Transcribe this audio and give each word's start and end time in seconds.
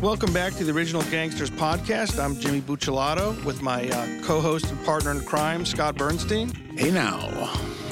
Welcome 0.00 0.32
back 0.32 0.54
to 0.54 0.64
the 0.64 0.72
Original 0.72 1.02
Gangsters 1.02 1.50
podcast. 1.50 2.18
I'm 2.18 2.34
Jimmy 2.40 2.62
Buccellato 2.62 3.44
with 3.44 3.60
my 3.60 3.86
uh, 3.86 4.22
co-host 4.22 4.70
and 4.70 4.82
partner 4.82 5.10
in 5.10 5.20
crime, 5.20 5.66
Scott 5.66 5.94
Bernstein. 5.96 6.54
Hey 6.74 6.90
now. 6.90 7.20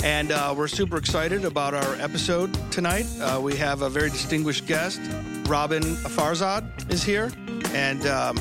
And 0.02 0.32
uh, 0.32 0.54
we're 0.56 0.68
super 0.68 0.96
excited 0.96 1.44
about 1.44 1.74
our 1.74 1.96
episode 1.96 2.54
tonight. 2.72 3.04
Uh, 3.20 3.40
we 3.42 3.56
have 3.56 3.82
a 3.82 3.90
very 3.90 4.08
distinguished 4.08 4.66
guest. 4.66 5.02
Roben 5.44 5.82
Farzad 5.96 6.90
is 6.90 7.04
here. 7.04 7.30
And 7.74 8.06
um, 8.06 8.38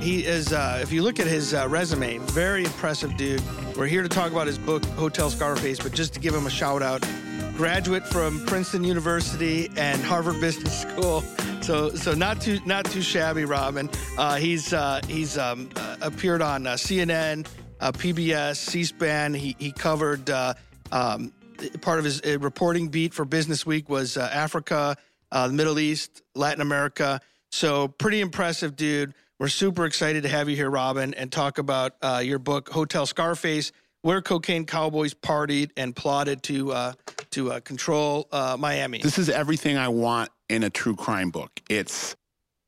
he 0.00 0.24
is, 0.24 0.54
uh, 0.54 0.78
if 0.80 0.90
you 0.90 1.02
look 1.02 1.20
at 1.20 1.26
his 1.26 1.52
uh, 1.52 1.68
resume, 1.68 2.16
very 2.18 2.64
impressive 2.64 3.14
dude. 3.18 3.42
We're 3.76 3.86
here 3.86 4.02
to 4.02 4.08
talk 4.08 4.32
about 4.32 4.46
his 4.46 4.56
book, 4.56 4.82
Hotel 4.96 5.28
Scarface, 5.28 5.78
but 5.78 5.92
just 5.92 6.14
to 6.14 6.20
give 6.20 6.34
him 6.34 6.46
a 6.46 6.50
shout 6.50 6.82
out, 6.82 7.06
graduate 7.54 8.06
from 8.06 8.42
Princeton 8.46 8.82
University 8.82 9.70
and 9.76 10.00
Harvard 10.02 10.40
Business 10.40 10.80
School. 10.88 11.22
So, 11.62 11.90
so 11.90 12.12
not 12.12 12.40
too 12.40 12.58
not 12.66 12.84
too 12.86 13.02
shabby, 13.02 13.42
Roben. 13.42 13.88
Uh, 14.18 14.34
he's 14.34 14.72
uh, 14.72 15.00
he's 15.06 15.38
um, 15.38 15.70
uh, 15.76 15.96
appeared 16.02 16.42
on 16.42 16.66
uh, 16.66 16.72
CNN, 16.72 17.46
uh, 17.80 17.92
PBS, 17.92 18.56
C-SPAN. 18.56 19.32
He 19.32 19.54
he 19.60 19.70
covered 19.70 20.28
uh, 20.28 20.54
um, 20.90 21.32
part 21.80 22.00
of 22.00 22.04
his 22.04 22.20
reporting 22.24 22.88
beat 22.88 23.14
for 23.14 23.24
Business 23.24 23.64
Week 23.64 23.88
was 23.88 24.16
Africa, 24.16 24.96
the 25.30 25.48
Middle 25.50 25.78
East, 25.78 26.22
Latin 26.34 26.62
America. 26.62 27.20
So 27.52 27.86
pretty 27.86 28.20
impressive, 28.20 28.74
dude. 28.74 29.14
We're 29.38 29.46
super 29.46 29.86
excited 29.86 30.24
to 30.24 30.28
have 30.28 30.48
you 30.48 30.56
here, 30.56 30.70
Roben, 30.70 31.14
and 31.16 31.30
talk 31.30 31.58
about 31.58 31.94
your 32.24 32.40
book, 32.40 32.70
Hotel 32.70 33.06
Scarface 33.06 33.70
where 34.02 34.20
cocaine 34.20 34.66
cowboys 34.66 35.14
partied 35.14 35.70
and 35.76 35.96
plotted 35.96 36.42
to 36.42 36.72
uh, 36.72 36.92
to 37.30 37.52
uh, 37.52 37.60
control 37.60 38.28
uh, 38.32 38.56
Miami. 38.58 38.98
This 38.98 39.18
is 39.18 39.30
everything 39.30 39.78
I 39.78 39.88
want 39.88 40.30
in 40.52 40.62
a 40.62 40.70
true 40.70 40.94
crime 40.94 41.30
book. 41.30 41.50
It's 41.70 42.14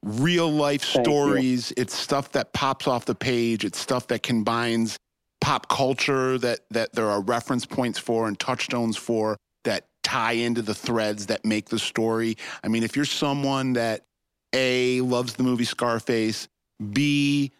real 0.03 0.51
life 0.51 0.83
stories. 0.83 1.73
It's 1.77 1.95
stuff 1.95 2.33
that 2.33 2.53
pops 2.53 2.89
off 2.89 3.05
the 3.05 3.15
page. 3.15 3.65
It's 3.65 3.79
stuff 3.79 4.09
that 4.09 4.23
combines 4.23 4.97
pop 5.41 5.69
culture 5.69 6.39
that 6.39 6.61
that 6.71 6.95
there 6.95 7.09
are 7.09 7.21
reference 7.21 7.67
points 7.67 7.99
for 7.99 8.27
and 8.27 8.39
touchstones 8.41 8.97
for 8.97 9.37
that 9.65 9.87
tie 10.03 10.33
into 10.33 10.63
the 10.63 10.75
threads 10.75 11.27
that 11.27 11.45
make 11.45 11.69
the 11.69 11.79
story. 11.79 12.37
I 12.63 12.69
mean, 12.69 12.83
if 12.83 12.97
you're 12.97 13.05
someone 13.05 13.75
that 13.75 14.07
a 14.55 15.03
loves 15.03 15.35
the 15.35 15.43
movie 15.43 15.65
Scarface, 15.65 16.49
B 16.93 17.53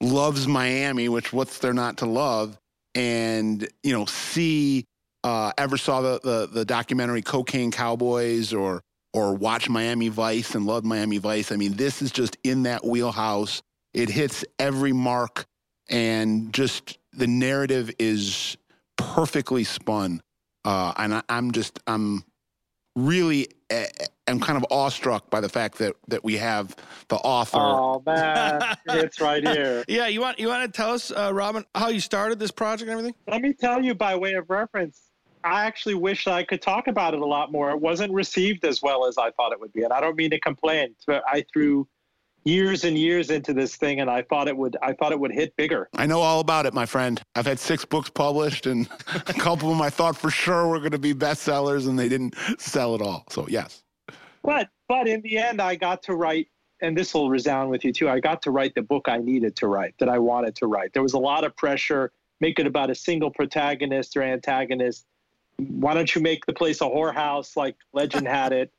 loves 0.00 0.46
Miami, 0.46 1.08
which 1.08 1.32
what's 1.32 1.58
there 1.58 1.74
not 1.74 1.98
to 1.98 2.06
love, 2.06 2.56
and 2.94 3.66
you 3.82 3.92
know 3.92 4.06
C 4.06 4.84
uh, 5.24 5.52
ever 5.58 5.76
saw 5.76 6.00
the, 6.00 6.20
the, 6.22 6.48
the 6.52 6.64
documentary 6.64 7.22
Cocaine 7.22 7.70
Cowboys 7.70 8.52
or 8.52 8.82
or 9.12 9.34
watch 9.34 9.68
Miami 9.68 10.08
Vice 10.08 10.54
and 10.54 10.66
love 10.66 10.84
Miami 10.84 11.18
Vice. 11.18 11.52
I 11.52 11.56
mean, 11.56 11.74
this 11.74 12.02
is 12.02 12.10
just 12.10 12.36
in 12.44 12.64
that 12.64 12.84
wheelhouse. 12.84 13.62
It 13.92 14.08
hits 14.08 14.44
every 14.58 14.92
mark, 14.92 15.46
and 15.88 16.52
just 16.52 16.98
the 17.12 17.26
narrative 17.26 17.90
is 17.98 18.56
perfectly 18.96 19.64
spun. 19.64 20.22
Uh, 20.64 20.92
and 20.96 21.14
I, 21.14 21.22
I'm 21.28 21.52
just 21.52 21.78
I'm 21.86 22.24
really 22.96 23.48
uh, 23.70 23.84
am 24.26 24.40
kind 24.40 24.56
of 24.56 24.64
awestruck 24.70 25.30
by 25.30 25.40
the 25.40 25.48
fact 25.48 25.78
that 25.78 25.94
that 26.08 26.24
we 26.24 26.36
have 26.38 26.74
the 27.08 27.16
author. 27.16 27.58
Oh 27.58 28.02
man, 28.06 28.62
it's 28.88 29.20
right 29.20 29.46
here. 29.46 29.84
yeah, 29.88 30.06
you 30.06 30.20
want 30.20 30.38
you 30.38 30.48
want 30.48 30.72
to 30.72 30.76
tell 30.76 30.92
us, 30.92 31.10
uh, 31.10 31.30
Roben, 31.32 31.64
how 31.74 31.88
you 31.88 32.00
started 32.00 32.38
this 32.38 32.50
project 32.50 32.90
and 32.90 32.98
everything? 32.98 33.14
Let 33.26 33.42
me 33.42 33.52
tell 33.52 33.84
you 33.84 33.94
by 33.94 34.16
way 34.16 34.34
of 34.34 34.48
reference. 34.48 35.11
I 35.44 35.64
actually 35.64 35.94
wish 35.94 36.26
I 36.26 36.42
could 36.42 36.62
talk 36.62 36.86
about 36.86 37.14
it 37.14 37.20
a 37.20 37.26
lot 37.26 37.52
more. 37.52 37.70
It 37.70 37.80
wasn't 37.80 38.12
received 38.12 38.64
as 38.64 38.82
well 38.82 39.06
as 39.06 39.18
I 39.18 39.30
thought 39.32 39.52
it 39.52 39.60
would 39.60 39.72
be, 39.72 39.82
and 39.82 39.92
I 39.92 40.00
don't 40.00 40.16
mean 40.16 40.30
to 40.30 40.40
complain. 40.40 40.94
But 41.06 41.22
I 41.26 41.44
threw 41.52 41.88
years 42.44 42.84
and 42.84 42.98
years 42.98 43.30
into 43.30 43.52
this 43.52 43.76
thing 43.76 44.00
and 44.00 44.10
I 44.10 44.22
thought 44.22 44.48
it 44.48 44.56
would 44.56 44.76
I 44.82 44.92
thought 44.94 45.12
it 45.12 45.20
would 45.20 45.32
hit 45.32 45.54
bigger. 45.56 45.88
I 45.94 46.06
know 46.06 46.20
all 46.20 46.40
about 46.40 46.66
it, 46.66 46.74
my 46.74 46.86
friend. 46.86 47.22
I've 47.36 47.46
had 47.46 47.60
six 47.60 47.84
books 47.84 48.10
published 48.10 48.66
and 48.66 48.88
a 49.14 49.32
couple 49.32 49.70
of 49.70 49.76
them 49.76 49.82
I 49.82 49.90
thought 49.90 50.16
for 50.16 50.30
sure 50.30 50.66
were 50.66 50.80
going 50.80 50.90
to 50.90 50.98
be 50.98 51.14
bestsellers 51.14 51.88
and 51.88 51.96
they 51.96 52.08
didn't 52.08 52.34
sell 52.58 52.94
at 52.94 53.02
all. 53.02 53.24
So, 53.30 53.46
yes. 53.48 53.84
But 54.42 54.70
but 54.88 55.06
in 55.06 55.20
the 55.22 55.38
end 55.38 55.62
I 55.62 55.76
got 55.76 56.02
to 56.04 56.16
write 56.16 56.48
and 56.80 56.98
this 56.98 57.14
will 57.14 57.30
resound 57.30 57.70
with 57.70 57.84
you 57.84 57.92
too. 57.92 58.08
I 58.08 58.18
got 58.18 58.42
to 58.42 58.50
write 58.50 58.74
the 58.74 58.82
book 58.82 59.08
I 59.08 59.18
needed 59.18 59.54
to 59.56 59.68
write 59.68 59.94
that 60.00 60.08
I 60.08 60.18
wanted 60.18 60.56
to 60.56 60.66
write. 60.66 60.92
There 60.94 61.02
was 61.02 61.12
a 61.12 61.20
lot 61.20 61.44
of 61.44 61.56
pressure 61.56 62.10
make 62.42 62.58
it 62.58 62.66
about 62.66 62.90
a 62.90 62.94
single 62.94 63.30
protagonist 63.30 64.16
or 64.16 64.22
antagonist. 64.22 65.06
Why 65.68 65.94
don't 65.94 66.14
you 66.14 66.20
make 66.20 66.46
the 66.46 66.52
place 66.52 66.80
a 66.80 66.84
whorehouse 66.84 67.56
like 67.56 67.76
legend 67.92 68.26
had 68.26 68.52
it? 68.52 68.72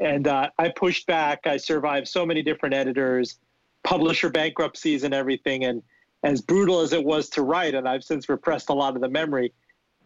and 0.00 0.28
uh, 0.28 0.50
I 0.58 0.68
pushed 0.68 1.06
back. 1.06 1.46
I 1.46 1.56
survived 1.56 2.08
so 2.08 2.26
many 2.26 2.42
different 2.42 2.74
editors, 2.74 3.38
publisher 3.84 4.28
bankruptcies, 4.28 5.04
and 5.04 5.14
everything. 5.14 5.64
And 5.64 5.82
as 6.22 6.40
brutal 6.40 6.80
as 6.80 6.92
it 6.92 7.04
was 7.04 7.28
to 7.30 7.42
write, 7.42 7.74
and 7.74 7.88
I've 7.88 8.04
since 8.04 8.28
repressed 8.28 8.68
a 8.68 8.74
lot 8.74 8.94
of 8.94 9.02
the 9.02 9.08
memory, 9.08 9.52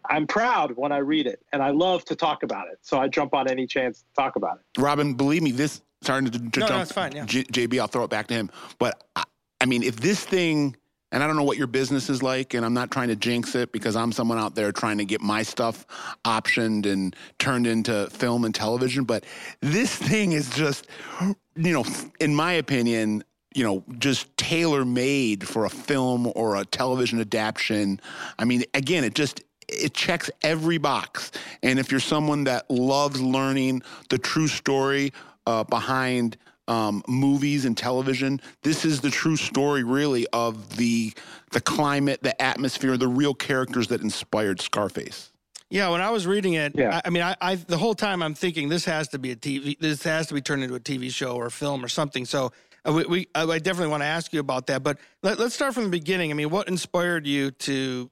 I'm 0.08 0.26
proud 0.26 0.72
when 0.76 0.92
I 0.92 0.98
read 0.98 1.26
it, 1.26 1.42
and 1.52 1.62
I 1.62 1.70
love 1.70 2.04
to 2.06 2.16
talk 2.16 2.42
about 2.42 2.68
it. 2.68 2.78
So 2.82 2.98
I 2.98 3.08
jump 3.08 3.34
on 3.34 3.48
any 3.48 3.66
chance 3.66 4.00
to 4.00 4.06
talk 4.16 4.36
about 4.36 4.58
it. 4.58 4.80
Roben, 4.80 5.16
believe 5.16 5.42
me, 5.42 5.52
this 5.52 5.82
starting 6.02 6.30
to, 6.30 6.38
to 6.38 6.60
no, 6.60 6.66
jump. 6.66 6.70
No, 6.70 6.80
it's 6.80 6.92
fine. 6.92 7.12
Yeah. 7.12 7.26
J- 7.26 7.44
JB, 7.44 7.80
I'll 7.80 7.86
throw 7.86 8.04
it 8.04 8.10
back 8.10 8.26
to 8.28 8.34
him. 8.34 8.50
But 8.78 9.04
I, 9.16 9.24
I 9.60 9.66
mean, 9.66 9.82
if 9.82 9.96
this 9.96 10.24
thing 10.24 10.76
and 11.12 11.22
I 11.22 11.26
don't 11.26 11.36
know 11.36 11.42
what 11.42 11.56
your 11.56 11.66
business 11.66 12.08
is 12.08 12.22
like, 12.22 12.54
and 12.54 12.64
I'm 12.64 12.74
not 12.74 12.90
trying 12.90 13.08
to 13.08 13.16
jinx 13.16 13.54
it 13.54 13.72
because 13.72 13.96
I'm 13.96 14.12
someone 14.12 14.38
out 14.38 14.54
there 14.54 14.72
trying 14.72 14.98
to 14.98 15.04
get 15.04 15.20
my 15.20 15.42
stuff 15.42 15.86
optioned 16.24 16.86
and 16.86 17.14
turned 17.38 17.66
into 17.66 18.08
film 18.10 18.44
and 18.44 18.54
television. 18.54 19.04
But 19.04 19.24
this 19.60 19.94
thing 19.94 20.32
is 20.32 20.50
just, 20.50 20.86
you 21.56 21.72
know, 21.72 21.84
in 22.20 22.34
my 22.34 22.52
opinion, 22.52 23.24
you 23.54 23.64
know, 23.64 23.84
just 23.98 24.34
tailor 24.36 24.84
made 24.84 25.46
for 25.46 25.64
a 25.64 25.70
film 25.70 26.30
or 26.36 26.56
a 26.56 26.64
television 26.64 27.20
adaptation. 27.20 28.00
I 28.38 28.44
mean, 28.44 28.62
again, 28.74 29.02
it 29.02 29.14
just 29.14 29.42
it 29.68 29.94
checks 29.94 30.30
every 30.42 30.78
box. 30.78 31.30
And 31.62 31.78
if 31.78 31.90
you're 31.90 32.00
someone 32.00 32.44
that 32.44 32.70
loves 32.70 33.20
learning 33.20 33.82
the 34.08 34.18
true 34.18 34.48
story 34.48 35.12
uh, 35.46 35.64
behind 35.64 36.36
um, 36.70 37.02
movies 37.08 37.64
and 37.64 37.76
television. 37.76 38.40
This 38.62 38.84
is 38.84 39.00
the 39.00 39.10
true 39.10 39.36
story, 39.36 39.82
really, 39.82 40.26
of 40.28 40.76
the 40.76 41.12
the 41.50 41.60
climate, 41.60 42.22
the 42.22 42.40
atmosphere, 42.40 42.96
the 42.96 43.08
real 43.08 43.34
characters 43.34 43.88
that 43.88 44.02
inspired 44.02 44.60
Scarface. 44.60 45.32
Yeah, 45.68 45.88
when 45.90 46.00
I 46.00 46.10
was 46.10 46.26
reading 46.26 46.54
it, 46.54 46.76
yeah. 46.76 46.96
I, 46.96 47.02
I 47.06 47.10
mean, 47.10 47.22
I, 47.22 47.36
I, 47.40 47.54
the 47.56 47.76
whole 47.76 47.94
time 47.94 48.22
I'm 48.22 48.34
thinking 48.34 48.68
this 48.68 48.84
has 48.86 49.08
to 49.08 49.18
be 49.18 49.32
a 49.32 49.36
TV, 49.36 49.78
this 49.78 50.02
has 50.04 50.28
to 50.28 50.34
be 50.34 50.40
turned 50.40 50.62
into 50.62 50.74
a 50.76 50.80
TV 50.80 51.12
show 51.12 51.34
or 51.36 51.46
a 51.46 51.50
film 51.50 51.84
or 51.84 51.88
something. 51.88 52.24
So 52.24 52.52
uh, 52.88 52.92
we, 52.92 53.04
we 53.04 53.28
I 53.34 53.58
definitely 53.58 53.88
want 53.88 54.02
to 54.02 54.06
ask 54.06 54.32
you 54.32 54.40
about 54.40 54.68
that. 54.68 54.82
But 54.82 54.98
let, 55.22 55.38
us 55.40 55.54
start 55.54 55.74
from 55.74 55.84
the 55.84 55.90
beginning. 55.90 56.30
I 56.30 56.34
mean, 56.34 56.50
what 56.50 56.68
inspired 56.68 57.26
you 57.26 57.50
to 57.50 58.10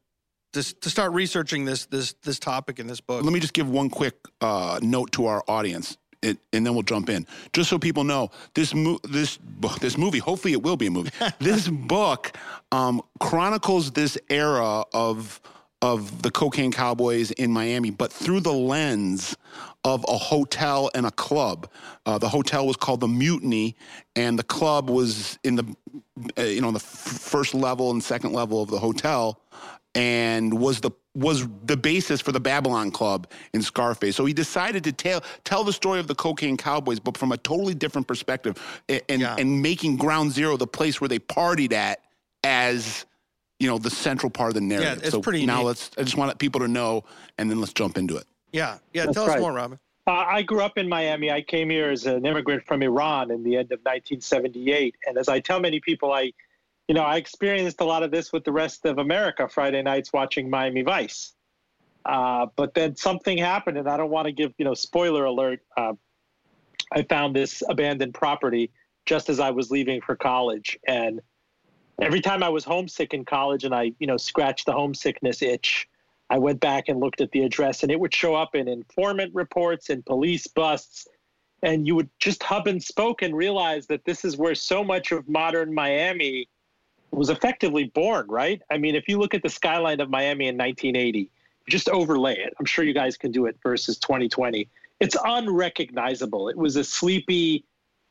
to, 0.54 0.62
to 0.62 0.90
start 0.90 1.12
researching 1.12 1.64
this 1.64 1.86
this 1.86 2.14
this 2.24 2.40
topic 2.40 2.80
in 2.80 2.88
this 2.88 3.00
book? 3.00 3.22
Let 3.22 3.32
me 3.32 3.40
just 3.40 3.54
give 3.54 3.70
one 3.70 3.88
quick 3.88 4.16
uh, 4.40 4.80
note 4.82 5.12
to 5.12 5.26
our 5.26 5.44
audience 5.46 5.96
it, 6.22 6.38
and 6.52 6.66
then 6.66 6.74
we'll 6.74 6.82
jump 6.82 7.08
in. 7.08 7.26
Just 7.52 7.70
so 7.70 7.78
people 7.78 8.04
know, 8.04 8.30
this 8.54 8.74
mo- 8.74 9.00
this 9.04 9.38
this 9.80 9.96
movie, 9.96 10.18
hopefully 10.18 10.52
it 10.52 10.62
will 10.62 10.76
be 10.76 10.86
a 10.86 10.90
movie. 10.90 11.10
this 11.38 11.68
book 11.68 12.36
um, 12.72 13.02
chronicles 13.20 13.92
this 13.92 14.18
era 14.28 14.84
of 14.92 15.40
of 15.80 16.22
the 16.22 16.30
cocaine 16.30 16.72
cowboys 16.72 17.30
in 17.32 17.52
Miami, 17.52 17.90
but 17.90 18.12
through 18.12 18.40
the 18.40 18.52
lens 18.52 19.36
of 19.84 20.04
a 20.08 20.16
hotel 20.18 20.90
and 20.94 21.06
a 21.06 21.10
club. 21.12 21.70
Uh, 22.04 22.18
the 22.18 22.28
hotel 22.28 22.66
was 22.66 22.76
called 22.76 23.00
the 23.00 23.08
Mutiny, 23.08 23.76
and 24.16 24.38
the 24.38 24.42
club 24.42 24.90
was 24.90 25.38
in 25.44 25.54
the 25.54 25.76
uh, 26.36 26.42
you 26.42 26.60
know 26.60 26.72
the 26.72 26.78
f- 26.78 26.82
first 26.82 27.54
level 27.54 27.90
and 27.90 28.02
second 28.02 28.32
level 28.32 28.60
of 28.60 28.70
the 28.70 28.78
hotel, 28.78 29.40
and 29.94 30.58
was 30.58 30.80
the 30.80 30.90
was 31.18 31.48
the 31.64 31.76
basis 31.76 32.20
for 32.20 32.32
the 32.32 32.40
Babylon 32.40 32.90
Club 32.90 33.28
in 33.52 33.60
Scarface. 33.60 34.14
So 34.14 34.24
he 34.24 34.32
decided 34.32 34.84
to 34.84 34.92
tell 34.92 35.22
tell 35.44 35.64
the 35.64 35.72
story 35.72 35.98
of 35.98 36.06
the 36.06 36.14
cocaine 36.14 36.56
cowboys, 36.56 37.00
but 37.00 37.16
from 37.16 37.32
a 37.32 37.36
totally 37.36 37.74
different 37.74 38.06
perspective, 38.06 38.56
and 38.88 39.20
yeah. 39.20 39.36
and 39.36 39.60
making 39.60 39.96
Ground 39.96 40.32
Zero 40.32 40.56
the 40.56 40.66
place 40.66 41.00
where 41.00 41.08
they 41.08 41.18
partied 41.18 41.72
at 41.72 42.00
as 42.44 43.04
you 43.58 43.68
know 43.68 43.78
the 43.78 43.90
central 43.90 44.30
part 44.30 44.50
of 44.50 44.54
the 44.54 44.60
narrative. 44.60 44.98
Yeah, 44.98 45.04
it's 45.04 45.10
so 45.10 45.20
pretty. 45.20 45.44
Now 45.44 45.58
neat. 45.58 45.66
let's. 45.66 45.90
I 45.98 46.02
just 46.02 46.16
want 46.16 46.38
people 46.38 46.60
to 46.60 46.68
know, 46.68 47.04
and 47.36 47.50
then 47.50 47.58
let's 47.58 47.72
jump 47.72 47.98
into 47.98 48.16
it. 48.16 48.26
Yeah, 48.52 48.78
yeah. 48.92 49.06
That's 49.06 49.16
tell 49.16 49.26
right. 49.26 49.36
us 49.36 49.40
more, 49.40 49.52
Roben. 49.52 49.78
Uh, 50.06 50.24
I 50.26 50.42
grew 50.42 50.62
up 50.62 50.78
in 50.78 50.88
Miami. 50.88 51.30
I 51.30 51.42
came 51.42 51.68
here 51.68 51.90
as 51.90 52.06
an 52.06 52.24
immigrant 52.24 52.64
from 52.64 52.82
Iran 52.82 53.30
in 53.30 53.42
the 53.42 53.56
end 53.56 53.72
of 53.72 53.80
1978, 53.80 54.94
and 55.06 55.18
as 55.18 55.28
I 55.28 55.40
tell 55.40 55.60
many 55.60 55.80
people, 55.80 56.12
I 56.12 56.32
you 56.88 56.94
know, 56.94 57.02
I 57.02 57.16
experienced 57.16 57.80
a 57.82 57.84
lot 57.84 58.02
of 58.02 58.10
this 58.10 58.32
with 58.32 58.44
the 58.44 58.52
rest 58.52 58.86
of 58.86 58.98
America 58.98 59.46
Friday 59.46 59.82
nights 59.82 60.10
watching 60.12 60.48
Miami 60.48 60.82
Vice. 60.82 61.34
Uh, 62.06 62.46
but 62.56 62.72
then 62.72 62.96
something 62.96 63.36
happened, 63.36 63.76
and 63.76 63.86
I 63.86 63.98
don't 63.98 64.10
want 64.10 64.24
to 64.24 64.32
give, 64.32 64.54
you 64.56 64.64
know, 64.64 64.72
spoiler 64.72 65.26
alert. 65.26 65.60
Uh, 65.76 65.92
I 66.90 67.02
found 67.02 67.36
this 67.36 67.62
abandoned 67.68 68.14
property 68.14 68.70
just 69.04 69.28
as 69.28 69.38
I 69.38 69.50
was 69.50 69.70
leaving 69.70 70.00
for 70.00 70.16
college. 70.16 70.78
And 70.86 71.20
every 72.00 72.22
time 72.22 72.42
I 72.42 72.48
was 72.48 72.64
homesick 72.64 73.12
in 73.12 73.26
college 73.26 73.64
and 73.64 73.74
I, 73.74 73.92
you 73.98 74.06
know, 74.06 74.16
scratched 74.16 74.64
the 74.64 74.72
homesickness 74.72 75.42
itch, 75.42 75.86
I 76.30 76.38
went 76.38 76.60
back 76.60 76.88
and 76.88 77.00
looked 77.00 77.20
at 77.20 77.30
the 77.32 77.42
address, 77.42 77.82
and 77.82 77.92
it 77.92 78.00
would 78.00 78.14
show 78.14 78.34
up 78.34 78.54
in 78.54 78.68
informant 78.68 79.34
reports 79.34 79.90
and 79.90 80.04
police 80.06 80.46
busts. 80.46 81.06
and 81.62 81.86
you 81.86 81.94
would 81.96 82.08
just 82.20 82.42
hub 82.42 82.68
and 82.68 82.82
spoke 82.82 83.20
and 83.20 83.36
realize 83.36 83.86
that 83.88 84.04
this 84.04 84.24
is 84.24 84.36
where 84.36 84.54
so 84.54 84.84
much 84.84 85.10
of 85.10 85.28
modern 85.28 85.74
Miami 85.74 86.48
was 87.10 87.30
effectively 87.30 87.84
born, 87.84 88.26
right? 88.28 88.62
I 88.70 88.78
mean, 88.78 88.94
if 88.94 89.08
you 89.08 89.18
look 89.18 89.34
at 89.34 89.42
the 89.42 89.48
skyline 89.48 90.00
of 90.00 90.10
Miami 90.10 90.48
in 90.48 90.56
1980, 90.56 91.30
just 91.68 91.88
overlay 91.88 92.38
it. 92.38 92.54
I'm 92.58 92.66
sure 92.66 92.84
you 92.84 92.94
guys 92.94 93.16
can 93.16 93.30
do 93.30 93.46
it 93.46 93.56
versus 93.62 93.98
2020. 93.98 94.68
It's 95.00 95.16
unrecognizable. 95.24 96.48
It 96.48 96.56
was 96.56 96.76
a 96.76 96.84
sleepy 96.84 97.64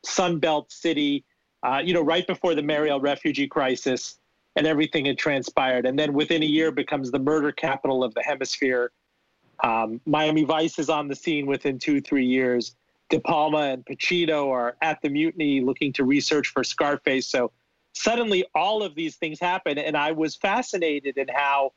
Sunbelt 0.06 0.70
city, 0.70 1.24
uh, 1.62 1.82
you 1.84 1.92
know, 1.92 2.02
right 2.02 2.26
before 2.26 2.54
the 2.54 2.62
Mariel 2.62 3.00
refugee 3.00 3.48
crisis 3.48 4.18
and 4.56 4.66
everything 4.66 5.04
had 5.04 5.18
transpired. 5.18 5.86
And 5.86 5.98
then 5.98 6.12
within 6.12 6.42
a 6.42 6.46
year 6.46 6.70
becomes 6.70 7.10
the 7.10 7.18
murder 7.18 7.52
capital 7.52 8.02
of 8.02 8.14
the 8.14 8.22
hemisphere. 8.22 8.92
Um, 9.62 10.00
Miami 10.06 10.44
Vice 10.44 10.78
is 10.78 10.88
on 10.88 11.08
the 11.08 11.14
scene 11.14 11.46
within 11.46 11.78
two, 11.78 12.00
three 12.00 12.26
years. 12.26 12.74
De 13.08 13.18
Palma 13.20 13.58
and 13.58 13.84
Pacino 13.86 14.50
are 14.50 14.76
at 14.82 15.00
the 15.00 15.08
mutiny 15.08 15.60
looking 15.60 15.92
to 15.94 16.04
research 16.04 16.48
for 16.48 16.62
Scarface. 16.62 17.26
So 17.26 17.52
suddenly 17.98 18.44
all 18.54 18.82
of 18.82 18.94
these 18.94 19.16
things 19.16 19.40
happen. 19.40 19.78
And 19.78 19.96
I 19.96 20.12
was 20.12 20.36
fascinated 20.36 21.18
in 21.18 21.28
how 21.28 21.72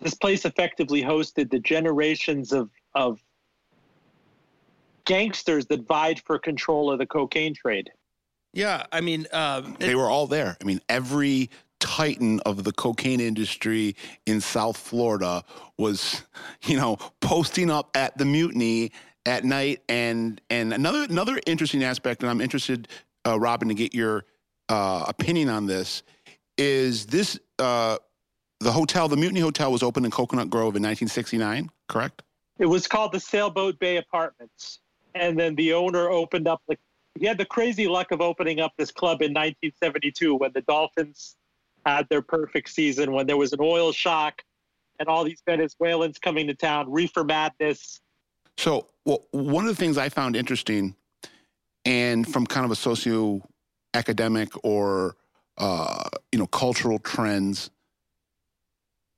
this 0.00 0.14
place 0.14 0.44
effectively 0.44 1.02
hosted 1.02 1.50
the 1.50 1.58
generations 1.58 2.52
of, 2.52 2.70
of 2.94 3.18
gangsters 5.04 5.66
that 5.66 5.86
vied 5.86 6.20
for 6.20 6.38
control 6.38 6.90
of 6.90 6.98
the 6.98 7.06
cocaine 7.06 7.54
trade. 7.54 7.90
Yeah, 8.52 8.86
I 8.92 9.00
mean, 9.00 9.26
um, 9.32 9.76
they 9.78 9.94
were 9.94 10.08
all 10.08 10.26
there. 10.26 10.56
I 10.60 10.64
mean, 10.64 10.80
every 10.88 11.50
titan 11.78 12.40
of 12.40 12.64
the 12.64 12.72
cocaine 12.72 13.20
industry 13.20 13.94
in 14.24 14.40
South 14.40 14.78
Florida 14.78 15.44
was, 15.76 16.22
you 16.62 16.76
know, 16.76 16.96
posting 17.20 17.70
up 17.70 17.90
at 17.94 18.16
the 18.16 18.24
mutiny 18.24 18.92
at 19.26 19.44
night. 19.44 19.82
And 19.88 20.40
and 20.48 20.72
another 20.72 21.04
another 21.04 21.38
interesting 21.46 21.84
aspect, 21.84 22.22
and 22.22 22.30
I'm 22.30 22.40
interested, 22.40 22.88
uh, 23.26 23.34
Roben, 23.34 23.68
to 23.68 23.74
get 23.74 23.94
your 23.94 24.24
uh, 24.68 25.04
opinion 25.08 25.48
on 25.48 25.66
this, 25.66 26.02
is 26.58 27.06
this 27.06 27.38
uh, 27.58 27.98
the 28.60 28.72
hotel, 28.72 29.08
the 29.08 29.16
Mutiny 29.16 29.40
Hotel, 29.40 29.70
was 29.70 29.82
opened 29.82 30.06
in 30.06 30.12
Coconut 30.12 30.50
Grove 30.50 30.76
in 30.76 30.82
1969, 30.82 31.70
correct? 31.88 32.22
It 32.58 32.66
was 32.66 32.86
called 32.88 33.12
the 33.12 33.20
Sailboat 33.20 33.78
Bay 33.78 33.98
Apartments, 33.98 34.80
and 35.14 35.38
then 35.38 35.54
the 35.54 35.74
owner 35.74 36.08
opened 36.08 36.48
up 36.48 36.62
the 36.68 36.76
he 37.18 37.26
had 37.26 37.38
the 37.38 37.44
crazy 37.44 37.88
luck 37.88 38.12
of 38.12 38.20
opening 38.20 38.60
up 38.60 38.72
this 38.76 38.90
club 38.90 39.22
in 39.22 39.32
1972 39.32 40.34
when 40.34 40.52
the 40.52 40.60
Dolphins 40.62 41.36
had 41.84 42.08
their 42.08 42.22
perfect 42.22 42.68
season, 42.68 43.12
when 43.12 43.26
there 43.26 43.36
was 43.36 43.52
an 43.52 43.60
oil 43.60 43.92
shock 43.92 44.42
and 44.98 45.08
all 45.08 45.24
these 45.24 45.42
Venezuelans 45.46 46.18
coming 46.18 46.46
to 46.46 46.54
town, 46.54 46.90
reefer 46.90 47.24
madness. 47.24 48.00
So, 48.58 48.88
well, 49.04 49.24
one 49.30 49.64
of 49.64 49.68
the 49.68 49.76
things 49.76 49.98
I 49.98 50.08
found 50.08 50.36
interesting, 50.36 50.94
and 51.84 52.26
from 52.26 52.46
kind 52.46 52.64
of 52.64 52.70
a 52.70 52.76
socio 52.76 53.42
academic 53.96 54.50
or 54.62 55.16
uh, 55.58 56.08
you 56.30 56.38
know 56.38 56.46
cultural 56.46 56.98
trends, 56.98 57.70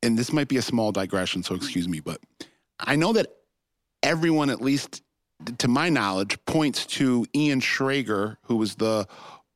and 0.03 0.17
this 0.17 0.33
might 0.33 0.49
be 0.49 0.57
a 0.57 0.63
small 0.63 0.93
digression, 0.93 1.43
so 1.43 1.55
excuse 1.55 1.89
me, 1.89 2.01
but 2.01 2.21
I 2.81 2.97
know 2.97 3.13
that 3.13 3.27
everyone, 4.03 4.51
at 4.51 4.61
least 4.61 5.03
to 5.59 5.69
my 5.69 5.89
knowledge, 5.89 6.39
points 6.47 6.87
to 6.87 7.27
Ian 7.35 7.61
Schrager, 7.61 8.37
who 8.43 8.57
was 8.57 8.77
the 8.77 9.07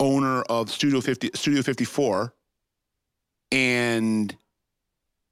owner 0.01 0.43
of 0.43 0.71
Studio 0.71 1.01
50, 1.01 1.31
Studio 1.35 1.63
54. 1.63 2.35
And 3.51 4.37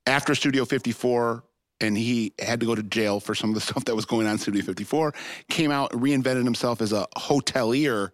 after 0.06 0.34
Studio 0.34 0.64
54, 0.64 1.44
and 1.80 1.96
he 1.96 2.32
had 2.38 2.60
to 2.60 2.66
go 2.66 2.74
to 2.74 2.82
jail 2.82 3.20
for 3.20 3.34
some 3.34 3.50
of 3.50 3.54
the 3.54 3.60
stuff 3.68 3.84
that 3.84 3.96
was 3.96 4.04
going 4.04 4.26
on 4.26 4.32
in 4.32 4.38
Studio 4.38 4.62
54, 4.62 5.14
came 5.48 5.70
out, 5.70 5.90
reinvented 5.92 6.44
himself 6.44 6.80
as 6.80 6.92
a 6.92 7.06
hotelier. 7.16 8.10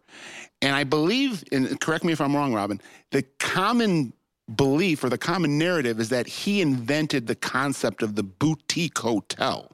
And 0.62 0.74
I 0.74 0.84
believe, 0.84 1.44
and 1.52 1.78
correct 1.80 2.04
me 2.04 2.12
if 2.12 2.20
I'm 2.20 2.34
wrong, 2.34 2.52
Roben, 2.52 2.80
the 3.10 3.22
common 3.38 4.12
belief 4.54 5.02
or 5.02 5.08
the 5.08 5.18
common 5.18 5.58
narrative 5.58 5.98
is 6.00 6.08
that 6.10 6.26
he 6.26 6.60
invented 6.60 7.26
the 7.26 7.34
concept 7.34 8.02
of 8.02 8.14
the 8.14 8.22
boutique 8.22 8.98
hotel. 8.98 9.72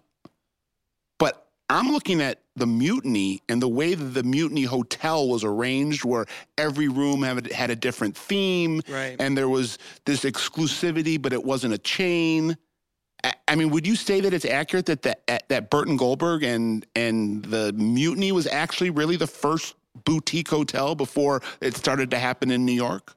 But 1.18 1.46
I'm 1.68 1.92
looking 1.92 2.20
at 2.20 2.40
the 2.56 2.66
mutiny 2.66 3.42
and 3.48 3.62
the 3.62 3.68
way 3.68 3.94
that 3.94 4.04
the 4.04 4.22
mutiny 4.22 4.64
hotel 4.64 5.28
was 5.28 5.44
arranged 5.44 6.04
where 6.04 6.26
every 6.58 6.88
room 6.88 7.22
had, 7.22 7.50
had 7.52 7.70
a 7.70 7.76
different 7.76 8.16
theme 8.16 8.82
right. 8.88 9.16
and 9.18 9.36
there 9.36 9.48
was 9.48 9.78
this 10.04 10.24
exclusivity 10.24 11.20
but 11.20 11.32
it 11.32 11.42
wasn't 11.42 11.72
a 11.72 11.78
chain 11.78 12.56
I 13.46 13.54
mean, 13.54 13.70
would 13.70 13.86
you 13.86 13.94
say 13.94 14.20
that 14.20 14.34
it's 14.34 14.44
accurate 14.44 14.86
that 14.86 15.02
the, 15.02 15.16
that 15.48 15.70
Burton 15.70 15.96
Goldberg 15.96 16.42
and 16.42 16.84
and 16.96 17.44
the 17.44 17.72
mutiny 17.74 18.32
was 18.32 18.46
actually 18.46 18.90
really 18.90 19.16
the 19.16 19.26
first 19.26 19.74
boutique 20.04 20.48
hotel 20.48 20.94
before 20.94 21.42
it 21.60 21.76
started 21.76 22.10
to 22.10 22.18
happen 22.18 22.50
in 22.50 22.64
New 22.64 22.72
York? 22.72 23.14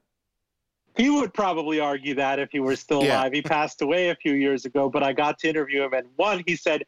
He 0.96 1.10
would 1.10 1.34
probably 1.34 1.80
argue 1.80 2.16
that 2.16 2.40
if 2.40 2.52
he 2.52 2.60
were 2.60 2.75
still 2.75 3.04
yeah. 3.04 3.19
alive. 3.19 3.34
He 3.34 3.42
passed 3.42 3.81
away 3.81 4.10
a 4.10 4.16
few 4.16 4.34
years 4.34 4.66
ago, 4.66 4.90
but 4.90 5.04
I 5.04 5.12
got 5.12 5.40
to 5.40 5.50
interview 5.50 5.84
him, 5.84 5.94
and 5.94 6.08
one, 6.16 6.44
he 6.46 6.56
said 6.56 6.84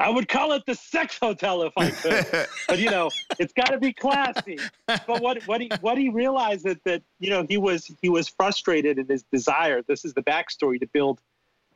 I 0.00 0.08
would 0.08 0.28
call 0.28 0.52
it 0.52 0.64
the 0.66 0.74
sex 0.74 1.18
hotel 1.20 1.62
if 1.62 1.74
I 1.76 1.90
could. 1.90 2.46
but 2.68 2.78
you 2.78 2.90
know, 2.90 3.10
it's 3.38 3.52
got 3.52 3.66
to 3.66 3.78
be 3.78 3.92
classy. 3.92 4.58
But 4.86 5.20
what 5.20 5.42
what 5.46 5.60
he 5.60 5.70
what 5.82 5.98
he 5.98 6.08
realized 6.08 6.64
that 6.64 6.82
that 6.84 7.02
you 7.18 7.30
know 7.30 7.44
he 7.48 7.58
was 7.58 7.90
he 8.00 8.08
was 8.08 8.26
frustrated 8.26 8.98
in 8.98 9.06
his 9.06 9.24
desire. 9.30 9.82
This 9.82 10.04
is 10.04 10.14
the 10.14 10.22
backstory 10.22 10.80
to 10.80 10.86
build 10.86 11.20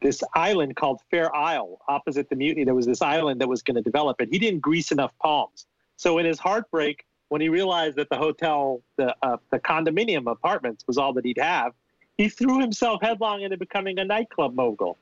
this 0.04 0.22
island 0.34 0.76
called 0.76 1.00
Fair 1.10 1.34
Isle 1.34 1.78
opposite 1.88 2.28
the 2.28 2.36
mutiny. 2.36 2.64
There 2.64 2.74
was 2.74 2.84
this 2.84 3.00
island 3.00 3.40
that 3.40 3.48
was 3.48 3.62
going 3.62 3.76
to 3.76 3.82
develop, 3.82 4.20
and 4.20 4.30
he 4.30 4.38
didn't 4.38 4.60
grease 4.60 4.92
enough 4.92 5.12
palms. 5.18 5.64
So 5.96 6.18
in 6.18 6.26
his 6.26 6.38
heartbreak, 6.38 7.06
when 7.28 7.40
he 7.40 7.48
realized 7.48 7.96
that 7.96 8.10
the 8.10 8.18
hotel, 8.18 8.82
the 8.96 9.16
uh, 9.22 9.38
the 9.50 9.58
condominium 9.58 10.30
apartments 10.30 10.84
was 10.86 10.98
all 10.98 11.14
that 11.14 11.24
he'd 11.24 11.38
have, 11.38 11.72
he 12.18 12.28
threw 12.28 12.60
himself 12.60 13.00
headlong 13.00 13.40
into 13.40 13.56
becoming 13.56 13.98
a 13.98 14.04
nightclub 14.04 14.54
mogul. 14.54 14.98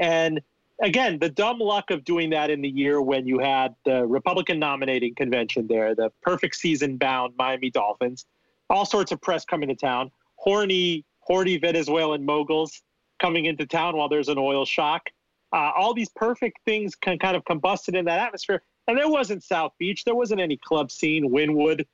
And 0.00 0.40
again, 0.80 1.18
the 1.18 1.28
dumb 1.28 1.58
luck 1.58 1.90
of 1.90 2.02
doing 2.04 2.30
that 2.30 2.48
in 2.48 2.62
the 2.62 2.70
year 2.70 3.02
when 3.02 3.26
you 3.26 3.38
had 3.40 3.74
the 3.84 4.06
Republican 4.06 4.58
nominating 4.58 5.14
convention 5.14 5.66
there, 5.66 5.94
the 5.94 6.10
perfect 6.22 6.56
season 6.56 6.96
bound 6.96 7.34
Miami 7.36 7.68
Dolphins, 7.68 8.24
all 8.70 8.86
sorts 8.86 9.12
of 9.12 9.20
press 9.20 9.44
coming 9.44 9.68
to 9.68 9.74
town, 9.74 10.10
horny, 10.36 11.04
horny 11.20 11.58
Venezuelan 11.58 12.24
moguls 12.24 12.82
coming 13.18 13.46
into 13.46 13.66
town 13.66 13.96
while 13.96 14.08
there's 14.08 14.28
an 14.28 14.38
oil 14.38 14.64
shock. 14.64 15.10
Uh, 15.52 15.70
all 15.76 15.94
these 15.94 16.10
perfect 16.10 16.58
things 16.64 16.94
can 16.94 17.18
kind 17.18 17.36
of 17.36 17.44
combusted 17.44 17.96
in 17.96 18.04
that 18.04 18.20
atmosphere. 18.20 18.62
And 18.86 18.96
there 18.96 19.08
wasn't 19.08 19.42
South 19.42 19.72
Beach, 19.78 20.04
there 20.04 20.14
wasn't 20.14 20.40
any 20.40 20.56
club 20.56 20.90
scene, 20.90 21.30
Wynwood, 21.30 21.86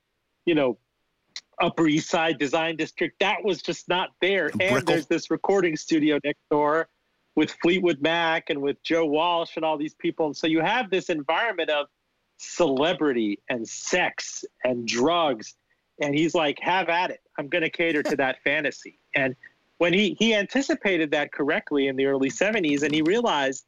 you 0.46 0.54
know, 0.54 0.78
Upper 1.60 1.86
East 1.86 2.08
Side 2.08 2.38
Design 2.38 2.76
District. 2.76 3.16
That 3.20 3.44
was 3.44 3.62
just 3.62 3.88
not 3.88 4.10
there. 4.20 4.50
And 4.60 4.86
there's 4.86 5.06
this 5.06 5.30
recording 5.30 5.76
studio 5.76 6.18
next 6.24 6.40
door 6.50 6.88
with 7.36 7.52
Fleetwood 7.62 8.00
Mac 8.00 8.50
and 8.50 8.60
with 8.60 8.82
Joe 8.82 9.06
Walsh 9.06 9.56
and 9.56 9.64
all 9.64 9.76
these 9.76 9.94
people. 9.94 10.26
And 10.26 10.36
so 10.36 10.46
you 10.46 10.60
have 10.60 10.90
this 10.90 11.10
environment 11.10 11.70
of 11.70 11.86
celebrity 12.38 13.40
and 13.48 13.68
sex 13.68 14.44
and 14.64 14.86
drugs. 14.86 15.54
And 16.00 16.14
he's 16.14 16.34
like, 16.34 16.58
have 16.60 16.88
at 16.88 17.10
it. 17.10 17.20
I'm 17.38 17.48
going 17.48 17.62
to 17.62 17.70
cater 17.70 18.02
to 18.04 18.16
that 18.16 18.36
fantasy. 18.44 18.98
And 19.14 19.34
when 19.78 19.92
he, 19.92 20.16
he 20.18 20.34
anticipated 20.34 21.10
that 21.10 21.32
correctly 21.32 21.88
in 21.88 21.96
the 21.96 22.06
early 22.06 22.30
70s, 22.30 22.82
and 22.82 22.94
he 22.94 23.02
realized, 23.02 23.64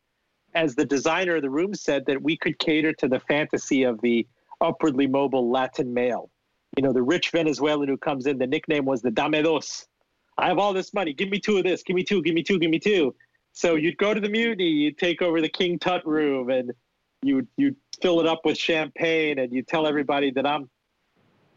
as 0.55 0.75
the 0.75 0.85
designer 0.85 1.37
of 1.37 1.43
the 1.43 1.51
room 1.51 1.75
said, 1.75 2.05
that 2.07 2.21
we 2.23 2.37
could 2.37 2.59
cater 2.59 2.93
to 2.95 3.09
the 3.09 3.21
fantasy 3.21 3.83
of 3.83 4.01
the 4.01 4.27
upwardly 4.61 5.07
mobile 5.07 5.51
Latin 5.51 5.93
male. 5.93 6.31
You 6.77 6.83
know, 6.83 6.93
the 6.93 7.03
rich 7.03 7.31
Venezuelan 7.31 7.89
who 7.89 7.97
comes 7.97 8.27
in, 8.27 8.39
the 8.39 8.47
nickname 8.47 8.85
was 8.85 9.03
the 9.03 9.11
Dame 9.11 9.43
Dos. 9.43 9.87
I 10.39 10.49
have 10.49 10.59
all 10.59 10.73
this 10.73 10.93
money. 10.93 11.13
Give 11.13 11.31
me 11.31 11.41
two 11.41 11.57
of 11.57 11.65
this. 11.65 11.83
Give 11.83 11.97
me 11.97 12.05
two. 12.05 12.23
Give 12.23 12.35
me 12.35 12.43
two. 12.43 12.59
Give 12.59 12.71
me 12.71 12.79
two. 12.79 13.15
So 13.53 13.75
you'd 13.75 13.97
go 13.97 14.13
to 14.13 14.21
the 14.21 14.29
mutiny, 14.29 14.69
you'd 14.69 14.99
take 14.99 15.23
over 15.23 15.41
the 15.41 15.49
King 15.49 15.79
Tut 15.79 16.07
room, 16.07 16.51
and 16.51 16.73
you 17.23 17.47
you 17.57 17.75
fill 18.03 18.21
it 18.21 18.27
up 18.27 18.43
with 18.45 18.59
champagne, 18.59 19.39
and 19.39 19.51
you 19.51 19.63
tell 19.63 19.87
everybody 19.87 20.31
that 20.33 20.47
I'm 20.47 20.69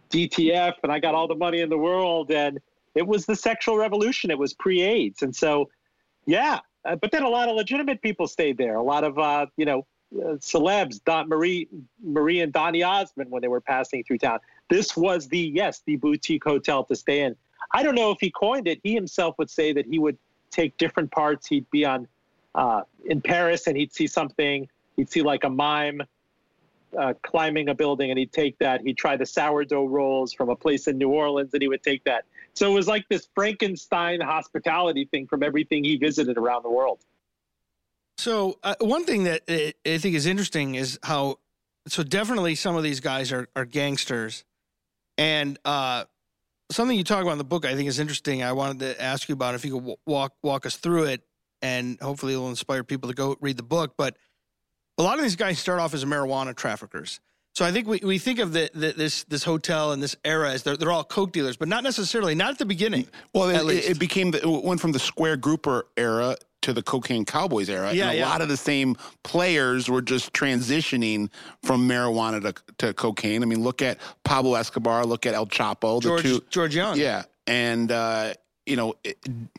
DTF 0.10 0.74
and 0.84 0.92
I 0.92 1.00
got 1.00 1.16
all 1.16 1.28
the 1.28 1.36
money 1.36 1.62
in 1.62 1.70
the 1.70 1.78
world. 1.78 2.32
And 2.32 2.60
it 3.00 3.08
was 3.08 3.26
the 3.26 3.36
sexual 3.36 3.78
revolution. 3.78 4.30
It 4.30 4.38
was 4.38 4.54
pre-AIDS, 4.54 5.22
and 5.22 5.34
so 5.34 5.70
yeah. 6.26 6.60
Uh, 6.84 6.96
but 6.98 7.12
then 7.12 7.24
a 7.24 7.30
lot 7.30 7.48
of 7.48 7.56
legitimate 7.56 8.02
people 8.02 8.28
stayed 8.28 8.58
there. 8.58 8.76
A 8.76 8.84
lot 8.84 9.06
of 9.06 9.18
uh, 9.18 9.46
you 9.56 9.66
know 9.66 9.88
uh, 10.16 10.36
celebs, 10.36 11.02
Don 11.06 11.30
Marie 11.30 11.70
Marie 12.04 12.42
and 12.42 12.52
Donny 12.52 12.84
Osmond 12.84 13.32
when 13.32 13.42
they 13.42 13.48
were 13.48 13.62
passing 13.62 14.04
through 14.04 14.18
town. 14.18 14.40
This 14.70 14.98
was 14.98 15.30
the 15.30 15.40
yes, 15.40 15.82
the 15.86 15.96
boutique 15.96 16.44
hotel 16.44 16.84
to 16.86 16.96
stay 16.96 17.22
in. 17.22 17.38
I 17.72 17.84
don't 17.84 17.96
know 17.96 18.12
if 18.12 18.18
he 18.20 18.32
coined 18.32 18.68
it. 18.68 18.82
He 18.84 18.94
himself 18.94 19.36
would 19.38 19.50
say 19.50 19.72
that 19.72 19.86
he 19.86 19.98
would 19.98 20.18
take 20.52 20.76
different 20.78 21.10
parts. 21.12 21.48
He'd 21.48 21.70
be 21.72 21.86
on 21.86 22.06
uh, 22.54 22.82
in 23.06 23.22
Paris 23.22 23.68
and 23.68 23.78
he'd 23.78 23.94
see 23.94 24.08
something. 24.08 24.68
He'd 24.98 25.10
see 25.10 25.22
like 25.22 25.46
a 25.46 25.50
mime 25.50 26.02
uh, 26.98 27.14
climbing 27.22 27.70
a 27.70 27.76
building, 27.76 28.10
and 28.10 28.20
he'd 28.20 28.32
take 28.32 28.58
that. 28.60 28.82
He'd 28.82 28.98
try 28.98 29.16
the 29.16 29.26
sourdough 29.26 29.86
rolls 29.86 30.34
from 30.34 30.50
a 30.50 30.56
place 30.56 30.88
in 30.88 30.98
New 30.98 31.10
Orleans, 31.10 31.54
and 31.54 31.62
he 31.62 31.68
would 31.68 31.84
take 31.84 32.04
that. 32.06 32.26
So 32.60 32.70
it 32.70 32.76
was 32.76 32.90
like 32.90 33.08
this 33.08 33.30
Frankenstein 33.34 34.20
hospitality 34.20 35.06
thing 35.06 35.28
from 35.28 35.44
everything 35.44 35.86
he 35.86 35.96
visited 35.96 36.38
around 36.38 36.64
the 36.64 36.70
world. 36.70 37.00
So 38.18 38.60
uh, 38.64 38.76
one 38.82 39.06
thing 39.06 39.24
that 39.24 39.44
I 39.50 39.98
think 39.98 40.14
is 40.14 40.26
interesting 40.26 40.76
is 40.76 41.00
how 41.02 41.40
so 41.88 42.04
definitely 42.04 42.56
some 42.56 42.76
of 42.76 42.84
these 42.84 43.00
guys 43.00 43.32
are 43.32 43.48
are 43.56 43.64
gangsters, 43.64 44.44
and 45.18 45.58
uh, 45.64 46.04
something 46.70 46.98
you 46.98 47.06
talk 47.06 47.22
about 47.22 47.32
in 47.32 47.38
the 47.38 47.46
book 47.46 47.66
I 47.66 47.76
think 47.76 47.88
is 47.88 47.98
interesting. 47.98 48.44
I 48.44 48.52
wanted 48.52 48.80
to 48.80 49.02
ask 49.02 49.30
you 49.30 49.34
about 49.36 49.56
if 49.56 49.64
you 49.64 49.80
could 49.80 49.96
walk 50.06 50.34
walk 50.44 50.66
us 50.66 50.76
through 50.76 51.06
it, 51.06 51.22
and 51.62 51.98
hopefully 52.02 52.34
it'll 52.34 52.50
inspire 52.50 52.84
people 52.84 53.08
to 53.08 53.16
go 53.16 53.38
read 53.40 53.56
the 53.56 53.64
book. 53.64 53.94
But 53.98 54.18
a 54.98 55.02
lot 55.02 55.18
of 55.18 55.24
these 55.24 55.38
guys 55.38 55.60
start 55.60 55.80
off 55.80 55.94
as 55.94 56.04
marijuana 56.04 56.54
traffickers. 56.54 57.22
So 57.60 57.66
I 57.66 57.74
think 57.74 57.90
we, 57.90 58.00
we 58.02 58.20
think 58.20 58.40
of 58.40 58.54
the, 58.54 58.72
the, 58.74 58.94
this 58.94 59.26
this 59.26 59.44
hotel 59.44 59.92
and 59.92 60.02
this 60.02 60.16
era 60.24 60.50
as 60.50 60.64
they're, 60.64 60.78
they're 60.78 60.94
all 60.94 61.04
coke 61.04 61.34
dealers, 61.34 61.58
but 61.58 61.68
not 61.68 61.84
necessarily. 61.84 62.34
Not 62.34 62.52
at 62.52 62.58
the 62.58 62.66
beginning. 62.66 63.06
Well, 63.34 63.50
it, 63.50 63.84
it, 63.84 64.00
became 64.00 64.32
the, 64.32 64.42
it 64.42 64.64
went 64.64 64.80
from 64.80 64.94
the 64.94 65.00
square 65.00 65.36
grouper 65.36 65.86
era 65.98 66.38
to 66.62 66.72
the 66.72 66.82
cocaine 66.82 67.26
cowboys 67.26 67.70
era. 67.70 67.92
Yeah, 67.92 68.04
and 68.06 68.12
a 68.14 68.20
yeah. 68.20 68.30
lot 68.30 68.40
of 68.40 68.48
the 68.48 68.56
same 68.56 68.96
players 69.26 69.90
were 69.90 70.02
just 70.02 70.32
transitioning 70.32 71.30
from 71.62 71.86
marijuana 71.86 72.42
to, 72.44 72.76
to 72.78 72.94
cocaine. 72.94 73.44
I 73.44 73.46
mean, 73.46 73.62
look 73.62 73.82
at 73.82 73.98
Pablo 74.24 74.56
Escobar, 74.56 75.06
look 75.06 75.26
at 75.26 75.34
El 75.34 75.48
Chapo, 75.48 76.02
George 76.02 76.24
the 76.24 76.30
two. 76.30 76.46
George 76.50 76.74
Jung. 76.74 76.98
Yeah, 76.98 77.24
and 77.46 77.92
uh, 77.92 78.36
you 78.70 78.76
know, 78.76 78.94
eh, 79.04 79.14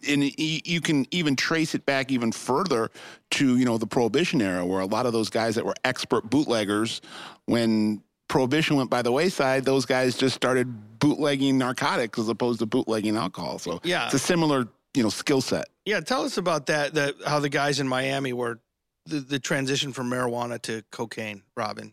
and 0.09 0.39
you 0.39 0.81
can 0.81 1.07
even 1.11 1.35
trace 1.37 1.75
it 1.75 1.85
back 1.85 2.11
even 2.13 2.31
further 2.33 2.91
to 3.33 3.57
you 3.57 3.65
know 3.65 3.77
the 3.77 3.87
Prohibition 3.87 4.41
era, 4.41 4.65
where 4.65 4.81
a 4.81 4.87
lot 4.87 5.05
of 5.07 5.13
those 5.13 5.29
guys 5.29 5.57
that 5.57 5.67
were 5.67 5.75
expert 5.85 6.31
bootleggers, 6.31 7.01
when 7.47 8.03
Prohibition 8.29 8.77
went 8.77 8.89
by 8.89 9.03
the 9.03 9.11
wayside, 9.11 9.65
those 9.65 9.85
guys 9.85 10.17
just 10.17 10.37
started 10.37 10.99
bootlegging 11.01 11.59
narcotics 11.59 12.19
as 12.19 12.29
opposed 12.29 12.61
to 12.61 12.67
bootlegging 12.67 13.17
alcohol. 13.17 13.59
So 13.59 13.81
Yeah. 13.83 14.05
it's 14.07 14.15
a 14.15 14.19
similar 14.19 14.69
you 14.95 15.03
know 15.03 15.09
skill 15.11 15.41
set. 15.41 15.67
Yeah, 15.85 16.01
tell 16.01 16.23
us 16.23 16.37
about 16.39 16.67
that. 16.67 16.95
The 16.95 17.17
how 17.27 17.41
the 17.41 17.49
guys 17.49 17.81
in 17.81 17.89
Miami 17.89 18.33
were 18.33 18.61
the, 19.07 19.19
the 19.21 19.39
transition 19.41 19.93
from 19.93 20.09
marijuana 20.09 20.63
to 20.63 20.85
cocaine. 20.93 21.43
Roben. 21.57 21.93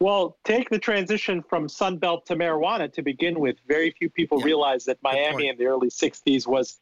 Well, 0.00 0.36
take 0.44 0.70
the 0.70 0.78
transition 0.78 1.42
from 1.42 1.66
Sunbelt 1.66 2.24
to 2.26 2.36
marijuana 2.36 2.92
to 2.92 3.02
begin 3.02 3.40
with. 3.40 3.56
Very 3.66 3.90
few 3.90 4.08
people 4.08 4.38
Yeah. 4.38 4.46
realize 4.46 4.84
that 4.84 4.98
Miami 5.02 5.48
in 5.48 5.56
the 5.56 5.66
early 5.66 5.90
60s 5.90 6.46
was 6.46 6.78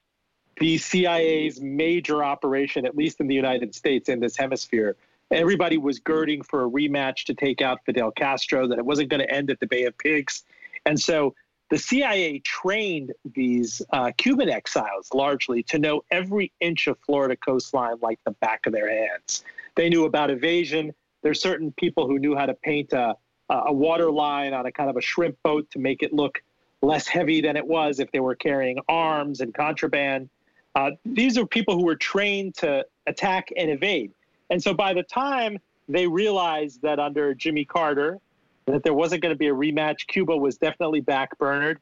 the 0.58 0.78
CIA's 0.78 1.60
major 1.60 2.22
operation, 2.24 2.84
at 2.86 2.96
least 2.96 3.20
in 3.20 3.26
the 3.26 3.34
United 3.34 3.74
States, 3.74 4.08
in 4.08 4.20
this 4.20 4.36
hemisphere. 4.36 4.96
Everybody 5.30 5.76
was 5.76 5.98
girding 5.98 6.42
for 6.42 6.64
a 6.64 6.70
rematch 6.70 7.24
to 7.24 7.34
take 7.34 7.60
out 7.60 7.84
Fidel 7.84 8.10
Castro, 8.10 8.68
that 8.68 8.78
it 8.78 8.84
wasn't 8.84 9.08
going 9.08 9.20
to 9.20 9.30
end 9.30 9.50
at 9.50 9.60
the 9.60 9.66
Bay 9.66 9.84
of 9.84 9.96
Pigs. 9.98 10.44
And 10.84 11.00
so 11.00 11.34
the 11.68 11.78
CIA 11.78 12.38
trained 12.40 13.12
these 13.34 13.82
uh, 13.90 14.12
Cuban 14.16 14.48
exiles 14.48 15.12
largely 15.12 15.62
to 15.64 15.78
know 15.78 16.02
every 16.10 16.52
inch 16.60 16.86
of 16.86 16.96
Florida 17.00 17.36
coastline 17.36 17.96
like 18.00 18.20
the 18.24 18.30
back 18.32 18.66
of 18.66 18.72
their 18.72 18.88
hands. 18.88 19.42
They 19.74 19.88
knew 19.88 20.04
about 20.04 20.30
evasion. 20.30 20.94
There's 21.26 21.40
certain 21.40 21.72
people 21.72 22.06
who 22.06 22.20
knew 22.20 22.36
how 22.36 22.46
to 22.46 22.54
paint 22.54 22.92
a, 22.92 23.16
a 23.50 23.72
water 23.72 24.12
line 24.12 24.54
on 24.54 24.64
a 24.64 24.70
kind 24.70 24.88
of 24.88 24.96
a 24.96 25.00
shrimp 25.00 25.36
boat 25.42 25.68
to 25.72 25.80
make 25.80 26.04
it 26.04 26.12
look 26.12 26.40
less 26.82 27.08
heavy 27.08 27.40
than 27.40 27.56
it 27.56 27.66
was 27.66 27.98
if 27.98 28.12
they 28.12 28.20
were 28.20 28.36
carrying 28.36 28.78
arms 28.88 29.40
and 29.40 29.52
contraband. 29.52 30.30
Uh, 30.76 30.92
these 31.04 31.36
are 31.36 31.44
people 31.44 31.76
who 31.76 31.84
were 31.84 31.96
trained 31.96 32.54
to 32.58 32.86
attack 33.08 33.48
and 33.56 33.72
evade. 33.72 34.12
And 34.50 34.62
so 34.62 34.72
by 34.72 34.94
the 34.94 35.02
time 35.02 35.58
they 35.88 36.06
realized 36.06 36.80
that 36.82 37.00
under 37.00 37.34
Jimmy 37.34 37.64
Carter, 37.64 38.20
that 38.66 38.84
there 38.84 38.94
wasn't 38.94 39.20
going 39.20 39.34
to 39.34 39.38
be 39.38 39.48
a 39.48 39.52
rematch, 39.52 40.06
Cuba 40.06 40.36
was 40.36 40.56
definitely 40.58 41.02
backburnered. 41.02 41.78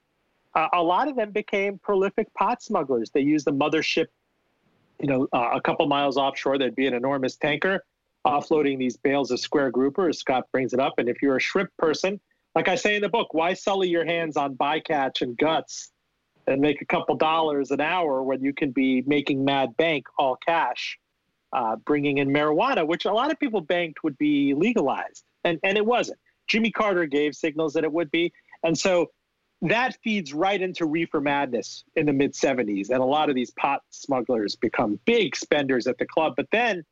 Uh, 0.54 0.68
a 0.72 0.82
lot 0.82 1.06
of 1.06 1.16
them 1.16 1.32
became 1.32 1.76
prolific 1.76 2.32
pot 2.32 2.62
smugglers. 2.62 3.10
They 3.10 3.20
used 3.20 3.46
the 3.46 3.52
mothership, 3.52 4.06
you 5.02 5.08
know, 5.08 5.28
uh, 5.34 5.50
a 5.52 5.60
couple 5.60 5.86
miles 5.86 6.16
offshore. 6.16 6.56
There'd 6.56 6.74
be 6.74 6.86
an 6.86 6.94
enormous 6.94 7.36
tanker 7.36 7.84
offloading 8.26 8.78
these 8.78 8.96
bales 8.96 9.30
of 9.30 9.40
square 9.40 9.70
grouper, 9.70 10.08
as 10.08 10.18
Scott 10.18 10.44
brings 10.52 10.72
it 10.72 10.80
up. 10.80 10.94
And 10.98 11.08
if 11.08 11.20
you're 11.22 11.36
a 11.36 11.40
shrimp 11.40 11.70
person, 11.78 12.20
like 12.54 12.68
I 12.68 12.74
say 12.74 12.96
in 12.96 13.02
the 13.02 13.08
book, 13.08 13.34
why 13.34 13.54
sully 13.54 13.88
your 13.88 14.04
hands 14.04 14.36
on 14.36 14.56
bycatch 14.56 15.22
and 15.22 15.36
guts 15.36 15.90
and 16.46 16.60
make 16.60 16.82
a 16.82 16.86
couple 16.86 17.16
dollars 17.16 17.70
an 17.70 17.80
hour 17.80 18.22
when 18.22 18.42
you 18.42 18.52
can 18.52 18.70
be 18.70 19.02
making 19.06 19.44
mad 19.44 19.76
bank 19.76 20.06
all 20.18 20.36
cash, 20.46 20.98
uh, 21.52 21.76
bringing 21.76 22.18
in 22.18 22.28
marijuana, 22.28 22.86
which 22.86 23.04
a 23.04 23.12
lot 23.12 23.30
of 23.30 23.38
people 23.38 23.60
banked 23.60 24.04
would 24.04 24.16
be 24.18 24.54
legalized, 24.54 25.24
and 25.44 25.58
and 25.62 25.76
it 25.76 25.84
wasn't. 25.84 26.18
Jimmy 26.46 26.70
Carter 26.70 27.06
gave 27.06 27.34
signals 27.34 27.72
that 27.72 27.84
it 27.84 27.92
would 27.92 28.10
be, 28.10 28.32
and 28.62 28.76
so 28.76 29.10
that 29.62 29.96
feeds 30.04 30.34
right 30.34 30.60
into 30.60 30.84
reefer 30.84 31.20
madness 31.20 31.84
in 31.96 32.06
the 32.06 32.12
mid 32.12 32.34
70s, 32.34 32.90
and 32.90 32.98
a 32.98 33.04
lot 33.04 33.28
of 33.30 33.34
these 33.34 33.50
pot 33.52 33.80
smugglers 33.90 34.56
become 34.56 35.00
big 35.06 35.34
spenders 35.34 35.86
at 35.86 35.96
the 35.98 36.06
club. 36.06 36.34
But 36.36 36.48
then 36.52 36.84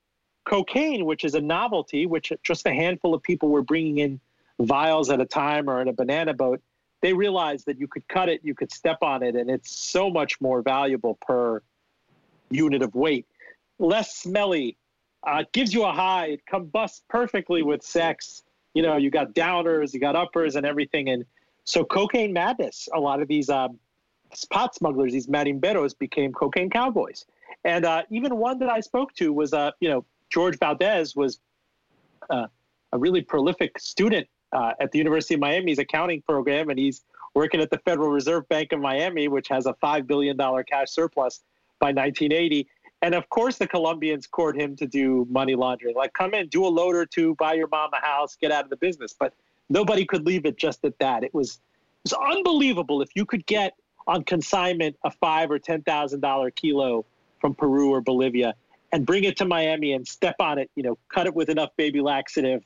cocaine, 0.45 1.05
which 1.05 1.25
is 1.25 1.35
a 1.35 1.41
novelty, 1.41 2.07
which 2.07 2.33
just 2.43 2.67
a 2.67 2.73
handful 2.73 3.15
of 3.15 3.23
people 3.23 3.49
were 3.49 3.63
bringing 3.63 3.99
in 3.99 4.21
vials 4.61 5.11
at 5.11 5.21
a 5.21 5.27
time 5.27 5.69
or 5.69 5.81
in 5.81 5.89
a 5.89 5.93
banana 5.93 6.35
boat, 6.35 6.61
they 7.01 7.13
realized 7.13 7.67
that 7.67 7.79
you 7.79 7.89
could 7.89 8.07
cut 8.09 8.29
it, 8.29 8.41
you 8.45 8.55
could 8.55 8.73
step 8.73 8.99
on 9.03 9.23
it, 9.23 9.35
and 9.35 9.51
it's 9.51 9.75
so 9.75 10.09
much 10.09 10.41
more 10.41 10.63
valuable 10.63 11.19
per 11.27 11.63
unit 12.51 12.83
of 12.83 12.95
weight. 12.95 13.27
Less 13.79 14.15
smelly, 14.17 14.77
uh, 15.25 15.45
gives 15.53 15.73
you 15.73 15.85
a 15.85 15.93
high, 15.93 16.27
it 16.27 16.47
combusts 16.47 17.03
perfectly 17.09 17.63
with 17.63 17.83
sex. 17.83 18.43
You 18.75 18.83
know, 18.83 18.97
you 18.97 19.11
got 19.11 19.35
downers, 19.35 19.93
you 19.93 20.01
got 20.01 20.17
uppers, 20.17 20.57
and 20.57 20.67
everything. 20.67 21.11
And 21.11 21.25
so, 21.65 21.85
cocaine 21.85 22.33
madness, 22.33 22.89
a 22.95 22.99
lot 22.99 23.21
of 23.21 23.29
these 23.29 23.49
um, 23.49 23.79
pot 24.51 24.75
smugglers, 24.75 25.13
these 25.13 25.27
marimberos, 25.27 25.97
became 25.97 26.33
cocaine 26.33 26.71
cowboys. 26.71 27.25
And 27.65 27.85
uh, 27.85 28.03
even 28.11 28.37
one 28.37 28.59
that 28.61 28.69
I 28.69 28.81
spoke 28.81 29.15
to 29.15 29.33
was, 29.33 29.53
uh, 29.53 29.71
you 29.81 29.89
know, 29.89 30.05
George 30.33 30.59
Valdez 30.59 31.15
was 31.15 31.41
uh, 32.31 32.47
a 32.93 32.99
really 32.99 33.21
prolific 33.21 33.79
student 33.79 34.27
uh, 34.53 34.73
at 34.81 34.91
the 34.93 34.99
University 34.99 35.35
of 35.35 35.41
Miami's 35.41 35.79
accounting 35.79 36.23
program, 36.23 36.71
and 36.71 36.79
he's 36.79 37.03
working 37.35 37.61
at 37.61 37.71
the 37.71 37.79
Federal 37.79 38.11
Reserve 38.11 38.49
Bank 38.49 38.73
of 38.73 38.81
Miami, 38.81 39.29
which 39.29 39.49
has 39.49 39.67
a 39.67 39.75
$5 39.83 40.07
billion 40.07 40.37
cash 40.65 40.91
surplus 40.91 41.43
by 41.81 41.89
1980. 41.89 42.67
And 43.03 43.15
of 43.15 43.29
course, 43.31 43.59
the 43.59 43.67
Colombians 43.67 44.27
court 44.27 44.59
him 44.59 44.77
to 44.77 44.87
do 44.87 45.27
money 45.31 45.55
laundering. 45.55 45.97
Like, 45.97 46.13
come 46.13 46.35
in, 46.35 46.49
do 46.49 46.65
a 46.65 46.69
load 46.69 46.95
or 46.95 47.07
two, 47.07 47.35
buy 47.37 47.55
your 47.55 47.69
mom 47.69 47.91
a 47.93 48.05
house, 48.05 48.37
get 48.41 48.53
out 48.53 48.65
of 48.65 48.71
the 48.71 48.77
business. 48.77 49.15
But 49.19 49.35
nobody 49.69 50.05
could 50.05 50.27
leave 50.27 50.47
it 50.47 50.57
just 50.57 50.85
at 50.85 50.99
that. 50.99 51.25
It 51.25 51.35
was, 51.35 51.61
it 52.05 52.13
was 52.13 52.37
unbelievable 52.37 53.03
if 53.03 53.09
you 53.15 53.27
could 53.27 53.45
get 53.47 53.75
on 54.07 54.25
consignment 54.25 54.97
a 55.05 55.11
five 55.11 55.51
or 55.51 55.59
ten 55.59 55.83
thousand 55.83 56.21
dollar 56.21 56.51
kilo 56.51 57.05
from 57.41 57.55
Peru 57.55 57.91
or 57.91 58.01
Bolivia 58.01 58.55
and 58.93 59.07
bring 59.07 59.25
it 59.25 59.37
to 59.39 59.45
Miami 59.45 59.93
and 59.93 60.07
step 60.07 60.37
on 60.39 60.59
it, 60.59 60.71
you 60.77 60.83
know, 60.83 60.99
cut 61.13 61.27
it 61.27 61.35
with 61.35 61.49
enough 61.49 61.71
baby 61.77 62.01
laxative 62.01 62.63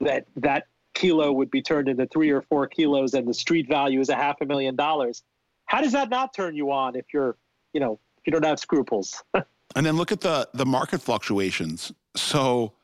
that 0.00 0.26
that 0.36 0.66
kilo 0.94 1.32
would 1.32 1.50
be 1.50 1.62
turned 1.62 1.88
into 1.88 2.06
three 2.06 2.30
or 2.30 2.42
four 2.42 2.66
kilos 2.66 3.14
and 3.14 3.26
the 3.26 3.34
street 3.34 3.68
value 3.68 4.00
is 4.00 4.08
a 4.08 4.14
half 4.14 4.40
a 4.40 4.46
million 4.46 4.74
dollars. 4.74 5.22
How 5.66 5.80
does 5.80 5.92
that 5.92 6.10
not 6.10 6.34
turn 6.34 6.56
you 6.56 6.72
on 6.72 6.96
if 6.96 7.06
you're, 7.14 7.36
you 7.72 7.80
know, 7.80 7.98
if 8.18 8.26
you 8.26 8.32
don't 8.32 8.44
have 8.44 8.58
scruples? 8.58 9.22
And 9.74 9.86
then 9.86 9.96
look 9.96 10.12
at 10.12 10.20
the 10.20 10.46
the 10.52 10.66
market 10.66 11.00
fluctuations. 11.00 11.92
So, 12.14 12.74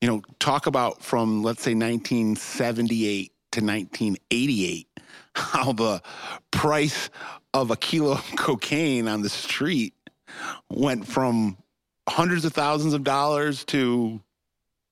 you 0.00 0.08
know, 0.08 0.22
talk 0.38 0.66
about 0.66 1.02
from 1.02 1.42
let's 1.42 1.62
say 1.62 1.74
1978 1.74 3.30
to 3.52 3.60
1988, 3.60 4.88
how 5.34 5.72
the 5.72 6.02
price 6.50 7.10
of 7.52 7.70
a 7.70 7.76
kilo 7.76 8.12
of 8.12 8.36
cocaine 8.36 9.06
on 9.06 9.20
the 9.20 9.28
street 9.28 9.92
went 10.70 11.06
from 11.06 11.58
hundreds 12.08 12.44
of 12.44 12.52
thousands 12.52 12.94
of 12.94 13.04
dollars 13.04 13.64
to 13.66 14.20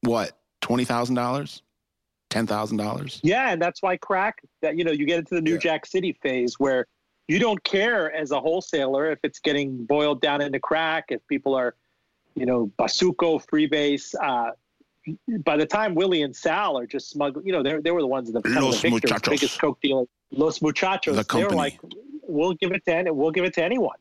what 0.03 0.39
twenty 0.61 0.85
thousand 0.85 1.15
dollars, 1.15 1.63
ten 2.31 2.47
thousand 2.47 2.77
dollars. 2.79 3.21
Yeah, 3.23 3.51
and 3.53 3.61
that's 3.61 3.83
why 3.83 3.97
crack 3.97 4.43
that 4.63 4.77
you 4.77 4.85
know 4.85 4.93
you 4.93 5.07
get 5.07 5.19
into 5.21 5.35
the 5.35 5.41
New 5.43 5.53
Yeah. 5.55 5.59
Jack 5.59 5.87
City 5.87 6.13
phase 6.23 6.55
where 6.59 6.87
you 7.29 7.39
don't 7.39 7.63
care 7.65 8.13
as 8.13 8.31
a 8.33 8.41
wholesaler 8.41 9.11
if 9.11 9.19
it's 9.23 9.39
getting 9.39 9.85
boiled 9.85 10.21
down 10.21 10.41
into 10.41 10.59
crack, 10.59 11.05
if 11.09 11.21
people 11.29 11.55
are, 11.55 11.75
you 12.35 12.45
know, 12.47 12.71
basuco 12.79 13.43
freebase. 13.47 14.15
Uh, 14.21 14.51
by 15.45 15.57
the 15.57 15.67
time 15.67 15.95
Willie 15.95 16.23
and 16.23 16.35
Sal 16.35 16.79
are 16.79 16.87
just 16.87 17.11
smuggling, 17.11 17.47
you 17.47 17.53
know, 17.53 17.63
they 17.63 17.77
they 17.81 17.91
were 17.91 18.01
the 18.01 18.07
ones 18.07 18.31
that 18.33 18.43
kind 18.45 18.57
of 18.59 18.65
Los 18.65 18.83
the 18.83 18.91
victors, 18.91 19.11
muchachos. 19.11 19.31
biggest 19.41 19.61
coke 19.61 19.81
dealer. 19.81 20.05
Los 20.33 20.61
muchachos. 20.61 21.15
The 21.17 21.23
they 21.37 21.43
were 21.43 21.51
company. 21.51 21.57
like, 21.57 21.79
we'll 22.27 22.55
give 22.55 22.73
it 22.73 22.85
to 22.87 22.95
any, 22.95 23.11
we'll 23.11 23.31
give 23.33 23.45
it 23.45 23.55
to 23.55 23.63
anyone. 23.65 23.97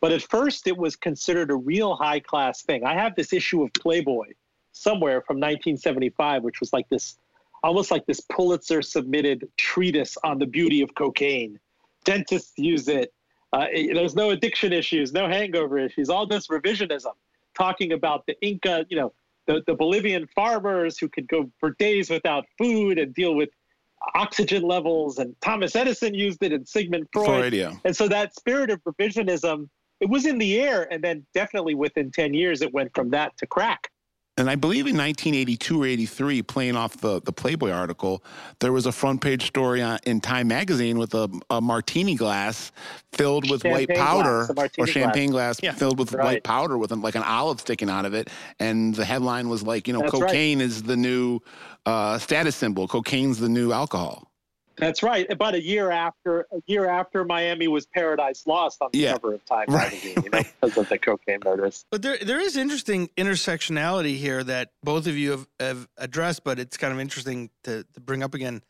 But 0.00 0.12
at 0.12 0.22
first, 0.22 0.66
it 0.66 0.76
was 0.76 0.96
considered 0.96 1.50
a 1.50 1.54
real 1.54 1.94
high 1.94 2.20
class 2.20 2.62
thing. 2.62 2.84
I 2.84 2.94
have 2.94 3.14
this 3.14 3.32
issue 3.32 3.62
of 3.62 3.72
Playboy 3.74 4.28
somewhere 4.72 5.20
from 5.20 5.36
1975, 5.36 6.42
which 6.42 6.60
was 6.60 6.72
like 6.72 6.88
this, 6.88 7.18
almost 7.62 7.90
like 7.90 8.06
this 8.06 8.20
Pulitzer 8.20 8.80
submitted 8.82 9.46
treatise 9.58 10.16
on 10.24 10.38
the 10.38 10.46
beauty 10.46 10.80
of 10.80 10.94
cocaine. 10.94 11.58
Dentists 12.04 12.54
use 12.56 12.88
it. 12.88 13.12
Uh, 13.52 13.66
it- 13.70 13.94
there's 13.94 14.14
no 14.14 14.30
addiction 14.30 14.72
issues, 14.72 15.12
no 15.12 15.28
hangover 15.28 15.78
issues, 15.78 16.08
all 16.08 16.26
this 16.26 16.46
revisionism, 16.48 17.12
talking 17.54 17.92
about 17.92 18.24
the 18.26 18.40
Inca, 18.40 18.86
you 18.88 18.96
know, 18.96 19.12
the, 19.46 19.62
the 19.66 19.74
Bolivian 19.74 20.26
farmers 20.28 20.96
who 20.98 21.08
could 21.08 21.28
go 21.28 21.50
for 21.58 21.70
days 21.78 22.08
without 22.08 22.46
food 22.56 22.98
and 22.98 23.12
deal 23.14 23.34
with 23.34 23.50
oxygen 24.14 24.62
levels. 24.62 25.18
And 25.18 25.34
Thomas 25.42 25.74
Edison 25.76 26.14
used 26.14 26.42
it 26.42 26.52
and 26.52 26.66
Sigmund 26.66 27.08
Freud. 27.12 27.26
Freud, 27.26 27.52
yeah. 27.52 27.74
And 27.84 27.94
so 27.94 28.08
that 28.08 28.34
spirit 28.34 28.70
of 28.70 28.82
revisionism, 28.84 29.68
it 30.00 30.08
was 30.08 30.26
in 30.26 30.38
the 30.38 30.60
air. 30.60 30.88
And 30.92 31.02
then 31.02 31.26
definitely 31.34 31.74
within 31.74 32.10
10 32.10 32.34
years, 32.34 32.62
it 32.62 32.72
went 32.72 32.94
from 32.94 33.10
that 33.10 33.36
to 33.38 33.46
crack. 33.46 33.90
And 34.36 34.48
I 34.48 34.54
believe 34.54 34.86
in 34.86 34.96
1982 34.96 35.82
or 35.82 35.86
83, 35.86 36.42
playing 36.42 36.74
off 36.76 36.96
the, 36.96 37.20
the 37.20 37.32
Playboy 37.32 37.72
article, 37.72 38.24
there 38.60 38.72
was 38.72 38.86
a 38.86 38.92
front 38.92 39.20
page 39.20 39.46
story 39.46 39.82
on, 39.82 39.98
in 40.04 40.18
Time 40.18 40.48
magazine 40.48 40.96
with 40.98 41.12
a, 41.12 41.28
a 41.50 41.60
martini 41.60 42.14
glass 42.14 42.72
filled 43.12 43.50
with 43.50 43.62
Champagne 43.62 43.88
white 43.88 43.94
powder 43.98 44.46
glass, 44.54 44.70
or 44.78 44.86
champagne 44.86 45.30
glass, 45.30 45.60
Yeah. 45.62 45.72
filled 45.72 45.98
with 45.98 46.14
Right. 46.14 46.24
white 46.24 46.44
powder 46.44 46.78
with 46.78 46.90
like 46.90 47.16
an 47.16 47.22
olive 47.22 47.60
sticking 47.60 47.90
out 47.90 48.06
of 48.06 48.14
it. 48.14 48.30
And 48.58 48.94
the 48.94 49.04
headline 49.04 49.50
was 49.50 49.62
like, 49.62 49.86
you 49.86 49.92
know, 49.92 50.00
That's 50.00 50.14
right. 50.14 50.28
cocaine 50.28 50.62
is 50.62 50.84
the 50.84 50.96
new 50.96 51.40
uh, 51.84 52.16
status 52.16 52.56
symbol. 52.56 52.88
Cocaine's 52.88 53.40
the 53.40 53.48
new 53.48 53.72
alcohol. 53.72 54.29
That's 54.76 55.02
right. 55.02 55.30
About 55.30 55.54
a 55.54 55.62
year 55.62 55.90
after 55.90 56.46
a 56.52 56.62
year 56.66 56.88
after 56.88 57.24
Miami 57.24 57.68
was 57.68 57.86
Paradise 57.86 58.46
Lost 58.46 58.80
on 58.80 58.90
the 58.92 58.98
Yeah. 58.98 59.12
cover 59.12 59.34
of 59.34 59.44
Time 59.44 59.64
Right, 59.68 59.92
magazine, 59.92 60.22
you 60.24 60.30
know, 60.30 60.42
because 60.60 60.76
of 60.78 60.88
the 60.88 60.98
cocaine 60.98 61.40
murders. 61.44 61.84
But 61.90 62.02
there 62.02 62.18
there 62.18 62.40
is 62.40 62.56
interesting 62.56 63.08
intersectionality 63.16 64.16
here 64.16 64.42
that 64.44 64.70
both 64.82 65.06
of 65.06 65.16
you 65.16 65.32
have, 65.32 65.48
have 65.58 65.88
addressed, 65.98 66.44
but 66.44 66.58
it's 66.58 66.76
kind 66.76 66.92
of 66.92 67.00
interesting 67.00 67.50
to, 67.64 67.84
to 67.94 68.00
bring 68.00 68.22
up 68.22 68.34
again. 68.34 68.62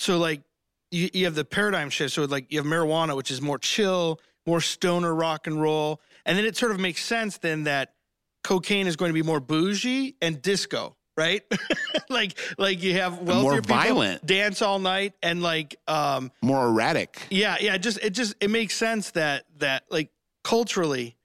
So 0.00 0.18
like 0.18 0.42
you, 0.90 1.08
you 1.12 1.24
have 1.26 1.34
the 1.34 1.44
paradigm 1.44 1.90
shift. 1.90 2.14
So 2.14 2.24
like 2.24 2.52
you 2.52 2.58
have 2.58 2.66
marijuana, 2.66 3.16
which 3.16 3.30
is 3.30 3.40
more 3.40 3.58
chill, 3.58 4.20
more 4.46 4.60
stoner 4.60 5.14
rock 5.14 5.46
and 5.46 5.60
roll. 5.60 6.00
And 6.26 6.36
then 6.36 6.44
it 6.44 6.56
sort 6.56 6.72
of 6.72 6.80
makes 6.80 7.04
sense 7.04 7.38
then 7.38 7.64
that 7.64 7.94
cocaine 8.42 8.86
is 8.86 8.96
going 8.96 9.10
to 9.10 9.14
be 9.14 9.22
more 9.22 9.40
bougie 9.40 10.16
and 10.20 10.42
disco, 10.42 10.96
right? 11.16 11.42
like 12.08 12.38
like 12.58 12.82
you 12.82 12.94
have 12.94 13.18
wealthier 13.20 13.42
more 13.42 13.60
people 13.60 13.76
violent. 13.76 14.24
dance 14.26 14.62
all 14.62 14.78
night 14.78 15.14
and 15.22 15.42
like 15.42 15.76
um 15.88 16.30
More 16.42 16.66
erratic. 16.68 17.26
yeah, 17.30 17.56
yeah. 17.60 17.76
Just 17.78 17.98
it 18.02 18.10
just 18.10 18.34
it 18.40 18.50
makes 18.50 18.74
sense 18.74 19.10
that 19.12 19.44
that 19.58 19.84
like 19.90 20.10
culturally, 20.44 21.16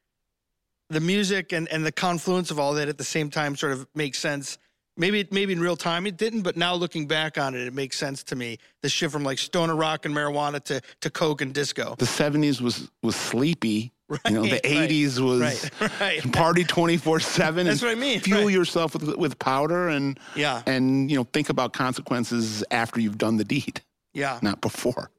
the 0.89 0.99
music 1.01 1.51
and 1.53 1.67
and 1.69 1.85
the 1.85 1.91
confluence 1.91 2.51
of 2.51 2.59
all 2.59 2.73
that 2.75 2.87
at 2.89 2.97
the 2.97 3.03
same 3.03 3.29
time 3.29 3.55
sort 3.55 3.73
of 3.73 3.87
makes 3.95 4.19
sense. 4.19 4.57
Maybe 4.99 5.19
it 5.19 5.31
maybe 5.31 5.53
in 5.53 5.59
real 5.59 5.75
time 5.75 6.07
it 6.07 6.17
didn't, 6.17 6.41
but 6.41 6.57
now 6.57 6.73
looking 6.73 7.05
back 7.07 7.37
on 7.37 7.53
it, 7.53 7.61
it 7.67 7.73
makes 7.73 7.97
sense 7.99 8.23
to 8.23 8.35
me. 8.35 8.57
The 8.81 8.89
shift 8.89 9.13
from 9.13 9.23
like 9.23 9.37
stoner 9.37 9.75
rock 9.75 10.05
and 10.05 10.15
marijuana 10.15 10.63
to 10.65 10.81
to 11.01 11.09
coke 11.09 11.41
and 11.41 11.53
disco. 11.53 11.95
The 11.99 12.05
70s 12.05 12.61
was 12.61 12.89
was 13.03 13.15
sleepy. 13.15 13.91
You 14.29 14.35
know, 14.35 14.43
the 14.43 14.61
Right, 14.63 14.63
right, 14.63 14.89
80s 14.89 15.19
was 15.19 15.41
Right, 15.41 15.91
right. 15.99 16.33
party 16.33 16.63
24 16.63 17.19
7 17.19 17.65
That's 17.65 17.81
what 17.81 17.91
I 17.91 17.95
mean. 17.95 18.19
fuel 18.19 18.45
right. 18.45 18.53
yourself 18.53 18.93
with 18.93 19.15
with 19.17 19.37
powder 19.39 19.89
and 19.89 20.19
Yeah, 20.35 20.63
and 20.65 21.09
you 21.11 21.17
know 21.17 21.25
think 21.25 21.49
about 21.49 21.73
consequences 21.73 22.63
after 22.71 22.99
you've 22.99 23.17
done 23.17 23.37
the 23.37 23.43
deed 23.43 23.81
yeah, 24.13 24.39
not 24.41 24.61
before 24.61 25.11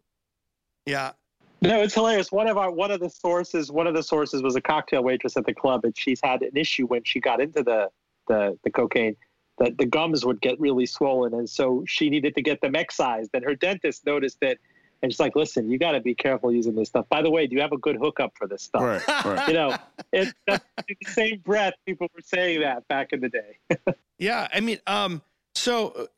yeah. 0.88 1.12
No, 1.60 1.82
it's 1.82 1.94
hilarious. 1.94 2.32
One 2.32 2.46
of 2.46 2.56
our 2.56 2.70
one 2.70 2.90
of 2.90 3.00
the 3.00 3.10
sources 3.10 3.70
one 3.70 3.86
of 3.86 3.94
the 3.94 4.02
sources 4.02 4.42
was 4.42 4.56
a 4.56 4.60
cocktail 4.60 5.02
waitress 5.02 5.36
at 5.36 5.44
the 5.44 5.52
club, 5.54 5.84
and 5.84 5.96
she's 5.96 6.20
had 6.22 6.42
an 6.42 6.56
issue 6.56 6.86
when 6.86 7.02
she 7.04 7.20
got 7.20 7.40
into 7.40 7.62
the 7.62 7.90
the, 8.26 8.58
the 8.64 8.70
cocaine 8.70 9.16
that 9.58 9.76
the 9.76 9.86
gums 9.86 10.24
would 10.24 10.40
get 10.40 10.58
really 10.60 10.86
swollen, 10.86 11.34
and 11.34 11.48
so 11.50 11.84
she 11.86 12.08
needed 12.08 12.34
to 12.36 12.42
get 12.42 12.60
them 12.60 12.76
excised. 12.76 13.30
And 13.34 13.44
her 13.44 13.54
dentist 13.54 14.06
noticed 14.06 14.38
it, 14.40 14.60
and 15.02 15.12
she's 15.12 15.20
like, 15.20 15.36
"Listen, 15.36 15.70
you 15.70 15.78
got 15.78 15.92
to 15.92 16.00
be 16.00 16.14
careful 16.14 16.52
using 16.52 16.74
this 16.74 16.88
stuff. 16.88 17.08
By 17.08 17.22
the 17.22 17.30
way, 17.30 17.46
do 17.46 17.54
you 17.54 17.62
have 17.62 17.72
a 17.72 17.78
good 17.78 17.96
hookup 17.96 18.32
for 18.36 18.46
this 18.46 18.62
stuff?" 18.62 18.82
right 18.82 19.24
right 19.24 19.48
You 19.48 19.54
know, 19.54 19.76
it, 20.12 20.34
in 20.46 20.96
the 21.00 21.10
same 21.10 21.40
breath, 21.44 21.74
people 21.86 22.08
were 22.14 22.22
saying 22.22 22.60
that 22.60 22.86
back 22.88 23.12
in 23.12 23.20
the 23.20 23.28
day. 23.28 23.58
Yeah, 24.18 24.48
I 24.52 24.58
mean, 24.60 24.80
um, 24.86 25.22
so 25.54 26.08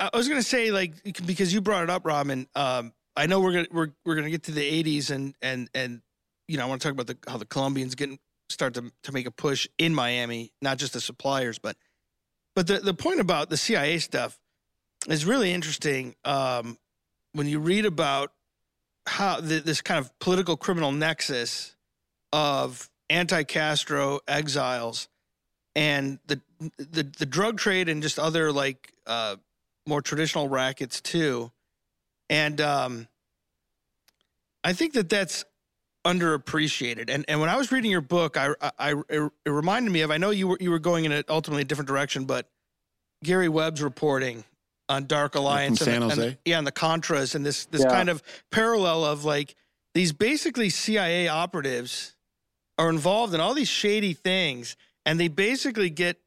uh, 0.00 0.10
I 0.12 0.16
was 0.16 0.28
gonna 0.28 0.42
say 0.42 0.72
like 0.72 0.92
because 1.24 1.54
you 1.54 1.60
brought 1.60 1.84
it 1.84 1.90
up, 1.90 2.02
Roben. 2.02 2.48
Um, 2.54 2.92
I 3.16 3.26
know 3.26 3.40
we're 3.40 3.52
gonna 3.52 3.68
we're 3.70 3.90
we're 4.04 4.16
gonna 4.16 4.30
get 4.30 4.44
to 4.44 4.52
the 4.52 4.82
'80s 4.82 5.10
and 5.10 5.34
and 5.40 5.70
and 5.72 6.02
you 6.48 6.56
know 6.56 6.64
I 6.64 6.66
want 6.66 6.82
to 6.82 6.88
talk 6.88 6.92
about 6.92 7.06
the 7.06 7.16
how 7.30 7.38
the 7.38 7.46
Colombians 7.46 7.94
getting 7.94 8.18
start 8.48 8.74
to 8.74 8.92
to 9.04 9.12
make 9.12 9.26
a 9.26 9.30
push 9.30 9.68
in 9.78 9.94
Miami, 9.94 10.52
not 10.60 10.78
just 10.78 10.94
the 10.94 11.00
suppliers, 11.00 11.58
but 11.58 11.76
but 12.56 12.66
the 12.66 12.80
the 12.80 12.94
point 12.94 13.20
about 13.20 13.50
the 13.50 13.56
CIA 13.56 13.98
stuff 13.98 14.38
is 15.08 15.24
really 15.24 15.52
interesting. 15.52 16.16
Um, 16.24 16.76
when 17.34 17.48
you 17.48 17.58
read 17.58 17.84
about 17.84 18.32
how 19.06 19.40
this 19.40 19.82
kind 19.82 19.98
of 19.98 20.18
political 20.18 20.56
criminal 20.56 20.90
nexus 20.90 21.76
of 22.32 22.88
anti-Castro 23.10 24.20
exiles 24.26 25.08
and 25.76 26.18
the 26.26 26.40
the 26.78 27.02
the 27.02 27.26
drug 27.26 27.58
trade 27.58 27.88
and 27.88 28.02
just 28.02 28.18
other 28.18 28.50
like 28.50 28.92
uh, 29.06 29.36
more 29.86 30.00
traditional 30.00 30.48
rackets 30.48 31.00
too, 31.00 31.50
and 32.30 32.60
um, 32.60 33.08
I 34.62 34.72
think 34.72 34.94
that 34.94 35.08
that's 35.08 35.44
underappreciated. 36.06 37.10
And 37.10 37.24
and 37.28 37.40
when 37.40 37.50
I 37.50 37.56
was 37.56 37.72
reading 37.72 37.90
your 37.90 38.00
book, 38.00 38.36
I, 38.36 38.54
I, 38.60 38.70
I 38.78 38.94
it 39.44 39.50
reminded 39.50 39.90
me 39.90 40.00
of 40.02 40.10
I 40.10 40.16
know 40.16 40.30
you 40.30 40.48
were 40.48 40.58
you 40.60 40.70
were 40.70 40.78
going 40.78 41.04
in 41.04 41.12
a 41.12 41.24
ultimately 41.28 41.62
a 41.62 41.66
different 41.66 41.88
direction, 41.88 42.24
but 42.24 42.48
Gary 43.22 43.48
Webb's 43.48 43.82
reporting 43.82 44.44
on 44.88 45.06
Dark 45.06 45.34
Alliance 45.34 45.80
San 45.80 46.02
and, 46.02 46.10
the- 46.12 46.22
and 46.28 46.38
yeah, 46.44 46.58
and 46.58 46.66
the 46.66 46.72
Contras 46.72 47.34
and 47.34 47.44
this 47.44 47.66
this 47.66 47.82
Yeah. 47.82 47.90
kind 47.90 48.08
of 48.08 48.22
parallel 48.50 49.04
of 49.04 49.24
like 49.24 49.54
these 49.94 50.12
basically 50.12 50.70
CIA 50.70 51.28
operatives 51.28 52.14
are 52.78 52.90
involved 52.90 53.34
in 53.34 53.40
all 53.40 53.54
these 53.54 53.68
shady 53.68 54.12
things, 54.14 54.76
and 55.06 55.18
they 55.18 55.28
basically 55.28 55.90
get 55.90 56.20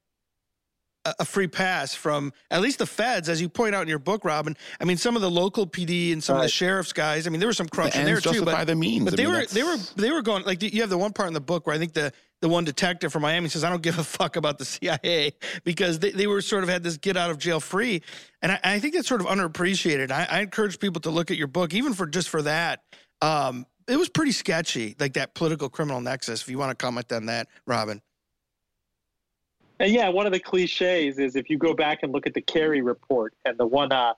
a, 1.20 1.26
free 1.26 1.48
pass 1.48 1.94
from 1.94 2.34
at 2.52 2.62
least 2.62 2.80
the 2.80 2.86
feds, 2.86 3.30
as 3.30 3.42
you 3.42 3.50
point 3.50 3.76
out 3.76 3.82
in 3.82 3.88
your 3.88 4.00
book, 4.00 4.24
Roben. 4.24 4.56
I 4.80 4.86
mean, 4.86 4.98
some 4.98 5.16
of 5.16 5.22
the 5.22 5.30
local 5.32 5.68
PD 5.68 6.14
and 6.14 6.24
some 6.24 6.36
of 6.38 6.42
the 6.44 6.50
sheriff's 6.50 6.94
guys. 6.94 7.28
I 7.28 7.30
mean, 7.30 7.40
there 7.40 7.48
was 7.48 7.58
some 7.58 7.68
the 7.68 7.72
corruption 7.72 8.06
there 8.06 8.20
too, 8.20 8.44
but 8.44 8.66
the 8.66 8.76
means 8.76 9.06
but 9.06 9.14
I 9.14 9.16
they 9.18 9.24
mean, 9.24 9.32
were 9.32 9.38
that's- 9.40 9.54
they 9.54 9.64
were 9.64 9.78
they 9.96 10.12
were 10.12 10.22
going 10.22 10.44
like 10.44 10.62
you 10.64 10.82
have 10.82 10.90
the 10.90 10.98
one 10.98 11.14
part 11.14 11.28
in 11.28 11.34
the 11.34 11.42
book 11.42 11.68
where 11.68 11.76
I 11.76 11.80
think 11.80 11.94
the 11.94 12.12
the 12.42 12.50
one 12.50 12.66
detective 12.66 13.12
from 13.12 13.24
Miami 13.24 13.50
says 13.50 13.64
I 13.64 13.70
don't 13.70 13.82
give 13.82 13.98
a 13.98 14.04
fuck 14.04 14.36
about 14.36 14.60
the 14.60 14.66
CIA 14.66 15.34
because 15.64 16.00
they, 16.00 16.12
they 16.12 16.28
were 16.28 16.42
sort 16.42 16.64
of 16.64 16.70
had 16.70 16.84
this 16.84 16.98
get 16.98 17.18
out 17.18 17.32
of 17.32 17.38
jail 17.40 17.60
free, 17.60 18.02
and 18.42 18.52
I, 18.52 18.60
I 18.64 18.80
think 18.80 18.94
that's 18.94 19.08
sort 19.08 19.22
of 19.22 19.28
underappreciated. 19.28 20.12
I, 20.12 20.28
I 20.30 20.42
encourage 20.42 20.80
people 20.80 21.02
to 21.02 21.10
look 21.10 21.32
at 21.32 21.38
your 21.38 21.48
book 21.48 21.74
even 21.74 21.94
for 21.94 22.06
just 22.06 22.30
for 22.30 22.42
that. 22.44 22.82
Um, 23.22 23.66
it 23.88 23.98
was 23.98 24.10
pretty 24.10 24.34
sketchy, 24.34 24.96
like 25.00 25.14
that 25.14 25.34
political 25.34 25.70
criminal 25.70 26.02
nexus. 26.02 26.42
If 26.42 26.50
you 26.50 26.58
want 26.58 26.78
to 26.78 26.84
comment 26.84 27.12
on 27.12 27.28
that, 27.28 27.48
Roben. 27.68 28.02
And 29.80 29.92
yeah, 29.92 30.10
one 30.10 30.26
of 30.26 30.32
the 30.32 30.40
cliches 30.40 31.20
is 31.20 31.36
if 31.36 31.50
you 31.50 31.58
go 31.58 31.74
back 31.74 32.00
and 32.02 32.12
look 32.12 32.26
at 32.26 32.34
the 32.34 32.42
Kerry 32.42 32.82
report 32.82 33.34
and 33.46 33.58
the 33.58 33.66
one 33.66 33.92
uh, 33.92 34.14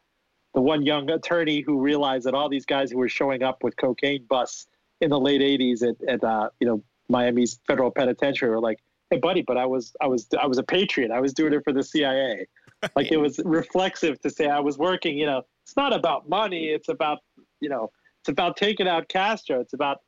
the 0.54 0.62
one 0.62 0.86
young 0.86 1.10
attorney 1.10 1.62
who 1.62 1.80
realized 1.80 2.26
that 2.26 2.34
all 2.34 2.50
these 2.50 2.65
guys 2.65 2.91
who 2.91 2.98
were 2.98 3.10
showing 3.10 3.43
up 3.43 3.63
with 3.63 3.76
cocaine 3.78 4.26
busts 4.30 4.67
in 5.02 5.10
the 5.10 5.19
late 5.19 5.41
'80s 5.41 5.88
at, 5.88 5.95
at 6.08 6.24
uh, 6.24 6.50
you 6.60 6.67
know 6.67 6.84
Miami's 7.10 7.60
federal 7.67 7.91
penitentiary 7.91 8.50
were 8.50 8.62
like, 8.62 8.80
"Hey, 9.10 9.17
buddy, 9.17 9.41
but 9.41 9.58
I 9.58 9.65
was 9.65 9.93
I 10.02 10.08
was 10.08 10.28
I 10.41 10.48
was 10.48 10.58
a 10.58 10.63
patriot. 10.63 11.12
I 11.12 11.19
was 11.19 11.34
doing 11.34 11.54
it 11.54 11.63
for 11.63 11.74
the 11.74 11.84
CIA." 11.84 12.48
Like 12.95 13.12
it 13.12 13.17
was 13.17 13.39
reflexive 13.45 14.22
to 14.22 14.30
say 14.30 14.48
I 14.48 14.60
was 14.60 14.78
working. 14.78 15.17
You 15.17 15.26
know, 15.26 15.41
it's 15.63 15.76
not 15.76 15.93
about 15.93 16.30
money. 16.30 16.67
It's 16.69 16.88
about 16.88 17.19
you 17.60 17.67
know, 17.69 17.91
it's 18.22 18.30
about 18.30 18.56
taking 18.56 18.88
out 18.88 19.10
Castro. 19.10 19.60
It's 19.60 19.74
about 19.74 20.00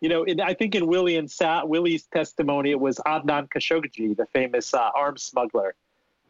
you 0.00 0.08
know, 0.08 0.24
in, 0.24 0.40
I 0.40 0.54
think 0.54 0.74
in 0.74 0.86
Willie 0.86 1.16
and 1.16 1.30
Sa- 1.30 1.64
Willie's 1.64 2.04
testimony, 2.04 2.70
it 2.70 2.80
was 2.80 2.96
Adnan 3.06 3.48
Khashoggi, 3.48 4.16
the 4.16 4.26
famous 4.26 4.72
uh, 4.72 4.90
arms 4.94 5.22
smuggler, 5.22 5.74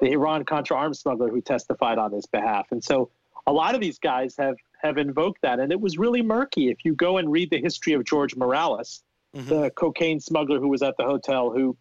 the 0.01 0.11
Iran 0.11 0.45
Contra 0.45 0.77
arms 0.77 0.99
smuggler, 1.01 1.29
who 1.29 1.41
testified 1.41 1.99
on 1.99 2.13
his 2.13 2.27
behalf. 2.27 2.67
And 2.73 2.83
so, 2.83 3.11
a 3.47 3.53
lot 3.53 3.75
of 3.75 3.81
these 3.81 3.99
guys 3.99 4.37
have 4.37 4.57
have 4.83 4.97
invoked 4.99 5.43
that, 5.43 5.61
and 5.61 5.73
it 5.73 5.81
was 5.81 5.99
really 5.99 6.23
murky. 6.23 6.71
If 6.71 6.85
you 6.85 6.95
go 6.95 7.19
and 7.19 7.31
read 7.31 7.51
the 7.51 7.61
history 7.61 7.93
of 7.93 8.05
George 8.05 8.35
Morales, 8.35 9.03
Mhm. 9.37 9.47
the 9.47 9.71
cocaine 9.71 10.21
smuggler 10.21 10.59
who 10.59 10.69
was 10.69 10.83
at 10.83 10.97
the 10.97 11.05
hotel, 11.05 11.51
who 11.51 11.77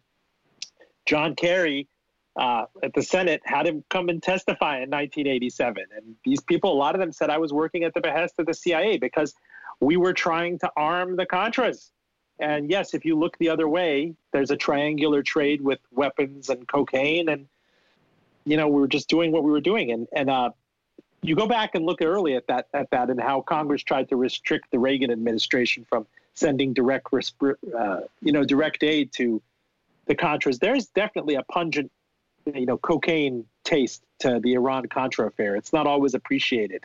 John 1.06 1.34
Kerry 1.34 1.88
uh, 2.36 2.66
at 2.82 2.94
the 2.94 3.02
Senate 3.02 3.42
had 3.44 3.66
him 3.66 3.84
come 3.90 4.08
and 4.08 4.22
testify 4.22 4.76
in 4.76 4.90
1987, 4.90 5.84
and 5.96 6.14
these 6.24 6.40
people, 6.40 6.72
a 6.72 6.74
lot 6.74 6.94
of 6.94 7.00
them 7.00 7.12
said 7.12 7.30
I 7.30 7.38
was 7.38 7.52
working 7.52 7.84
at 7.84 7.94
the 7.94 8.00
behest 8.00 8.34
of 8.38 8.46
the 8.46 8.54
CIA 8.54 8.98
because 8.98 9.34
we 9.80 9.96
were 9.96 10.12
trying 10.12 10.58
to 10.60 10.70
arm 10.76 11.16
the 11.16 11.26
Contras. 11.26 11.90
And 12.38 12.70
yes, 12.70 12.94
if 12.94 13.04
you 13.04 13.18
look 13.18 13.36
the 13.38 13.48
other 13.48 13.68
way, 13.68 14.14
there's 14.32 14.50
a 14.50 14.56
triangular 14.56 15.22
trade 15.22 15.60
with 15.60 15.80
weapons 15.90 16.48
and 16.48 16.66
cocaine, 16.66 17.28
and 17.28 17.46
you 18.44 18.56
know 18.56 18.68
we 18.68 18.80
were 18.80 18.88
just 18.88 19.08
doing 19.08 19.32
what 19.32 19.44
we 19.44 19.50
were 19.50 19.60
doing. 19.60 19.90
And 19.92 20.08
and 20.14 20.30
uh, 20.30 20.50
you 21.22 21.36
go 21.36 21.46
back 21.46 21.74
and 21.74 21.84
look 21.84 22.00
early 22.00 22.36
at 22.36 22.46
that 22.46 22.68
at 22.72 22.90
that 22.90 23.10
and 23.10 23.20
how 23.20 23.42
Congress 23.42 23.82
tried 23.82 24.08
to 24.08 24.16
restrict 24.16 24.70
the 24.70 24.78
Reagan 24.78 25.10
administration 25.10 25.84
from 25.88 26.06
sending 26.34 26.72
direct 26.72 27.08
uh, 27.12 28.00
you 28.22 28.32
know 28.32 28.44
direct 28.44 28.82
aid 28.82 29.12
to 29.14 29.42
the 30.06 30.14
Contras. 30.14 30.58
There's 30.58 30.86
definitely 30.86 31.34
a 31.34 31.42
pungent 31.42 31.90
you 32.54 32.66
know 32.66 32.78
cocaine 32.78 33.44
taste 33.64 34.02
to 34.20 34.40
the 34.40 34.54
Iran 34.54 34.86
Contra 34.86 35.26
affair. 35.26 35.56
It's 35.56 35.72
not 35.72 35.86
always 35.86 36.14
appreciated 36.14 36.84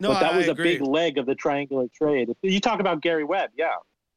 No, 0.00 0.08
but 0.08 0.20
that 0.20 0.34
I 0.34 0.36
was 0.36 0.48
a 0.48 0.52
agree. 0.52 0.78
big 0.78 0.82
leg 0.82 1.18
of 1.18 1.26
the 1.26 1.34
triangular 1.34 1.86
trade. 1.94 2.34
You 2.42 2.60
talk 2.60 2.80
about 2.80 3.00
Gary 3.00 3.24
Webb, 3.24 3.50
yeah. 3.56 3.74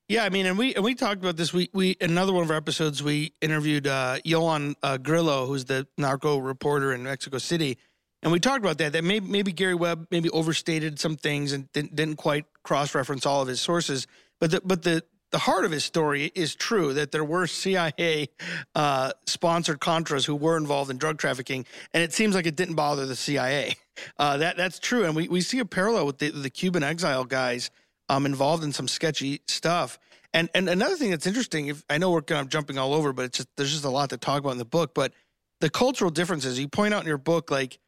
Yeah, 0.10 0.24
I 0.24 0.30
mean, 0.30 0.46
and 0.46 0.58
we 0.58 0.74
and 0.74 0.86
we 0.86 0.96
talked 0.96 1.22
about 1.22 1.36
this. 1.36 1.54
We 1.54 1.70
we 1.74 1.92
in 2.00 2.12
another 2.12 2.32
one 2.32 2.44
of 2.44 2.50
our 2.50 2.56
episodes 2.56 3.04
we 3.04 3.34
interviewed 3.42 3.88
uh, 3.88 4.20
uh, 4.26 4.98
Grillo, 4.98 5.46
who's 5.48 5.66
the 5.66 5.86
narco 5.98 6.38
reporter 6.38 6.94
in 6.94 7.04
Mexico 7.04 7.40
City, 7.40 7.78
and 8.24 8.32
we 8.32 8.40
talked 8.40 8.60
about 8.60 8.78
that. 8.78 8.94
That 8.94 9.04
maybe 9.04 9.28
maybe 9.28 9.52
Gary 9.52 9.76
Webb 9.76 10.08
maybe 10.10 10.30
overstated 10.30 10.98
some 10.98 11.18
things 11.18 11.52
and 11.52 11.70
didn't, 11.74 11.94
didn't 11.94 12.16
quite 12.16 12.46
cross 12.64 12.96
reference 12.96 13.26
all 13.26 13.42
of 13.42 13.50
his 13.50 13.60
sources. 13.60 14.08
But 14.40 14.52
the 14.52 14.62
but 14.64 14.84
the 14.84 15.04
the 15.32 15.38
heart 15.40 15.66
of 15.66 15.72
his 15.72 15.84
story 15.84 16.32
is 16.36 16.56
true 16.56 16.94
that 16.94 17.12
there 17.12 17.24
were 17.24 17.48
CIA 17.48 18.30
uh, 18.76 19.12
sponsored 19.26 19.80
Contras 19.80 20.26
who 20.26 20.36
were 20.36 20.58
involved 20.58 20.90
in 20.90 20.98
drug 20.98 21.18
trafficking, 21.18 21.66
and 21.94 22.04
it 22.04 22.14
seems 22.14 22.36
like 22.36 22.46
it 22.46 22.56
didn't 22.56 22.76
bother 22.76 23.06
the 23.06 23.16
CIA. 23.16 23.76
Uh, 24.20 24.38
that 24.38 24.56
that's 24.58 24.78
true, 24.78 25.06
and 25.06 25.16
we, 25.16 25.28
we 25.28 25.42
see 25.42 25.58
a 25.58 25.66
parallel 25.66 26.06
with 26.06 26.20
the, 26.20 26.30
the 26.30 26.52
Cuban 26.52 26.84
exile 26.84 27.26
guys 27.26 27.72
um, 28.10 28.28
involved 28.28 28.64
in 28.64 28.72
some 28.72 28.88
sketchy 28.88 29.42
stuff. 29.48 29.98
And 30.36 30.50
and 30.54 30.70
another 30.70 30.96
thing 30.96 31.10
that's 31.10 31.26
interesting, 31.26 31.68
if 31.68 31.84
I 31.90 31.98
know 31.98 32.12
we're 32.12 32.22
kind 32.22 32.42
of 32.42 32.50
jumping 32.50 32.78
all 32.78 32.94
over, 32.94 33.12
but 33.12 33.26
it's 33.26 33.38
just 33.38 33.50
there's 33.58 33.72
just 33.72 33.86
a 33.86 33.90
lot 33.90 34.12
to 34.12 34.18
talk 34.18 34.40
about 34.40 34.52
in 34.52 34.60
the 34.60 34.66
book. 34.66 34.94
But 34.94 35.14
the 35.62 35.70
cultural 35.72 36.12
differences 36.12 36.60
you 36.60 36.68
point 36.68 36.94
out 36.94 37.02
in 37.02 37.08
your 37.08 37.18
book, 37.18 37.50
like 37.50 37.80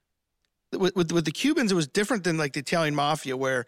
with, 0.76 0.96
with, 0.96 1.12
with 1.12 1.26
the 1.26 1.32
Cubans, 1.32 1.72
it 1.72 1.76
was 1.76 1.88
different 1.88 2.24
than 2.24 2.38
like 2.38 2.54
the 2.54 2.62
Italian 2.62 2.96
mafia, 2.96 3.38
where 3.38 3.68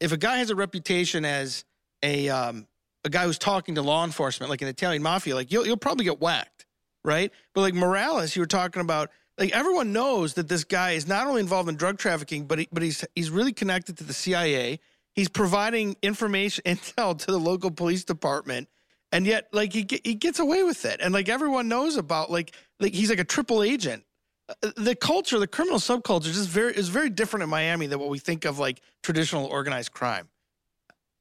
if 0.00 0.12
a 0.12 0.16
guy 0.16 0.38
has 0.38 0.50
a 0.50 0.56
reputation 0.56 1.24
as 1.24 1.64
a 2.02 2.28
um, 2.28 2.66
a 3.06 3.08
guy 3.08 3.24
who's 3.24 3.38
talking 3.38 3.76
to 3.76 3.82
law 3.82 4.04
enforcement, 4.04 4.50
like 4.50 4.62
an 4.62 4.68
Italian 4.68 5.02
mafia, 5.02 5.34
like 5.34 5.52
you'll 5.52 5.64
you'll 5.64 5.76
probably 5.76 6.04
get 6.04 6.20
whacked, 6.20 6.66
right? 7.04 7.32
But 7.54 7.60
like 7.60 7.72
Morales, 7.72 8.34
you 8.34 8.42
were 8.42 8.46
talking 8.46 8.82
about, 8.82 9.10
like 9.38 9.52
everyone 9.52 9.92
knows 9.92 10.34
that 10.34 10.48
this 10.48 10.64
guy 10.64 10.92
is 10.92 11.06
not 11.06 11.26
only 11.28 11.40
involved 11.40 11.68
in 11.68 11.76
drug 11.76 11.98
trafficking, 11.98 12.46
but 12.46 12.58
he, 12.58 12.68
but 12.72 12.82
he's 12.82 13.04
he's 13.14 13.30
really 13.30 13.52
connected 13.52 13.96
to 13.98 14.04
the 14.04 14.12
CIA. 14.12 14.80
He's 15.14 15.28
providing 15.28 15.96
information 16.02 16.64
intel 16.66 17.16
to 17.16 17.26
the 17.26 17.38
local 17.38 17.70
police 17.70 18.04
department, 18.04 18.68
and 19.12 19.24
yet 19.24 19.48
like 19.52 19.72
he 19.72 19.86
he 20.02 20.14
gets 20.14 20.40
away 20.40 20.64
with 20.64 20.84
it, 20.84 21.00
and 21.00 21.14
like 21.14 21.28
everyone 21.28 21.68
knows 21.68 21.96
about 21.96 22.30
like 22.30 22.56
like 22.80 22.92
he's 22.92 23.08
like 23.08 23.20
a 23.20 23.24
triple 23.24 23.62
agent. 23.62 24.02
Uh, 24.48 24.70
the 24.76 24.96
culture, 24.96 25.38
the 25.38 25.46
criminal 25.46 25.78
subculture, 25.78 26.26
is 26.26 26.46
very 26.46 26.74
is 26.74 26.88
very 26.88 27.10
different 27.10 27.44
in 27.44 27.50
Miami 27.50 27.86
than 27.86 28.00
what 28.00 28.08
we 28.08 28.18
think 28.18 28.44
of 28.44 28.58
like 28.58 28.80
traditional 29.04 29.46
organized 29.46 29.92
crime. 29.92 30.28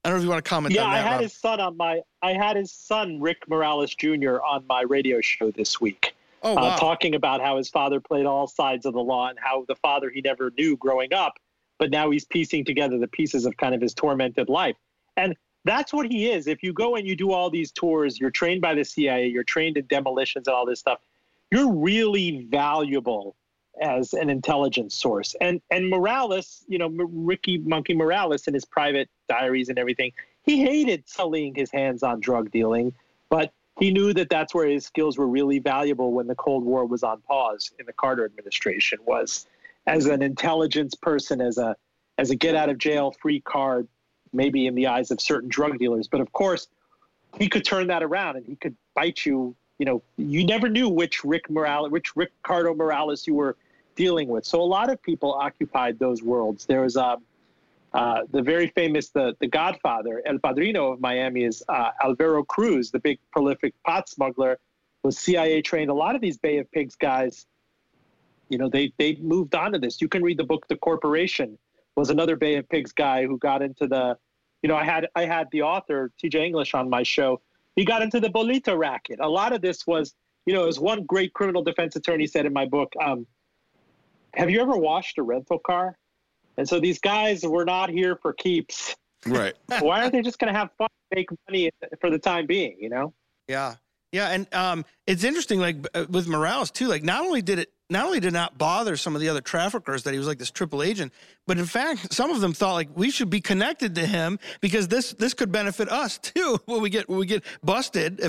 I 0.06 0.10
don't 0.10 0.18
know 0.18 0.20
if 0.20 0.24
you 0.26 0.30
want 0.30 0.46
to 0.46 0.50
comment. 0.50 0.76
Yeah, 0.76 0.86
I 0.86 1.00
had 1.00 1.14
Rob. 1.14 1.22
his 1.22 1.34
son 1.34 1.60
on 1.60 1.78
my. 1.78 2.02
I 2.22 2.34
had 2.34 2.58
his 2.58 2.72
son 2.72 3.20
Rick 3.20 3.50
Morales 3.50 3.96
Jr. 3.96 4.38
on 4.40 4.64
my 4.68 4.84
radio 4.84 5.20
show 5.20 5.50
this 5.50 5.82
week. 5.82 6.16
Oh, 6.44 6.54
wow. 6.54 6.62
uh, 6.62 6.78
talking 6.78 7.16
about 7.16 7.42
how 7.42 7.58
his 7.58 7.70
father 7.70 8.00
played 8.00 8.28
all 8.28 8.46
sides 8.46 8.86
of 8.86 8.94
the 8.94 9.02
law 9.02 9.30
and 9.30 9.40
how 9.42 9.66
the 9.68 9.74
father 9.74 10.12
he 10.12 10.22
never 10.22 10.52
knew 10.60 10.78
growing 10.78 11.12
up, 11.12 11.34
but 11.80 11.90
now 11.90 12.12
he's 12.12 12.24
piecing 12.24 12.66
together 12.66 13.00
the 13.00 13.08
pieces 13.08 13.48
of 13.48 13.58
kind 13.58 13.74
of 13.74 13.82
his 13.82 13.96
tormented 13.96 14.48
life. 14.48 14.76
And 15.18 15.36
that's 15.64 15.92
what 15.92 16.06
he 16.06 16.30
is. 16.30 16.46
If 16.46 16.62
you 16.62 16.72
go 16.72 16.98
and 16.98 17.08
you 17.08 17.16
do 17.16 17.32
all 17.32 17.50
these 17.50 17.72
tours, 17.72 18.20
you're 18.20 18.30
trained 18.30 18.62
by 18.62 18.76
the 18.76 18.86
CIA, 18.86 19.26
you're 19.26 19.44
trained 19.44 19.76
in 19.76 19.88
demolitions 19.88 20.48
and 20.48 20.56
all 20.56 20.68
this 20.68 20.80
stuff. 20.80 21.00
You're 21.50 21.74
really 21.74 22.46
valuable 22.52 23.36
as 23.82 24.14
an 24.14 24.30
intelligence 24.30 24.94
source. 24.94 25.36
And 25.42 25.62
and 25.72 25.90
Morales, 25.90 26.64
you 26.68 26.78
know, 26.78 26.90
Ricky 26.90 27.58
Monkey 27.58 27.96
Morales 27.96 28.48
in 28.48 28.54
his 28.54 28.66
private 28.66 29.10
diaries 29.28 29.70
and 29.70 29.78
everything, 29.78 30.12
he 30.44 30.62
hated 30.62 31.08
sullying 31.08 31.56
his 31.56 31.72
hands 31.72 32.04
on 32.04 32.20
drug 32.20 32.52
dealing, 32.52 32.94
but 33.30 33.52
he 33.80 33.92
knew 33.92 34.14
that 34.14 34.30
that's 34.30 34.54
where 34.54 34.68
his 34.68 34.86
skills 34.86 35.18
were 35.18 35.28
really 35.28 35.60
valuable 35.60 36.14
when 36.14 36.28
the 36.28 36.36
Cold 36.36 36.64
War 36.64 36.86
was 36.86 37.04
on 37.04 37.22
pause 37.22 37.72
in 37.78 37.86
the 37.86 37.94
Carter 37.94 38.24
administration 38.26 39.00
was 39.06 39.48
as 39.86 40.06
an 40.06 40.22
intelligence 40.22 40.96
person, 40.96 41.42
as 41.42 41.58
a 41.58 41.76
as 42.18 42.30
a 42.32 42.36
get 42.36 42.56
out 42.56 42.70
of 42.70 42.78
jail 42.78 43.12
free 43.12 43.42
card, 43.42 43.88
maybe 44.32 44.68
in 44.68 44.76
the 44.76 44.88
eyes 44.88 45.12
of 45.12 45.20
certain 45.20 45.50
drug 45.50 45.78
dealers. 45.78 46.08
But 46.08 46.22
of 46.22 46.32
course, 46.32 46.68
he 47.38 47.50
could 47.50 47.66
turn 47.66 47.88
that 47.88 48.02
around 48.02 48.38
and 48.38 48.46
he 48.46 48.56
could 48.56 48.76
bite 48.94 49.26
you. 49.26 49.56
You 49.78 49.86
know, 49.86 50.04
you 50.16 50.46
never 50.46 50.70
knew 50.70 50.88
which 50.88 51.26
Rick 51.26 51.50
Morales, 51.50 51.92
which 51.92 52.16
Ricardo 52.16 52.74
Morales 52.74 53.28
you 53.28 53.34
were 53.34 53.58
dealing 53.98 54.30
with. 54.30 54.46
So 54.46 54.62
a 54.62 54.64
lot 54.64 54.90
of 54.90 55.02
people 55.02 55.34
occupied 55.34 56.00
those 56.00 56.24
worlds. 56.24 56.66
There 56.66 56.82
was 56.82 56.96
um, 56.96 57.24
uh, 57.96 58.24
the 58.30 58.42
very 58.42 58.68
famous, 58.68 59.10
the 59.10 59.36
the 59.40 59.48
Godfather, 59.48 60.22
El 60.26 60.38
Padrino 60.40 60.92
of 60.92 61.00
Miami 61.00 61.46
is 61.46 61.64
uh, 61.70 61.92
Alvaro 62.04 62.44
Cruz, 62.44 62.92
the 62.92 63.00
big 63.00 63.20
prolific 63.32 63.74
pot 63.86 64.10
smuggler, 64.10 64.60
was 65.02 65.18
CIA 65.18 65.62
trained. 65.62 65.90
A 65.90 65.94
lot 65.94 66.14
of 66.14 66.20
these 66.20 66.38
Bay 66.38 66.58
of 66.58 66.70
Pigs 66.74 66.98
guys, 66.98 67.46
you 68.50 68.58
know, 68.58 68.68
they 68.68 68.92
they 68.98 69.16
moved 69.22 69.56
on 69.56 69.72
to 69.72 69.80
this. 69.80 70.02
You 70.02 70.10
can 70.10 70.24
read 70.24 70.38
the 70.38 70.44
book 70.44 70.68
The 70.68 70.76
Corporation. 70.76 71.58
Was 71.96 72.10
another 72.10 72.36
Bay 72.36 72.58
of 72.58 72.68
Pigs 72.68 72.92
guy 72.92 73.26
who 73.26 73.38
got 73.38 73.62
into 73.62 73.88
the, 73.88 74.18
you 74.62 74.68
know, 74.68 74.76
I 74.76 74.84
had 74.84 75.08
I 75.16 75.24
had 75.24 75.48
the 75.54 75.62
author 75.62 76.12
T.J. 76.20 76.46
English 76.46 76.74
on 76.74 76.90
my 76.90 77.04
show. 77.04 77.42
He 77.78 77.86
got 77.86 78.02
into 78.02 78.20
the 78.20 78.28
Bolita 78.28 78.78
racket. 78.78 79.20
A 79.22 79.30
lot 79.30 79.54
of 79.54 79.62
this 79.62 79.88
was, 79.88 80.14
you 80.46 80.54
know, 80.54 80.68
as 80.68 80.82
one 80.82 81.06
great 81.06 81.34
criminal 81.34 81.64
defense 81.64 81.96
attorney 81.96 82.28
said 82.28 82.46
in 82.46 82.52
my 82.52 82.66
book. 82.66 82.92
Um, 83.02 83.26
have 84.34 84.50
you 84.50 84.60
ever 84.60 84.76
washed 84.76 85.18
a 85.18 85.24
rental 85.24 85.60
car? 85.60 85.98
And 86.58 86.68
so 86.68 86.80
these 86.80 87.00
guys 87.00 87.44
were 87.44 87.66
not 87.66 87.90
here 87.90 88.16
for 88.16 88.34
keeps. 88.34 88.96
Right. 89.26 89.54
Why 89.80 90.02
aren't 90.02 90.14
they 90.14 90.22
just 90.22 90.40
going 90.40 90.54
to 90.54 90.60
have 90.60 90.70
fun, 90.78 90.88
make 91.14 91.30
money 91.48 91.72
for 92.00 92.10
the 92.10 92.20
time 92.20 92.46
being? 92.46 92.78
You 92.80 92.90
know? 92.90 93.14
Yeah, 93.48 93.76
yeah, 94.16 94.30
and 94.30 94.54
um, 94.54 94.86
it's 95.06 95.26
interesting, 95.26 95.60
like 95.60 95.76
uh, 95.94 96.06
with 96.10 96.26
Morales 96.26 96.72
too. 96.72 96.88
Like, 96.88 97.04
not 97.04 97.26
only 97.26 97.42
did 97.42 97.60
it, 97.60 97.74
not 97.90 98.06
only 98.06 98.22
did 98.22 98.32
not 98.32 98.58
bother 98.58 98.96
some 98.96 99.14
of 99.14 99.20
the 99.20 99.28
other 99.28 99.42
traffickers 99.42 100.04
that 100.04 100.14
he 100.14 100.18
was 100.18 100.26
like 100.26 100.40
this 100.40 100.52
triple 100.52 100.82
agent, 100.82 101.12
but 101.48 101.58
in 101.58 101.66
fact, 101.66 102.14
some 102.14 102.32
of 102.32 102.40
them 102.40 102.54
thought 102.54 102.76
like 102.76 102.88
we 102.96 103.12
should 103.12 103.30
be 103.30 103.42
connected 103.42 103.94
to 103.96 104.06
him 104.06 104.40
because 104.62 104.88
this 104.88 105.12
this 105.14 105.34
could 105.34 105.52
benefit 105.52 105.92
us 105.92 106.18
too. 106.22 106.58
When 106.64 106.82
we 106.82 106.90
get 106.90 107.10
when 107.10 107.20
we 107.20 107.26
get 107.26 107.44
busted, 107.62 108.22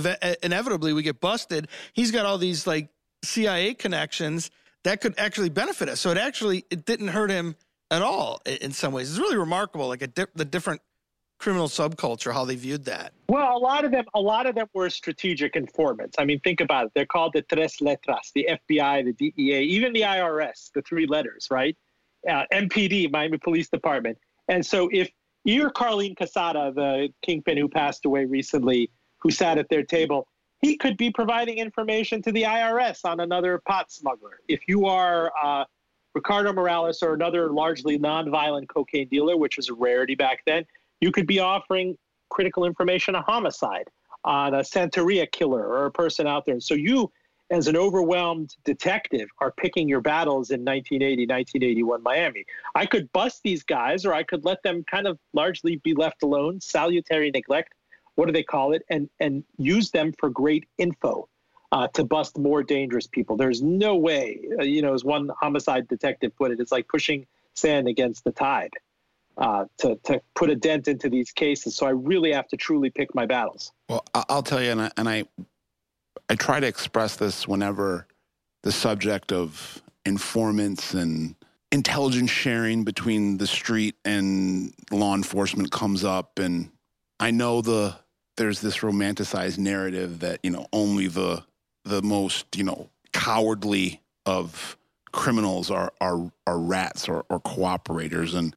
inevitably 0.43 0.93
we 0.93 1.05
get 1.05 1.21
busted. 1.21 1.69
He's 1.93 2.11
got 2.11 2.27
all 2.27 2.39
these 2.39 2.67
like 2.67 2.89
CIA 3.23 3.75
connections 3.75 4.51
that 4.83 5.01
could 5.01 5.15
actually 5.19 5.51
benefit 5.51 5.89
us. 5.89 6.01
So 6.01 6.11
it 6.11 6.19
actually 6.19 6.65
it 6.69 6.85
didn't 6.85 7.09
hurt 7.09 7.31
him 7.31 7.55
at 7.91 8.03
all 8.03 8.41
in 8.47 8.73
some 8.73 8.93
ways. 8.93 9.11
It's 9.11 9.19
really 9.19 9.37
remarkable, 9.37 9.89
like 9.89 10.15
di- 10.15 10.27
the 10.35 10.45
different 10.45 10.81
criminal 11.39 11.69
subculture 11.69 12.33
how 12.33 12.45
they 12.45 12.57
viewed 12.57 12.85
that. 12.87 13.13
Well, 13.29 13.57
a 13.57 13.59
lot 13.59 13.85
of 13.85 13.91
them, 13.91 14.05
a 14.15 14.21
lot 14.21 14.47
of 14.47 14.55
them 14.55 14.67
were 14.75 14.89
strategic 14.91 15.55
informants. 15.55 16.17
I 16.19 16.25
mean, 16.25 16.41
think 16.41 16.61
about 16.61 16.87
it. 16.87 16.93
They're 16.95 17.07
called 17.07 17.35
the 17.35 17.43
tres 17.43 17.81
letras, 17.81 18.33
the 18.35 18.49
FBI, 18.71 19.05
the 19.05 19.13
DEA, 19.13 19.63
even 19.63 19.93
the 19.93 20.03
IRS, 20.03 20.71
the 20.75 20.83
three 20.83 21.07
letters, 21.07 21.49
right? 21.51 21.77
Uh, 22.29 22.45
MPD, 22.53 23.11
Miami 23.11 23.39
Police 23.39 23.69
Department. 23.69 24.19
And 24.49 24.65
so 24.65 24.89
if 24.93 25.11
you're 25.45 25.71
Carlene 25.71 26.17
Casada, 26.17 26.75
the 26.75 27.09
kingpin 27.23 27.57
who 27.59 27.69
passed 27.69 28.05
away 28.05 28.25
recently, 28.25 28.91
who 29.19 29.31
sat 29.31 29.59
at 29.59 29.69
their 29.69 29.83
table, 29.83 30.27
he 30.61 30.77
could 30.77 30.97
be 30.97 31.11
providing 31.11 31.59
information 31.59 32.23
to 32.23 32.33
the 32.33 32.43
IRS 32.43 33.05
on 33.05 33.21
another 33.21 33.61
pot 33.67 33.93
smuggler. 33.93 34.41
If 34.49 34.61
you 34.67 34.87
are 34.87 35.31
uh, 35.43 35.65
Ricardo 36.17 36.51
Morales 36.51 37.03
or 37.03 37.13
another 37.13 37.51
largely 37.51 37.99
nonviolent 37.99 38.69
cocaine 38.69 39.07
dealer, 39.09 39.37
which 39.37 39.59
was 39.59 39.69
a 39.69 39.75
rarity 39.75 40.15
back 40.15 40.41
then, 40.47 40.65
you 41.03 41.13
could 41.13 41.27
be 41.27 41.41
offering 41.41 41.95
critical 42.31 42.65
information 42.65 43.15
on 43.15 43.21
a 43.21 43.25
homicide, 43.31 43.91
on 44.25 44.55
a 44.55 44.61
Santeria 44.61 45.31
killer 45.31 45.67
or 45.67 45.85
a 45.85 45.91
person 45.91 46.27
out 46.27 46.47
there. 46.47 46.59
So 46.59 46.73
you, 46.73 47.13
as 47.51 47.69
an 47.69 47.77
overwhelmed 47.77 48.57
detective, 48.65 49.29
are 49.43 49.53
picking 49.53 49.91
your 49.91 50.01
battles 50.01 50.53
in 50.53 50.65
1980, 50.65 51.27
1981 51.27 52.03
Miami. 52.03 52.47
I 52.75 52.87
could 52.87 53.13
bust 53.13 53.43
these 53.45 53.63
guys 53.63 54.07
or 54.07 54.15
I 54.15 54.23
could 54.23 54.43
let 54.43 54.63
them 54.63 54.85
kind 54.91 55.07
of 55.07 55.19
largely 55.35 55.77
be 55.85 55.93
left 55.93 56.23
alone, 56.23 56.63
salutary 56.63 57.31
neglect 57.31 57.75
what 58.17 58.25
do 58.25 58.33
they 58.33 58.43
call 58.43 58.73
it, 58.73 58.83
and 58.89 59.11
and 59.21 59.45
use 59.59 59.91
them 59.91 60.13
for 60.19 60.31
great 60.31 60.65
info 60.79 61.29
uh, 61.73 61.89
to 61.89 62.05
bust 62.05 62.39
more 62.39 62.63
dangerous 62.63 63.07
people. 63.07 63.37
There's 63.37 63.63
no 63.63 63.97
way, 63.97 64.41
uh, 64.59 64.63
you 64.63 64.83
know, 64.83 64.95
as 64.95 65.05
one 65.05 65.31
homicide 65.41 65.89
detective 65.89 66.35
put 66.37 66.51
it, 66.51 66.61
it's 66.61 66.73
like 66.73 66.89
pushing 66.89 67.27
sand 67.55 67.89
against 67.89 68.25
the 68.25 68.33
tide 68.33 68.73
uh, 69.37 69.65
to 69.79 69.97
to 70.05 70.21
put 70.35 70.51
a 70.51 70.57
dent 70.57 70.89
into 70.89 71.09
these 71.09 71.33
cases. 71.33 71.75
So 71.77 71.87
I 71.87 71.91
really 71.91 72.33
have 72.33 72.49
to 72.49 72.57
truly 72.57 72.91
pick 72.91 73.15
my 73.15 73.27
battles. 73.27 73.73
Well, 73.89 74.05
I'll 74.15 74.43
tell 74.43 74.63
you, 74.63 74.71
and 74.71 74.83
I, 74.83 74.91
and 74.97 75.09
I 75.09 75.25
I 76.29 76.35
try 76.35 76.61
to 76.61 76.67
express 76.67 77.17
this 77.17 77.47
whenever 77.47 78.07
the 78.63 78.73
subject 78.73 79.33
of 79.33 79.83
informants 80.05 80.95
and 80.95 81.35
intelligence 81.73 82.31
sharing 82.31 82.85
between 82.85 83.39
the 83.39 83.47
street 83.47 83.97
and 84.05 84.73
law 84.91 85.15
enforcement 85.15 85.71
comes 85.73 86.05
up 86.05 86.39
and 86.39 86.71
I 87.19 87.31
know 87.31 87.61
the 87.61 87.97
there's 88.37 88.61
this 88.61 88.79
romanticized 88.79 89.59
narrative 89.59 90.21
that 90.21 90.41
you 90.43 90.51
know 90.51 90.67
only 90.73 91.09
the 91.09 91.45
the 91.87 92.03
most 92.03 92.57
you 92.57 92.65
know 92.65 92.91
cowardly 93.13 94.03
of 94.27 94.77
criminals 95.13 95.71
are 95.71 95.93
are 96.01 96.31
are 96.47 96.59
rats 96.59 97.09
or, 97.09 97.25
or 97.31 97.41
cooperators 97.41 98.35
and 98.35 98.55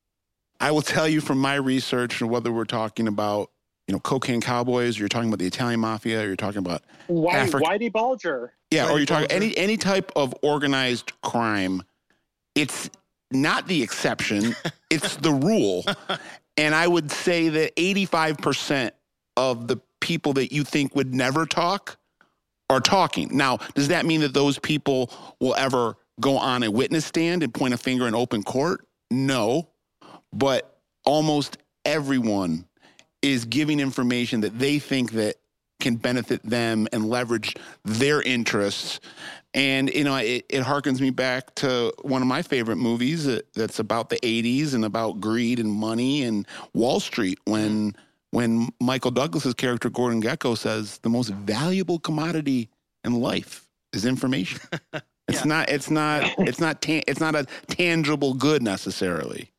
I 0.59 0.71
will 0.71 0.81
tell 0.81 1.07
you 1.07 1.21
from 1.21 1.39
my 1.39 1.55
research 1.55 2.21
and 2.21 2.29
whether 2.29 2.51
we're 2.51 2.65
talking 2.65 3.07
about 3.07 3.49
you 3.87 3.93
know 3.93 3.99
cocaine 3.99 4.41
cowboys, 4.41 4.99
you're 4.99 5.07
talking 5.07 5.29
about 5.29 5.39
the 5.39 5.47
Italian 5.47 5.79
mafia, 5.79 6.23
you're 6.25 6.35
talking 6.35 6.59
about 6.59 6.83
Whitey, 7.09 7.49
Afri- 7.49 7.61
Whitey 7.61 7.91
Bulger, 7.91 8.53
yeah, 8.71 8.85
Whitey 8.85 8.91
or 8.91 8.97
you're 8.97 9.05
talking 9.05 9.27
Bulger. 9.29 9.43
any 9.43 9.57
any 9.57 9.77
type 9.77 10.11
of 10.15 10.33
organized 10.43 11.13
crime. 11.21 11.81
It's 12.55 12.89
not 13.31 13.67
the 13.67 13.81
exception; 13.81 14.55
it's 14.89 15.15
the 15.15 15.31
rule. 15.31 15.85
And 16.57 16.75
I 16.75 16.87
would 16.87 17.09
say 17.09 17.47
that 17.47 17.73
85% 17.77 18.91
of 19.37 19.69
the 19.69 19.77
people 20.01 20.33
that 20.33 20.51
you 20.51 20.65
think 20.65 20.93
would 20.93 21.15
never 21.15 21.45
talk 21.45 21.97
are 22.69 22.79
talking. 22.79 23.35
Now, 23.35 23.57
does 23.73 23.87
that 23.87 24.05
mean 24.05 24.21
that 24.21 24.33
those 24.33 24.59
people 24.59 25.11
will 25.39 25.55
ever 25.55 25.95
go 26.19 26.37
on 26.37 26.63
a 26.63 26.71
witness 26.71 27.05
stand 27.05 27.43
and 27.43 27.53
point 27.53 27.73
a 27.73 27.77
finger 27.77 28.07
in 28.07 28.15
open 28.15 28.43
court? 28.43 28.85
No. 29.09 29.69
But 30.31 30.79
almost 31.05 31.57
everyone 31.85 32.65
is 33.21 33.45
giving 33.45 33.79
information 33.79 34.41
that 34.41 34.57
they 34.59 34.79
think 34.79 35.11
that 35.13 35.35
can 35.79 35.95
benefit 35.95 36.43
them 36.43 36.87
and 36.91 37.09
leverage 37.09 37.55
their 37.85 38.21
interests. 38.21 38.99
And 39.53 39.89
you 39.93 40.03
know, 40.03 40.15
it, 40.17 40.45
it 40.49 40.63
harkens 40.63 40.99
me 40.99 41.09
back 41.09 41.55
to 41.55 41.93
one 42.01 42.21
of 42.21 42.27
my 42.27 42.41
favorite 42.41 42.75
movies 42.75 43.25
that, 43.25 43.51
that's 43.53 43.79
about 43.79 44.09
the 44.09 44.17
'80s 44.17 44.73
and 44.75 44.85
about 44.85 45.19
greed 45.19 45.59
and 45.59 45.71
money 45.71 46.23
and 46.23 46.45
Wall 46.73 46.99
Street. 46.99 47.39
When 47.45 47.93
mm-hmm. 47.93 48.01
When 48.31 48.69
Michael 48.79 49.11
Douglas's 49.11 49.55
character 49.55 49.89
Gordon 49.89 50.21
Gekko 50.21 50.57
says 50.57 50.99
the 50.99 51.09
most 51.09 51.29
valuable 51.29 51.99
commodity 51.99 52.69
in 53.03 53.19
life 53.19 53.67
is 53.93 54.05
information. 54.05 54.61
It's 55.29 55.45
yeah. 55.45 55.49
not. 55.49 55.69
It's 55.69 55.91
not. 55.91 56.23
It's 56.39 56.59
not. 56.59 56.81
Ta- 56.81 57.03
it's 57.07 57.19
not 57.19 57.35
a 57.35 57.45
tangible 57.67 58.33
good 58.33 58.63
necessarily. 58.63 59.51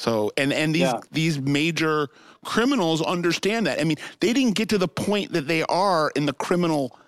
So 0.00 0.32
and 0.36 0.52
and 0.52 0.74
these 0.74 0.82
yeah. 0.82 1.00
these 1.12 1.38
major 1.38 2.08
criminals 2.44 3.00
understand 3.02 3.66
that. 3.66 3.80
I 3.80 3.84
mean, 3.84 3.98
they 4.20 4.32
didn't 4.32 4.56
get 4.56 4.68
to 4.70 4.78
the 4.78 4.88
point 4.88 5.32
that 5.32 5.46
they 5.46 5.62
are 5.64 6.10
in 6.16 6.26
the 6.26 6.32
criminal 6.32 6.98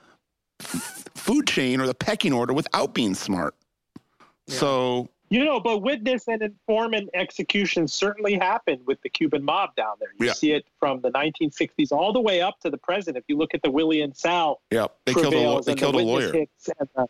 f- 0.60 1.04
food 1.14 1.48
chain 1.48 1.80
or 1.80 1.86
the 1.86 1.94
pecking 1.94 2.32
order 2.32 2.52
without 2.52 2.94
being 2.94 3.14
smart. 3.14 3.54
Yeah. 4.46 4.56
So 4.56 5.08
you 5.32 5.46
know, 5.46 5.58
but 5.58 5.78
witness 5.78 6.28
and 6.28 6.42
informant 6.42 7.08
execution 7.14 7.88
certainly 7.88 8.34
happened 8.34 8.80
with 8.86 9.00
the 9.00 9.08
Cuban 9.08 9.42
mob 9.42 9.74
down 9.76 9.96
there. 9.98 10.10
You 10.20 10.26
yeah. 10.26 10.32
see 10.34 10.52
it 10.52 10.66
from 10.78 11.00
the 11.00 11.10
1960s 11.10 11.90
all 11.90 12.12
the 12.12 12.20
way 12.20 12.42
up 12.42 12.60
to 12.60 12.70
the 12.70 12.76
present. 12.76 13.16
If 13.16 13.24
you 13.28 13.38
look 13.38 13.54
at 13.54 13.62
the 13.62 13.70
Willie 13.70 14.02
and 14.02 14.14
Sal, 14.14 14.60
yeah, 14.70 14.88
they 15.06 15.14
killed 15.14 15.32
a, 15.32 15.62
they 15.64 15.74
killed 15.74 15.94
the 15.94 16.00
a 16.00 16.04
lawyer, 16.04 16.32
the, 16.32 17.06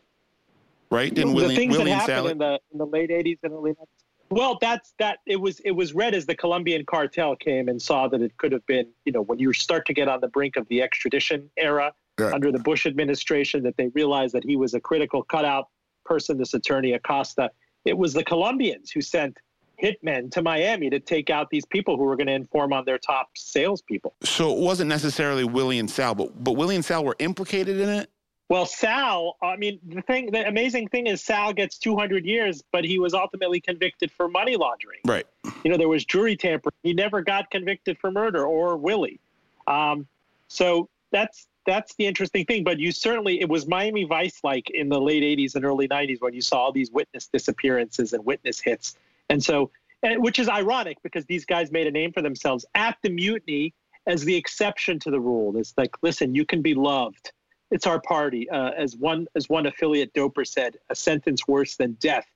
right? 0.90 1.12
Didn't 1.12 1.30
the 1.30 1.34
Willie, 1.34 1.56
things 1.56 1.76
Willie 1.76 1.90
that 1.90 2.08
happened 2.08 2.30
in 2.30 2.38
the 2.38 2.60
in 2.70 2.78
the 2.78 2.86
late 2.86 3.10
80s 3.10 3.38
and 3.42 3.54
early 3.54 3.72
90s. 3.72 3.86
Well, 4.30 4.56
that's 4.60 4.94
that. 5.00 5.18
It 5.26 5.40
was 5.40 5.58
it 5.60 5.72
was 5.72 5.92
read 5.92 6.14
as 6.14 6.24
the 6.24 6.36
Colombian 6.36 6.86
cartel 6.86 7.34
came 7.34 7.68
and 7.68 7.82
saw 7.82 8.06
that 8.06 8.22
it 8.22 8.36
could 8.36 8.52
have 8.52 8.64
been, 8.66 8.86
you 9.04 9.10
know, 9.10 9.22
when 9.22 9.40
you 9.40 9.52
start 9.52 9.84
to 9.86 9.92
get 9.92 10.06
on 10.06 10.20
the 10.20 10.28
brink 10.28 10.54
of 10.54 10.68
the 10.68 10.80
extradition 10.80 11.50
era 11.56 11.92
right. 12.18 12.32
under 12.32 12.52
the 12.52 12.60
Bush 12.60 12.86
administration, 12.86 13.64
that 13.64 13.76
they 13.76 13.88
realized 13.88 14.32
that 14.34 14.44
he 14.44 14.54
was 14.54 14.74
a 14.74 14.80
critical 14.80 15.24
cutout 15.24 15.70
person. 16.04 16.38
This 16.38 16.54
attorney 16.54 16.92
Acosta 16.92 17.50
it 17.84 17.96
was 17.96 18.12
the 18.12 18.24
Colombians 18.24 18.90
who 18.90 19.00
sent 19.00 19.38
hitmen 19.82 20.30
to 20.30 20.42
Miami 20.42 20.90
to 20.90 21.00
take 21.00 21.30
out 21.30 21.50
these 21.50 21.64
people 21.66 21.96
who 21.96 22.04
were 22.04 22.16
going 22.16 22.28
to 22.28 22.34
inform 22.34 22.72
on 22.72 22.84
their 22.84 22.98
top 22.98 23.30
salespeople. 23.34 24.14
So 24.22 24.52
it 24.52 24.58
wasn't 24.58 24.88
necessarily 24.88 25.44
Willie 25.44 25.78
and 25.78 25.90
Sal, 25.90 26.14
but 26.14 26.42
but 26.42 26.52
Willie 26.52 26.76
and 26.76 26.84
Sal 26.84 27.04
were 27.04 27.16
implicated 27.18 27.80
in 27.80 27.88
it. 27.88 28.10
Well, 28.48 28.66
Sal, 28.66 29.38
I 29.42 29.56
mean, 29.56 29.78
the 29.86 30.02
thing, 30.02 30.30
the 30.30 30.46
amazing 30.46 30.88
thing 30.88 31.06
is 31.06 31.22
Sal 31.22 31.54
gets 31.54 31.78
200 31.78 32.26
years, 32.26 32.62
but 32.70 32.84
he 32.84 32.98
was 32.98 33.14
ultimately 33.14 33.62
convicted 33.62 34.10
for 34.10 34.28
money 34.28 34.56
laundering. 34.56 35.00
Right. 35.06 35.26
You 35.64 35.70
know, 35.70 35.78
there 35.78 35.88
was 35.88 36.04
jury 36.04 36.36
tampering. 36.36 36.74
He 36.82 36.92
never 36.92 37.22
got 37.22 37.50
convicted 37.50 37.96
for 37.98 38.10
murder 38.10 38.44
or 38.44 38.76
Willie. 38.76 39.20
Um, 39.66 40.06
so 40.48 40.90
that's 41.12 41.48
that's 41.66 41.94
the 41.94 42.06
interesting 42.06 42.44
thing. 42.44 42.64
But 42.64 42.78
you 42.78 42.92
certainly, 42.92 43.40
it 43.40 43.48
was 43.48 43.66
Miami 43.66 44.04
Vice 44.04 44.40
like 44.42 44.70
in 44.70 44.88
the 44.88 45.00
late 45.00 45.22
80s 45.22 45.54
and 45.54 45.64
early 45.64 45.88
90s 45.88 46.20
when 46.20 46.34
you 46.34 46.40
saw 46.40 46.64
all 46.64 46.72
these 46.72 46.90
witness 46.90 47.26
disappearances 47.26 48.12
and 48.12 48.24
witness 48.24 48.60
hits. 48.60 48.96
And 49.28 49.42
so, 49.42 49.70
which 50.02 50.38
is 50.38 50.48
ironic 50.48 50.98
because 51.02 51.24
these 51.26 51.44
guys 51.44 51.70
made 51.70 51.86
a 51.86 51.90
name 51.90 52.12
for 52.12 52.22
themselves 52.22 52.66
at 52.74 52.98
the 53.02 53.10
mutiny 53.10 53.74
as 54.06 54.24
the 54.24 54.34
exception 54.34 54.98
to 55.00 55.10
the 55.10 55.20
rule. 55.20 55.56
It's 55.56 55.74
like, 55.76 55.94
listen, 56.02 56.34
you 56.34 56.44
can 56.44 56.60
be 56.60 56.74
loved. 56.74 57.32
It's 57.70 57.86
our 57.86 58.00
party. 58.00 58.50
Uh, 58.50 58.70
as 58.70 58.96
one 58.96 59.26
as 59.34 59.48
one 59.48 59.66
affiliate 59.66 60.12
doper 60.12 60.46
said, 60.46 60.76
a 60.90 60.94
sentence 60.94 61.46
worse 61.48 61.76
than 61.76 61.92
death 61.94 62.26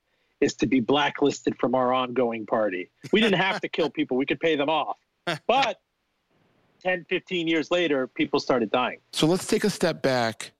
is 0.41 0.55
to 0.55 0.67
be 0.67 0.81
blacklisted 0.81 1.59
from 1.59 1.75
our 1.75 1.93
ongoing 1.93 2.47
party. 2.47 2.91
We 3.13 3.21
didn't 3.21 3.41
have 3.41 3.61
to 3.61 3.69
kill 3.69 3.91
people; 3.91 4.17
we 4.17 4.27
could 4.27 4.41
pay 4.41 4.57
them 4.57 4.71
off. 4.71 4.99
But 5.47 5.81
10, 6.87 7.05
15 7.09 7.49
years 7.49 7.73
later, 7.73 8.07
people 8.07 8.39
started 8.39 8.71
dying. 8.71 8.99
So 9.13 9.27
let's 9.27 9.49
take 9.49 9.65
a 9.65 9.71
step 9.71 10.03
back. 10.03 10.53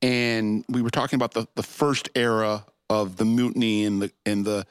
And 0.00 0.64
we 0.68 0.80
were 0.80 0.90
talking 0.90 1.16
about 1.16 1.32
the, 1.32 1.48
the 1.56 1.62
first 1.64 2.08
era 2.14 2.64
of 2.88 3.16
the 3.16 3.24
mutiny 3.24 3.84
and 3.84 4.02
the 4.02 4.12
and 4.24 4.44
the 4.44 4.64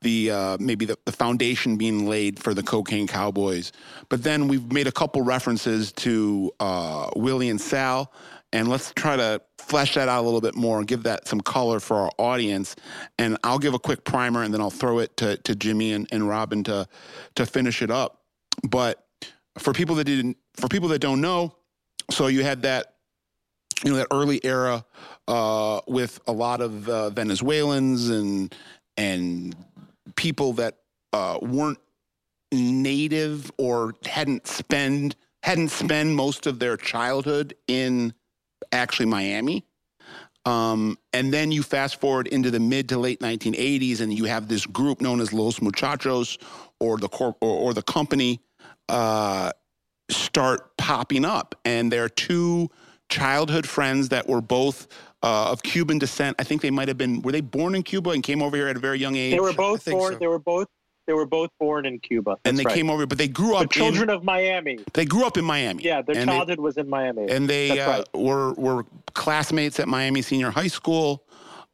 the 0.00 0.30
uh, 0.32 0.56
maybe 0.58 0.84
the, 0.84 0.98
the 1.04 1.12
foundation 1.12 1.76
being 1.76 2.08
laid 2.08 2.42
for 2.42 2.52
the 2.52 2.64
cocaine 2.64 3.06
cowboys. 3.06 3.70
But 4.08 4.24
then 4.24 4.48
we've 4.48 4.72
made 4.72 4.88
a 4.88 4.92
couple 4.92 5.22
references 5.22 5.92
to 5.92 6.52
uh, 6.58 7.10
Willie 7.14 7.48
and 7.48 7.60
Sal, 7.60 8.12
and 8.52 8.68
let's 8.68 8.92
try 8.94 9.16
to 9.16 9.40
flesh 9.58 9.94
that 9.94 10.08
out 10.08 10.22
a 10.22 10.24
little 10.24 10.40
bit 10.40 10.56
more 10.56 10.78
and 10.78 10.86
give 10.86 11.04
that 11.04 11.28
some 11.28 11.40
color 11.40 11.78
for 11.78 11.96
our 11.96 12.10
audience. 12.18 12.74
And 13.18 13.38
I'll 13.44 13.60
give 13.60 13.74
a 13.74 13.78
quick 13.78 14.04
primer, 14.04 14.42
and 14.42 14.52
then 14.52 14.60
I'll 14.60 14.70
throw 14.70 14.98
it 14.98 15.16
to, 15.18 15.36
to 15.36 15.54
Jimmy 15.54 15.92
and, 15.92 16.08
and 16.10 16.24
Roben 16.24 16.64
to 16.64 16.88
to 17.36 17.46
finish 17.46 17.82
it 17.82 17.90
up. 17.92 18.22
But 18.68 19.05
for 19.58 19.72
people 19.72 19.94
that 19.96 20.04
didn't, 20.04 20.36
for 20.54 20.68
people 20.68 20.88
that 20.88 20.98
don't 20.98 21.20
know, 21.20 21.54
so 22.10 22.28
you 22.28 22.42
had 22.42 22.62
that, 22.62 22.94
you 23.84 23.90
know, 23.90 23.96
that 23.96 24.08
early 24.10 24.44
era 24.44 24.84
uh, 25.28 25.80
with 25.86 26.20
a 26.26 26.32
lot 26.32 26.60
of 26.60 26.88
uh, 26.88 27.10
Venezuelans 27.10 28.08
and 28.08 28.54
and 28.96 29.54
people 30.14 30.54
that 30.54 30.78
uh, 31.12 31.38
weren't 31.42 31.78
native 32.52 33.50
or 33.58 33.94
hadn't 34.04 34.46
spend 34.46 35.16
hadn't 35.42 35.68
spent 35.68 36.10
most 36.10 36.46
of 36.46 36.58
their 36.58 36.76
childhood 36.76 37.54
in 37.68 38.12
actually 38.72 39.06
Miami. 39.06 39.64
Um, 40.44 40.96
and 41.12 41.32
then 41.34 41.50
you 41.50 41.62
fast 41.62 42.00
forward 42.00 42.28
into 42.28 42.50
the 42.50 42.60
mid 42.60 42.88
to 42.90 42.98
late 42.98 43.20
1980s, 43.20 44.00
and 44.00 44.12
you 44.12 44.24
have 44.24 44.48
this 44.48 44.64
group 44.64 45.00
known 45.00 45.20
as 45.20 45.32
Los 45.32 45.60
Muchachos, 45.60 46.38
or 46.78 46.98
the 46.98 47.08
corp, 47.08 47.36
or, 47.40 47.48
or 47.48 47.74
the 47.74 47.82
company, 47.82 48.40
uh, 48.88 49.52
start 50.10 50.76
popping 50.76 51.24
up. 51.24 51.54
And 51.64 51.92
there 51.92 52.04
are 52.04 52.08
two 52.08 52.70
childhood 53.08 53.66
friends 53.66 54.08
that 54.10 54.28
were 54.28 54.40
both 54.40 54.88
uh, 55.22 55.50
of 55.50 55.62
Cuban 55.62 55.98
descent. 55.98 56.36
I 56.38 56.44
think 56.44 56.62
they 56.62 56.70
might 56.70 56.88
have 56.88 56.98
been 56.98 57.22
were 57.22 57.32
they 57.32 57.40
born 57.40 57.74
in 57.74 57.82
Cuba 57.82 58.10
and 58.10 58.22
came 58.22 58.42
over 58.42 58.56
here 58.56 58.68
at 58.68 58.76
a 58.76 58.80
very 58.80 58.98
young 58.98 59.16
age. 59.16 59.32
They 59.32 59.40
were 59.40 59.52
both 59.52 59.84
born. 59.84 60.14
So. 60.14 60.18
They 60.18 60.26
were 60.26 60.38
both. 60.38 60.68
They 61.06 61.12
were 61.12 61.26
both 61.26 61.50
born 61.60 61.86
in 61.86 62.00
Cuba. 62.00 62.30
That's 62.30 62.40
and 62.50 62.58
they 62.58 62.64
right. 62.64 62.74
came 62.74 62.90
over, 62.90 63.06
but 63.06 63.16
they 63.16 63.28
grew 63.28 63.54
up. 63.54 63.62
The 63.62 63.74
children 63.74 64.10
in, 64.10 64.16
of 64.16 64.24
Miami. 64.24 64.80
They 64.92 65.04
grew 65.04 65.24
up 65.24 65.36
in 65.36 65.44
Miami. 65.44 65.84
Yeah, 65.84 66.02
their 66.02 66.24
childhood 66.24 66.58
they, 66.58 66.62
was 66.62 66.76
in 66.78 66.88
Miami. 66.88 67.30
And 67.30 67.48
they 67.48 67.78
uh, 67.78 67.98
right. 67.98 68.08
were 68.14 68.52
were 68.54 68.84
classmates 69.14 69.78
at 69.78 69.86
Miami 69.86 70.22
Senior 70.22 70.50
High 70.50 70.66
School. 70.66 71.24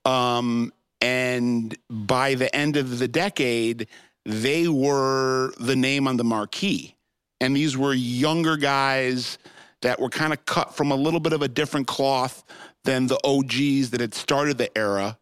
Um, 0.04 0.72
and 1.00 1.76
by 1.88 2.34
the 2.34 2.54
end 2.54 2.76
of 2.76 2.98
the 2.98 3.08
decade, 3.08 3.88
they 4.24 4.68
were 4.68 5.52
the 5.58 5.76
name 5.76 6.06
on 6.06 6.16
the 6.16 6.24
marquee. 6.24 6.94
And 7.42 7.56
these 7.56 7.76
were 7.76 7.92
younger 7.92 8.56
guys 8.56 9.36
that 9.80 9.98
were 9.98 10.08
kind 10.08 10.32
of 10.32 10.44
cut 10.46 10.76
from 10.76 10.92
a 10.92 10.94
little 10.94 11.18
bit 11.18 11.32
of 11.32 11.42
a 11.42 11.48
different 11.48 11.88
cloth 11.88 12.44
than 12.84 13.08
the 13.08 13.18
OGs 13.24 13.90
that 13.90 14.00
had 14.00 14.14
started 14.14 14.58
the 14.58 14.76
era. 14.78 15.18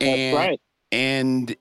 And, 0.00 0.36
That's 0.36 0.48
right. 0.48 0.60
And 0.90 1.56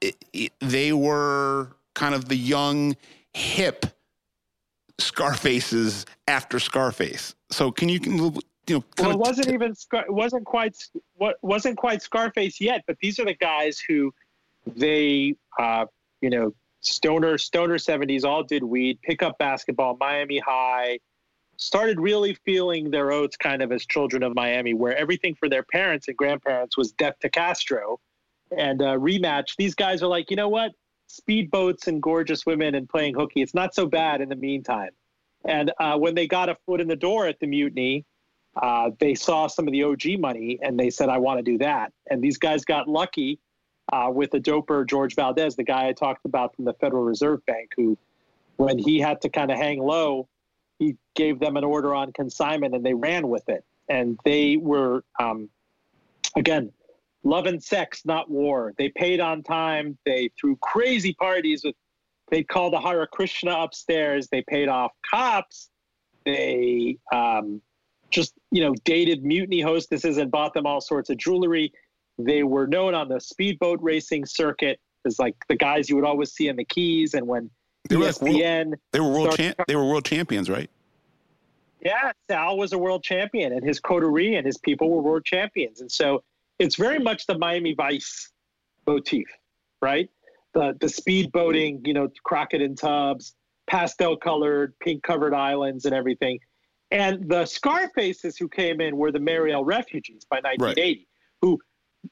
it, 0.00 0.16
it, 0.32 0.52
they 0.60 0.92
were 0.92 1.72
kind 1.94 2.14
of 2.14 2.28
the 2.28 2.36
young, 2.36 2.96
hip 3.32 3.84
Scarfaces 4.98 6.06
after 6.28 6.60
Scarface. 6.60 7.34
So 7.50 7.72
can 7.72 7.88
you 7.88 7.98
can 7.98 8.18
you 8.18 8.40
know? 8.68 8.84
Well, 8.98 9.10
it 9.10 9.18
wasn't 9.18 9.48
t- 9.48 9.54
even 9.54 9.72
it 9.72 10.12
wasn't 10.12 10.44
quite 10.44 10.76
what 11.16 11.36
wasn't 11.42 11.76
quite 11.76 12.02
Scarface 12.02 12.60
yet, 12.60 12.84
but 12.86 12.96
these 13.00 13.18
are 13.18 13.24
the 13.24 13.34
guys 13.34 13.80
who 13.80 14.14
they 14.66 15.34
uh, 15.58 15.86
you 16.20 16.30
know 16.30 16.54
stoner 16.82 17.38
stoner 17.38 17.78
70s 17.78 18.24
all 18.24 18.42
did 18.42 18.62
weed 18.62 18.98
pick 19.02 19.22
up 19.22 19.38
basketball 19.38 19.96
miami 19.98 20.38
high 20.38 20.98
started 21.62 22.00
really 22.00 22.34
feeling 22.44 22.90
their 22.90 23.12
oats 23.12 23.36
kind 23.36 23.62
of 23.62 23.72
as 23.72 23.86
children 23.86 24.22
of 24.22 24.34
miami 24.34 24.74
where 24.74 24.96
everything 24.96 25.34
for 25.34 25.48
their 25.48 25.62
parents 25.62 26.08
and 26.08 26.16
grandparents 26.16 26.76
was 26.76 26.92
death 26.92 27.14
to 27.20 27.28
castro. 27.28 28.00
And 28.56 28.82
uh, 28.82 28.96
rematch 28.96 29.56
these 29.56 29.74
guys 29.74 30.02
are 30.02 30.08
like 30.08 30.30
you 30.30 30.36
know 30.36 30.48
what? 30.48 30.72
Speedboats 31.08 31.86
and 31.86 32.02
gorgeous 32.02 32.44
women 32.46 32.74
and 32.74 32.88
playing 32.88 33.14
hooky 33.14 33.42
it's 33.42 33.54
not 33.54 33.74
so 33.74 33.86
bad 33.86 34.20
in 34.20 34.28
the 34.28 34.36
meantime. 34.36 34.90
And 35.44 35.72
uh, 35.78 35.96
when 35.98 36.14
they 36.14 36.26
got 36.26 36.48
a 36.48 36.56
foot 36.66 36.80
in 36.80 36.88
the 36.88 36.96
door 36.96 37.26
at 37.26 37.38
the 37.40 37.46
mutiny 37.46 38.04
uh, 38.60 38.90
they 38.98 39.14
saw 39.14 39.46
some 39.46 39.66
of 39.66 39.72
the 39.72 39.82
og 39.82 40.04
money 40.18 40.58
and 40.62 40.78
they 40.78 40.90
said 40.90 41.08
i 41.08 41.18
want 41.18 41.38
to 41.38 41.42
do 41.42 41.58
that. 41.58 41.92
And 42.10 42.22
these 42.22 42.38
guys 42.38 42.64
got 42.64 42.88
lucky 42.88 43.38
uh, 43.90 44.10
with 44.12 44.30
the 44.30 44.40
doper 44.40 44.86
George 44.86 45.14
Valdez, 45.14 45.56
the 45.56 45.64
guy 45.64 45.88
I 45.88 45.92
talked 45.92 46.24
about 46.24 46.54
from 46.54 46.64
the 46.64 46.74
Federal 46.74 47.02
Reserve 47.02 47.44
Bank, 47.46 47.72
who, 47.76 47.98
when 48.56 48.78
he 48.78 49.00
had 49.00 49.20
to 49.22 49.28
kind 49.28 49.50
of 49.50 49.58
hang 49.58 49.80
low, 49.80 50.28
he 50.78 50.96
gave 51.14 51.40
them 51.40 51.56
an 51.56 51.64
order 51.64 51.94
on 51.94 52.12
consignment 52.12 52.74
and 52.74 52.84
they 52.84 52.94
ran 52.94 53.28
with 53.28 53.48
it. 53.48 53.64
And 53.88 54.18
they 54.24 54.56
were, 54.56 55.04
um, 55.20 55.48
again, 56.36 56.72
love 57.24 57.46
and 57.46 57.62
sex, 57.62 58.04
not 58.04 58.30
war. 58.30 58.72
They 58.78 58.88
paid 58.88 59.20
on 59.20 59.42
time. 59.42 59.98
They 60.04 60.30
threw 60.38 60.56
crazy 60.56 61.14
parties 61.14 61.64
with, 61.64 61.74
they 62.30 62.42
called 62.42 62.72
the 62.72 62.80
Hare 62.80 63.06
Krishna 63.06 63.52
upstairs. 63.52 64.28
They 64.28 64.42
paid 64.42 64.68
off 64.68 64.92
cops. 65.08 65.68
They 66.24 66.98
um, 67.12 67.60
just, 68.10 68.34
you 68.50 68.62
know, 68.62 68.74
dated 68.84 69.24
mutiny 69.24 69.60
hostesses 69.60 70.18
and 70.18 70.30
bought 70.30 70.54
them 70.54 70.66
all 70.66 70.80
sorts 70.80 71.10
of 71.10 71.16
jewelry 71.16 71.72
they 72.26 72.42
were 72.42 72.66
known 72.66 72.94
on 72.94 73.08
the 73.08 73.20
speedboat 73.20 73.80
racing 73.82 74.26
circuit 74.26 74.80
as 75.04 75.18
like 75.18 75.34
the 75.48 75.56
guys 75.56 75.88
you 75.88 75.96
would 75.96 76.04
always 76.04 76.32
see 76.32 76.48
in 76.48 76.56
the 76.56 76.64
Keys. 76.64 77.14
And 77.14 77.26
when 77.26 77.50
They 77.88 77.96
were 77.96 78.06
like 78.06 78.14
ESPN. 78.16 78.66
world, 78.66 78.78
they 78.92 79.00
were 79.00 79.08
world 79.08 79.36
champ, 79.36 79.56
they 79.66 79.76
were 79.76 79.86
world 79.86 80.04
champions, 80.04 80.48
right? 80.48 80.70
Yeah, 81.84 82.12
Sal 82.28 82.56
was 82.56 82.72
a 82.72 82.78
world 82.78 83.02
champion, 83.02 83.52
and 83.52 83.64
his 83.64 83.80
coterie 83.80 84.36
and 84.36 84.46
his 84.46 84.56
people 84.56 84.88
were 84.88 85.02
world 85.02 85.24
champions, 85.24 85.80
and 85.80 85.90
so 85.90 86.22
it's 86.60 86.76
very 86.76 87.00
much 87.00 87.26
the 87.26 87.36
Miami 87.36 87.74
Vice 87.74 88.30
motif, 88.86 89.26
right? 89.80 90.08
The 90.54 90.76
the 90.80 90.88
speed 90.88 91.32
boating, 91.32 91.82
you 91.84 91.92
know, 91.92 92.08
Crockett 92.22 92.62
and 92.62 92.78
Tubbs, 92.78 93.34
pastel 93.66 94.16
colored, 94.16 94.74
pink 94.78 95.02
covered 95.02 95.34
islands, 95.34 95.84
and 95.84 95.94
everything. 95.94 96.38
And 96.92 97.28
the 97.28 97.46
Scarfaces 97.46 98.36
who 98.36 98.48
came 98.48 98.80
in 98.80 98.96
were 98.96 99.10
the 99.10 99.18
Mariel 99.18 99.64
refugees 99.64 100.24
by 100.30 100.36
1980, 100.36 100.80
right. 100.82 101.06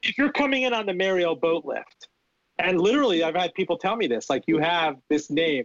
If 0.02 0.16
you're 0.18 0.32
coming 0.32 0.62
in 0.62 0.72
on 0.72 0.86
the 0.86 0.94
Mariel 0.94 1.34
boat 1.36 1.64
lift, 1.64 2.08
and 2.58 2.80
literally 2.80 3.22
I've 3.22 3.34
had 3.34 3.54
people 3.54 3.76
tell 3.76 3.96
me 3.96 4.06
this, 4.06 4.30
like 4.30 4.44
you 4.46 4.58
have 4.58 4.96
this 5.08 5.30
name, 5.30 5.64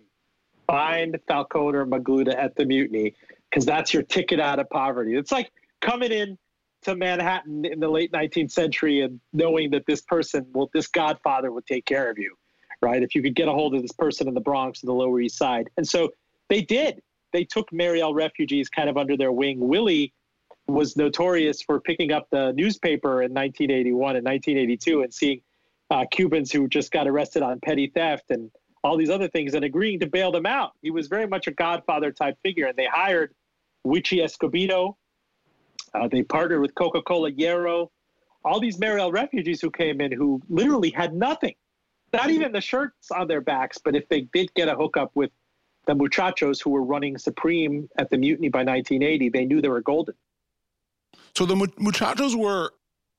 find 0.68 1.18
Falcon 1.28 1.76
or 1.76 1.86
Magluta 1.86 2.36
at 2.36 2.56
the 2.56 2.66
mutiny, 2.66 3.14
because 3.50 3.66
that's 3.66 3.94
your 3.94 4.04
ticket 4.04 4.40
out 4.40 4.60
of 4.60 4.70
poverty. 4.70 5.16
It's 5.16 5.32
like 5.32 5.52
coming 5.82 6.12
in 6.12 6.38
to 6.84 6.96
Manhattan 6.96 7.66
in 7.66 7.80
the 7.80 7.90
late 7.90 8.12
19th 8.12 8.52
century 8.52 9.02
and 9.02 9.20
knowing 9.34 9.72
that 9.72 9.86
this 9.88 10.02
person, 10.02 10.46
well, 10.54 10.70
this 10.74 10.88
godfather 10.88 11.52
would 11.52 11.66
take 11.66 11.86
care 11.86 12.10
of 12.10 12.18
you, 12.18 12.36
right? 12.82 13.02
If 13.02 13.16
you 13.16 13.22
could 13.22 13.36
get 13.36 13.48
a 13.48 13.52
hold 13.52 13.76
of 13.76 13.82
this 13.82 13.92
person 13.92 14.28
in 14.28 14.34
the 14.34 14.42
Bronx 14.42 14.84
or 14.84 14.88
the 14.88 14.94
Lower 14.94 15.20
East 15.20 15.38
Side. 15.38 15.70
And 15.78 15.88
so 15.88 16.12
they 16.50 16.62
did 16.62 17.02
they 17.36 17.44
took 17.44 17.72
Mariel 17.74 18.14
refugees 18.14 18.70
kind 18.70 18.90
of 18.90 18.96
under 18.96 19.18
their 19.18 19.34
wing. 19.34 19.60
Willie 19.60 20.14
was 20.68 20.98
notorious 20.98 21.62
for 21.62 21.80
picking 21.80 22.12
up 22.12 22.28
the 22.32 22.52
newspaper 22.54 23.22
in 23.22 23.34
1981 23.34 24.16
and 24.16 24.26
1982 24.26 25.02
and 25.04 25.14
seeing 25.14 25.42
uh, 25.92 26.06
Cubans 26.10 26.52
who 26.52 26.68
just 26.68 26.92
got 26.92 27.08
arrested 27.08 27.44
on 27.44 27.60
petty 27.60 27.88
theft 27.88 28.32
and 28.32 28.50
all 28.84 28.98
these 28.98 29.10
other 29.10 29.28
things 29.28 29.54
and 29.54 29.66
agreeing 29.66 30.00
to 30.00 30.08
bail 30.08 30.32
them 30.32 30.46
out. 30.46 30.74
He 30.82 30.92
was 30.92 31.08
very 31.08 31.28
much 31.28 31.48
a 31.48 31.52
godfather 31.52 32.12
type 32.12 32.38
figure, 32.44 32.68
and 32.68 32.78
they 32.78 32.86
hired 32.86 33.34
Wichi 33.86 34.24
Escobedo. 34.24 34.96
Uh, 35.94 36.08
they 36.08 36.24
partnered 36.24 36.62
with 36.62 36.76
Coca 36.76 37.02
Cola 37.02 37.32
Hierro. 37.32 37.90
All 38.44 38.60
these 38.60 38.78
Mariel 38.78 39.12
refugees 39.12 39.60
who 39.62 39.72
came 39.72 40.02
in 40.02 40.12
who 40.12 40.42
literally 40.50 40.92
had 40.92 41.16
nothing, 41.16 41.56
not 42.14 42.30
even 42.30 42.52
the 42.52 42.62
shirts 42.62 43.10
on 43.12 43.28
their 43.28 43.42
backs, 43.42 43.80
but 43.84 43.96
if 43.96 44.08
they 44.08 44.22
did 44.22 44.54
get 44.54 44.68
a 44.68 44.76
hookup 44.76 45.12
with 45.16 45.32
the 45.88 45.96
muchachos 45.96 46.62
who 46.62 46.70
were 46.70 46.84
running 46.84 47.18
supreme 47.18 47.90
at 47.98 48.10
the 48.10 48.18
mutiny 48.18 48.50
by 48.50 48.60
1980, 48.60 49.30
they 49.30 49.46
knew 49.46 49.62
they 49.62 49.70
were 49.70 49.82
golden. 49.82 50.14
So 51.36 51.46
the 51.46 51.56
muchachos 51.56 52.36
were 52.36 52.72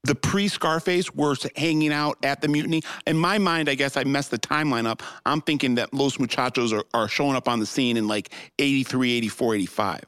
the 0.05 0.15
pre 0.15 0.49
Scarface 0.49 1.13
were 1.15 1.37
hanging 1.57 1.93
out 1.93 2.17
at 2.23 2.41
the 2.41 2.49
mutiny. 2.49 2.83
In 3.07 3.19
my 3.19 3.39
mind, 3.39 3.69
I 3.69 3.75
guess 3.75 3.97
I 3.97 4.05
messed 4.05 4.31
the 4.31 4.39
timeline 4.39 4.87
up. 4.87 5.03
I'm 5.27 5.41
thinking 5.41 5.75
that 5.77 5.93
Los 5.93 6.19
Muchachos 6.19 6.73
are, 6.73 6.85
are 6.95 7.09
showing 7.09 7.37
up 7.37 7.49
on 7.49 7.61
the 7.61 7.67
scene 7.67 7.97
in 7.97 8.09
like 8.09 8.33
83, 8.59 9.13
84, 9.13 9.55
85. 9.57 10.01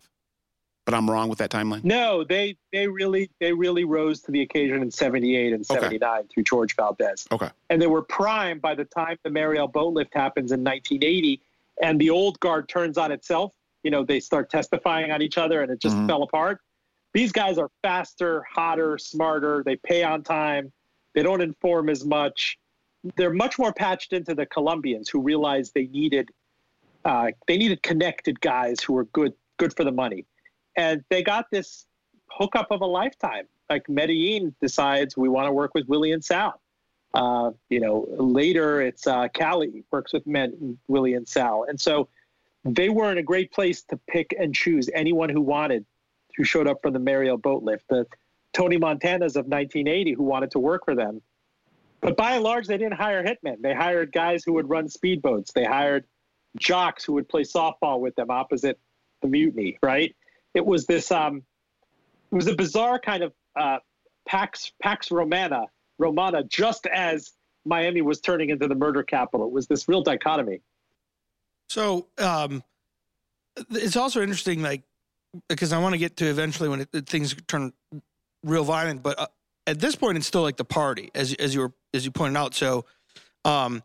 But 0.87 0.94
I'm 0.94 1.11
wrong 1.11 1.29
with 1.29 1.38
that 1.40 1.51
timeline. 1.51 1.85
No, 1.85 2.25
they 2.25 2.57
they 2.73 2.88
really 2.88 3.31
they 3.40 3.53
really 3.53 3.85
rose 3.85 4.23
to 4.23 4.33
the 4.33 4.40
occasion 4.40 4.81
in 4.81 4.90
78 4.90 5.53
and 5.53 5.66
79 5.66 6.01
okay. 6.03 6.29
through 6.33 6.44
George 6.44 6.75
Valdez. 6.77 7.27
Okay. 7.31 7.51
And 7.68 7.83
they 7.83 7.87
were 7.87 8.01
prime 8.01 8.59
by 8.59 8.75
the 8.75 8.87
time 8.87 9.18
the 9.23 9.29
Mariel 9.29 9.68
boat 9.68 9.92
lift 9.92 10.14
happens 10.14 10.51
in 10.51 10.64
1980 10.64 11.42
and 11.83 12.01
the 12.01 12.09
old 12.09 12.40
guard 12.40 12.71
turns 12.71 12.97
on 12.97 13.12
itself. 13.12 13.53
You 13.83 13.90
know, 13.90 14.03
they 14.03 14.18
start 14.18 14.49
testifying 14.49 15.11
on 15.12 15.21
each 15.21 15.37
other 15.37 15.61
and 15.61 15.71
it 15.71 15.79
just 15.79 15.94
mm-hmm. 15.94 16.07
fell 16.07 16.23
apart. 16.23 16.61
These 17.18 17.33
guys 17.33 17.59
are 17.59 17.68
faster, 17.83 18.44
hotter, 18.48 18.96
smarter. 18.96 19.64
They 19.66 19.74
pay 19.74 20.04
on 20.04 20.22
time. 20.22 20.70
They 21.16 21.24
don't 21.24 21.40
inform 21.40 21.88
as 21.88 22.04
much. 22.04 22.61
They're 23.16 23.35
much 23.35 23.59
more 23.59 23.72
patched 23.72 24.12
into 24.12 24.37
the 24.37 24.46
Colombians 24.46 25.09
who 25.09 25.20
realized 25.20 25.74
they 25.74 25.88
needed 25.88 26.31
uh, 27.04 27.33
they 27.48 27.57
needed 27.57 27.83
connected 27.83 28.40
guys 28.40 28.81
who 28.81 28.92
were 28.92 29.07
good 29.07 29.33
good 29.57 29.74
for 29.74 29.83
the 29.83 29.90
money, 29.90 30.26
and 30.76 31.02
they 31.09 31.24
got 31.24 31.46
this 31.50 31.87
hookup 32.31 32.68
of 32.70 32.83
a 32.83 32.87
lifetime. 32.87 33.48
Like 33.68 33.88
Medellin 33.88 34.54
decides 34.61 35.16
we 35.16 35.28
want 35.28 35.48
to 35.48 35.52
work 35.52 35.74
with 35.74 35.88
Willie 35.88 36.12
and 36.12 36.24
Sal. 36.24 36.61
Uh, 37.14 37.50
you 37.68 37.81
know, 37.81 38.07
later 38.16 38.81
it's 38.81 39.09
uh, 39.09 39.26
Cali 39.35 39.83
works 39.90 40.12
with 40.12 40.24
men, 40.24 40.78
Willie 40.87 41.14
and 41.14 41.26
Sal. 41.26 41.64
And 41.68 41.81
so 41.81 42.11
they 42.64 42.90
were 42.90 43.11
in 43.11 43.18
a 43.18 43.24
great 43.24 43.50
place 43.50 43.83
to 43.90 43.96
pick 44.09 44.37
and 44.38 44.54
choose 44.54 44.88
anyone 44.94 45.31
who 45.31 45.40
wanted, 45.40 45.85
who 46.38 46.44
showed 46.44 46.66
up 46.66 46.79
for 46.81 46.90
the 46.90 46.98
Mariel 46.98 47.37
boat 47.37 47.62
lift. 47.62 47.85
The 47.90 48.07
Tony 48.55 48.79
Montanas 48.79 49.37
of 49.37 49.46
1980 49.46 50.14
who 50.14 50.22
wanted 50.22 50.53
to 50.53 50.59
work 50.59 50.87
for 50.87 50.94
them. 50.94 51.20
But 52.01 52.16
by 52.16 52.37
and 52.37 52.44
large, 52.44 52.66
they 52.66 52.79
didn't 52.79 52.94
hire 52.94 53.22
hitmen. 53.22 53.61
They 53.61 53.74
hired 53.74 54.12
guys 54.12 54.44
who 54.44 54.55
would 54.55 54.70
run 54.70 54.87
speedboats. 54.87 55.53
They 55.53 55.64
hired 55.64 56.05
jocks 56.57 57.05
who 57.05 57.12
would 57.14 57.29
play 57.29 57.42
softball 57.42 58.01
with 58.01 58.14
them 58.14 58.31
opposite 58.31 58.79
the 59.20 59.29
mutiny, 59.29 59.79
right? 59.83 60.14
It 60.55 60.64
was 60.64 60.87
this, 60.87 61.11
um, 61.11 61.42
it 62.31 62.35
was 62.35 62.46
a 62.46 62.55
bizarre 62.55 63.01
kind 63.01 63.24
of 63.24 63.33
uh, 63.57 63.79
Pax, 64.27 64.72
Pax 64.81 65.11
Romana 65.11 65.66
Romana 65.98 66.44
just 66.44 66.87
as 66.87 67.33
Miami 67.64 68.03
was 68.03 68.20
turning 68.20 68.51
into 68.51 68.68
the 68.68 68.74
murder 68.74 69.03
capital. 69.03 69.46
It 69.46 69.53
was 69.53 69.66
this 69.66 69.88
real 69.88 70.03
dichotomy. 70.03 70.61
So 71.68 72.07
um, 72.18 72.62
it's 73.70 73.96
also 73.96 74.22
interesting, 74.22 74.62
like, 74.62 74.83
because 75.49 75.73
I 75.73 75.79
want 75.79 75.95
to 75.95 75.99
get 75.99 76.17
to 76.19 76.27
eventually 76.27 76.69
when 76.69 76.87
it, 76.93 77.07
things 77.07 77.35
turn 77.47 77.73
real 78.43 78.64
violent, 78.64 79.03
but 79.03 79.19
uh, 79.19 79.27
at 79.69 79.79
this 79.79 79.95
point, 79.95 80.17
it's 80.17 80.27
still 80.27 80.43
like 80.43 80.57
the 80.57 80.64
party, 80.64 81.11
as 81.14 81.35
as 81.35 81.55
you 81.55 81.61
were 81.61 81.73
as 81.93 82.05
you 82.05 82.11
pointed 82.11 82.38
out. 82.38 82.55
So, 82.55 82.87
um, 83.45 83.83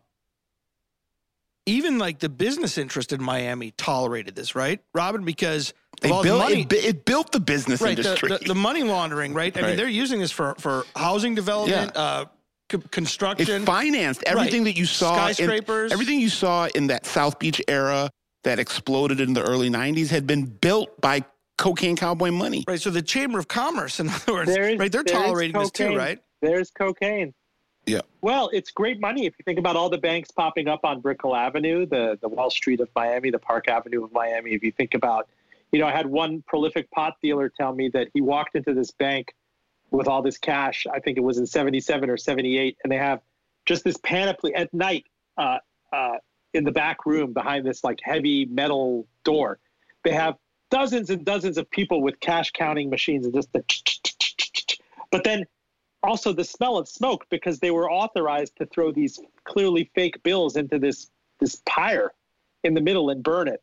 even 1.66 1.98
like 1.98 2.18
the 2.18 2.28
business 2.28 2.78
interest 2.78 3.12
in 3.12 3.22
Miami 3.22 3.72
tolerated 3.72 4.34
this, 4.34 4.54
right, 4.54 4.80
Roben? 4.96 5.24
Because 5.24 5.74
they 6.00 6.08
built 6.08 6.24
the 6.24 6.38
money, 6.38 6.62
it, 6.62 6.72
it, 6.72 7.04
built 7.04 7.32
the 7.32 7.40
business 7.40 7.80
right, 7.80 7.98
industry. 7.98 8.30
The, 8.30 8.38
the, 8.38 8.44
the, 8.46 8.54
money 8.54 8.82
laundering, 8.82 9.34
right? 9.34 9.56
I 9.56 9.60
right. 9.60 9.68
mean, 9.68 9.76
they're 9.76 9.88
using 9.88 10.20
this 10.20 10.32
for 10.32 10.54
for 10.58 10.86
housing 10.96 11.34
development, 11.34 11.92
yeah. 11.94 12.00
uh, 12.00 12.24
construction. 12.90 13.62
It 13.62 13.66
financed 13.66 14.22
everything 14.24 14.64
right. 14.64 14.74
that 14.74 14.78
you 14.78 14.86
saw. 14.86 15.14
Skyscrapers. 15.14 15.90
In, 15.90 15.94
everything 15.94 16.18
you 16.18 16.30
saw 16.30 16.66
in 16.74 16.86
that 16.86 17.04
South 17.04 17.38
Beach 17.38 17.60
era 17.68 18.10
that 18.44 18.58
exploded 18.58 19.20
in 19.20 19.34
the 19.34 19.42
early 19.42 19.68
'90s 19.68 20.08
had 20.08 20.26
been 20.26 20.46
built 20.46 20.98
by 21.00 21.24
cocaine 21.56 21.96
cowboy 21.96 22.30
money. 22.30 22.64
Right. 22.66 22.80
So 22.80 22.90
the 22.90 23.02
Chamber 23.02 23.38
of 23.38 23.48
Commerce, 23.48 24.00
in 24.00 24.08
other 24.10 24.32
words, 24.32 24.50
is, 24.50 24.78
right? 24.78 24.90
They're 24.90 25.04
tolerating 25.04 25.58
this 25.58 25.70
too, 25.70 25.96
right? 25.96 26.18
There's 26.40 26.70
cocaine. 26.70 27.34
Yeah. 27.86 28.00
Well, 28.22 28.50
it's 28.52 28.70
great 28.70 28.98
money 28.98 29.26
if 29.26 29.34
you 29.38 29.42
think 29.44 29.58
about 29.58 29.76
all 29.76 29.90
the 29.90 29.98
banks 29.98 30.30
popping 30.30 30.68
up 30.68 30.80
on 30.84 31.00
Brickell 31.00 31.36
Avenue, 31.36 31.86
the 31.86 32.18
the 32.20 32.28
Wall 32.28 32.50
Street 32.50 32.80
of 32.80 32.88
Miami, 32.96 33.30
the 33.30 33.38
Park 33.38 33.68
Avenue 33.68 34.04
of 34.04 34.12
Miami. 34.12 34.52
If 34.52 34.62
you 34.62 34.72
think 34.72 34.94
about, 34.94 35.28
you 35.70 35.78
know, 35.78 35.86
I 35.86 35.90
had 35.90 36.06
one 36.06 36.42
prolific 36.46 36.90
pot 36.90 37.16
dealer 37.22 37.50
tell 37.50 37.74
me 37.74 37.88
that 37.90 38.08
he 38.14 38.20
walked 38.20 38.56
into 38.56 38.72
this 38.72 38.90
bank 38.90 39.34
with 39.90 40.08
all 40.08 40.22
this 40.22 40.38
cash. 40.38 40.86
I 40.90 40.98
think 40.98 41.18
it 41.18 41.22
was 41.22 41.36
in 41.38 41.46
'77 41.46 42.08
or 42.08 42.16
'78, 42.16 42.78
and 42.82 42.90
they 42.90 42.96
have 42.96 43.20
just 43.66 43.84
this 43.84 43.98
panoply 43.98 44.54
at 44.54 44.72
night 44.72 45.04
uh, 45.36 45.58
uh, 45.92 46.16
in 46.54 46.64
the 46.64 46.72
back 46.72 47.04
room 47.04 47.34
behind 47.34 47.66
this 47.66 47.84
like 47.84 47.98
heavy 48.02 48.46
metal 48.46 49.06
door. 49.24 49.58
They 50.04 50.12
have 50.12 50.36
dozens 50.74 51.08
and 51.08 51.24
dozens 51.24 51.56
of 51.56 51.70
people 51.70 52.02
with 52.02 52.18
cash 52.18 52.50
counting 52.50 52.90
machines 52.90 53.24
and 53.24 53.32
just 53.32 53.52
the. 53.52 53.62
But 55.12 55.22
then 55.22 55.44
also 56.02 56.32
the 56.32 56.42
smell 56.42 56.76
of 56.76 56.88
smoke 56.88 57.26
because 57.30 57.60
they 57.60 57.70
were 57.70 57.88
authorized 57.88 58.56
to 58.56 58.66
throw 58.66 58.90
these 58.90 59.20
clearly 59.44 59.88
fake 59.94 60.20
bills 60.24 60.56
into 60.56 60.80
this 60.80 61.10
this 61.38 61.62
pyre 61.64 62.12
in 62.64 62.74
the 62.74 62.80
middle 62.80 63.10
and 63.10 63.22
burn 63.22 63.46
it. 63.46 63.62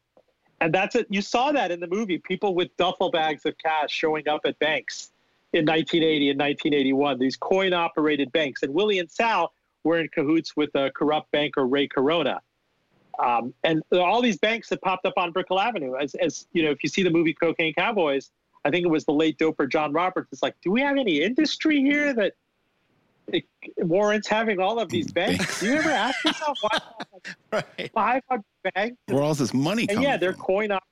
And 0.62 0.74
that's 0.74 0.96
it. 0.96 1.08
You 1.10 1.22
saw 1.22 1.52
that 1.52 1.70
in 1.70 1.82
the 1.82 1.88
movie. 1.88 2.18
People 2.18 2.56
with 2.56 2.76
duffel 2.78 3.12
bags 3.12 3.46
of 3.46 3.58
cash 3.58 3.92
showing 3.92 4.30
up 4.30 4.42
at 4.46 4.58
banks 4.60 5.12
in 5.52 5.66
1980 5.66 6.30
and 6.30 6.40
1981. 6.40 7.20
These 7.20 7.36
coin 7.36 7.74
operated 7.74 8.32
banks. 8.32 8.64
And 8.64 8.74
Willie 8.74 9.00
and 9.00 9.12
Sal 9.12 9.52
were 9.84 10.00
in 10.00 10.08
cahoots 10.08 10.56
with 10.56 10.74
a 10.76 10.92
corrupt 10.92 11.30
banker 11.32 11.66
Ray 11.66 11.90
Corona. 11.90 12.40
Um, 13.20 13.54
and 13.64 13.84
all 13.92 14.22
these 14.22 14.38
banks 14.38 14.70
that 14.70 14.82
popped 14.82 15.06
up 15.06 15.14
on 15.18 15.32
Brickell 15.32 15.60
Avenue. 15.60 15.96
As, 15.96 16.16
as 16.16 16.48
you 16.54 16.64
know, 16.64 16.72
if 16.72 16.84
you 16.84 16.90
see 16.90 17.04
the 17.04 17.10
movie 17.10 17.34
Cocaine 17.34 17.74
Cowboys, 17.74 18.32
I 18.64 18.70
think 18.70 18.86
it 18.86 18.90
was 18.90 19.06
the 19.06 19.14
late 19.14 19.38
doper 19.38 19.70
John 19.70 19.92
Roberts. 19.92 20.30
It's 20.32 20.44
like, 20.44 20.56
do 20.62 20.72
we 20.72 20.82
have 20.82 20.98
any 20.98 21.22
industry 21.22 21.82
here 21.82 22.14
that 22.14 22.34
it 23.28 23.46
warrants 23.78 24.28
having 24.28 24.60
all 24.60 24.80
of 24.80 24.90
these 24.90 25.12
banks? 25.12 25.60
do 25.60 25.68
you 25.68 25.74
ever 25.76 25.90
ask 25.90 26.24
yourself 26.24 26.58
why 26.62 26.80
right. 27.78 27.92
500 27.94 28.44
banks? 28.74 28.98
Where 29.08 29.24
all 29.24 29.34
this 29.34 29.54
money 29.54 29.88
and 29.90 30.02
yeah, 30.02 30.18
they're 30.18 30.34
from? 30.34 30.42
coin 30.42 30.72
up. 30.72 30.84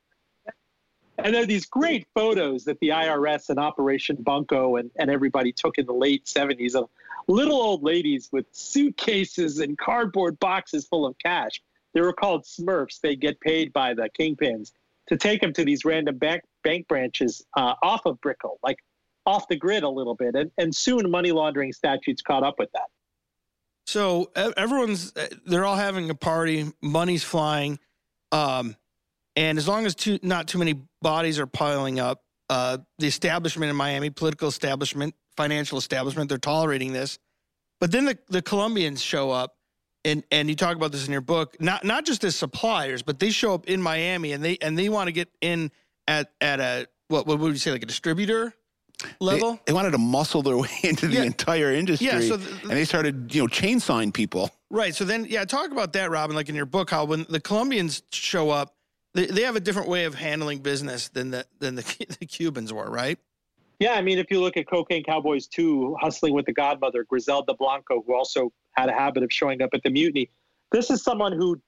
And 1.18 1.34
there 1.34 1.44
are 1.44 1.46
these 1.46 1.66
great 1.66 2.08
photos 2.16 2.64
that 2.64 2.80
the 2.80 2.90
IRS 2.90 3.50
and 3.50 3.60
Operation 3.60 4.16
Bunko 4.18 4.78
and, 4.78 4.90
and 4.98 5.12
everybody 5.12 5.52
took 5.52 5.78
in 5.78 5.86
the 5.86 5.94
late 5.94 6.26
70s 6.26 6.76
of 6.76 6.90
little 7.28 7.58
old 7.58 7.84
ladies 7.84 8.30
with 8.32 8.46
suitcases 8.52 9.60
and 9.60 9.78
cardboard 9.78 10.40
boxes 10.40 10.88
full 10.88 11.06
of 11.06 11.18
cash. 11.20 11.62
They 11.94 12.02
were 12.02 12.14
called 12.14 12.46
Smurfs. 12.46 13.00
They 13.02 13.16
get 13.16 13.40
paid 13.42 13.74
by 13.74 13.94
the 13.94 14.10
kingpins 14.20 14.72
to 15.08 15.18
take 15.18 15.42
them 15.42 15.54
to 15.54 15.66
these 15.66 15.86
random 15.86 16.18
bank 16.18 16.44
bank 16.64 16.88
branches 16.88 17.44
uh, 17.58 17.74
off 17.82 18.06
of 18.06 18.20
Brickell, 18.22 18.60
like 18.64 18.78
off 19.26 19.48
the 19.48 19.56
grid 19.56 19.84
a 19.84 19.90
little 19.90 20.16
bit, 20.16 20.36
and 20.36 20.52
and 20.58 20.76
soon 20.76 21.10
money 21.10 21.32
laundering 21.32 21.74
statutes 21.74 22.22
caught 22.22 22.44
up 22.44 22.56
with 22.60 22.70
that. 22.74 22.88
So 23.88 24.32
everyone's 24.36 25.14
they're 25.46 25.66
all 25.66 25.76
having 25.76 26.10
a 26.10 26.16
party, 26.16 26.72
money's 26.82 27.24
flying. 27.24 27.80
Um, 28.32 28.76
and 29.36 29.58
as 29.58 29.68
long 29.68 29.86
as 29.86 29.96
too, 29.96 30.20
not 30.22 30.48
too 30.48 30.60
many 30.60 30.80
bodies 31.02 31.40
are 31.40 31.48
piling 31.48 32.00
up, 32.00 32.22
uh, 32.50 32.80
the 32.98 33.08
establishment 33.08 33.70
in 33.70 33.76
Miami, 33.76 34.10
political 34.10 34.48
establishment, 34.48 35.16
financial 35.38 35.78
establishment, 35.78 36.30
they're 36.30 36.38
tolerating 36.38 36.94
this. 36.94 37.18
But 37.80 37.92
then 37.92 38.06
the, 38.06 38.18
the 38.28 38.42
Colombians 38.42 39.02
show 39.02 39.32
up, 39.32 39.56
and 40.06 40.24
and 40.32 40.50
you 40.50 40.56
talk 40.56 40.76
about 40.76 40.92
this 40.92 41.06
in 41.06 41.12
your 41.12 41.22
book, 41.22 41.56
not 41.60 41.84
not 41.84 42.06
just 42.06 42.24
as 42.24 42.36
suppliers, 42.36 43.02
but 43.02 43.20
they 43.20 43.30
show 43.32 43.54
up 43.54 43.68
in 43.68 43.82
Miami 43.82 44.32
and 44.32 44.44
they 44.44 44.58
and 44.62 44.78
they 44.78 44.90
want 44.90 45.08
to 45.08 45.12
get 45.12 45.30
in 45.42 45.72
at 46.08 46.32
at 46.42 46.60
a 46.60 46.88
what 47.08 47.28
what 47.28 47.40
would 47.40 47.52
you 47.52 47.58
say 47.58 47.72
like 47.72 47.84
a 47.84 47.88
distributor 47.88 48.54
level? 49.20 49.54
They, 49.54 49.60
they 49.68 49.74
wanted 49.74 49.92
to 49.92 49.98
muscle 49.98 50.42
their 50.42 50.58
way 50.66 50.70
into 50.84 51.08
the 51.08 51.16
Yeah. 51.18 51.24
entire 51.24 51.74
industry, 51.74 52.08
Yeah, 52.08 52.20
so 52.22 52.36
and 52.36 52.72
they 52.72 52.86
started 52.86 53.34
you 53.34 53.42
know 53.44 53.48
chainsawing 53.48 54.14
people. 54.14 54.52
Right. 54.72 54.94
So 54.94 55.04
then, 55.04 55.26
yeah, 55.28 55.46
talk 55.46 55.72
about 55.72 55.94
that, 55.94 56.12
Roben. 56.12 56.34
Like 56.36 56.48
in 56.48 56.54
your 56.56 56.68
book, 56.68 56.92
how 56.92 57.06
when 57.06 57.26
the 57.28 57.40
Colombians 57.40 58.04
show 58.12 58.52
up, 58.52 58.76
they, 59.16 59.26
they 59.26 59.42
have 59.42 59.56
a 59.56 59.60
different 59.60 59.88
way 59.90 60.06
of 60.06 60.14
handling 60.14 60.60
business 60.60 61.10
than 61.10 61.32
the 61.32 61.46
than 61.60 61.76
the, 61.76 62.06
the 62.20 62.26
Cubans 62.26 62.72
were, 62.72 62.90
right? 62.90 63.18
Yeah, 63.80 63.94
I 63.94 64.02
mean, 64.02 64.20
if 64.20 64.30
you 64.30 64.42
look 64.42 64.58
at 64.58 64.68
Cocaine 64.68 65.06
Cowboys 65.06 65.48
2, 65.48 65.96
Hustling 66.02 66.34
with 66.34 66.46
the 66.46 66.52
Godmother, 66.52 67.06
Griselda 67.06 67.54
Blanco, 67.54 68.04
who 68.06 68.14
also 68.14 68.52
had 68.74 68.90
a 68.90 68.94
habit 68.94 69.24
of 69.24 69.32
showing 69.32 69.62
up 69.62 69.70
at 69.74 69.84
the 69.84 69.90
mutiny, 69.90 70.30
this 70.72 70.90
is 70.90 71.04
someone 71.04 71.32
who 71.32 71.60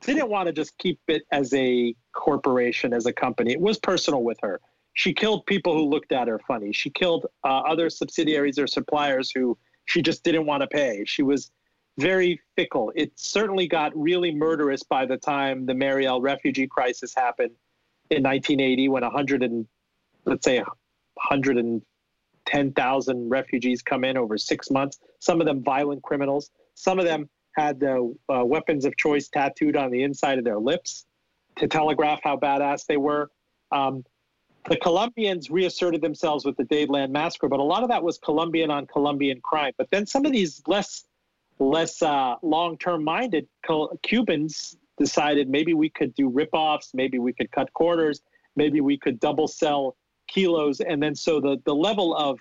didn't 0.00 0.30
want 0.30 0.46
to 0.46 0.52
just 0.52 0.76
keep 0.78 0.98
it 1.08 1.22
as 1.30 1.52
a 1.54 1.94
corporation, 2.12 2.92
as 2.92 3.06
a 3.06 3.12
company. 3.12 3.52
It 3.52 3.60
was 3.60 3.78
personal 3.78 4.22
with 4.22 4.38
her. 4.40 4.60
She 4.94 5.12
killed 5.12 5.46
people 5.46 5.74
who 5.74 5.88
looked 5.88 6.12
at 6.12 6.26
her 6.28 6.40
funny. 6.46 6.72
She 6.72 6.90
killed 6.90 7.26
uh, 7.44 7.60
other 7.60 7.90
subsidiaries 7.90 8.58
or 8.58 8.66
suppliers 8.66 9.30
who 9.34 9.56
she 9.84 10.02
just 10.02 10.24
didn't 10.24 10.46
want 10.46 10.62
to 10.62 10.66
pay. 10.66 11.04
She 11.06 11.22
was 11.22 11.50
very 11.98 12.40
fickle. 12.56 12.92
It 12.96 13.12
certainly 13.16 13.68
got 13.68 13.96
really 13.96 14.34
murderous 14.34 14.82
by 14.82 15.06
the 15.06 15.16
time 15.16 15.66
the 15.66 15.74
Mariel 15.74 16.20
refugee 16.20 16.66
crisis 16.66 17.14
happened 17.14 17.52
in 18.10 18.22
1980 18.22 18.88
when 18.88 19.02
100 19.02 19.42
and 19.42 19.66
let's 20.24 20.44
say 20.44 20.62
110,000 22.52 23.28
refugees 23.28 23.82
come 23.82 24.04
in 24.04 24.16
over 24.16 24.36
six 24.36 24.70
months. 24.70 24.98
Some 25.20 25.40
of 25.40 25.46
them 25.46 25.62
violent 25.62 26.02
criminals. 26.02 26.50
Some 26.74 26.98
of 26.98 27.04
them 27.04 27.28
had 27.56 27.80
the 27.80 28.14
uh, 28.28 28.44
weapons 28.44 28.84
of 28.84 28.96
choice 28.96 29.28
tattooed 29.28 29.76
on 29.76 29.90
the 29.90 30.02
inside 30.02 30.38
of 30.38 30.44
their 30.44 30.58
lips 30.58 31.06
to 31.56 31.68
telegraph 31.68 32.20
how 32.22 32.36
badass 32.36 32.86
they 32.86 32.96
were. 32.96 33.30
Um, 33.72 34.04
the 34.68 34.76
Colombians 34.76 35.50
reasserted 35.50 36.02
themselves 36.02 36.44
with 36.44 36.56
the 36.56 36.64
Dadeland 36.64 37.10
massacre, 37.10 37.48
but 37.48 37.60
a 37.60 37.64
lot 37.64 37.82
of 37.82 37.88
that 37.88 38.02
was 38.02 38.18
Colombian 38.18 38.70
on 38.70 38.86
Colombian 38.86 39.40
crime. 39.40 39.72
But 39.78 39.88
then 39.90 40.06
some 40.06 40.26
of 40.26 40.32
these 40.32 40.62
less 40.66 41.04
less 41.58 42.00
uh, 42.00 42.36
long-term 42.42 43.04
minded 43.04 43.46
Col- 43.66 43.98
Cubans 44.02 44.78
decided 44.98 45.48
maybe 45.48 45.74
we 45.74 45.90
could 45.90 46.14
do 46.14 46.28
rip-offs, 46.28 46.92
maybe 46.94 47.18
we 47.18 47.34
could 47.34 47.50
cut 47.52 47.70
corners, 47.74 48.22
maybe 48.56 48.80
we 48.80 48.96
could 48.96 49.20
double 49.20 49.46
sell 49.46 49.96
kilos, 50.32 50.80
and 50.80 51.02
then 51.02 51.14
so 51.14 51.40
the 51.40 51.60
the 51.64 51.74
level 51.74 52.14
of 52.16 52.40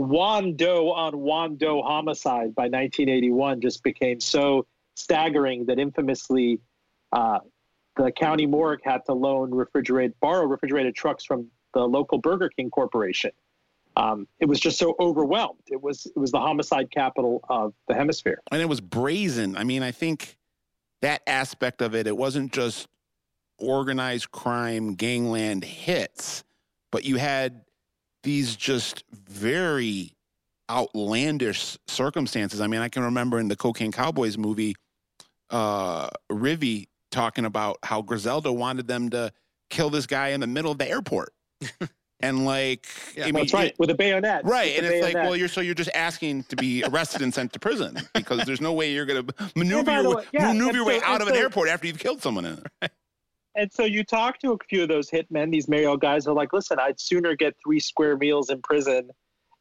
Wando 0.00 0.92
on 0.92 1.14
Wando 1.14 1.82
homicide 1.82 2.54
by 2.54 2.64
1981 2.64 3.60
just 3.60 3.82
became 3.82 4.20
so 4.20 4.66
staggering 4.94 5.66
that 5.66 5.78
infamously 5.78 6.60
uh, 7.12 7.38
the 7.96 8.10
county 8.12 8.46
morgue 8.46 8.80
had 8.84 9.04
to 9.06 9.14
loan 9.14 9.50
refrigerated, 9.52 10.14
borrow 10.20 10.46
refrigerated 10.46 10.94
trucks 10.94 11.24
from 11.24 11.46
the 11.74 11.80
local 11.80 12.18
Burger 12.18 12.48
King 12.48 12.70
corporation. 12.70 13.30
Um, 13.96 14.28
it 14.40 14.46
was 14.46 14.60
just 14.60 14.78
so 14.78 14.94
overwhelmed. 15.00 15.62
It 15.68 15.82
was 15.82 16.06
it 16.06 16.18
was 16.18 16.30
the 16.30 16.40
homicide 16.40 16.90
capital 16.90 17.42
of 17.48 17.72
the 17.88 17.94
hemisphere. 17.94 18.40
and 18.52 18.60
it 18.60 18.68
was 18.68 18.80
brazen. 18.80 19.56
I 19.56 19.64
mean, 19.64 19.82
I 19.82 19.90
think 19.90 20.36
that 21.00 21.22
aspect 21.26 21.80
of 21.80 21.94
it, 21.94 22.06
it 22.06 22.16
wasn't 22.16 22.52
just 22.52 22.88
organized 23.58 24.30
crime, 24.32 24.94
gangland 24.94 25.64
hits, 25.64 26.44
but 26.96 27.04
you 27.04 27.16
had 27.16 27.60
these 28.22 28.56
just 28.56 29.04
very 29.28 30.14
outlandish 30.70 31.76
circumstances. 31.86 32.62
I 32.62 32.68
mean, 32.68 32.80
I 32.80 32.88
can 32.88 33.02
remember 33.02 33.38
in 33.38 33.48
the 33.48 33.54
Cocaine 33.54 33.92
Cowboys 33.92 34.38
movie, 34.38 34.76
uh, 35.50 36.08
Rivi 36.32 36.86
talking 37.10 37.44
about 37.44 37.76
how 37.82 38.00
Griselda 38.00 38.50
wanted 38.50 38.88
them 38.88 39.10
to 39.10 39.30
kill 39.68 39.90
this 39.90 40.06
guy 40.06 40.28
in 40.28 40.40
the 40.40 40.46
middle 40.46 40.72
of 40.72 40.78
the 40.78 40.88
airport. 40.88 41.34
and 42.20 42.46
like, 42.46 42.86
Yeah, 43.14 43.24
I 43.24 43.26
mean, 43.26 43.34
That's 43.42 43.52
right, 43.52 43.78
with 43.78 43.90
a 43.90 43.94
bayonet. 43.94 44.46
Right, 44.46 44.74
With 44.76 44.86
and 44.86 44.86
a 44.86 44.96
it's 44.96 45.04
like, 45.04 45.22
well, 45.22 45.36
you're 45.36 45.48
so 45.48 45.60
you're 45.60 45.74
just 45.74 45.90
asking 45.94 46.44
to 46.44 46.56
be 46.56 46.82
arrested 46.88 47.20
and 47.20 47.34
sent 47.34 47.52
to 47.52 47.58
prison 47.58 47.98
because 48.14 48.46
there's 48.46 48.62
no 48.62 48.72
way 48.72 48.90
you're 48.90 49.04
going 49.04 49.26
to 49.26 49.34
maneuver 49.54 49.82
by 49.82 50.00
your 50.00 50.08
way, 50.08 50.16
way, 50.16 50.24
yeah, 50.32 50.46
maneuver 50.46 50.68
and 50.68 50.76
your 50.76 50.86
way 50.86 51.00
out 51.02 51.20
and 51.20 51.24
of 51.24 51.28
an 51.28 51.36
airport 51.36 51.68
after 51.68 51.86
you've 51.86 51.98
killed 51.98 52.22
someone 52.22 52.46
in 52.46 52.64
it. 52.80 52.92
And 53.56 53.72
so 53.72 53.84
you 53.84 54.04
talk 54.04 54.38
to 54.40 54.52
a 54.52 54.58
few 54.68 54.82
of 54.82 54.88
those 54.88 55.10
hitmen, 55.10 55.50
these 55.50 55.66
Mariel 55.66 55.96
guys 55.96 56.26
are 56.26 56.34
like, 56.34 56.52
listen, 56.52 56.78
I'd 56.78 57.00
sooner 57.00 57.34
get 57.34 57.56
three 57.64 57.80
square 57.80 58.16
meals 58.16 58.50
in 58.50 58.60
prison 58.60 59.10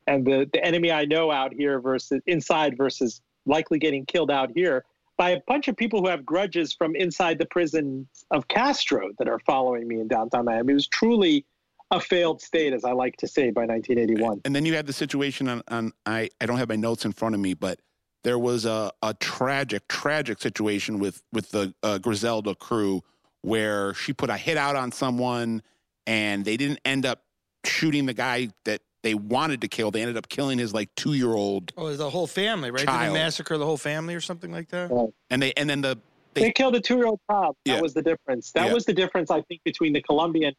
and 0.07 0.25
the, 0.25 0.49
the 0.51 0.63
enemy 0.63 0.91
I 0.91 1.05
know 1.05 1.31
out 1.31 1.53
here 1.53 1.79
versus 1.79 2.21
inside 2.27 2.77
versus 2.77 3.21
likely 3.45 3.79
getting 3.79 4.05
killed 4.05 4.31
out 4.31 4.51
here 4.53 4.85
by 5.17 5.31
a 5.31 5.39
bunch 5.47 5.67
of 5.67 5.77
people 5.77 6.01
who 6.01 6.07
have 6.09 6.25
grudges 6.25 6.73
from 6.73 6.95
inside 6.95 7.39
the 7.39 7.45
prison 7.45 8.07
of 8.31 8.47
Castro 8.47 9.11
that 9.17 9.27
are 9.27 9.39
following 9.39 9.87
me 9.87 9.99
in 9.99 10.07
downtown 10.07 10.45
Miami. 10.45 10.73
It 10.73 10.75
was 10.75 10.87
truly 10.87 11.45
a 11.91 11.99
failed 11.99 12.41
state, 12.41 12.73
as 12.73 12.83
I 12.83 12.91
like 12.91 13.15
to 13.17 13.27
say, 13.27 13.51
by 13.51 13.61
1981. 13.61 14.41
And 14.43 14.55
then 14.55 14.65
you 14.65 14.73
had 14.73 14.87
the 14.87 14.93
situation 14.93 15.47
on, 15.47 15.63
on 15.69 15.93
I 16.05 16.29
I 16.41 16.45
don't 16.45 16.57
have 16.57 16.69
my 16.69 16.75
notes 16.75 17.05
in 17.05 17.13
front 17.13 17.35
of 17.35 17.41
me, 17.41 17.53
but 17.53 17.79
there 18.23 18.39
was 18.39 18.65
a, 18.65 18.91
a 19.01 19.13
tragic 19.13 19.87
tragic 19.87 20.41
situation 20.41 20.99
with 20.99 21.21
with 21.31 21.51
the 21.51 21.73
uh, 21.83 21.99
Griselda 21.99 22.55
crew 22.55 23.01
where 23.45 23.93
she 23.93 24.13
put 24.13 24.29
a 24.29 24.37
hit 24.37 24.57
out 24.57 24.75
on 24.75 24.91
someone 24.91 25.61
and 26.07 26.43
they 26.45 26.57
didn't 26.57 26.79
end 26.85 27.05
up 27.05 27.21
shooting 27.65 28.05
the 28.05 28.13
guy 28.13 28.49
that 28.63 28.81
they 29.03 29.13
wanted 29.13 29.61
to 29.61 29.67
kill. 29.67 29.91
They 29.91 30.01
ended 30.01 30.17
up 30.17 30.27
killing 30.29 30.57
his 30.57 30.73
like 30.73 30.93
two 30.95 31.13
year 31.13 31.33
old, 31.33 31.71
Oh, 31.77 31.93
the 31.95 32.09
whole 32.09 32.27
family, 32.27 32.71
right? 32.71 32.79
Did 32.79 32.87
Child. 32.87 33.15
they 33.15 33.19
massacre 33.19 33.57
the 33.57 33.65
whole 33.65 33.77
family 33.77 34.15
or 34.15 34.21
something 34.21 34.51
like 34.51 34.69
that? 34.69 34.89
and 35.29 35.41
they 35.41 35.53
and 35.53 35.69
then 35.69 35.81
the 35.81 35.97
They, 36.33 36.41
They- 36.41 36.51
killed 36.51 36.75
a 36.75 36.81
two-year-old 36.81 37.21
child. 37.31 37.55
That 37.65 37.75
Yeah. 37.75 37.81
was 37.81 37.93
the 37.93 38.01
difference. 38.01 38.51
That 38.51 38.67
Yeah. 38.67 38.73
was 38.73 38.83
the 38.85 38.91
difference, 38.93 39.31
I 39.31 39.41
think, 39.43 39.63
between 39.63 39.93
the 39.93 40.01
Colombian 40.01 40.53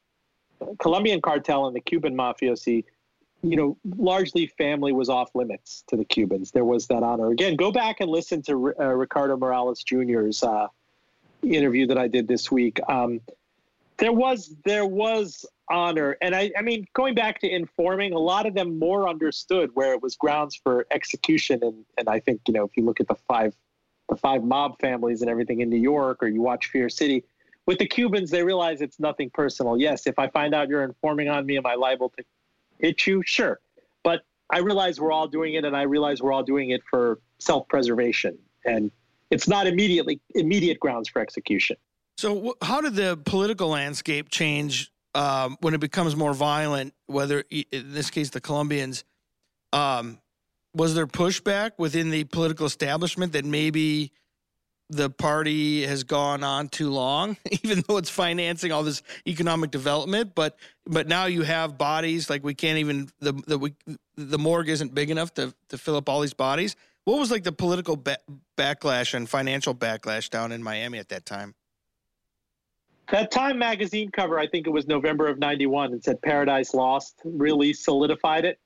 Colombian 0.78 1.20
cartel 1.20 1.66
and 1.66 1.76
the 1.76 1.80
Cuban 1.80 2.16
mafiosi. 2.16 2.84
You 3.42 3.56
know, 3.56 3.76
largely 3.98 4.46
family 4.46 4.92
was 4.92 5.10
off 5.10 5.28
limits 5.34 5.84
to 5.88 5.96
the 5.96 6.04
Cubans. 6.04 6.50
There 6.50 6.64
was 6.64 6.86
that 6.86 7.02
honor. 7.02 7.30
Again, 7.30 7.56
go 7.56 7.70
back 7.70 8.00
and 8.00 8.10
listen 8.10 8.40
to 8.42 8.72
uh, 8.80 8.84
Ricardo 8.86 9.36
Morales 9.36 9.82
Jr.'s 9.82 10.42
uh, 10.42 10.68
interview 11.54 11.86
that 11.86 11.98
I 11.98 12.08
did 12.08 12.26
this 12.26 12.50
week. 12.50 12.80
Um, 12.88 13.20
there 13.98 14.12
was 14.12 14.54
there 14.64 14.86
was 14.86 15.46
honor, 15.70 16.16
and 16.20 16.34
I, 16.34 16.50
I 16.56 16.62
mean, 16.62 16.86
going 16.94 17.14
back 17.14 17.40
to 17.40 17.48
informing, 17.48 18.12
a 18.12 18.18
lot 18.18 18.46
of 18.46 18.54
them 18.54 18.78
more 18.78 19.08
understood 19.08 19.70
where 19.74 19.92
it 19.92 20.02
was 20.02 20.16
grounds 20.16 20.54
for 20.56 20.86
execution, 20.90 21.60
and 21.62 21.84
and 21.98 22.08
I 22.08 22.20
think 22.20 22.42
you 22.46 22.54
know 22.54 22.64
if 22.64 22.76
you 22.76 22.84
look 22.84 23.00
at 23.00 23.08
the 23.08 23.14
five 23.14 23.54
the 24.08 24.16
five 24.16 24.44
mob 24.44 24.78
families 24.80 25.22
and 25.22 25.30
everything 25.30 25.60
in 25.60 25.70
New 25.70 25.80
York, 25.80 26.22
or 26.22 26.28
you 26.28 26.42
watch 26.42 26.66
Fear 26.66 26.88
City. 26.88 27.24
With 27.66 27.78
the 27.78 27.86
Cubans, 27.86 28.30
they 28.30 28.44
realize 28.44 28.80
it's 28.80 29.00
nothing 29.00 29.28
personal. 29.30 29.76
Yes, 29.76 30.06
if 30.06 30.18
I 30.20 30.28
find 30.28 30.54
out 30.54 30.68
you're 30.68 30.84
informing 30.84 31.28
on 31.28 31.44
me, 31.44 31.56
am 31.56 31.66
I 31.66 31.74
liable 31.74 32.10
to 32.10 32.24
hit 32.78 33.06
you? 33.06 33.22
Sure. 33.26 33.58
But 34.04 34.24
I 34.50 34.58
realize 34.58 35.00
we're 35.00 35.10
all 35.10 35.26
doing 35.26 35.54
it, 35.54 35.64
and 35.64 35.76
I 35.76 35.82
realize 35.82 36.22
we're 36.22 36.32
all 36.32 36.44
doing 36.44 36.70
it 36.70 36.82
for 36.88 37.18
self 37.38 37.66
preservation. 37.66 38.38
And 38.64 38.92
it's 39.30 39.48
not 39.48 39.66
immediately 39.66 40.20
immediate 40.34 40.80
grounds 40.80 41.08
for 41.08 41.20
execution. 41.20 41.76
So, 42.18 42.56
how 42.62 42.80
did 42.80 42.94
the 42.94 43.18
political 43.24 43.68
landscape 43.68 44.30
change 44.30 44.90
um, 45.14 45.56
when 45.60 45.74
it 45.74 45.80
becomes 45.80 46.16
more 46.16 46.32
violent? 46.32 46.94
Whether 47.06 47.44
in 47.50 47.92
this 47.92 48.10
case 48.10 48.30
the 48.30 48.40
Colombians, 48.40 49.04
um, 49.72 50.18
was 50.74 50.94
there 50.94 51.06
pushback 51.06 51.72
within 51.78 52.10
the 52.10 52.24
political 52.24 52.66
establishment 52.66 53.32
that 53.32 53.44
maybe 53.44 54.12
the 54.88 55.10
party 55.10 55.84
has 55.84 56.04
gone 56.04 56.44
on 56.44 56.68
too 56.68 56.90
long, 56.90 57.36
even 57.62 57.82
though 57.86 57.96
it's 57.96 58.10
financing 58.10 58.72
all 58.72 58.82
this 58.82 59.02
economic 59.26 59.70
development? 59.70 60.34
But 60.34 60.58
but 60.86 61.08
now 61.08 61.26
you 61.26 61.42
have 61.42 61.76
bodies 61.76 62.30
like 62.30 62.42
we 62.44 62.54
can't 62.54 62.78
even 62.78 63.10
the 63.20 63.32
the 63.46 63.58
we, 63.58 63.74
the 64.16 64.38
morgue 64.38 64.70
isn't 64.70 64.94
big 64.94 65.10
enough 65.10 65.34
to 65.34 65.54
to 65.68 65.76
fill 65.76 65.96
up 65.96 66.08
all 66.08 66.20
these 66.20 66.34
bodies. 66.34 66.76
What 67.06 67.20
was 67.20 67.30
like 67.30 67.44
the 67.44 67.52
political 67.52 67.96
ba- 67.96 68.18
backlash 68.58 69.14
and 69.14 69.28
financial 69.28 69.76
backlash 69.76 70.28
down 70.28 70.50
in 70.50 70.60
Miami 70.60 70.98
at 70.98 71.08
that 71.10 71.24
time? 71.24 71.54
That 73.12 73.30
Time 73.30 73.60
magazine 73.60 74.10
cover, 74.10 74.40
I 74.40 74.48
think 74.48 74.66
it 74.66 74.70
was 74.70 74.88
November 74.88 75.28
of 75.28 75.38
91, 75.38 75.92
and 75.92 76.02
said 76.02 76.20
Paradise 76.20 76.74
Lost, 76.74 77.20
really 77.24 77.72
solidified 77.72 78.44
it. 78.44 78.58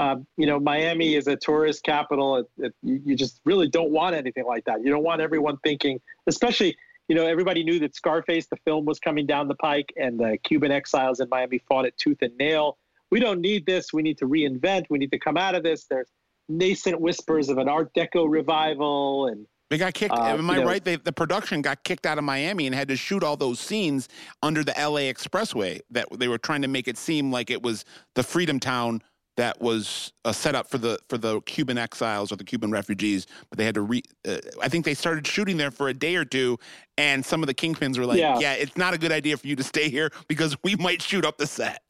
Um, 0.00 0.26
you 0.36 0.46
know, 0.46 0.58
Miami 0.58 1.14
is 1.14 1.28
a 1.28 1.36
tourist 1.36 1.84
capital. 1.84 2.38
It, 2.38 2.46
it, 2.58 2.74
you 2.82 3.00
you 3.04 3.14
just 3.14 3.40
really 3.44 3.68
don't 3.68 3.92
want 3.92 4.16
anything 4.16 4.46
like 4.46 4.64
that. 4.64 4.82
You 4.82 4.90
don't 4.90 5.04
want 5.04 5.20
everyone 5.20 5.56
thinking, 5.62 6.00
especially, 6.26 6.76
you 7.06 7.14
know, 7.14 7.24
everybody 7.24 7.62
knew 7.62 7.78
that 7.78 7.94
Scarface, 7.94 8.48
the 8.48 8.56
film, 8.64 8.84
was 8.84 8.98
coming 8.98 9.26
down 9.26 9.46
the 9.46 9.54
pike, 9.54 9.92
and 9.96 10.18
the 10.18 10.38
Cuban 10.42 10.72
exiles 10.72 11.20
in 11.20 11.28
Miami 11.28 11.58
fought 11.68 11.84
it 11.84 11.96
tooth 11.98 12.18
and 12.22 12.36
nail. 12.36 12.78
We 13.12 13.20
don't 13.20 13.40
need 13.40 13.64
this. 13.64 13.92
We 13.92 14.02
need 14.02 14.18
to 14.18 14.26
reinvent. 14.26 14.86
We 14.90 14.98
need 14.98 15.12
to 15.12 15.20
come 15.20 15.36
out 15.36 15.54
of 15.54 15.62
this. 15.62 15.84
There's 15.84 16.10
nascent 16.48 17.00
whispers 17.00 17.48
of 17.48 17.58
an 17.58 17.68
Art 17.68 17.92
Deco 17.94 18.28
revival, 18.28 19.26
and 19.26 19.46
They 19.70 19.78
got 19.78 19.94
kicked. 19.94 20.14
Uh, 20.14 20.22
am 20.38 20.48
I 20.50 20.54
you 20.56 20.60
know- 20.60 20.66
right? 20.66 20.84
They, 20.84 20.96
the 20.96 21.12
production 21.12 21.62
got 21.62 21.82
kicked 21.84 22.06
out 22.06 22.18
of 22.18 22.24
Miami 22.24 22.66
and 22.66 22.74
had 22.74 22.88
to 22.88 22.96
shoot 22.96 23.22
all 23.22 23.36
those 23.36 23.58
scenes 23.58 24.08
under 24.42 24.62
the 24.62 24.72
LA 24.78 25.10
Expressway. 25.12 25.80
That 25.90 26.06
they 26.18 26.28
were 26.28 26.38
trying 26.38 26.62
to 26.62 26.68
make 26.68 26.86
it 26.88 26.96
seem 26.96 27.32
like 27.32 27.50
it 27.50 27.62
was 27.62 27.84
the 28.14 28.22
Freedom 28.22 28.60
Town 28.60 29.02
that 29.36 29.60
was 29.60 30.12
a 30.24 30.32
setup 30.32 30.66
for 30.66 30.78
the 30.78 30.98
for 31.10 31.18
the 31.18 31.42
Cuban 31.42 31.76
exiles 31.76 32.32
or 32.32 32.36
the 32.36 32.44
Cuban 32.44 32.70
refugees. 32.70 33.26
But 33.50 33.58
they 33.58 33.64
had 33.66 33.74
to 33.74 33.82
re. 33.82 34.02
Uh, 34.26 34.38
I 34.62 34.68
think 34.68 34.84
they 34.84 34.94
started 34.94 35.26
shooting 35.26 35.56
there 35.56 35.70
for 35.70 35.88
a 35.88 35.94
day 35.94 36.14
or 36.16 36.24
two, 36.24 36.58
and 36.96 37.26
some 37.26 37.42
of 37.42 37.46
the 37.48 37.54
kingpins 37.54 37.98
were 37.98 38.06
like, 38.06 38.18
Yeah. 38.18 38.38
"Yeah, 38.38 38.52
it's 38.54 38.76
not 38.76 38.94
a 38.94 38.98
good 38.98 39.12
idea 39.12 39.36
for 39.36 39.46
you 39.46 39.56
to 39.56 39.64
stay 39.64 39.90
here 39.90 40.10
because 40.28 40.56
we 40.62 40.76
might 40.76 41.02
shoot 41.02 41.24
up 41.26 41.36
the 41.38 41.46
set." 41.46 41.82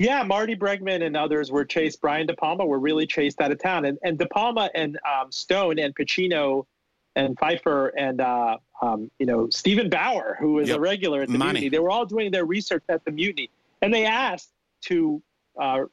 Yeah, 0.00 0.22
Marty 0.22 0.56
Bregman 0.56 1.04
and 1.04 1.14
others 1.14 1.52
were 1.52 1.64
chased. 1.66 2.00
Brian 2.00 2.26
De 2.26 2.34
Palma 2.34 2.64
were 2.64 2.78
really 2.78 3.06
chased 3.06 3.38
out 3.42 3.52
of 3.52 3.60
town, 3.62 3.84
and 3.84 3.98
and 4.02 4.18
De 4.18 4.26
Palma 4.26 4.70
and 4.74 4.98
um, 5.04 5.30
Stone 5.30 5.78
and 5.78 5.94
Pacino 5.94 6.64
and 7.16 7.38
Pfeiffer 7.38 7.88
and 7.88 8.18
uh, 8.22 8.56
um, 8.80 9.10
you 9.18 9.26
know 9.26 9.50
Steven 9.50 9.90
Bauer, 9.90 10.38
who 10.40 10.54
was 10.54 10.68
Yep. 10.70 10.78
a 10.78 10.80
regular 10.80 11.20
at 11.22 11.28
the 11.28 11.36
Money. 11.36 11.52
mutiny. 11.60 11.68
They 11.68 11.80
were 11.80 11.90
all 11.90 12.06
doing 12.06 12.30
their 12.30 12.46
research 12.46 12.82
at 12.88 13.04
the 13.04 13.10
mutiny, 13.10 13.50
and 13.82 13.92
they 13.92 14.06
asked 14.06 14.48
to 14.86 15.22
uh, 15.60 15.84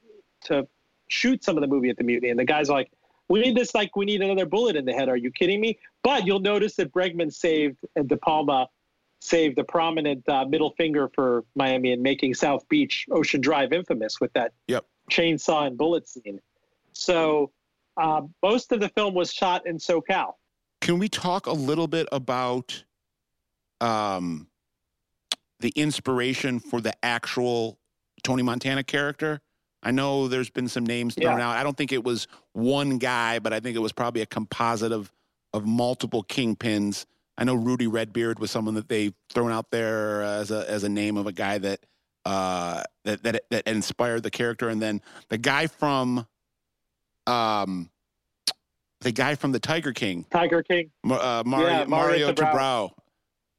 to 0.45 0.65
shoot 1.09 1.43
some 1.43 1.57
of 1.57 1.61
the 1.61 1.67
movie 1.67 1.89
at 1.89 1.97
the 1.97 2.05
mutiny, 2.05 2.29
and 2.29 2.39
the 2.39 2.45
guys 2.45 2.69
are 2.69 2.73
like. 2.73 2.89
We 3.29 3.41
need 3.41 3.57
this 3.57 3.75
like 3.75 3.93
we 3.97 4.05
need 4.05 4.21
another 4.21 4.45
bullet 4.45 4.77
in 4.77 4.85
the 4.85 4.93
head. 4.93 5.09
Are 5.09 5.17
you 5.17 5.31
kidding 5.31 5.59
me? 5.59 5.77
But 6.01 6.25
you'll 6.25 6.39
notice 6.39 6.77
that 6.77 6.93
Bregman 6.93 7.33
saved 7.33 7.75
and 7.97 8.07
De 8.07 8.15
Palma 8.15 8.69
saved 9.19 9.57
a 9.57 9.63
prominent 9.63 10.27
uh, 10.29 10.45
middle 10.45 10.71
finger 10.77 11.09
for 11.13 11.43
Miami 11.55 11.91
in 11.91 12.01
making 12.01 12.33
South 12.33 12.67
Beach 12.69 13.05
Ocean 13.11 13.41
Drive 13.41 13.73
infamous 13.73 14.19
with 14.21 14.31
that 14.33 14.53
Yep. 14.67 14.85
chainsaw 15.11 15.67
and 15.67 15.77
bullet 15.77 16.07
scene. 16.07 16.39
So 16.93 17.51
uh, 17.97 18.21
most 18.43 18.71
of 18.71 18.79
the 18.79 18.89
film 18.89 19.13
was 19.13 19.33
shot 19.33 19.65
in 19.65 19.77
SoCal. 19.77 20.33
Can 20.81 20.99
we 20.99 21.09
talk 21.09 21.47
a 21.47 21.51
little 21.51 21.87
bit 21.87 22.07
about 22.11 22.83
um, 23.81 24.47
the 25.59 25.69
inspiration 25.75 26.59
for 26.59 26.79
the 26.81 26.93
actual 27.03 27.79
Tony 28.23 28.43
Montana 28.43 28.83
character? 28.83 29.41
I 29.83 29.91
know 29.91 30.27
there's 30.27 30.49
been 30.49 30.67
some 30.67 30.85
names 30.85 31.15
thrown 31.15 31.39
out. 31.39 31.55
I 31.55 31.63
don't 31.63 31.77
think 31.77 31.91
it 31.91 32.03
was 32.03 32.27
one 32.53 32.97
guy, 32.97 33.39
but 33.39 33.53
I 33.53 33.59
think 33.59 33.75
it 33.75 33.79
was 33.79 33.91
probably 33.91 34.21
a 34.21 34.25
composite 34.25 34.91
of 34.91 35.11
of 35.53 35.65
multiple 35.65 36.23
kingpins. 36.23 37.05
I 37.37 37.43
know 37.43 37.55
Rudy 37.55 37.87
Redbeard 37.87 38.39
was 38.39 38.51
someone 38.51 38.73
that 38.75 38.89
they 38.89 39.13
thrown 39.31 39.51
out 39.51 39.69
there 39.71 40.23
as 40.23 40.51
a 40.51 40.69
as 40.69 40.83
a 40.83 40.89
name 40.89 41.17
of 41.17 41.27
a 41.27 41.31
guy 41.31 41.57
that 41.59 41.79
uh, 42.25 42.83
that 43.05 43.23
that 43.23 43.43
that 43.51 43.67
inspired 43.67 44.23
the 44.23 44.31
character, 44.31 44.69
and 44.69 44.81
then 44.81 45.01
the 45.29 45.37
guy 45.37 45.67
from 45.67 46.25
um 47.27 47.89
the 49.01 49.11
guy 49.11 49.35
from 49.35 49.51
the 49.51 49.59
Tiger 49.59 49.93
King, 49.93 50.25
Tiger 50.31 50.63
King. 50.63 50.89
Uh, 51.09 51.43
Mario, 51.45 51.67
Yeah, 51.67 51.85
Mario 51.85 52.33
Tabraue. 52.33 52.91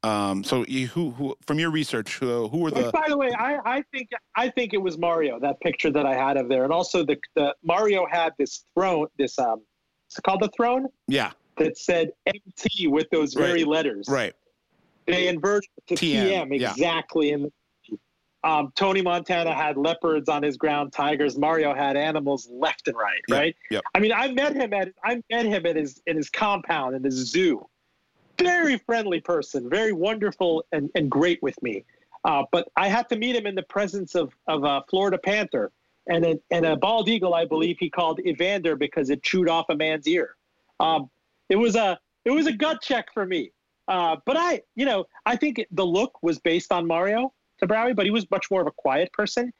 Um, 0.04 0.44
so 0.44 0.64
you, 0.68 0.86
who, 0.86 1.10
who, 1.10 1.36
from 1.44 1.58
your 1.58 1.70
research, 1.70 2.18
who, 2.18 2.46
who 2.48 2.58
were 2.58 2.70
Which, 2.70 2.84
the? 2.84 2.92
by 2.92 3.06
the 3.08 3.18
way, 3.18 3.32
I, 3.36 3.58
I 3.64 3.82
think 3.92 4.10
I 4.36 4.48
think 4.48 4.72
it 4.72 4.78
was 4.78 4.96
Mario 4.96 5.40
that 5.40 5.60
picture 5.60 5.90
that 5.90 6.06
I 6.06 6.14
had 6.14 6.36
of 6.36 6.48
there, 6.48 6.64
and 6.64 6.72
also 6.72 7.04
the, 7.04 7.16
the 7.34 7.54
Mario 7.64 8.06
had 8.10 8.32
this 8.38 8.64
throne, 8.74 9.08
this 9.18 9.38
um, 9.38 9.62
it's 10.08 10.20
called 10.20 10.40
the 10.40 10.50
throne 10.56 10.86
Yeah, 11.08 11.32
that 11.58 11.76
said 11.78 12.12
MT 12.26 12.88
with 12.88 13.08
those 13.10 13.34
very 13.34 13.64
letters. 13.64 14.08
right. 14.08 14.34
They 15.06 15.28
inverted 15.28 15.70
to 15.86 15.94
TM, 15.94 16.48
TM, 16.50 16.60
yeah. 16.60 16.70
exactly. 16.70 17.32
And 17.32 17.50
um, 18.44 18.72
Tony 18.76 19.00
Montana 19.00 19.54
had 19.54 19.76
leopards 19.78 20.28
on 20.28 20.42
his 20.42 20.56
ground, 20.58 20.92
tigers. 20.92 21.38
Mario 21.38 21.74
had 21.74 21.96
animals 21.96 22.46
left 22.52 22.88
and 22.88 22.96
right, 22.96 23.20
Yep, 23.28 23.38
right? 23.38 23.56
yep. 23.70 23.82
I 23.94 24.00
mean, 24.00 24.12
I 24.12 24.28
met 24.28 24.54
him 24.54 24.72
at 24.74 24.92
I 25.02 25.22
met 25.30 25.46
him 25.46 25.64
at 25.66 25.76
his 25.76 26.00
in 26.06 26.16
his 26.16 26.28
compound 26.30 26.94
in 26.94 27.02
his 27.02 27.14
zoo. 27.14 27.66
Very 28.38 28.78
friendly 28.78 29.20
person, 29.20 29.68
very 29.68 29.92
wonderful 29.92 30.64
and, 30.72 30.90
and 30.94 31.10
great 31.10 31.42
with 31.42 31.60
me. 31.62 31.84
Uh, 32.24 32.44
but 32.52 32.68
I 32.76 32.88
had 32.88 33.08
to 33.08 33.16
meet 33.16 33.34
him 33.34 33.46
in 33.46 33.54
the 33.54 33.62
presence 33.64 34.14
of 34.14 34.32
of 34.46 34.62
a 34.64 34.84
Florida 34.90 35.18
panther 35.18 35.72
and 36.06 36.24
a, 36.24 36.38
and 36.50 36.66
a 36.66 36.76
bald 36.76 37.08
eagle. 37.08 37.34
I 37.34 37.44
believe 37.46 37.78
he 37.80 37.90
called 37.90 38.20
Evander 38.20 38.76
because 38.76 39.10
it 39.10 39.22
chewed 39.22 39.48
off 39.48 39.66
a 39.70 39.74
man's 39.74 40.06
ear. 40.06 40.36
Um, 40.80 41.10
it 41.48 41.56
was 41.56 41.76
a 41.76 41.98
it 42.24 42.30
was 42.30 42.46
a 42.46 42.52
gut 42.52 42.82
check 42.82 43.12
for 43.12 43.26
me. 43.26 43.52
Uh, 43.88 44.16
but 44.26 44.36
I, 44.36 44.60
you 44.76 44.84
know, 44.84 45.06
I 45.24 45.36
think 45.36 45.64
the 45.70 45.84
look 45.84 46.22
was 46.22 46.38
based 46.38 46.72
on 46.72 46.86
Mario 46.86 47.32
Tabraue, 47.62 47.96
but 47.96 48.04
he 48.04 48.10
was 48.10 48.30
much 48.30 48.50
more 48.50 48.60
of 48.60 48.66
a 48.66 48.72
quiet 48.76 49.10
person. 49.12 49.52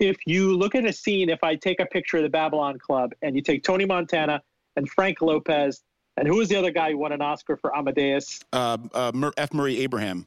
If 0.00 0.16
you 0.24 0.56
look 0.56 0.74
at 0.74 0.84
a 0.86 0.92
scene, 0.92 1.28
if 1.28 1.42
I 1.42 1.56
take 1.56 1.80
a 1.80 1.86
picture 1.86 2.18
of 2.18 2.22
the 2.22 2.28
Babylon 2.28 2.78
Club 2.78 3.12
and 3.22 3.34
you 3.34 3.42
take 3.42 3.64
Tony 3.64 3.84
Montana 3.84 4.40
and 4.76 4.88
Frank 4.88 5.20
Lopez, 5.20 5.82
and 6.16 6.28
who 6.28 6.36
was 6.36 6.48
the 6.48 6.56
other 6.56 6.70
guy 6.70 6.92
who 6.92 6.98
won 6.98 7.12
an 7.12 7.20
Oscar 7.20 7.56
for 7.56 7.76
Amadeus? 7.76 8.40
Uh, 8.52 8.78
uh, 8.94 9.30
F. 9.36 9.52
Murray 9.52 9.80
Abraham. 9.80 10.26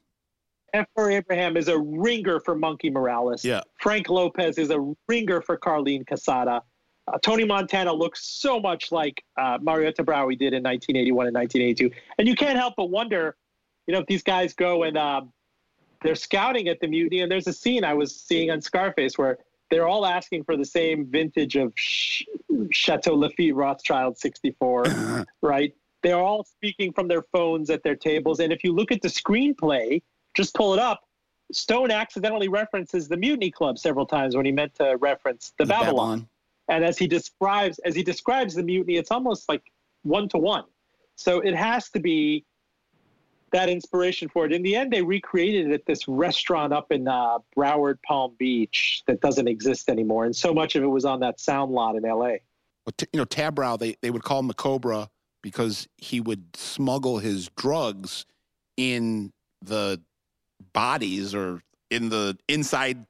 F. 0.74 0.88
Murray 0.98 1.16
Abraham 1.16 1.56
is 1.56 1.68
a 1.68 1.78
ringer 1.78 2.40
for 2.42 2.56
Monkey 2.56 2.90
Morales. 2.90 3.46
Yeah. 3.46 3.62
Frank 3.80 4.10
Lopez 4.10 4.58
is 4.58 4.70
a 4.70 4.94
ringer 5.08 5.42
for 5.42 5.58
Carlene 5.58 6.06
Casada. 6.06 6.62
Uh, 7.08 7.20
Tony 7.20 7.46
Montana 7.46 7.94
looks 7.94 8.26
so 8.26 8.60
much 8.60 8.92
like 8.92 9.24
uh, 9.38 9.58
Mario 9.62 9.92
Tabraue 9.92 10.38
did 10.38 10.54
in 10.54 10.64
1981 10.64 11.28
and 11.28 11.36
1982. 11.36 11.92
And 12.18 12.28
you 12.28 12.36
can't 12.36 12.58
help 12.58 12.74
but 12.78 12.90
wonder, 12.90 13.36
you 13.86 13.94
know, 13.94 14.00
if 14.00 14.08
these 14.08 14.24
guys 14.24 14.54
go 14.54 14.84
and 14.84 14.98
um, 14.98 15.32
they're 16.02 16.16
scouting 16.16 16.68
at 16.68 16.80
the 16.80 16.88
mutiny, 16.88 17.22
and 17.22 17.32
there's 17.32 17.48
a 17.48 17.54
scene 17.54 17.84
I 17.84 17.94
was 17.94 18.16
seeing 18.16 18.50
on 18.50 18.62
Scarface 18.62 19.18
where 19.18 19.38
they're 19.70 19.88
all 19.88 20.06
asking 20.06 20.44
for 20.44 20.58
the 20.58 20.66
same 20.66 21.06
vintage 21.06 21.56
of 21.56 21.76
Ch- 21.76 22.26
Chateau 22.72 23.16
Lafite 23.16 23.56
Rothschild 23.56 24.18
64, 24.18 25.26
right? 25.42 25.74
They're 26.04 26.20
all 26.20 26.44
speaking 26.44 26.94
from 26.94 27.08
their 27.08 27.24
phones 27.32 27.70
at 27.70 27.84
their 27.84 27.96
tables. 27.96 28.40
And 28.40 28.54
if 28.54 28.64
you 28.64 28.74
look 28.74 28.92
at 28.92 29.02
the 29.02 29.08
screenplay, 29.08 30.02
just 30.36 30.54
pull 30.54 30.74
it 30.74 30.80
up. 30.80 31.02
Stone 31.52 31.92
accidentally 31.92 32.48
references 32.48 33.08
the 33.08 33.18
Mutiny 33.18 33.52
Club 33.52 33.78
several 33.78 34.06
times 34.06 34.36
when 34.36 34.46
he 34.46 34.52
meant 34.52 34.76
to 34.76 34.98
reference 35.00 35.54
the, 35.58 35.66
Babylon. 35.66 36.28
And 36.68 36.84
as 36.84 36.98
he 36.98 37.08
describes 37.08 37.80
as 37.80 37.96
he 37.96 38.04
describes 38.04 38.56
the 38.56 38.64
mutiny, 38.64 38.98
it's 38.98 39.12
almost 39.12 39.48
like 39.48 39.64
one 40.04 40.28
to 40.30 40.38
one. 40.38 40.66
So 41.16 41.40
it 41.40 41.56
has 41.56 41.90
to 41.92 42.00
be 42.00 42.46
that 43.52 43.70
inspiration 43.70 44.28
for 44.28 44.46
it. 44.46 44.52
In 44.52 44.64
the 44.64 44.76
end, 44.76 44.92
they 44.92 45.02
recreated 45.02 45.68
it 45.68 45.74
at 45.74 45.86
this 45.86 46.08
restaurant 46.08 46.74
up 46.74 46.92
in 46.92 47.08
uh, 47.08 47.38
Broward 47.56 47.98
Palm 48.06 48.36
Beach 48.38 49.04
that 49.08 49.22
doesn't 49.22 49.48
exist 49.48 49.90
anymore, 49.90 50.26
and 50.26 50.36
so 50.36 50.54
much 50.54 50.76
of 50.76 50.84
it 50.84 50.88
was 50.88 51.06
on 51.06 51.20
that 51.22 51.40
sound 51.40 51.72
lot 51.72 51.96
in 51.96 52.04
L.A. 52.04 52.42
Well, 52.86 52.94
t- 52.98 53.08
you 53.14 53.20
know, 53.20 53.26
Tabraue, 53.26 53.80
they, 53.80 53.96
they 54.02 54.12
would 54.12 54.24
call 54.24 54.40
him 54.40 54.48
the 54.48 54.54
Cobra 54.54 55.10
because 55.42 55.88
he 55.98 56.20
would 56.20 56.56
smuggle 56.56 57.20
his 57.20 57.50
drugs 57.56 58.26
in 58.78 59.32
the 59.62 60.02
bodies 60.74 61.34
or 61.34 61.62
in 61.90 62.10
the 62.10 62.38
inside 62.50 63.06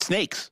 snakes 0.00 0.51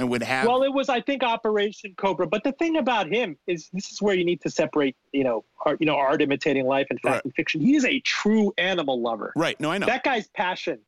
and 0.00 0.10
would 0.10 0.22
have. 0.22 0.46
Well, 0.46 0.62
it 0.62 0.72
was, 0.72 0.88
I 0.88 1.00
think, 1.00 1.22
Operation 1.22 1.94
Cobra. 1.96 2.26
But 2.26 2.42
the 2.42 2.52
thing 2.52 2.78
about 2.78 3.06
him 3.06 3.36
is, 3.46 3.68
this 3.72 3.90
is 3.92 4.00
where 4.02 4.14
you 4.14 4.24
need 4.24 4.40
to 4.40 4.50
separate, 4.50 4.96
you 5.12 5.22
know, 5.24 5.44
art, 5.64 5.78
you 5.80 5.86
know, 5.86 5.94
art 5.96 6.22
imitating 6.22 6.66
life 6.66 6.86
and 6.90 6.98
fact 7.00 7.14
Right. 7.16 7.24
and 7.24 7.34
fiction. 7.34 7.60
He 7.60 7.76
is 7.76 7.84
a 7.84 8.00
true 8.00 8.52
animal 8.58 9.00
lover. 9.00 9.32
right. 9.36 9.58
No, 9.60 9.70
I 9.70 9.78
know. 9.78 9.86
That 9.86 10.02
guy's 10.02 10.28
passion. 10.28 10.78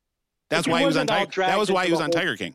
That's 0.50 0.66
why 0.66 0.80
he 0.80 0.86
was 0.86 0.96
on 0.96 1.06
Tiger. 1.06 1.42
That 1.42 1.58
was 1.58 1.70
why 1.70 1.86
he 1.86 1.92
was 1.92 2.00
on 2.00 2.10
Tiger 2.10 2.36
King. 2.36 2.54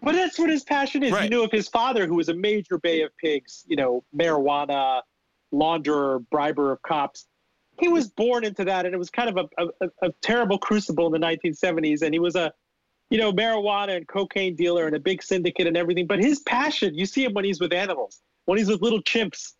But 0.00 0.12
that's 0.12 0.38
what 0.38 0.48
his 0.48 0.62
passion 0.62 1.02
is. 1.02 1.12
Right. 1.12 1.24
You 1.24 1.30
knew 1.30 1.42
of 1.42 1.50
his 1.50 1.68
father, 1.68 2.06
who 2.06 2.14
was 2.14 2.28
a 2.28 2.34
major 2.34 2.78
Bay 2.78 3.02
of 3.02 3.10
Pigs, 3.16 3.64
you 3.66 3.76
know, 3.76 4.04
marijuana 4.16 5.02
launderer, 5.52 6.24
briber 6.30 6.72
of 6.72 6.80
cops. 6.82 7.26
He 7.80 7.88
was 7.88 8.08
born 8.08 8.44
into 8.44 8.64
that, 8.64 8.86
and 8.86 8.94
it 8.94 8.98
was 8.98 9.10
kind 9.10 9.28
of 9.36 9.48
a, 9.58 9.64
a, 9.82 9.88
a 10.02 10.12
terrible 10.22 10.58
crucible 10.58 11.12
in 11.12 11.20
the 11.20 11.26
1970s. 11.26 12.02
And 12.02 12.12
he 12.14 12.18
was 12.20 12.36
a, 12.36 12.52
you 13.10 13.18
know, 13.18 13.32
marijuana 13.32 13.96
and 13.96 14.06
cocaine 14.06 14.54
dealer 14.54 14.86
and 14.86 14.94
a 14.94 15.00
big 15.00 15.22
syndicate 15.22 15.66
and 15.66 15.76
everything. 15.76 16.06
But 16.06 16.18
his 16.22 16.40
passion, 16.40 16.94
you 16.94 17.06
see 17.06 17.24
him 17.24 17.32
when 17.34 17.44
he's 17.44 17.60
with 17.60 17.72
animals, 17.72 18.20
when 18.44 18.58
he's 18.58 18.68
with 18.68 18.82
little 18.82 19.02
chimps. 19.02 19.52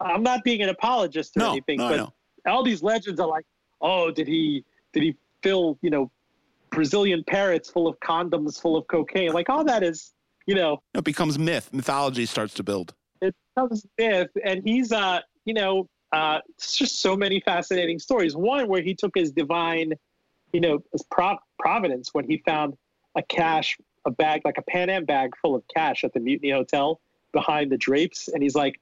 I'm 0.00 0.22
not 0.22 0.42
being 0.44 0.62
an 0.62 0.68
apologist 0.68 1.36
or 1.36 1.40
No, 1.40 1.50
anything, 1.52 1.78
no, 1.78 1.88
but 1.88 1.96
know. 1.96 2.12
all 2.46 2.62
these 2.64 2.82
legends 2.82 3.18
are 3.20 3.28
like, 3.28 3.44
oh, 3.80 4.10
did 4.10 4.26
he 4.26 4.64
did 4.92 5.02
he 5.04 5.16
fill 5.42 5.78
you 5.80 5.90
know 5.90 6.10
Brazilian 6.70 7.22
parrots 7.24 7.70
full 7.70 7.86
of 7.86 7.98
condoms 8.00 8.60
full 8.60 8.76
of 8.76 8.86
cocaine? 8.88 9.32
Like 9.32 9.48
all 9.48 9.64
that 9.64 9.82
is, 9.82 10.12
you 10.46 10.54
know, 10.54 10.82
It 10.94 11.04
becomes 11.04 11.38
myth. 11.38 11.70
Mythology 11.72 12.26
starts 12.26 12.54
to 12.54 12.62
build. 12.62 12.94
it 13.20 13.34
becomes 13.54 13.86
myth. 13.98 14.30
And 14.44 14.62
he's 14.64 14.92
uh, 14.92 15.20
you 15.44 15.54
know, 15.54 15.88
uh, 16.12 16.40
it's 16.50 16.76
just 16.76 17.00
so 17.00 17.16
many 17.16 17.40
fascinating 17.40 17.98
stories. 17.98 18.34
One 18.36 18.68
where 18.68 18.82
he 18.82 18.94
took 18.94 19.12
his 19.14 19.32
divine, 19.32 19.92
you 20.52 20.60
know, 20.60 20.82
his 20.92 21.02
prov- 21.10 21.38
providence 21.58 22.10
when 22.12 22.28
he 22.28 22.42
found 22.44 22.74
a 23.16 23.22
cash, 23.22 23.76
a 24.06 24.10
bag 24.10 24.42
like 24.44 24.58
a 24.58 24.62
Pan 24.62 24.90
Am 24.90 25.04
bag 25.04 25.30
full 25.40 25.54
of 25.54 25.62
cash 25.74 26.04
at 26.04 26.12
the 26.12 26.20
Mutiny 26.20 26.50
Hotel 26.50 27.00
behind 27.32 27.70
the 27.72 27.78
drapes, 27.78 28.28
and 28.28 28.42
he's 28.42 28.54
like. 28.54 28.80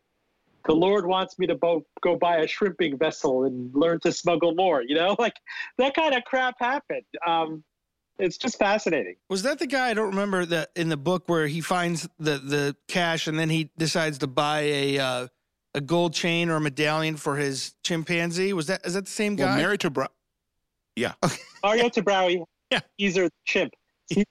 The 0.67 0.75
Lord 0.75 1.07
wants 1.07 1.39
me 1.39 1.47
to 1.47 1.55
bo- 1.55 1.87
go 2.03 2.17
buy 2.17 2.37
a 2.41 2.47
shrimping 2.47 2.99
vessel 2.99 3.45
and 3.45 3.75
learn 3.75 3.99
to 4.01 4.13
smuggle 4.13 4.55
more. 4.55 4.83
You 4.83 4.95
know, 4.95 5.17
like 5.19 5.37
that 5.79 5.95
kind 5.95 6.15
of 6.15 6.23
crap 6.25 6.57
happened. 6.61 7.07
Um, 7.27 7.65
it's 8.19 8.37
just 8.37 8.59
fascinating. 8.59 9.15
Was 9.31 9.43
that 9.45 9.59
the 9.59 9.67
guy? 9.67 9.89
I 9.89 9.95
don't 9.95 10.11
remember 10.11 10.45
that 10.45 10.69
in 10.77 10.91
the 10.91 10.99
book 10.99 11.23
where 11.31 11.47
he 11.47 11.63
finds 11.63 12.07
the 12.19 12.37
the 12.37 12.77
cash 12.89 13.27
and 13.27 13.39
then 13.39 13.49
he 13.49 13.71
decides 13.79 14.19
to 14.19 14.27
buy 14.27 14.61
a 14.61 14.99
uh, 14.99 15.29
a 15.75 15.81
gold 15.81 16.13
chain 16.13 16.51
or 16.51 16.57
a 16.57 16.61
medallion 16.61 17.17
for 17.17 17.37
his 17.37 17.73
chimpanzee. 17.83 18.53
Was 18.53 18.67
that 18.67 18.85
is 18.85 18.93
that 18.93 19.07
the 19.07 19.11
same 19.11 19.37
guy? 19.37 19.47
Well, 19.47 19.57
married 19.57 19.81
to 19.81 19.89
Bra- 19.91 20.09
Yeah. 20.95 21.15
Mario 21.65 21.89
Tabraue, 21.89 22.45
Yeah. 22.71 22.81
he's 22.99 23.15
the 23.15 23.31
chimp. 23.47 23.73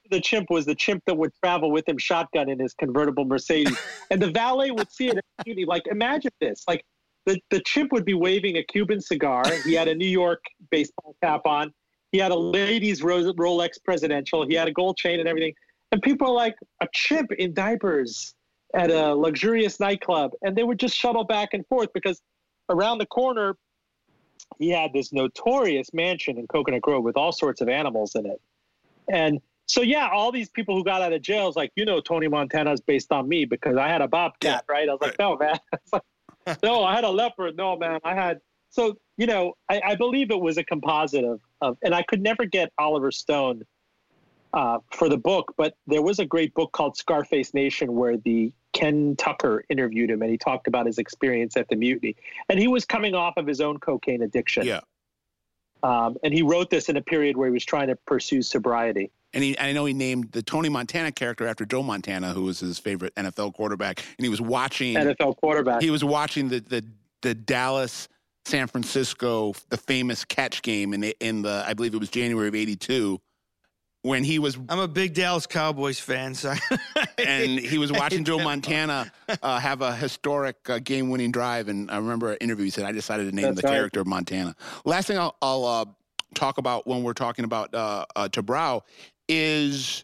The 0.09 0.19
chimp 0.19 0.49
was 0.49 0.65
the 0.65 0.75
chimp 0.75 1.03
that 1.05 1.15
would 1.15 1.31
travel 1.41 1.71
with 1.71 1.87
him 1.87 1.97
shotgun 1.97 2.49
in 2.49 2.59
his 2.59 2.73
convertible 2.73 3.25
Mercedes. 3.25 3.77
and 4.11 4.21
the 4.21 4.29
valet 4.29 4.71
would 4.71 4.91
see 4.91 5.09
it. 5.09 5.67
Like, 5.67 5.87
imagine 5.87 6.31
this. 6.41 6.63
Like, 6.67 6.83
the, 7.25 7.39
the 7.49 7.61
chimp 7.61 7.91
would 7.91 8.05
be 8.05 8.13
waving 8.13 8.57
a 8.57 8.63
Cuban 8.63 8.99
cigar. 8.99 9.43
He 9.63 9.73
had 9.73 9.87
a 9.87 9.95
New 9.95 10.07
York 10.07 10.43
baseball 10.69 11.15
cap 11.21 11.41
on. 11.45 11.71
He 12.11 12.17
had 12.17 12.31
a 12.31 12.35
ladies' 12.35 13.03
Ro- 13.03 13.33
Rolex 13.33 13.73
presidential. 13.83 14.47
He 14.47 14.55
had 14.55 14.67
a 14.67 14.71
gold 14.71 14.97
chain 14.97 15.19
and 15.19 15.29
everything. 15.29 15.53
And 15.91 16.01
people 16.01 16.27
are 16.27 16.33
like, 16.33 16.55
a 16.81 16.87
chimp 16.93 17.31
in 17.33 17.53
diapers 17.53 18.33
at 18.73 18.91
a 18.91 19.13
luxurious 19.13 19.79
nightclub. 19.79 20.31
And 20.41 20.55
they 20.55 20.63
would 20.63 20.79
just 20.79 20.95
shuttle 20.95 21.23
back 21.23 21.53
and 21.53 21.65
forth 21.67 21.89
because 21.93 22.21
around 22.69 22.97
the 22.97 23.05
corner, 23.05 23.55
he 24.57 24.69
had 24.69 24.91
this 24.93 25.13
notorious 25.13 25.93
mansion 25.93 26.37
in 26.37 26.47
Coconut 26.47 26.81
Grove 26.81 27.03
with 27.03 27.17
all 27.17 27.31
sorts 27.31 27.61
of 27.61 27.69
animals 27.69 28.15
in 28.15 28.25
it. 28.25 28.41
And 29.11 29.39
so, 29.69 29.83
yeah, 29.83 30.09
all 30.11 30.31
these 30.31 30.49
people 30.49 30.75
who 30.75 30.83
got 30.83 31.03
out 31.03 31.13
of 31.13 31.21
jail 31.21 31.47
is 31.47 31.55
like, 31.55 31.71
you 31.75 31.85
know, 31.85 32.01
Tony 32.01 32.27
Montana 32.27 32.73
is 32.73 32.81
based 32.81 33.11
on 33.11 33.29
me 33.29 33.45
because 33.45 33.77
I 33.77 33.87
had 33.87 34.01
a 34.01 34.07
bobcat, 34.07 34.65
right? 34.67 34.89
I 34.89 34.91
was 34.91 34.99
like, 34.99 35.19
no, 35.19 35.37
man. 35.37 35.59
Like, 35.93 36.03
no, 36.63 36.83
I 36.83 36.95
had 36.95 37.03
a 37.03 37.09
leopard. 37.09 37.55
No, 37.55 37.77
man, 37.77 37.99
I 38.03 38.15
had. 38.15 38.39
So, 38.71 38.97
you 39.17 39.27
know, 39.27 39.53
I, 39.69 39.79
I 39.85 39.95
believe 39.95 40.31
it 40.31 40.39
was 40.39 40.57
a 40.57 40.63
composite 40.63 41.23
of, 41.23 41.41
of, 41.61 41.77
and 41.83 41.93
I 41.93 42.01
could 42.01 42.21
never 42.21 42.45
get 42.45 42.71
Oliver 42.79 43.11
Stone 43.11 43.63
uh, 44.53 44.79
for 44.91 45.07
the 45.07 45.17
book, 45.17 45.53
but 45.55 45.75
there 45.85 46.01
was 46.01 46.17
a 46.17 46.25
great 46.25 46.55
book 46.55 46.71
called 46.71 46.97
Scarface 46.97 47.53
Nation 47.53 47.93
where 47.93 48.17
the 48.17 48.51
Ken 48.73 49.15
Tucker 49.17 49.63
interviewed 49.69 50.09
him 50.09 50.23
and 50.23 50.31
he 50.31 50.37
talked 50.37 50.67
about 50.67 50.87
his 50.87 50.97
experience 50.97 51.55
at 51.57 51.67
the 51.69 51.75
mutiny. 51.75 52.15
And 52.47 52.57
he 52.57 52.67
was 52.67 52.85
coming 52.85 53.13
off 53.13 53.37
of 53.37 53.45
his 53.45 53.61
own 53.61 53.77
cocaine 53.79 54.23
addiction. 54.23 54.65
Yeah. 54.65 54.81
Um, 55.83 56.17
and 56.23 56.33
he 56.33 56.41
wrote 56.41 56.71
this 56.71 56.89
in 56.89 56.97
a 56.97 57.01
period 57.01 57.37
where 57.37 57.47
he 57.47 57.53
was 57.53 57.65
trying 57.65 57.87
to 57.89 57.95
pursue 57.95 58.41
sobriety. 58.41 59.11
And 59.33 59.43
he, 59.43 59.59
I 59.59 59.73
know 59.73 59.85
he 59.85 59.93
named 59.93 60.31
the 60.31 60.41
Tony 60.41 60.69
Montana 60.69 61.11
character 61.11 61.47
after 61.47 61.65
Joe 61.65 61.83
Montana, 61.83 62.33
who 62.33 62.43
was 62.43 62.59
his 62.59 62.79
favorite 62.79 63.13
NFL 63.15 63.53
quarterback. 63.53 63.99
And 64.17 64.25
he 64.25 64.29
was 64.29 64.41
watching 64.41 64.95
NFL 64.95 65.37
quarterback. 65.37 65.81
he 65.81 65.91
was 65.91 66.03
watching 66.03 66.49
the 66.49 66.59
the, 66.61 66.83
the 67.21 67.35
Dallas 67.35 68.07
San 68.45 68.67
Francisco 68.67 69.53
the 69.69 69.77
famous 69.77 70.25
catch 70.25 70.61
game 70.61 70.93
in 70.93 71.01
the, 71.01 71.15
in 71.19 71.43
the 71.43 71.63
I 71.67 71.73
believe 71.73 71.93
it 71.93 71.99
was 71.99 72.09
January 72.09 72.47
of 72.47 72.55
'82 72.55 73.21
when 74.01 74.23
he 74.23 74.39
was 74.39 74.57
I'm 74.69 74.79
a 74.79 74.87
big 74.87 75.13
Dallas 75.13 75.45
Cowboys 75.45 75.99
fan, 75.99 76.33
so 76.33 76.53
and 77.17 77.59
he 77.59 77.77
was 77.77 77.91
watching 77.91 78.23
Joe 78.23 78.39
Montana 78.39 79.11
uh, 79.43 79.59
have 79.59 79.81
a 79.81 79.95
historic 79.95 80.69
uh, 80.69 80.79
game-winning 80.79 81.31
drive. 81.31 81.67
And 81.67 81.91
I 81.91 81.97
remember 81.97 82.31
an 82.31 82.37
interview 82.37 82.65
he 82.65 82.71
said, 82.71 82.85
"I 82.85 82.91
decided 82.91 83.29
to 83.29 83.35
name 83.35 83.45
That's 83.45 83.61
the 83.61 83.67
right. 83.67 83.73
character 83.73 84.03
Montana." 84.05 84.55
Last 84.85 85.07
thing 85.07 85.17
I'll, 85.17 85.35
I'll 85.41 85.65
uh, 85.65 85.85
talk 86.33 86.57
about 86.57 86.87
when 86.87 87.03
we're 87.03 87.13
talking 87.13 87.45
about 87.45 87.73
uh, 87.73 88.05
uh, 88.15 88.29
Tabraue 88.29 88.81
is 89.29 90.03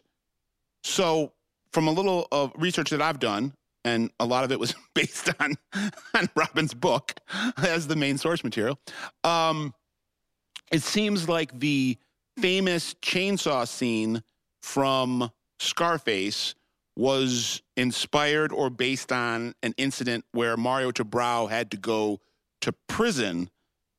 so 0.82 1.32
from 1.72 1.88
a 1.88 1.90
little 1.90 2.26
of 2.32 2.52
research 2.56 2.88
that 2.90 3.02
I've 3.02 3.18
done, 3.18 3.52
and 3.84 4.10
a 4.18 4.24
lot 4.24 4.44
of 4.44 4.52
it 4.52 4.58
was 4.58 4.74
based 4.94 5.28
on 5.40 5.56
on 6.14 6.28
Roben's 6.34 6.72
book 6.72 7.12
as 7.58 7.86
the 7.86 7.96
main 7.96 8.16
source 8.16 8.42
material. 8.42 8.78
Um, 9.24 9.74
it 10.72 10.82
seems 10.82 11.28
like 11.28 11.58
the 11.58 11.98
famous 12.38 12.94
chainsaw 12.94 13.68
scene 13.68 14.22
from 14.62 15.30
Scarface 15.58 16.54
was 16.96 17.62
inspired 17.76 18.52
or 18.52 18.70
based 18.70 19.12
on 19.12 19.54
an 19.62 19.74
incident 19.76 20.24
where 20.32 20.56
Mario 20.56 20.90
Tabraue 20.90 21.48
had 21.48 21.70
to 21.70 21.76
go 21.76 22.20
to 22.62 22.72
prison 22.88 23.50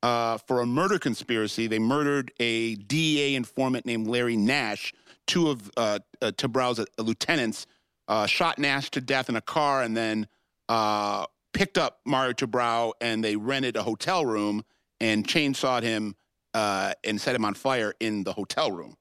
uh, 0.04 0.38
for 0.40 0.62
a 0.62 0.66
murder 0.66 1.00
conspiracy. 1.00 1.68
They 1.68 1.80
murdered 1.80 2.32
a 2.40 2.76
DEA 2.76 3.36
informant 3.36 3.86
named 3.86 4.08
Larry 4.08 4.36
Nash. 4.36 4.94
Two 5.28 5.50
of 5.50 5.70
uh, 5.78 6.00
uh, 6.22 6.32
Tabraue's 6.32 6.80
uh, 6.80 6.86
lieutenants 6.98 7.68
uh, 8.08 8.26
shot 8.26 8.58
Nash 8.58 8.90
to 8.92 9.02
death 9.02 9.30
in 9.30 9.36
a 9.36 9.42
car 9.42 9.84
and 9.84 9.96
then 9.96 10.28
uh, 10.70 11.26
picked 11.54 11.78
up 11.78 12.00
Mario 12.06 12.34
Tabrao 12.34 12.94
and 13.02 13.24
they 13.24 13.36
rented 13.36 13.76
a 13.76 13.84
hotel 13.84 14.26
room 14.26 14.64
and 15.00 15.28
chainsawed 15.28 15.84
him 15.84 16.16
uh, 16.54 16.94
and 17.04 17.20
set 17.20 17.36
him 17.36 17.46
on 17.46 17.54
fire 17.54 17.94
in 18.00 18.24
the 18.24 18.34
hotel 18.34 18.72
room. 18.72 18.96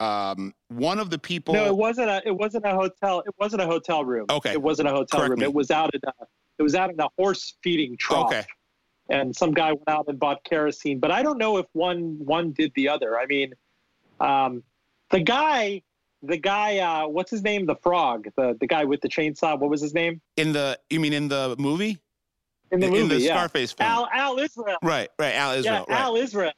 Um, 0.00 0.54
one 0.68 0.98
of 0.98 1.10
the 1.10 1.18
people. 1.18 1.54
no, 1.54 1.66
it 1.66 1.76
wasn't 1.76 2.10
a. 2.10 2.20
It 2.26 2.36
wasn't 2.36 2.66
a 2.66 2.74
hotel. 2.74 3.20
It 3.20 3.34
wasn't 3.38 3.62
a 3.62 3.66
hotel 3.66 4.04
room. 4.04 4.26
Okay. 4.28 4.52
It 4.52 4.60
wasn't 4.60 4.88
a 4.88 4.90
hotel 4.90 5.20
Correct 5.20 5.30
room. 5.30 5.40
me. 5.40 5.46
It 5.46 5.54
was 5.54 5.70
out 5.70 5.94
in 5.94 6.00
a. 6.04 6.12
It 6.58 6.62
was 6.62 6.74
out 6.74 6.90
in 6.90 7.00
a 7.00 7.08
horse 7.16 7.56
feeding 7.62 7.96
trough. 7.96 8.26
Okay. 8.26 8.44
And 9.08 9.34
some 9.34 9.52
guy 9.52 9.68
went 9.72 9.88
out 9.88 10.06
and 10.08 10.18
bought 10.18 10.42
kerosene, 10.44 10.98
but 10.98 11.10
I 11.10 11.22
don't 11.22 11.38
know 11.38 11.58
if 11.58 11.66
one 11.72 12.16
one 12.18 12.52
did 12.52 12.72
the 12.74 12.88
other. 12.88 13.18
I 13.18 13.26
mean, 13.26 13.52
um, 14.20 14.62
the 15.14 15.20
guy, 15.20 15.82
the 16.22 16.36
guy, 16.36 16.78
uh, 16.78 17.06
what's 17.06 17.30
his 17.30 17.42
name? 17.42 17.66
The 17.66 17.76
frog, 17.76 18.26
the 18.36 18.56
the 18.60 18.66
guy 18.66 18.84
with 18.84 19.00
the 19.00 19.08
chainsaw. 19.08 19.58
What 19.58 19.70
was 19.70 19.80
his 19.80 19.94
name 19.94 20.20
In 20.36 20.52
the, 20.52 20.78
you 20.90 21.00
mean 21.00 21.12
in 21.12 21.28
the 21.28 21.54
movie? 21.58 22.00
in 22.72 22.80
the 22.80 22.86
in 22.86 22.92
movie? 22.92 23.08
the 23.16 23.20
yeah. 23.20 23.34
Scarface 23.36 23.72
film. 23.72 23.90
Al 23.90 24.08
Al 24.12 24.38
Israel. 24.38 24.76
right, 24.82 25.08
right. 25.18 25.34
Al 25.34 25.52
Israel. 25.52 25.84
yeah, 25.88 25.94
right. 25.94 26.02
Al 26.04 26.16
Israel. 26.16 26.52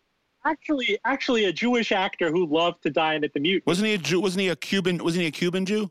Actually, 0.44 0.98
actually, 1.04 1.44
a 1.46 1.52
Jewish 1.52 1.90
actor 1.92 2.30
who 2.30 2.46
loved 2.46 2.82
to 2.84 2.90
dine 2.90 3.24
at 3.24 3.32
the 3.34 3.40
mute. 3.40 3.62
wasn't 3.66 3.88
he 3.88 3.94
a 3.94 3.98
Jew? 3.98 4.20
Wasn't 4.20 4.40
he 4.40 4.48
a 4.48 4.56
Cuban? 4.56 5.02
Wasn't 5.02 5.20
he 5.20 5.26
a 5.26 5.32
Cuban 5.32 5.66
Jew? 5.66 5.90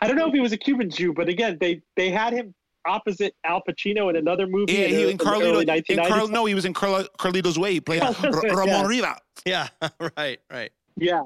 I 0.00 0.06
don't 0.06 0.16
know 0.16 0.28
if 0.28 0.34
he 0.34 0.40
was 0.40 0.52
a 0.52 0.58
Cuban 0.58 0.90
Jew, 0.90 1.12
but 1.12 1.28
again, 1.28 1.56
they 1.60 1.82
they 1.96 2.10
had 2.10 2.32
him 2.32 2.54
opposite 2.86 3.34
Al 3.44 3.62
Pacino 3.68 4.10
in 4.10 4.16
another 4.16 4.46
movie. 4.46 4.72
Yeah, 4.72 4.80
in, 4.80 4.90
he 4.90 5.02
in 5.04 5.08
in 5.10 5.18
Carlito. 5.18 5.90
In 5.90 6.04
Carl, 6.06 6.28
no, 6.28 6.44
he 6.44 6.54
was 6.54 6.64
in 6.64 6.74
Carl, 6.74 7.04
Carlito's 7.18 7.58
Way. 7.58 7.72
He 7.72 7.80
played 7.80 8.02
Oh, 8.04 8.14
yeah. 8.44 8.52
Ramon 8.52 8.86
Riva. 8.86 9.16
yeah, 9.44 9.68
right, 10.16 10.38
right. 10.50 10.70
Yeah, 10.96 11.22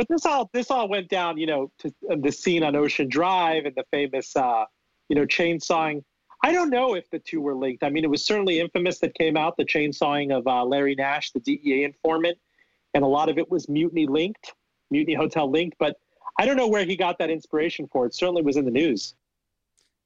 but 0.00 0.08
this 0.08 0.24
all 0.24 0.48
this 0.54 0.70
all 0.70 0.88
went 0.88 1.10
down, 1.10 1.36
you 1.36 1.44
know, 1.44 1.70
to 1.78 1.92
uh, 2.10 2.16
the 2.22 2.32
scene 2.32 2.62
on 2.62 2.74
Ocean 2.74 3.06
Drive 3.06 3.66
and 3.66 3.74
the 3.74 3.84
famous, 3.90 4.34
uh, 4.34 4.64
you 5.10 5.14
know, 5.14 5.26
chainsawing. 5.26 6.02
I 6.42 6.52
don't 6.52 6.70
know 6.70 6.94
if 6.94 7.10
the 7.10 7.18
two 7.18 7.42
were 7.42 7.54
linked. 7.54 7.84
I 7.84 7.90
mean, 7.90 8.02
it 8.02 8.08
was 8.08 8.24
certainly 8.24 8.60
infamous 8.60 8.98
that 9.00 9.14
came 9.14 9.36
out 9.36 9.58
the 9.58 9.64
chainsawing 9.66 10.34
of 10.34 10.46
uh, 10.46 10.64
Larry 10.64 10.94
Nash, 10.94 11.32
the 11.32 11.40
DEA 11.40 11.84
informant, 11.84 12.38
and 12.94 13.04
a 13.04 13.06
lot 13.06 13.28
of 13.28 13.36
it 13.36 13.50
was 13.50 13.68
mutiny 13.68 14.06
linked, 14.06 14.54
mutiny 14.90 15.12
hotel 15.12 15.50
linked. 15.50 15.76
But 15.78 15.96
I 16.38 16.46
don't 16.46 16.56
know 16.56 16.68
where 16.68 16.86
he 16.86 16.96
got 16.96 17.18
that 17.18 17.28
inspiration 17.28 17.86
for. 17.92 18.06
It 18.06 18.14
certainly 18.14 18.40
was 18.40 18.56
in 18.56 18.64
the 18.64 18.70
news. 18.70 19.14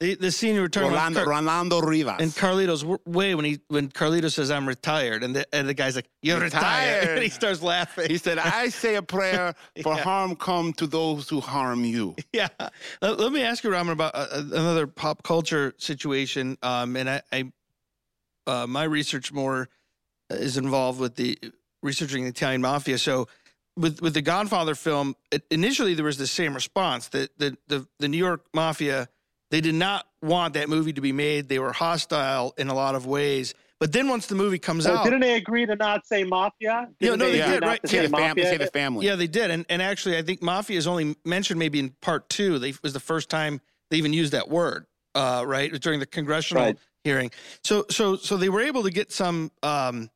The, 0.01 0.17
the 0.17 0.61
were 0.61 0.69
talking 0.69 0.91
Rolando, 0.91 1.21
Car- 1.25 1.29
Rolando 1.35 1.81
Rivas. 1.81 2.21
in 2.21 2.31
Carlito's 2.31 2.85
way, 3.07 3.35
when 3.37 3.45
he 3.45 3.61
when 3.69 3.89
Carlito 3.89 4.31
says 4.31 4.51
I'm 4.51 4.67
retired, 4.67 5.23
and 5.23 5.37
the, 5.37 5.47
and 5.55 5.69
the 5.69 5.73
guy's 5.75 5.95
like, 5.95 6.09
"You're 6.21 6.41
retired,", 6.41 6.97
Retired. 7.05 7.09
and 7.15 7.23
he 7.23 7.29
starts 7.31 7.63
laughing. 7.63 8.11
he 8.11 8.19
said, 8.19 8.39
"I 8.39 8.69
say 8.71 8.97
a 8.97 9.03
prayer 9.03 9.55
for 9.83 9.95
Yeah. 9.95 10.03
harm 10.03 10.35
come 10.35 10.73
to 10.75 10.87
those 10.89 11.29
who 11.29 11.41
harm 11.41 11.85
you." 11.85 12.17
Yeah. 12.33 12.49
Let, 13.01 13.21
let 13.21 13.31
me 13.33 13.43
ask 13.43 13.63
you, 13.63 13.71
Raman, 13.71 13.93
about 13.93 14.13
uh, 14.17 14.27
another 14.33 14.89
pop 14.89 15.23
culture 15.23 15.75
situation. 15.79 16.59
Um, 16.63 16.97
and 16.97 17.09
I, 17.09 17.23
I 17.33 17.53
uh, 18.49 18.67
my 18.67 18.83
research 18.85 19.33
more 19.33 19.69
is 20.29 20.57
involved 20.57 20.99
with 20.99 21.15
the 21.15 21.39
researching 21.83 22.25
the 22.25 22.31
Italian 22.31 22.63
mafia. 22.63 22.99
So, 22.99 23.29
with 23.77 24.01
with 24.03 24.15
the 24.15 24.23
Godfather 24.23 24.75
film, 24.75 25.15
it, 25.31 25.45
initially 25.53 25.95
there 25.95 26.05
was 26.05 26.19
the 26.19 26.27
same 26.27 26.53
response 26.53 27.09
that 27.11 27.39
the, 27.39 27.57
the 27.69 27.87
the 28.01 28.09
New 28.09 28.19
York 28.19 28.45
mafia 28.53 29.09
they 29.51 29.61
did 29.61 29.75
not 29.75 30.07
want 30.23 30.55
that 30.55 30.69
movie 30.69 30.93
to 30.93 31.01
be 31.01 31.13
made. 31.13 31.49
They 31.49 31.59
were 31.59 31.73
hostile 31.73 32.55
in 32.59 32.69
a 32.69 32.75
lot 32.75 32.95
of 32.95 33.07
ways. 33.07 33.55
But 33.81 33.93
then 33.93 34.09
once 34.09 34.27
the 34.27 34.35
movie 34.35 34.59
comes 34.59 34.85
So 34.85 34.95
out, 34.95 35.05
didn't 35.05 35.21
they 35.21 35.35
agree 35.37 35.67
to 35.67 35.77
not 35.77 36.07
say 36.07 36.25
mafia? 36.25 36.89
Yeah, 37.01 37.11
Didn't 37.11 37.19
no, 37.19 37.31
they 37.31 37.39
Yeah. 37.39 37.51
did, 37.53 37.63
right. 37.63 37.83
to 37.83 37.89
Say 37.89 37.99
say 37.99 38.07
the, 38.07 38.17
fam- 38.17 38.37
say 38.39 38.57
the 38.57 38.67
family. 38.69 39.05
Yeah, 39.07 39.17
they 39.17 39.27
did, 39.27 39.51
and 39.51 39.67
and 39.69 39.83
actually, 39.83 40.17
I 40.17 40.23
think 40.23 40.41
mafia 40.43 40.79
is 40.79 40.87
only 40.87 41.17
mentioned 41.25 41.59
maybe 41.59 41.79
in 41.81 41.91
part 42.01 42.29
two. 42.29 42.59
They 42.59 42.73
was 42.83 42.93
the 42.93 43.01
first 43.01 43.29
time 43.29 43.61
they 43.91 43.99
even 43.99 44.13
used 44.13 44.33
that 44.33 44.49
word, 44.49 44.87
uh, 45.15 45.45
right? 45.47 45.65
It 45.67 45.73
was 45.73 45.81
during 45.81 46.01
the 46.01 46.07
congressional 46.07 46.63
Right. 46.65 46.79
hearing. 47.03 47.31
So 47.63 47.85
so 47.91 48.17
so 48.17 48.37
they 48.37 48.49
were 48.49 48.61
able 48.63 48.85
to 48.85 48.91
get 48.91 49.13
some, 49.13 49.51
um, 49.63 50.09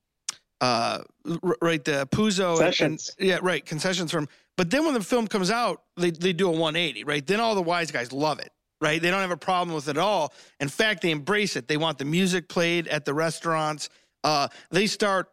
uh, 0.61 1.01
right, 1.61 1.85
the 1.85 2.09
Puzo 2.11 2.61
and- 2.61 2.81
and, 2.81 3.11
yeah, 3.19 3.39
right, 3.43 3.65
concessions 3.67 4.11
from. 4.11 4.29
But 4.57 4.71
then 4.71 4.85
when 4.85 4.95
the 4.95 5.03
film 5.03 5.27
comes 5.29 5.51
out, 5.51 5.83
they 5.97 6.11
they 6.11 6.33
do 6.33 6.49
a 6.49 6.53
180, 6.53 7.05
right? 7.05 7.27
Then 7.27 7.41
all 7.41 7.55
the 7.55 7.63
wise 7.63 7.91
guys 7.91 8.13
love 8.13 8.39
it. 8.39 8.51
Right, 8.81 9.03
they 9.03 9.11
don't 9.11 9.21
have 9.21 9.33
a 9.33 9.37
problem 9.37 9.75
with 9.75 9.89
it 9.89 9.97
at 9.97 9.99
all. 9.99 10.33
In 10.61 10.69
fact, 10.69 11.03
they 11.03 11.11
embrace 11.11 11.57
it. 11.57 11.67
They 11.67 11.77
want 11.77 11.99
the 11.99 12.05
music 12.05 12.49
played 12.49 12.87
at 12.87 13.05
the 13.05 13.13
restaurants. 13.13 13.89
Uh, 14.23 14.47
they 14.71 14.87
start 14.87 15.29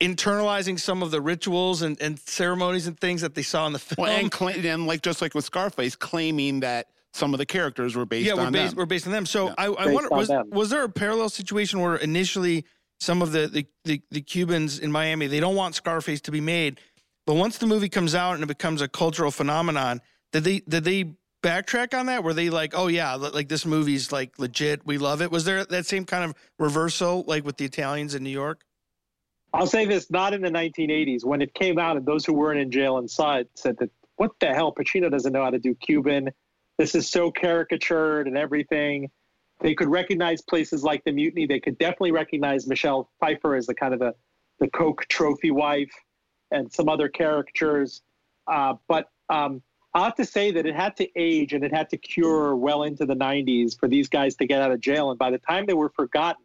internalizing 0.00 0.80
some 0.80 1.02
of 1.02 1.10
the 1.10 1.20
rituals 1.20 1.82
and, 1.82 2.00
and 2.00 2.18
ceremonies 2.18 2.86
and 2.86 2.98
things 2.98 3.20
that 3.20 3.34
they 3.34 3.42
saw 3.42 3.66
in 3.66 3.72
the 3.72 3.78
film. 3.78 4.06
Well, 4.08 4.16
and, 4.18 4.30
cla- 4.30 4.52
and 4.52 4.86
like 4.86 5.02
just 5.02 5.20
like 5.20 5.34
with 5.34 5.44
Scarface, 5.44 5.94
claiming 5.94 6.60
that 6.60 6.86
some 7.12 7.34
of 7.34 7.38
the 7.38 7.46
characters 7.46 7.94
were 7.96 8.06
based 8.06 8.26
yeah, 8.26 8.34
we're 8.34 8.46
on 8.46 8.52
based, 8.52 8.70
them. 8.70 8.78
we're 8.78 8.86
based 8.86 9.06
on 9.06 9.12
them. 9.12 9.26
So 9.26 9.48
Yeah. 9.48 9.54
I, 9.58 9.66
I 9.66 9.86
wonder 9.92 10.08
was 10.10 10.28
them. 10.28 10.48
was 10.50 10.70
there 10.70 10.84
a 10.84 10.88
parallel 10.88 11.28
situation 11.28 11.80
where 11.80 11.96
initially 11.96 12.64
some 12.98 13.20
of 13.22 13.32
the, 13.32 13.48
the 13.48 13.66
the 13.84 14.02
the 14.10 14.20
Cubans 14.20 14.78
in 14.78 14.90
Miami 14.92 15.26
they 15.26 15.40
don't 15.40 15.56
want 15.56 15.74
Scarface 15.74 16.20
to 16.22 16.30
be 16.30 16.40
made, 16.40 16.80
but 17.26 17.34
once 17.34 17.58
the 17.58 17.66
movie 17.66 17.88
comes 17.88 18.14
out 18.14 18.34
and 18.34 18.42
it 18.42 18.46
becomes 18.46 18.80
a 18.80 18.88
cultural 18.88 19.30
phenomenon, 19.30 20.00
did 20.32 20.44
they 20.44 20.60
did 20.60 20.84
they 20.84 21.14
backtrack 21.42 21.98
on 21.98 22.06
that? 22.06 22.24
Were 22.24 22.34
they 22.34 22.50
like, 22.50 22.72
oh 22.74 22.88
yeah, 22.88 23.14
like 23.14 23.48
this 23.48 23.64
movie's 23.66 24.12
like 24.12 24.38
legit, 24.38 24.86
we 24.86 24.98
love 24.98 25.22
it? 25.22 25.30
Was 25.30 25.44
there 25.44 25.64
that 25.64 25.86
same 25.86 26.04
kind 26.04 26.24
of 26.24 26.34
reversal 26.58 27.24
like 27.26 27.44
with 27.44 27.56
the 27.56 27.64
Italians 27.64 28.14
in 28.14 28.22
New 28.22 28.30
York? 28.30 28.64
I'll 29.52 29.66
say 29.66 29.84
this: 29.84 30.10
not 30.10 30.32
in 30.32 30.42
the 30.42 30.50
1980s 30.50 31.24
when 31.24 31.42
it 31.42 31.54
came 31.54 31.78
out, 31.78 31.96
and 31.96 32.06
those 32.06 32.24
who 32.24 32.32
weren't 32.32 32.60
in 32.60 32.70
jail 32.70 32.98
it 32.98 33.10
said 33.10 33.76
that, 33.78 33.90
"What 34.16 34.32
the 34.40 34.54
hell? 34.54 34.72
Pacino 34.72 35.10
doesn't 35.10 35.32
know 35.32 35.42
how 35.42 35.50
to 35.50 35.58
do 35.58 35.74
Cuban. 35.74 36.30
This 36.78 36.94
is 36.94 37.08
so 37.08 37.30
caricatured 37.30 38.26
and 38.26 38.36
everything." 38.36 39.10
They 39.60 39.74
could 39.74 39.88
recognize 39.88 40.40
places 40.40 40.82
like 40.82 41.04
the 41.04 41.12
Mutiny. 41.12 41.46
They 41.46 41.60
could 41.60 41.76
definitely 41.76 42.12
recognize 42.12 42.66
Michelle 42.66 43.10
Pfeiffer 43.20 43.56
as 43.56 43.66
the 43.66 43.74
kind 43.74 43.92
of 43.92 44.00
the 44.00 44.14
the 44.58 44.68
Coke 44.68 45.06
trophy 45.08 45.50
wife, 45.50 45.92
and 46.50 46.72
some 46.72 46.88
other 46.88 47.08
caricatures. 47.08 48.02
Uh, 48.46 48.74
but 48.88 49.08
um, 49.28 49.62
I 49.92 50.04
have 50.04 50.14
to 50.16 50.24
say 50.24 50.52
that 50.52 50.66
it 50.66 50.74
had 50.74 50.96
to 50.98 51.08
age 51.16 51.52
and 51.52 51.64
it 51.64 51.72
had 51.74 51.90
to 51.90 51.96
cure 51.96 52.54
well 52.54 52.84
into 52.84 53.04
the 53.06 53.16
90s 53.16 53.78
for 53.78 53.88
these 53.88 54.08
guys 54.08 54.36
to 54.36 54.46
get 54.46 54.62
out 54.62 54.70
of 54.70 54.80
jail. 54.80 55.10
And 55.10 55.18
by 55.18 55.30
the 55.30 55.38
time 55.38 55.66
they 55.66 55.74
were 55.74 55.88
forgotten, 55.88 56.44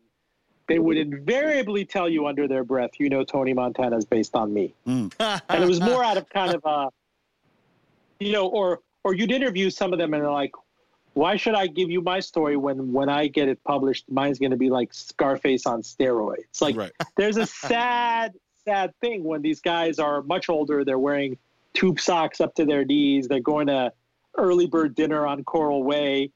they 0.67 0.79
would 0.79 0.97
invariably 0.97 1.85
tell 1.85 2.09
you 2.09 2.25
under 2.25 2.47
their 2.47 2.63
breath, 2.63 2.91
you 2.97 3.07
know, 3.07 3.23
Tony 3.23 3.53
Montana 3.53 3.97
is 3.97 4.05
based 4.05 4.35
on 4.35 4.51
me. 4.51 4.73
Mm. 4.87 5.13
and 5.49 5.63
it 5.63 5.67
was 5.67 5.79
more 5.79 6.03
out 6.03 6.17
of 6.17 6.27
kind 6.29 6.55
of 6.55 6.61
a, 6.65 6.89
you 8.19 8.31
know, 8.31 8.47
or 8.47 8.79
or 9.03 9.13
you'd 9.13 9.31
interview 9.31 9.69
some 9.69 9.93
of 9.93 9.99
them 9.99 10.13
and 10.15 10.23
they're 10.23 10.31
like, 10.31 10.51
why 11.13 11.37
should 11.37 11.53
I 11.53 11.67
give 11.67 11.91
you 11.91 12.01
my 12.01 12.19
story 12.19 12.57
when 12.57 12.91
when 12.91 13.09
I 13.09 13.27
get 13.27 13.47
it 13.47 13.63
published, 13.63 14.05
mine's 14.09 14.39
going 14.39 14.51
to 14.51 14.57
be 14.57 14.69
like 14.69 14.93
Scarface 14.93 15.67
on 15.67 15.83
steroids? 15.83 16.61
Like, 16.61 16.75
right. 16.75 16.91
there's 17.15 17.37
a 17.37 17.45
sad, 17.45 18.33
sad 18.65 18.93
thing 19.01 19.23
when 19.23 19.41
these 19.41 19.61
guys 19.61 19.99
are 19.99 20.23
much 20.23 20.49
older. 20.49 20.83
They're 20.83 20.99
wearing 20.99 21.37
tube 21.76 21.99
socks 21.99 22.41
up 22.41 22.55
to 22.55 22.65
their 22.65 22.86
knees. 22.86 23.28
They're 23.28 23.39
going 23.39 23.67
to 23.67 23.91
early 24.38 24.67
bird 24.67 24.95
dinner 24.95 25.26
on 25.28 25.43
Coral 25.43 25.84
Way, 25.84 26.32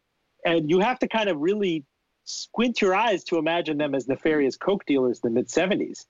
and 0.45 0.69
you 0.69 0.79
have 0.79 0.99
to 0.99 1.07
kind 1.07 1.29
of 1.29 1.37
really 1.39 1.83
squint 2.23 2.81
your 2.81 2.93
eyes 2.93 3.23
to 3.25 3.37
imagine 3.37 3.77
them 3.77 3.95
as 3.95 4.07
nefarious 4.07 4.55
coke 4.55 4.85
dealers 4.85 5.19
in 5.23 5.33
the 5.33 5.39
mid 5.39 5.47
70s. 5.47 6.05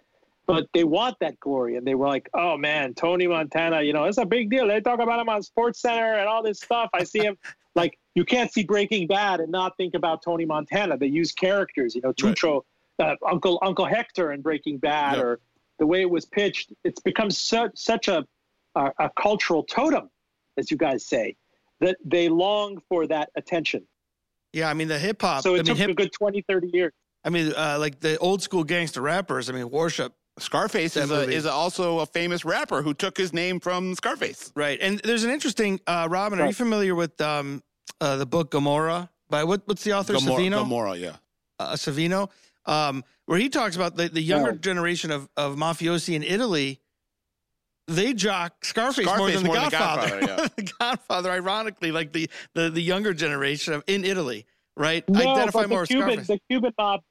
But 0.46 0.68
they 0.74 0.84
want 0.84 1.16
that 1.20 1.40
glory, 1.40 1.78
and 1.78 1.86
they 1.86 1.94
were 1.94 2.08
like, 2.08 2.28
"Oh 2.34 2.58
man, 2.58 2.96
Tony 2.96 3.28
Montana, 3.28 3.84
you 3.84 3.94
know, 3.94 4.06
it's 4.06 4.18
a 4.18 4.26
big 4.26 4.50
deal. 4.50 4.68
They 4.68 4.82
talk 4.82 5.00
about 5.00 5.20
him 5.20 5.30
on 5.30 5.44
Sports 5.44 5.80
Center 5.80 6.16
and 6.16 6.28
all 6.28 6.42
this 6.42 6.60
stuff. 6.60 6.90
I 6.92 7.04
see 7.04 7.20
him 7.20 7.38
like 7.76 8.00
you 8.16 8.26
can't 8.26 8.52
see 8.52 8.64
Breaking 8.64 9.06
Bad 9.06 9.42
and 9.42 9.52
not 9.52 9.78
think 9.78 9.94
about 9.94 10.24
Tony 10.24 10.46
Montana. 10.46 10.98
They 10.98 11.08
use 11.08 11.32
characters, 11.32 11.94
you 11.94 12.02
know, 12.02 12.14
Tuco, 12.14 12.64
right. 12.98 13.12
uh, 13.12 13.28
Uncle 13.30 13.60
Uncle 13.62 13.86
Hector 13.86 14.32
in 14.32 14.42
Breaking 14.42 14.80
Bad, 14.80 15.18
yep. 15.18 15.24
or 15.24 15.40
the 15.78 15.86
way 15.86 16.02
it 16.02 16.10
was 16.10 16.26
pitched. 16.26 16.74
It's 16.84 17.00
become 17.00 17.30
such 17.30 17.72
such 17.76 18.08
a, 18.08 18.26
a 18.76 18.92
a 19.00 19.10
cultural 19.20 19.64
totem, 19.64 20.10
as 20.58 20.72
you 20.72 20.78
guys 20.78 21.08
say, 21.08 21.36
that 21.82 21.98
they 22.04 22.30
long 22.30 22.80
for 22.90 23.08
that 23.08 23.30
attention. 23.36 23.88
Yeah, 24.54 24.70
I 24.70 24.74
mean 24.74 24.88
the 24.88 25.00
hip 25.00 25.22
hop. 25.22 25.44
So 25.44 25.56
it 25.56 25.60
I 25.60 25.64
took 25.64 25.78
mean, 25.78 25.90
hip, 25.90 25.90
a 25.92 25.94
good 25.94 26.12
20, 26.12 26.44
30 26.48 26.70
years. 26.74 26.94
I 27.24 27.30
mean, 27.30 27.54
uh, 27.56 27.78
like 27.80 28.00
the 28.00 28.18
old 28.18 28.42
school 28.42 28.64
gangster 28.64 29.02
rappers. 29.02 29.50
I 29.50 29.54
mean, 29.54 29.70
worship. 29.70 30.14
Scarface 30.38 30.96
is, 30.96 31.12
a, 31.12 31.30
is 31.30 31.46
also 31.46 32.00
a 32.00 32.06
famous 32.06 32.46
rapper 32.46 32.82
who 32.82 32.94
took 32.94 33.18
his 33.18 33.34
name 33.34 33.60
from 33.60 33.94
Scarface. 33.96 34.54
Right, 34.56 34.80
and 34.82 35.00
there's 35.00 35.26
an 35.26 35.32
interesting. 35.32 35.82
Uh, 35.86 36.08
Roben, 36.08 36.32
right. 36.32 36.42
are 36.42 36.48
you 36.48 36.54
familiar 36.54 36.96
with 36.96 37.20
um, 37.20 37.62
uh, 38.00 38.16
the 38.16 38.26
book 38.26 38.50
Gomorrah 38.52 39.10
by 39.30 39.44
what? 39.44 39.64
What's 39.66 39.84
the 39.84 39.94
author? 39.94 40.14
Gomorrah, 40.14 40.42
Saviano. 40.42 40.58
Gomorrah, 40.60 40.96
yeah. 40.96 41.16
Uh, 41.60 41.74
Saviano, 41.74 42.30
um, 42.66 43.04
where 43.26 43.38
he 43.38 43.50
talks 43.50 43.76
about 43.76 43.98
the, 43.98 44.08
the 44.08 44.22
younger 44.22 44.52
yeah. 44.52 44.58
generation 44.62 45.12
of, 45.12 45.28
of 45.36 45.58
mafiosi 45.58 46.16
in 46.16 46.24
Italy 46.24 46.80
they 47.90 48.14
jock 48.14 48.64
Scarface, 48.64 49.06
Scarface 49.06 49.20
more 49.20 49.32
than 49.32 49.44
more 49.44 49.56
the 49.56 49.62
Godfather. 49.72 50.10
Than 50.10 50.20
Godfather, 50.20 50.42
yeah. 50.42 50.48
the 50.56 50.72
Godfather, 50.80 51.32
ironically, 51.32 51.92
like 51.92 52.12
the, 52.14 52.30
the 52.54 52.70
the 52.70 52.82
younger 52.82 53.14
generation 53.14 53.74
of 53.74 53.84
in 53.88 54.06
Italy, 54.06 54.46
right? 54.78 55.08
No, 55.10 55.20
Identify 55.20 55.66
but 55.66 55.80
the 55.82 55.88
Cuban, 55.88 56.24
the 56.26 56.40
Cuban 56.50 56.74
mob, 56.78 57.02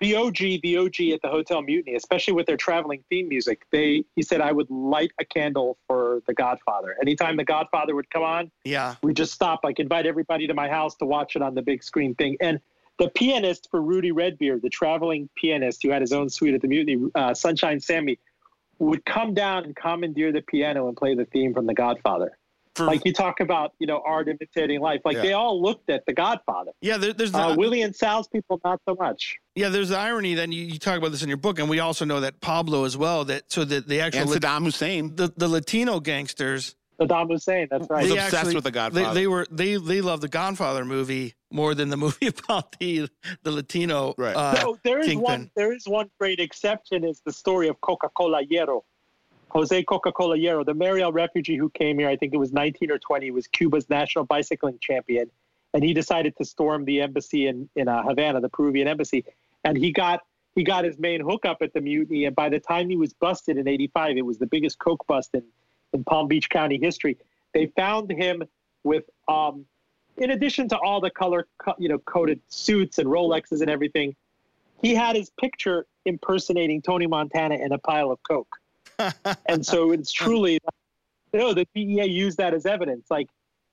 the 0.00 0.16
OG, 0.16 0.36
the 0.62 0.78
OG 0.78 1.00
at 1.12 1.22
the 1.22 1.28
Hotel 1.28 1.62
Mutiny, 1.62 1.96
especially 1.96 2.34
with 2.34 2.46
their 2.46 2.56
traveling 2.56 3.02
theme 3.08 3.28
music. 3.28 3.66
They 3.70 4.04
he 4.14 4.22
said 4.22 4.40
I 4.40 4.52
would 4.52 4.70
light 4.70 5.12
a 5.20 5.24
candle 5.24 5.78
for 5.86 6.22
the 6.26 6.34
Godfather. 6.34 6.96
Anytime 7.00 7.36
the 7.36 7.44
Godfather 7.44 7.94
would 7.94 8.10
come 8.10 8.22
on, 8.22 8.50
yeah, 8.64 8.96
we 9.02 9.14
just 9.14 9.32
stop, 9.32 9.60
like 9.64 9.78
invite 9.78 10.06
everybody 10.06 10.46
to 10.46 10.54
my 10.54 10.68
house 10.68 10.96
to 10.96 11.06
watch 11.06 11.36
it 11.36 11.42
on 11.42 11.54
the 11.54 11.62
big 11.62 11.82
screen 11.82 12.14
thing. 12.14 12.36
And 12.40 12.60
the 12.98 13.08
pianist 13.10 13.68
for 13.70 13.82
Rudy 13.82 14.10
Redbeard, 14.10 14.62
the 14.62 14.70
traveling 14.70 15.28
pianist 15.36 15.82
who 15.82 15.90
had 15.90 16.00
his 16.00 16.12
own 16.12 16.30
suite 16.30 16.54
at 16.54 16.62
the 16.62 16.68
Mutiny, 16.68 17.10
uh, 17.14 17.34
Sunshine 17.34 17.78
Sammy 17.78 18.18
would 18.78 19.04
come 19.04 19.34
down 19.34 19.64
and 19.64 19.74
commandeer 19.74 20.32
the 20.32 20.42
piano 20.42 20.88
and 20.88 20.96
play 20.96 21.14
the 21.14 21.24
theme 21.26 21.54
from 21.54 21.66
The 21.66 21.74
Godfather. 21.74 22.36
For, 22.74 22.84
like 22.84 23.06
you 23.06 23.12
talk 23.14 23.40
about, 23.40 23.72
you 23.78 23.86
know, 23.86 24.02
art 24.04 24.28
imitating 24.28 24.80
life. 24.80 25.00
Like 25.04 25.16
yeah. 25.16 25.22
they 25.22 25.32
all 25.32 25.62
looked 25.62 25.88
at 25.88 26.04
The 26.06 26.12
Godfather. 26.12 26.72
Yeah, 26.82 26.98
there, 26.98 27.14
there's 27.14 27.32
the, 27.32 27.38
uh, 27.38 27.56
Willie 27.56 27.80
and 27.80 27.96
Sal's 27.96 28.28
people, 28.28 28.60
not 28.64 28.82
so 28.86 28.94
much. 29.00 29.36
Yeah, 29.54 29.70
there's 29.70 29.88
the 29.88 29.96
irony. 29.96 30.34
Then 30.34 30.52
you, 30.52 30.62
you, 30.62 30.78
talk 30.78 30.98
about 30.98 31.10
this 31.10 31.22
in 31.22 31.28
your 31.28 31.38
book, 31.38 31.58
and 31.58 31.70
we 31.70 31.80
also 31.80 32.04
know 32.04 32.20
that 32.20 32.42
Pablo 32.42 32.84
as 32.84 32.94
well. 32.94 33.24
That 33.24 33.50
so 33.50 33.64
that 33.64 33.88
the 33.88 34.00
actual 34.02 34.30
and 34.30 34.30
Saddam 34.30 34.64
Hussein, 34.64 35.16
the, 35.16 35.32
the 35.34 35.48
Latino 35.48 36.00
gangsters 36.00 36.76
Saddam 37.00 37.28
Hussein. 37.28 37.68
That's 37.70 37.88
right. 37.88 38.02
Was 38.02 38.12
obsessed 38.12 38.34
actually, 38.34 38.54
with 38.56 38.64
the 38.64 38.70
Godfather. 38.70 39.14
They, 39.14 39.20
they, 39.20 39.26
were 39.26 39.46
they 39.50 39.76
they 39.76 40.00
love 40.00 40.20
the 40.20 40.28
Godfather 40.28 40.84
movie 40.84 41.34
more 41.50 41.74
than 41.74 41.88
the 41.88 41.96
movie 41.96 42.26
about 42.44 42.78
the 42.78 43.08
the 43.42 43.50
Latino. 43.50 44.14
Right. 44.18 44.36
Uh, 44.36 44.56
so 44.56 44.78
there 44.84 44.98
is 44.98 45.06
Kingpin. 45.06 45.22
one 45.22 45.50
there 45.56 45.72
is 45.72 45.86
one 45.86 46.10
great 46.18 46.40
exception 46.40 47.04
is 47.04 47.20
the 47.24 47.32
story 47.32 47.68
of 47.68 47.80
Coca 47.80 48.08
Cola 48.08 48.44
Hierro. 48.44 48.82
Jose 49.50 49.84
Coca 49.84 50.12
Cola 50.12 50.36
Hierro, 50.36 50.66
the 50.66 50.74
Mariel 50.74 51.12
refugee 51.12 51.56
who 51.56 51.70
came 51.70 51.98
here, 51.98 52.08
I 52.08 52.16
think 52.16 52.34
it 52.34 52.36
was 52.36 52.52
19 52.52 52.90
or 52.90 52.98
20, 52.98 53.30
was 53.30 53.46
Cuba's 53.46 53.88
national 53.88 54.26
bicycling 54.26 54.78
champion. 54.82 55.30
And 55.72 55.82
he 55.82 55.94
decided 55.94 56.36
to 56.36 56.44
storm 56.44 56.84
the 56.84 57.00
embassy 57.00 57.46
in, 57.46 57.68
in 57.76 57.88
uh, 57.88 58.02
Havana, 58.02 58.40
the 58.40 58.48
Peruvian 58.48 58.88
embassy. 58.88 59.24
And 59.64 59.76
he 59.76 59.92
got 59.92 60.20
he 60.54 60.64
got 60.64 60.84
his 60.84 60.98
main 60.98 61.20
hookup 61.20 61.58
at 61.60 61.74
the 61.74 61.82
mutiny. 61.82 62.24
And 62.24 62.34
by 62.34 62.48
the 62.48 62.58
time 62.58 62.88
he 62.88 62.96
was 62.96 63.12
busted 63.12 63.58
in 63.58 63.68
85, 63.68 64.16
it 64.16 64.22
was 64.22 64.38
the 64.38 64.46
biggest 64.46 64.78
coke 64.78 65.06
bust 65.06 65.30
in, 65.34 65.42
in 65.92 66.02
Palm 66.02 66.28
Beach 66.28 66.48
County 66.48 66.78
history. 66.80 67.18
They 67.52 67.66
found 67.76 68.10
him 68.10 68.42
with, 68.82 69.04
um, 69.28 69.66
in 70.18 70.30
addition 70.30 70.68
to 70.70 70.78
all 70.78 71.00
the 71.00 71.10
color, 71.10 71.46
you 71.78 71.88
know, 71.88 71.98
coded 71.98 72.40
suits 72.48 72.98
and 72.98 73.08
Rolexes 73.08 73.60
and 73.60 73.70
everything, 73.70 74.14
he 74.82 74.94
had 74.94 75.16
his 75.16 75.30
picture 75.40 75.86
impersonating 76.04 76.82
Tony 76.82 77.06
Montana 77.06 77.56
in 77.56 77.72
a 77.72 77.78
pile 77.78 78.10
of 78.10 78.22
coke 78.22 78.56
and 79.46 79.64
so 79.64 79.92
it's 79.92 80.12
truly, 80.12 80.58
you 81.32 81.38
know, 81.38 81.52
the 81.52 81.66
DEA 81.74 82.06
used 82.06 82.38
that 82.38 82.54
as 82.54 82.66
evidence. 82.66 83.06
Like 83.10 83.28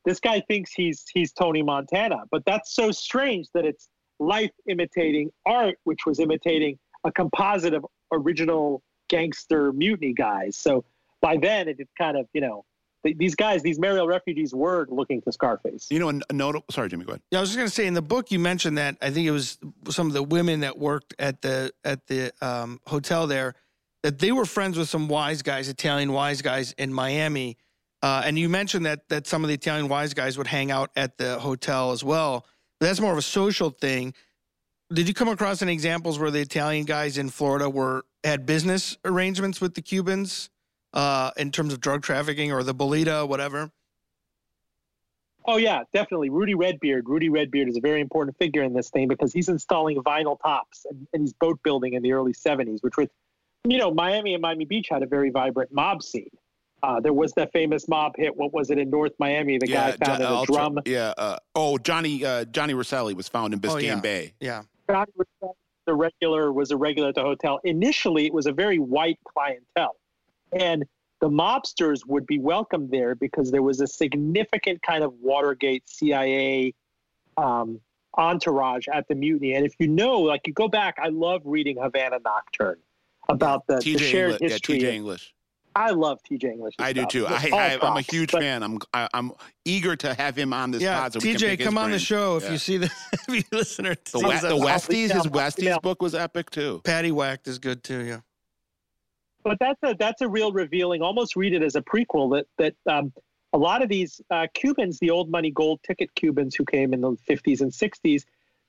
this 0.06 0.20
guy 0.20 0.41
thinks 0.41 0.74
he's 0.74 1.06
he's 1.14 1.32
Tony 1.32 1.62
Montana, 1.62 2.24
but 2.32 2.44
that's 2.46 2.74
so 2.74 2.91
strange 2.91 3.48
that 3.54 3.66
it's 3.66 3.89
life 4.20 4.52
imitating 4.68 5.32
art, 5.46 5.78
which 5.84 6.06
was 6.06 6.20
imitating 6.20 6.78
a 7.04 7.12
composite 7.12 7.74
of 7.74 7.86
original 8.12 8.82
gangster 9.10 9.74
mutiny 9.74 10.14
guys. 10.14 10.56
So 10.56 10.86
by 11.22 11.38
then 11.38 11.68
it 11.68 11.78
kind 11.98 12.18
of, 12.18 12.28
you 12.34 12.41
know, 12.41 12.66
these 13.04 13.36
guys, 13.36 13.62
these 13.62 13.80
Mariel 13.80 14.08
refugees 14.08 14.54
were 14.54 14.88
looking 14.89 15.22
to 15.24 15.32
Scarface. 15.32 15.88
You 15.89 15.99
know, 15.99 16.22
a 16.30 16.34
note. 16.34 16.64
Sorry, 16.72 16.89
Jimmy. 16.89 17.06
Go 17.06 17.12
ahead. 17.12 17.22
Yeah, 17.32 17.39
I 17.39 17.41
was 17.41 17.49
just 17.49 17.58
going 17.58 17.68
to 17.68 17.74
say 17.74 17.86
in 17.86 17.93
the 17.93 18.01
book 18.01 18.32
you 18.32 18.39
mentioned 18.39 18.78
that 18.78 18.97
I 19.01 19.10
think 19.10 19.28
it 19.28 19.32
was 19.32 19.58
some 19.89 20.08
of 20.08 20.14
the 20.14 20.24
women 20.24 20.62
that 20.62 20.78
worked 20.78 21.14
at 21.20 21.41
the 21.41 21.72
at 21.84 22.08
the 22.08 22.32
um, 22.41 22.80
hotel 22.88 23.28
there 23.28 23.56
that 24.04 24.20
they 24.20 24.32
were 24.32 24.45
friends 24.45 24.78
with 24.78 24.89
some 24.89 25.08
wise 25.08 25.41
guys, 25.41 25.70
Italian 25.70 26.12
wise 26.12 26.41
guys 26.41 26.74
in 26.74 26.93
Miami. 26.93 27.58
Uh, 28.01 28.22
and 28.26 28.38
you 28.38 28.49
mentioned 28.49 28.86
that 28.86 29.08
that 29.10 29.28
some 29.28 29.43
of 29.43 29.47
the 29.47 29.54
Italian 29.54 29.88
wise 29.88 30.14
guys 30.14 30.38
would 30.38 30.47
hang 30.47 30.72
out 30.72 30.91
at 30.95 31.18
the 31.18 31.39
hotel 31.39 31.91
as 31.91 32.04
well. 32.04 32.45
But 32.80 32.88
that's 32.88 32.99
more 32.99 33.12
of 33.12 33.18
a 33.18 33.22
social 33.22 33.70
thing. 33.70 34.14
Did 34.93 35.08
you 35.08 35.14
come 35.14 35.30
across 35.30 35.62
any 35.62 35.74
examples 35.74 36.20
where 36.20 36.30
the 36.30 36.41
Italian 36.41 36.86
guys 36.86 37.18
in 37.18 37.30
Florida 37.30 37.70
were 37.70 38.06
had 38.24 38.45
business 38.45 38.97
arrangements 39.04 39.60
with 39.60 39.74
the 39.74 39.82
Cubans 39.82 40.49
uh, 40.94 41.32
in 41.38 41.52
terms 41.52 41.74
of 41.74 41.80
drug 41.80 42.04
trafficking 42.04 42.52
or 42.52 42.64
the 42.64 42.76
bolita, 42.76 43.28
whatever? 43.28 43.72
Oh 45.46 45.58
yeah, 45.58 45.84
definitely. 45.91 46.30
Rudy 46.30 46.56
Redbeard. 46.56 47.10
Rudy 47.10 47.30
Redbeard 47.30 47.68
is 47.68 47.76
a 47.76 47.82
very 47.82 48.00
important 48.00 48.38
figure 48.38 48.64
in 48.64 48.74
this 48.74 48.89
thing 48.89 49.10
because 49.10 49.34
he's 49.34 49.50
installing 49.50 49.98
vinyl 49.98 50.39
tops 50.41 50.86
and, 50.89 51.06
and 51.12 51.24
he's 51.24 51.34
boat 51.34 51.60
building 51.64 51.94
in 51.94 52.02
the 52.02 52.14
early 52.14 52.34
'70s, 52.34 52.82
which 52.82 52.96
was 52.96 53.10
you 53.66 53.78
know, 53.78 53.94
Miami 53.94 54.34
and 54.34 54.41
Miami 54.41 54.66
Beach 54.66 54.88
had 54.89 55.04
a 55.04 55.06
very 55.06 55.30
vibrant 55.30 55.72
mob 55.74 56.04
scene. 56.04 56.30
Uh, 56.82 57.00
there 57.00 57.14
was 57.14 57.32
that 57.34 57.52
famous 57.54 57.88
mob 57.88 58.14
hit. 58.18 58.36
What 58.36 58.54
was 58.54 58.70
it 58.70 58.78
in 58.78 58.89
North 58.89 59.14
Miami? 59.18 59.58
The 59.58 59.70
yeah, 59.70 59.96
guy 59.96 60.06
found 60.06 60.22
in 60.22 60.28
a 60.28 60.46
drum. 60.46 60.80
Yeah. 60.86 61.14
Uh, 61.18 61.38
oh, 61.56 61.78
Johnny 61.78 62.26
uh, 62.26 62.44
Johnny 62.46 62.74
Rosselli 62.74 63.14
was 63.14 63.30
found 63.30 63.54
in 63.54 63.62
Biscayne 63.62 63.74
oh, 63.74 63.78
yeah. 63.78 64.00
Bay. 64.02 64.34
Yeah. 64.41 64.64
Johnny 64.89 65.12
Rosselli, 65.16 65.56
the 65.86 65.94
regular 65.94 66.52
was 66.52 66.72
a 66.72 66.78
regular 66.78 67.10
at 67.10 67.16
the 67.16 67.22
hotel. 67.22 67.62
Initially, 67.64 68.26
it 68.26 68.34
was 68.34 68.48
a 68.48 68.52
very 68.52 68.80
white 68.80 69.20
clientele, 69.26 69.96
and 70.60 70.86
the 71.22 71.30
mobsters 71.30 72.06
would 72.06 72.26
be 72.26 72.38
welcomed 72.38 72.91
there 72.91 73.16
because 73.16 73.51
there 73.51 73.62
was 73.62 73.80
a 73.80 73.88
significant 73.88 74.82
kind 74.82 75.04
of 75.04 75.14
Watergate 75.22 75.88
CIA 75.88 76.74
um, 77.38 77.80
entourage 78.18 78.88
at 78.88 79.08
the 79.08 79.16
mutiny. 79.16 79.54
And 79.54 79.66
if 79.66 79.74
you 79.80 79.88
know, 79.88 80.20
like 80.20 80.41
you 80.45 80.54
go 80.54 80.68
back, 80.68 80.97
I 81.01 81.10
love 81.10 81.41
reading 81.45 81.78
Havana 81.82 82.20
Nocturne 82.24 82.80
about 83.30 83.66
the, 83.68 83.78
the 83.78 83.97
shared 83.97 84.34
English, 84.34 84.51
history. 84.51 84.82
Yeah, 84.82 84.89
of, 84.89 84.95
English. 84.95 85.34
I 85.76 85.91
love 85.91 86.20
TJ 86.30 86.43
English. 86.43 86.76
I 86.78 86.93
do 86.93 87.06
too. 87.06 87.26
I, 87.26 87.49
I, 87.82 87.88
am 87.88 87.97
a 87.97 88.01
huge 88.01 88.32
but, 88.32 88.41
fan. 88.41 88.62
I'm 88.62 88.78
I, 88.93 89.08
am 89.14 89.32
eager 89.66 89.95
to 89.95 90.14
have 90.14 90.36
him 90.36 90.54
on 90.54 90.72
this 90.72 90.84
yeah, 90.84 91.01
pod. 91.01 91.14
So 91.14 91.20
TJ, 91.20 91.64
come 91.64 91.78
on 91.78 91.91
the 91.91 91.99
show 91.99 92.38
if 92.38 92.43
yeah. 92.43 92.51
you 92.51 92.58
see 92.58 92.78
the 92.78 92.91
if 93.14 93.36
you 93.36 93.43
listener. 93.51 93.95
The, 94.12 94.20
we- 94.20 94.36
the 94.36 94.56
Westies, 94.56 95.12
his 95.12 95.24
Westies 95.24 95.82
book 95.82 96.01
was 96.01 96.14
epic 96.14 96.51
too. 96.51 96.82
Paddy 96.84 97.12
Whacked 97.12 97.47
is 97.47 97.60
good 97.60 97.84
too. 97.84 98.04
Yeah. 98.04 98.20
But 99.44 99.58
that's 99.60 99.80
a 99.84 99.96
that's 99.98 100.22
a 100.22 100.28
real 100.28 100.52
revealing. 100.52 101.02
Almost 101.02 101.36
read 101.36 101.54
it 101.54 101.62
as 101.62 101.76
a 101.76 101.82
prequel. 101.82 102.32
That 102.32 102.76
that 102.86 102.94
um, 102.94 103.14
a 103.54 103.58
lot 103.58 103.84
of 103.84 103.89
these 103.89 104.20
uh, 104.32 104.48
Cubans, 104.54 105.00
the 105.00 105.12
old 105.12 105.30
money 105.30 105.52
gold 105.52 105.80
ticket 105.84 106.14
Cubans 106.16 106.56
who 106.56 106.66
came 106.66 106.94
in 106.94 107.02
the 107.02 107.16
50s 107.30 107.62
and 107.62 107.72
60s, 107.72 108.24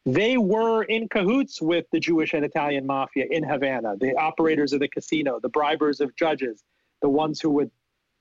they 0.05 0.37
were 0.37 0.83
in 0.83 1.09
cahoots 1.09 1.62
with 1.62 1.87
the 1.91 1.99
Jewish 1.99 2.35
and 2.35 2.45
Italian 2.45 2.87
mafia 2.87 3.25
in 3.31 3.43
Havana, 3.43 3.97
the 3.99 4.14
operators 4.16 4.75
of 4.75 4.81
the 4.81 4.89
casino, 4.89 5.41
the 5.41 5.49
bribers 5.49 6.01
of 6.01 6.14
judges, 6.16 6.62
the 7.01 7.09
ones 7.09 7.41
who 7.41 7.51
would, 7.51 7.70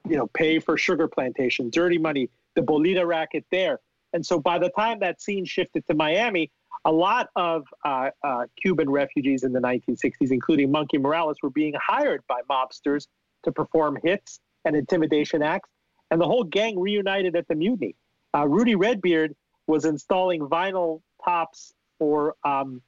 you 0.07 0.15
know, 0.15 0.27
pay 0.27 0.59
for 0.59 0.77
sugar 0.77 1.07
plantation, 1.09 1.69
dirty 1.69 1.97
money, 1.97 2.29
the 2.55 2.61
Bolita 2.61 3.05
racket 3.05 3.45
there. 3.51 3.79
And 4.13 4.25
so 4.25 4.39
by 4.39 4.59
the 4.59 4.69
time 4.69 4.99
that 4.99 5.21
scene 5.21 5.43
shifted 5.43 5.85
to 5.87 5.93
Miami, 5.93 6.51
a 6.85 6.91
lot 6.91 7.29
of 7.35 7.65
uh, 7.85 8.09
uh, 8.23 8.45
Cuban 8.61 8.89
refugees 8.89 9.43
in 9.43 9.53
the 9.53 9.59
1960s, 9.59 10.31
including 10.31 10.71
Monkey 10.71 10.97
Morales, 10.97 11.37
were 11.41 11.49
being 11.49 11.73
hired 11.81 12.21
by 12.27 12.41
mobsters 12.49 13.07
to 13.43 13.51
perform 13.51 13.97
hits 14.03 14.39
and 14.65 14.75
intimidation 14.75 15.41
acts. 15.41 15.69
And 16.11 16.19
the 16.19 16.25
whole 16.25 16.43
gang 16.43 16.79
reunited 16.79 17.35
at 17.35 17.47
the 17.47 17.55
mutiny. 17.55 17.95
Uh, 18.35 18.47
Rudy 18.47 18.75
Redbeard 18.75 19.35
was 19.67 19.85
installing 19.85 20.41
vinyl 20.41 21.01
tops 21.23 21.73
for 21.97 22.35
um, 22.43 22.81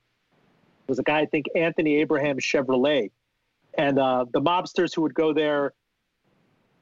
was 0.88 1.00
a 1.00 1.04
guy 1.04 1.22
I 1.22 1.26
think 1.26 1.46
Anthony 1.56 1.96
Abraham 1.96 2.38
Chevrolet, 2.38 3.12
and 3.78 3.98
uh, 3.98 4.26
the 4.32 4.42
mobsters 4.42 4.94
who 4.94 5.02
would 5.02 5.14
go 5.14 5.34
there 5.34 5.74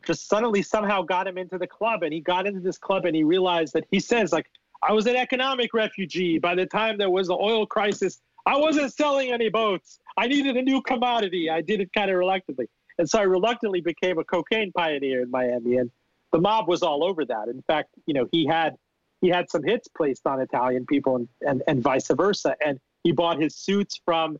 just 0.05 0.27
suddenly 0.27 0.61
somehow 0.61 1.01
got 1.01 1.27
him 1.27 1.37
into 1.37 1.57
the 1.57 1.67
club, 1.67 2.03
and 2.03 2.11
he 2.13 2.19
got 2.19 2.45
into 2.45 2.59
this 2.59 2.77
club 2.77 3.05
and 3.05 3.15
he 3.15 3.23
realized 3.23 3.73
that 3.73 3.85
he 3.91 3.99
says 3.99 4.33
like 4.33 4.49
I 4.87 4.91
was 4.91 5.07
an 5.07 5.15
economic 5.15 5.73
refugee. 5.73 6.39
By 6.39 6.55
the 6.55 6.65
time 6.65 6.97
there 6.97 7.09
was 7.09 7.27
the 7.27 7.35
oil 7.35 7.65
crisis, 7.65 8.19
I 8.45 8.57
wasn't 8.57 8.93
selling 8.93 9.31
any 9.31 9.49
boats. 9.49 9.99
I 10.17 10.27
needed 10.27 10.57
a 10.57 10.61
new 10.61 10.81
commodity. 10.81 11.49
I 11.49 11.61
did 11.61 11.79
it 11.79 11.91
kind 11.93 12.11
of 12.11 12.17
reluctantly. 12.17 12.67
And 12.97 13.09
so 13.09 13.19
I 13.19 13.23
reluctantly 13.23 13.81
became 13.81 14.17
a 14.19 14.23
cocaine 14.23 14.71
pioneer 14.73 15.21
in 15.21 15.31
Miami. 15.31 15.77
And 15.77 15.89
the 16.31 16.39
mob 16.39 16.67
was 16.67 16.83
all 16.83 17.03
over 17.03 17.25
that. 17.25 17.47
In 17.47 17.61
fact, 17.63 17.89
you 18.05 18.13
know, 18.13 18.27
he 18.31 18.45
had 18.45 18.75
he 19.21 19.29
had 19.29 19.49
some 19.49 19.63
hits 19.63 19.87
placed 19.87 20.27
on 20.27 20.41
Italian 20.41 20.85
people 20.85 21.15
and, 21.15 21.29
and, 21.47 21.63
and 21.67 21.81
vice 21.81 22.09
versa. 22.09 22.57
And 22.63 22.77
he 23.05 23.13
bought 23.13 23.39
his 23.39 23.55
suits 23.55 24.01
from 24.03 24.37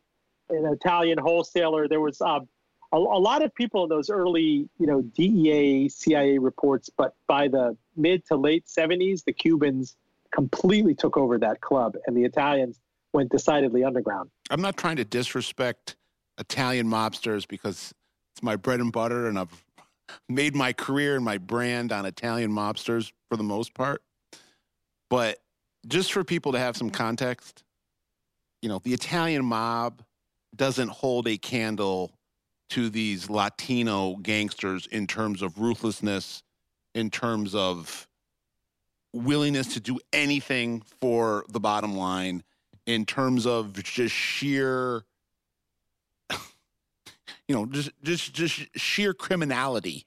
an 0.49 0.65
Italian 0.65 1.17
wholesaler. 1.17 1.87
There 1.87 2.01
was 2.01 2.19
um, 2.19 2.49
a, 2.91 2.97
a, 2.97 2.99
lot 2.99 3.43
of 3.43 3.55
people 3.55 3.83
in 3.83 3.89
those 3.89 4.09
early, 4.09 4.67
you 4.77 4.85
know, 4.85 5.01
DEA, 5.01 5.87
CIA 5.87 6.37
reports, 6.37 6.89
but 6.97 7.15
by 7.29 7.47
the 7.47 7.77
mid 7.95 8.25
to 8.25 8.35
late 8.35 8.65
70s, 8.65 9.23
the 9.23 9.31
Cubans 9.31 9.95
completely 10.33 10.95
took 10.95 11.15
over 11.15 11.37
that 11.37 11.61
club 11.61 11.95
and 12.07 12.17
the 12.17 12.23
Italians 12.23 12.79
went 13.13 13.29
decidedly 13.29 13.83
underground. 13.83 14.29
I'm 14.49 14.61
not 14.61 14.75
trying 14.75 14.95
to 14.97 15.05
disrespect 15.05 15.95
Italian 16.39 16.87
mobsters 16.87 17.47
because 17.47 17.93
it's 18.35 18.43
my 18.43 18.55
bread 18.55 18.79
and 18.79 18.91
butter 18.91 19.27
and 19.27 19.37
I've 19.37 19.63
made 20.29 20.55
my 20.55 20.73
career 20.73 21.15
and 21.15 21.23
my 21.23 21.37
brand 21.37 21.91
on 21.91 22.05
Italian 22.05 22.51
mobsters 22.51 23.11
for 23.29 23.37
the 23.37 23.43
most 23.43 23.73
part. 23.73 24.01
But 25.09 25.37
just 25.87 26.11
for 26.11 26.23
people 26.23 26.53
to 26.53 26.59
have 26.59 26.75
some 26.75 26.89
context, 26.89 27.63
you 28.61 28.69
know, 28.69 28.79
the 28.83 28.93
Italian 28.93 29.45
mob 29.45 30.01
doesn't 30.55 30.89
hold 30.89 31.27
a 31.27 31.37
candle 31.37 32.11
to 32.69 32.89
these 32.89 33.29
Latino 33.29 34.15
gangsters 34.15 34.87
in 34.87 35.05
terms 35.05 35.41
of 35.41 35.59
ruthlessness, 35.59 36.41
in 36.95 37.11
terms 37.11 37.53
of 37.53 38.07
willingness 39.13 39.73
to 39.75 39.79
do 39.79 39.99
anything 40.11 40.81
for 40.99 41.45
the 41.49 41.59
bottom 41.59 41.95
line, 41.95 42.43
in 42.85 43.05
terms 43.05 43.45
of 43.45 43.81
just 43.83 44.13
sheer, 44.13 45.03
you 47.47 47.55
know, 47.55 47.65
just 47.65 47.91
just 48.03 48.33
just 48.33 48.77
sheer 48.77 49.13
criminality 49.13 50.05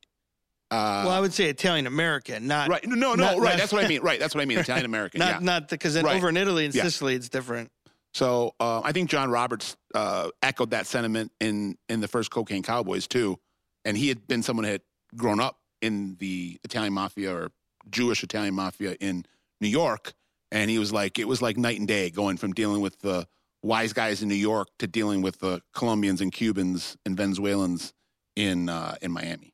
uh, 0.70 1.04
well, 1.07 1.14
I 1.14 1.20
would 1.20 1.32
say 1.32 1.44
Italian 1.44 1.86
American, 1.86 2.48
not 2.48 2.68
right. 2.68 2.84
No, 2.84 2.96
no, 2.96 3.14
not, 3.14 3.38
right. 3.38 3.50
Not, 3.50 3.59
that's 3.59 3.72
what 3.72 3.84
I 3.84 3.88
mean. 3.88 4.02
Right. 4.02 4.18
That's 4.18 4.34
what 4.34 4.42
I 4.42 4.46
mean. 4.46 4.59
Italian 4.59 4.84
American. 4.84 5.20
not, 5.20 5.34
yeah. 5.34 5.38
not 5.40 5.68
because 5.68 6.00
right. 6.02 6.16
over 6.16 6.28
in 6.28 6.36
Italy 6.36 6.64
and 6.64 6.74
yeah. 6.74 6.82
Sicily, 6.82 7.14
it's 7.14 7.28
different. 7.28 7.70
So 8.14 8.54
uh, 8.59 8.80
I 8.82 8.92
think 8.92 9.11
John 9.11 9.30
Roberts 9.30 9.76
uh, 9.94 10.30
echoed 10.42 10.70
that 10.70 10.86
sentiment 10.86 11.30
in 11.40 11.76
in 11.88 12.00
the 12.00 12.09
first 12.09 12.30
Cocaine 12.30 12.64
Cowboys 12.64 13.07
too, 13.07 13.38
and 13.84 13.96
he 13.96 14.09
had 14.09 14.26
been 14.26 14.42
someone 14.42 14.64
who 14.64 14.72
had 14.72 14.82
grown 15.14 15.38
up 15.38 15.59
in 15.82 16.16
the 16.18 16.59
Italian 16.64 16.94
mafia 16.94 17.32
or 17.32 17.50
Jewish 17.91 18.22
Italian 18.22 18.55
mafia 18.55 18.97
in 19.01 19.24
New 19.61 19.68
York, 19.68 20.14
and 20.51 20.70
he 20.70 20.78
was 20.78 20.93
like, 20.93 21.18
it 21.18 21.28
was 21.28 21.43
like 21.43 21.57
night 21.57 21.78
and 21.78 21.89
day 21.89 22.11
going 22.11 22.37
from 22.37 22.53
dealing 22.53 22.80
with 22.80 22.99
the 23.01 23.26
wise 23.62 23.93
guys 23.93 24.22
in 24.22 24.28
New 24.28 24.34
York 24.34 24.68
to 24.78 24.87
dealing 24.87 25.22
with 25.22 25.39
the 25.41 25.61
Colombians 25.74 26.20
and 26.20 26.32
Cubans 26.32 26.97
and 27.05 27.16
Venezuelans 27.16 27.93
in 28.37 28.68
uh, 28.68 28.97
in 29.03 29.11
Miami. 29.11 29.53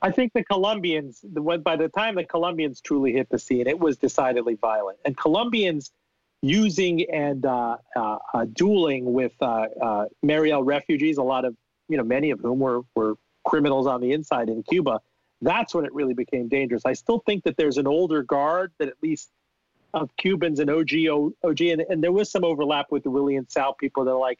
I 0.00 0.10
think 0.10 0.32
the 0.32 0.44
Colombians, 0.44 1.24
by 1.62 1.76
the 1.76 1.88
time 1.88 2.14
the 2.14 2.24
Colombians 2.24 2.80
truly 2.80 3.12
hit 3.12 3.28
the 3.30 3.38
scene, 3.38 3.66
it 3.66 3.78
was 3.78 3.96
decidedly 3.96 4.54
violent. 4.54 4.98
And 5.04 5.16
Colombians 5.16 5.90
using 6.40 7.10
and 7.10 7.44
uh, 7.44 7.78
uh, 7.96 8.18
uh, 8.32 8.44
dueling 8.52 9.12
with 9.12 9.32
uh, 9.40 9.66
uh, 9.82 10.04
Mariel 10.22 10.62
refugees, 10.62 11.18
a 11.18 11.22
lot 11.22 11.44
of, 11.44 11.56
you 11.88 11.96
know, 11.96 12.04
many 12.04 12.30
of 12.30 12.38
whom 12.38 12.60
were, 12.60 12.82
were 12.94 13.16
criminals 13.44 13.86
on 13.88 14.00
the 14.00 14.12
inside 14.12 14.48
in 14.48 14.62
Cuba, 14.62 15.00
that's 15.40 15.74
when 15.74 15.84
it 15.84 15.94
really 15.94 16.14
became 16.14 16.48
dangerous. 16.48 16.82
I 16.84 16.94
still 16.94 17.22
think 17.24 17.44
that 17.44 17.56
there's 17.56 17.78
an 17.78 17.86
older 17.86 18.22
guard 18.22 18.72
that 18.78 18.88
at 18.88 18.94
least 19.02 19.30
of 19.94 20.10
Cubans 20.16 20.60
and 20.60 20.68
OG, 20.68 20.90
OG 21.44 21.60
and, 21.60 21.80
and 21.88 22.02
there 22.02 22.12
was 22.12 22.30
some 22.30 22.44
overlap 22.44 22.86
with 22.90 23.04
the 23.04 23.10
Willie 23.10 23.36
and 23.36 23.50
Sal 23.50 23.74
people 23.74 24.04
that 24.04 24.10
are 24.10 24.18
like, 24.18 24.38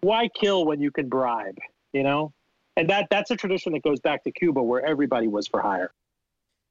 why 0.00 0.28
kill 0.28 0.64
when 0.66 0.80
you 0.80 0.90
can 0.90 1.08
bribe, 1.08 1.58
you 1.92 2.02
know? 2.02 2.32
and 2.76 2.88
that 2.88 3.08
that's 3.10 3.30
a 3.30 3.36
tradition 3.36 3.72
that 3.72 3.82
goes 3.82 4.00
back 4.00 4.24
to 4.24 4.32
Cuba, 4.32 4.62
where 4.62 4.84
everybody 4.84 5.28
was 5.28 5.46
for 5.46 5.60
hire. 5.60 5.92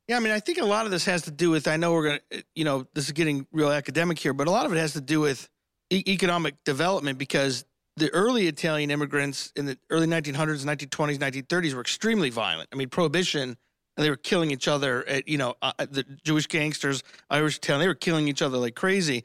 Yeah, 0.07 0.17
I 0.17 0.19
mean, 0.19 0.33
I 0.33 0.39
think 0.39 0.57
a 0.57 0.65
lot 0.65 0.85
of 0.85 0.91
this 0.91 1.05
has 1.05 1.23
to 1.23 1.31
do 1.31 1.51
with. 1.51 1.67
I 1.67 1.77
know 1.77 1.93
we're 1.93 2.03
gonna, 2.07 2.43
you 2.55 2.65
know, 2.65 2.87
this 2.93 3.05
is 3.05 3.11
getting 3.11 3.47
real 3.51 3.69
academic 3.69 4.19
here, 4.19 4.33
but 4.33 4.47
a 4.47 4.51
lot 4.51 4.65
of 4.65 4.73
it 4.73 4.77
has 4.77 4.93
to 4.93 5.01
do 5.01 5.19
with 5.21 5.47
e- 5.89 6.03
economic 6.07 6.55
development 6.63 7.17
because 7.17 7.65
the 7.97 8.09
early 8.11 8.47
Italian 8.47 8.91
immigrants 8.91 9.51
in 9.55 9.65
the 9.65 9.77
early 9.89 10.07
1900s, 10.07 10.65
1920s, 10.65 11.17
1930s 11.17 11.73
were 11.73 11.81
extremely 11.81 12.29
violent. 12.29 12.69
I 12.71 12.75
mean, 12.75 12.89
prohibition, 12.89 13.57
and 13.97 14.05
they 14.05 14.09
were 14.09 14.15
killing 14.15 14.51
each 14.51 14.67
other. 14.67 15.07
At, 15.07 15.27
you 15.27 15.37
know, 15.37 15.55
uh, 15.61 15.73
the 15.79 16.03
Jewish 16.23 16.47
gangsters, 16.47 17.03
Irish 17.29 17.57
Italian, 17.57 17.81
they 17.81 17.87
were 17.87 17.95
killing 17.95 18.27
each 18.27 18.41
other 18.41 18.57
like 18.57 18.75
crazy. 18.75 19.23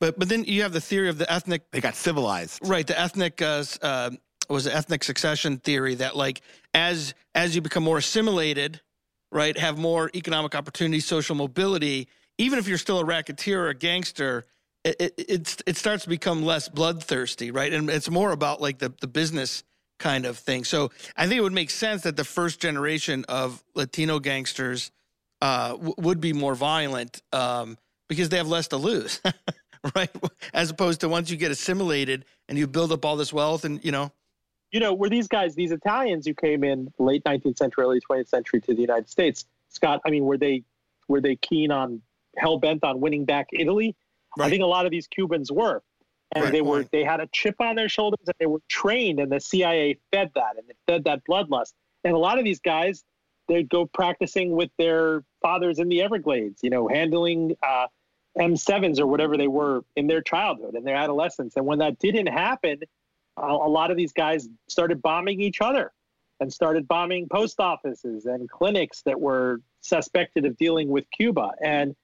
But 0.00 0.18
but 0.18 0.28
then 0.28 0.44
you 0.44 0.62
have 0.62 0.72
the 0.72 0.80
theory 0.80 1.08
of 1.08 1.18
the 1.18 1.30
ethnic. 1.32 1.70
They 1.70 1.80
got 1.80 1.94
civilized, 1.94 2.58
right? 2.66 2.86
The 2.86 2.98
ethnic 2.98 3.40
uh, 3.40 3.64
uh, 3.80 4.10
was 4.48 4.66
ethnic 4.66 5.04
succession 5.04 5.58
theory 5.58 5.94
that 5.96 6.16
like 6.16 6.40
as 6.74 7.14
as 7.34 7.54
you 7.54 7.60
become 7.60 7.84
more 7.84 7.98
assimilated, 7.98 8.80
right, 9.30 9.56
have 9.56 9.78
more 9.78 10.10
economic 10.14 10.54
opportunity, 10.54 11.00
social 11.00 11.36
mobility, 11.36 12.08
even 12.38 12.58
if 12.58 12.66
you're 12.66 12.78
still 12.78 12.98
a 12.98 13.04
racketeer 13.04 13.66
or 13.66 13.68
a 13.68 13.74
gangster, 13.74 14.46
it 15.00 15.14
it, 15.16 15.62
it, 15.66 15.76
starts 15.76 16.04
to 16.04 16.08
become 16.08 16.42
less 16.42 16.68
bloodthirsty, 16.68 17.50
right? 17.50 17.72
And 17.72 17.90
it's 17.90 18.10
more 18.10 18.32
about 18.32 18.60
like 18.60 18.78
the 18.78 18.92
the 19.00 19.06
business 19.06 19.64
kind 19.98 20.26
of 20.26 20.38
thing. 20.38 20.64
So 20.64 20.90
I 21.16 21.26
think 21.26 21.38
it 21.38 21.42
would 21.42 21.52
make 21.52 21.70
sense 21.70 22.02
that 22.02 22.16
the 22.16 22.24
first 22.24 22.60
generation 22.60 23.24
of 23.28 23.62
Latino 23.74 24.20
gangsters 24.20 24.92
uh, 25.42 25.70
w- 25.70 25.94
would 25.98 26.20
be 26.20 26.32
more 26.32 26.54
violent 26.54 27.22
um, 27.32 27.76
because 28.08 28.28
they 28.28 28.36
have 28.36 28.46
less 28.48 28.68
to 28.68 28.76
lose, 28.76 29.20
right? 29.96 30.10
As 30.54 30.70
opposed 30.70 31.00
to 31.00 31.08
once 31.08 31.30
you 31.30 31.36
get 31.36 31.50
assimilated 31.50 32.24
and 32.48 32.56
you 32.56 32.66
build 32.66 32.92
up 32.92 33.04
all 33.04 33.16
this 33.16 33.32
wealth 33.32 33.64
and 33.64 33.84
you 33.84 33.92
know 33.92 34.12
you 34.70 34.80
know, 34.80 34.92
were 34.92 35.08
these 35.08 35.28
guys, 35.28 35.54
these 35.54 35.72
Italians 35.72 36.26
who 36.26 36.34
came 36.34 36.62
in 36.62 36.92
late 36.98 37.24
19th 37.24 37.56
century, 37.56 37.84
early 37.84 38.00
20th 38.00 38.28
century 38.28 38.60
to 38.62 38.74
the 38.74 38.80
United 38.80 39.08
States, 39.08 39.46
Scott, 39.70 40.00
I 40.04 40.10
mean, 40.10 40.24
were 40.24 40.38
they 40.38 40.64
were 41.08 41.20
they 41.20 41.36
keen 41.36 41.70
on 41.70 42.02
hell 42.36 42.58
bent 42.58 42.84
on 42.84 43.00
winning 43.00 43.24
back 43.24 43.48
Italy? 43.52 43.96
Right. 44.38 44.46
I 44.46 44.50
think 44.50 44.62
a 44.62 44.66
lot 44.66 44.86
of 44.86 44.90
these 44.90 45.06
Cubans 45.06 45.50
were. 45.50 45.82
And 46.34 46.44
right. 46.44 46.52
they 46.52 46.60
were 46.60 46.84
they 46.92 47.04
had 47.04 47.20
a 47.20 47.28
chip 47.32 47.56
on 47.58 47.74
their 47.76 47.88
shoulders 47.88 48.20
and 48.26 48.34
they 48.38 48.46
were 48.46 48.60
trained 48.68 49.18
and 49.18 49.32
the 49.32 49.40
CIA 49.40 49.98
fed 50.12 50.30
that 50.34 50.56
and 50.58 50.68
it 50.68 50.76
fed 50.86 51.04
that 51.04 51.22
bloodlust. 51.28 51.72
And 52.04 52.14
a 52.14 52.18
lot 52.18 52.38
of 52.38 52.44
these 52.44 52.60
guys, 52.60 53.02
they'd 53.48 53.68
go 53.68 53.86
practicing 53.86 54.52
with 54.52 54.70
their 54.78 55.24
fathers 55.40 55.78
in 55.78 55.88
the 55.88 56.02
Everglades, 56.02 56.60
you 56.62 56.68
know, 56.68 56.86
handling 56.86 57.56
uh, 57.62 57.86
M7s 58.38 59.00
or 59.00 59.06
whatever 59.06 59.36
they 59.36 59.48
were 59.48 59.84
in 59.96 60.06
their 60.06 60.20
childhood 60.20 60.74
and 60.74 60.86
their 60.86 60.94
adolescence. 60.94 61.56
And 61.56 61.64
when 61.64 61.78
that 61.78 61.98
didn't 61.98 62.26
happen, 62.26 62.80
a 63.38 63.54
lot 63.54 63.90
of 63.90 63.96
these 63.96 64.12
guys 64.12 64.48
started 64.68 65.00
bombing 65.00 65.40
each 65.40 65.60
other 65.60 65.92
and 66.40 66.52
started 66.52 66.86
bombing 66.86 67.28
post 67.28 67.58
offices 67.60 68.26
and 68.26 68.48
clinics 68.50 69.02
that 69.02 69.18
were 69.18 69.60
suspected 69.80 70.44
of 70.44 70.56
dealing 70.56 70.88
with 70.88 71.04
Cuba. 71.10 71.52
And 71.62 71.96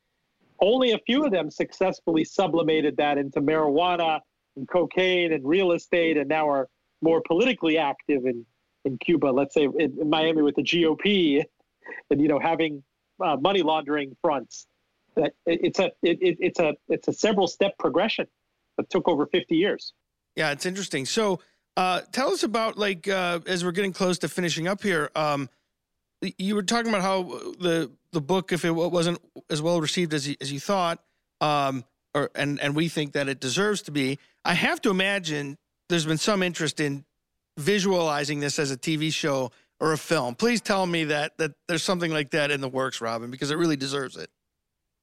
only 0.61 0.93
a 0.93 0.99
few 0.99 1.25
of 1.25 1.33
them 1.33 1.51
successfully 1.51 2.25
sublimated 2.25 2.97
that 2.97 3.19
into 3.19 3.41
marijuana 3.41 4.21
and 4.57 4.69
cocaine 4.69 5.33
and 5.33 5.45
real 5.45 5.73
estate 5.73 6.17
and 6.17 6.29
now 6.29 6.49
are 6.49 6.69
more 7.03 7.21
politically 7.27 7.79
active 7.79 8.25
in 8.25 8.45
in 8.85 8.99
Cuba, 8.99 9.29
let's 9.29 9.55
say 9.55 9.65
in, 9.65 9.99
in 10.01 10.11
Miami 10.11 10.43
with 10.43 10.57
the 10.57 10.63
GOP, 10.63 11.43
and 12.11 12.21
you 12.21 12.29
know 12.29 12.39
having 12.39 12.83
uh, 13.23 13.37
money 13.37 13.63
laundering 13.63 14.17
fronts. 14.21 14.67
That 15.17 15.33
it, 15.47 15.61
it's 15.63 15.79
a 15.79 15.87
it, 16.03 16.19
it's 16.21 16.61
a 16.61 16.75
it's 16.89 17.09
a 17.09 17.13
several 17.13 17.47
step 17.47 17.79
progression 17.79 18.27
that 18.77 18.91
took 18.91 19.09
over 19.09 19.27
50 19.27 19.55
years. 19.57 19.93
Yeah, 20.35 20.51
it's 20.51 20.67
interesting. 20.67 21.07
So, 21.07 21.41
uh, 21.77 22.01
tell 22.11 22.33
us 22.33 22.43
about 22.43 22.77
like 22.77 23.09
uh, 23.09 23.41
as 23.47 23.65
we're 23.65 23.73
getting 23.73 23.93
close 23.93 24.19
to 24.19 24.29
finishing 24.29 24.67
up 24.67 24.83
here. 24.83 25.11
Um, 25.15 25.49
you 26.39 26.55
were 26.55 26.63
talking 26.63 26.89
about 26.89 27.03
how 27.03 27.23
the 27.59 27.91
the 28.13 28.21
book, 28.21 28.53
if 28.53 28.65
it 28.65 28.71
wasn't 28.71 29.19
as 29.51 29.61
well 29.61 29.81
received 29.81 30.15
as 30.15 30.29
you, 30.29 30.37
as 30.41 30.53
you 30.53 30.61
thought, 30.61 31.01
um, 31.41 31.85
or 32.15 32.31
and 32.35 32.61
and 32.61 32.75
we 32.75 32.89
think 32.89 33.13
that 33.13 33.29
it 33.29 33.41
deserves 33.41 33.83
to 33.83 33.91
be. 33.91 34.19
I 34.45 34.55
have 34.55 34.81
to 34.83 34.91
imagine 34.91 35.59
there's 35.89 36.07
been 36.07 36.19
some 36.19 36.43
interest 36.43 36.81
in 36.81 37.05
visualizing 37.57 38.41
this 38.41 38.59
as 38.59 38.71
a 38.71 38.77
TV 38.77 39.13
show 39.13 39.51
or 39.81 39.93
a 39.93 39.99
film. 39.99 40.35
Please 40.35 40.61
tell 40.61 40.87
me 40.87 41.05
that 41.05 41.37
that 41.39 41.53
there's 41.69 41.83
something 41.83 42.13
like 42.13 42.31
that 42.31 42.51
in 42.51 42.61
the 42.61 42.69
works, 42.69 43.01
Roben, 43.01 43.31
because 43.31 43.51
it 43.51 43.57
really 43.57 43.77
deserves 43.77 44.17
it. 44.17 44.31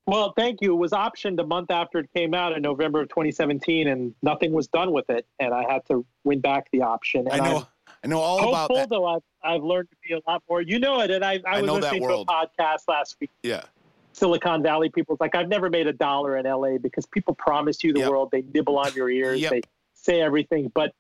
Well, 0.08 0.34
thank 0.36 0.62
you. 0.62 0.74
It 0.74 0.78
was 0.78 0.92
optioned 0.92 1.40
a 1.40 1.46
month 1.46 1.70
after 1.70 2.00
it 2.00 2.10
came 2.16 2.34
out 2.34 2.54
in 2.54 2.62
November 2.64 3.02
of 3.02 3.10
2017, 3.10 3.88
and 3.88 4.14
nothing 4.24 4.52
was 4.52 4.68
done 4.68 4.92
with 4.92 5.10
it. 5.10 5.28
And 5.40 5.54
I 5.54 5.72
had 5.72 5.86
to 5.88 6.06
win 6.24 6.42
back 6.42 6.68
the 6.72 6.82
option. 6.82 7.28
And 7.28 7.42
I 7.42 7.50
know, 7.50 7.58
I'm 7.58 7.66
I 8.04 8.08
know 8.08 8.20
all 8.20 8.40
hopeful, 8.40 8.50
about 8.54 8.74
that. 8.76 8.90
Though 8.90 9.06
I've, 9.06 9.22
I've 9.44 9.64
learned 9.64 9.90
to 9.92 9.98
be 10.08 10.14
a 10.16 10.20
lot 10.30 10.42
more. 10.50 10.62
You 10.62 10.80
know 10.80 11.02
it, 11.02 11.12
and 11.12 11.24
I, 11.24 11.34
I, 11.46 11.58
I 11.58 11.62
was 11.62 11.70
listening 11.72 12.02
to 12.02 12.14
a 12.16 12.26
podcast 12.26 12.88
last 12.88 13.16
week. 13.22 13.30
Yeah, 13.44 13.64
Silicon 14.14 14.64
Valley 14.64 14.90
people. 14.90 15.14
It's 15.16 15.22
like 15.22 15.36
I've 15.36 15.50
never 15.50 15.70
made 15.70 15.88
a 15.88 15.94
dollar 15.94 16.38
in 16.38 16.46
LA 16.46 16.78
because 16.78 17.06
people 17.06 17.36
promise 17.36 17.84
you 17.84 17.94
the 17.94 18.00
Yep. 18.00 18.10
world. 18.10 18.30
They 18.32 18.44
nibble 18.54 18.78
on 18.80 18.94
your 18.96 19.10
ears. 19.10 19.40
Yep. 19.42 19.52
They 19.52 19.62
say 19.94 20.22
everything, 20.22 20.72
but 20.74 20.94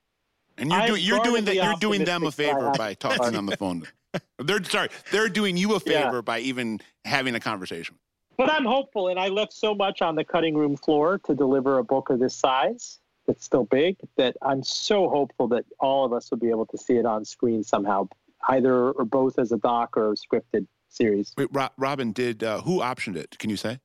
and 0.58 0.72
you're 0.72 0.86
doing 0.86 1.04
you're 1.04 1.24
doing 1.24 1.46
that 1.46 1.56
you're 1.56 1.74
doing 1.80 2.04
them 2.06 2.24
a 2.24 2.28
optimistic 2.28 2.46
that 2.46 2.52
I 2.52 2.60
favor 2.60 2.78
by 2.78 2.94
talking 2.94 3.36
on 3.36 3.46
the 3.48 3.58
phone. 3.58 3.84
They're 4.40 4.64
sorry, 4.64 4.90
they're 5.12 5.30
doing 5.30 5.56
you 5.56 5.72
a 5.76 5.82
Yeah. 5.86 6.04
favor 6.06 6.22
by 6.22 6.40
even 6.40 6.82
having 7.06 7.34
a 7.34 7.40
conversation. 7.40 7.96
but 8.38 8.50
I'm 8.52 8.66
hopeful, 8.66 9.08
and 9.08 9.18
I 9.20 9.30
left 9.30 9.54
so 9.54 9.74
much 9.74 10.02
on 10.02 10.16
the 10.16 10.24
cutting 10.26 10.56
room 10.56 10.76
floor 10.76 11.18
to 11.26 11.34
deliver 11.34 11.78
a 11.78 11.84
book 11.84 12.10
of 12.10 12.20
this 12.20 12.36
size 12.36 13.00
that's 13.32 13.46
still 13.46 13.64
big 13.64 13.96
that 14.18 14.36
I'm 14.42 14.62
so 14.62 15.10
hopeful 15.10 15.48
that 15.50 15.64
all 15.80 16.04
of 16.04 16.12
us 16.12 16.30
will 16.30 16.38
be 16.38 16.50
able 16.50 16.66
to 16.66 16.78
see 16.78 16.96
it 16.96 17.06
on 17.06 17.24
screen 17.24 17.64
somehow, 17.64 18.10
either 18.50 18.92
or 18.92 19.06
both 19.06 19.40
as 19.40 19.54
a 19.54 19.58
doc 19.58 19.96
or 19.96 20.12
a 20.12 20.16
scripted 20.16 20.68
series. 20.90 21.34
Wait, 21.38 21.48
Ro- 21.54 21.70
Roben, 21.80 22.14
did 22.14 22.44
uh, 22.44 22.60
who 22.62 22.80
optioned 22.80 23.16
it? 23.16 23.40
Can 23.40 23.50
you 23.50 23.56
say? 23.56 23.80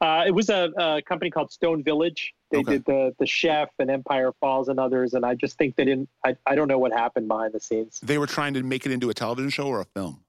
Uh, 0.00 0.22
it 0.24 0.30
was 0.30 0.50
a, 0.50 0.70
a 0.78 1.02
company 1.02 1.30
called 1.32 1.50
Stone 1.50 1.82
Village. 1.82 2.32
They 2.52 2.58
Okay. 2.58 2.74
did 2.74 2.84
the 2.84 3.12
the 3.18 3.26
Chef 3.26 3.70
and 3.80 3.90
Empire 3.90 4.32
Falls 4.40 4.68
and 4.68 4.78
others, 4.78 5.14
and 5.14 5.26
I 5.26 5.34
just 5.34 5.58
think 5.58 5.74
that 5.76 5.88
in 5.88 6.06
I, 6.24 6.36
I 6.46 6.54
don't 6.54 6.68
know 6.68 6.78
what 6.78 6.92
happened 6.92 7.26
behind 7.26 7.52
the 7.52 7.60
scenes. 7.60 7.98
They 8.04 8.18
were 8.18 8.26
trying 8.28 8.54
to 8.54 8.62
make 8.62 8.86
it 8.86 8.92
into 8.92 9.10
a 9.10 9.14
television 9.14 9.50
show 9.50 9.66
or 9.66 9.80
a 9.80 9.84
film. 9.84 10.20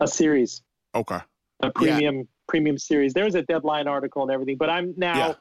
A 0.00 0.08
series, 0.08 0.62
Okay. 0.92 1.20
a 1.62 1.70
premium 1.70 2.26
premium 2.48 2.78
series. 2.78 3.14
There's 3.14 3.36
a 3.36 3.42
deadline 3.42 3.86
article 3.86 4.22
and 4.22 4.30
everything, 4.32 4.56
but 4.56 4.68
I'm 4.68 4.92
now 4.96 5.28
Yeah. 5.28 5.34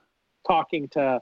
Talking 0.48 0.88
to 0.90 1.22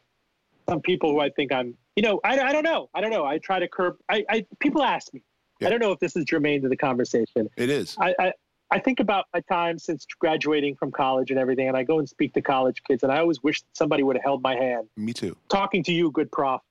some 0.70 0.82
people 0.82 1.12
who 1.12 1.20
I 1.20 1.30
think 1.30 1.52
I'm. 1.52 1.76
You 1.96 2.04
know, 2.04 2.22
I, 2.24 2.40
I 2.40 2.52
don't 2.54 2.64
know. 2.64 2.90
I 2.94 3.02
don't 3.02 3.12
know. 3.12 3.26
I 3.26 3.38
try 3.38 3.60
to 3.60 3.68
curb. 3.68 3.98
I, 4.10 4.24
I 4.30 4.46
people 4.60 4.82
ask 4.82 5.14
me. 5.14 5.22
Yeah. 5.60 5.68
I 5.68 5.72
don't 5.72 5.80
know 5.80 5.92
if 5.92 6.00
this 6.00 6.16
is 6.16 6.26
germane 6.26 6.62
to 6.64 6.70
the 6.70 6.78
conversation. 6.78 7.50
It 7.58 7.70
is. 7.70 7.96
I, 8.00 8.16
I 8.18 8.34
I 8.72 8.80
think 8.80 9.02
about 9.02 9.26
my 9.34 9.42
time 9.42 9.78
since 9.78 10.06
graduating 10.18 10.78
from 10.78 10.92
college 10.92 11.30
and 11.30 11.38
everything, 11.38 11.68
and 11.68 11.76
I 11.76 11.84
go 11.84 12.00
and 12.00 12.08
speak 12.08 12.34
to 12.36 12.42
college 12.42 12.82
kids, 12.88 13.04
and 13.04 13.12
I 13.12 13.20
always 13.20 13.44
wish 13.44 13.62
somebody 13.74 14.02
would 14.04 14.16
have 14.16 14.24
held 14.24 14.42
my 14.42 14.56
hand. 14.56 14.88
Me 14.96 15.12
too. 15.12 15.36
talking 15.50 15.84
to 15.84 15.92
you, 15.92 16.10
good 16.12 16.32
prof, 16.32 16.62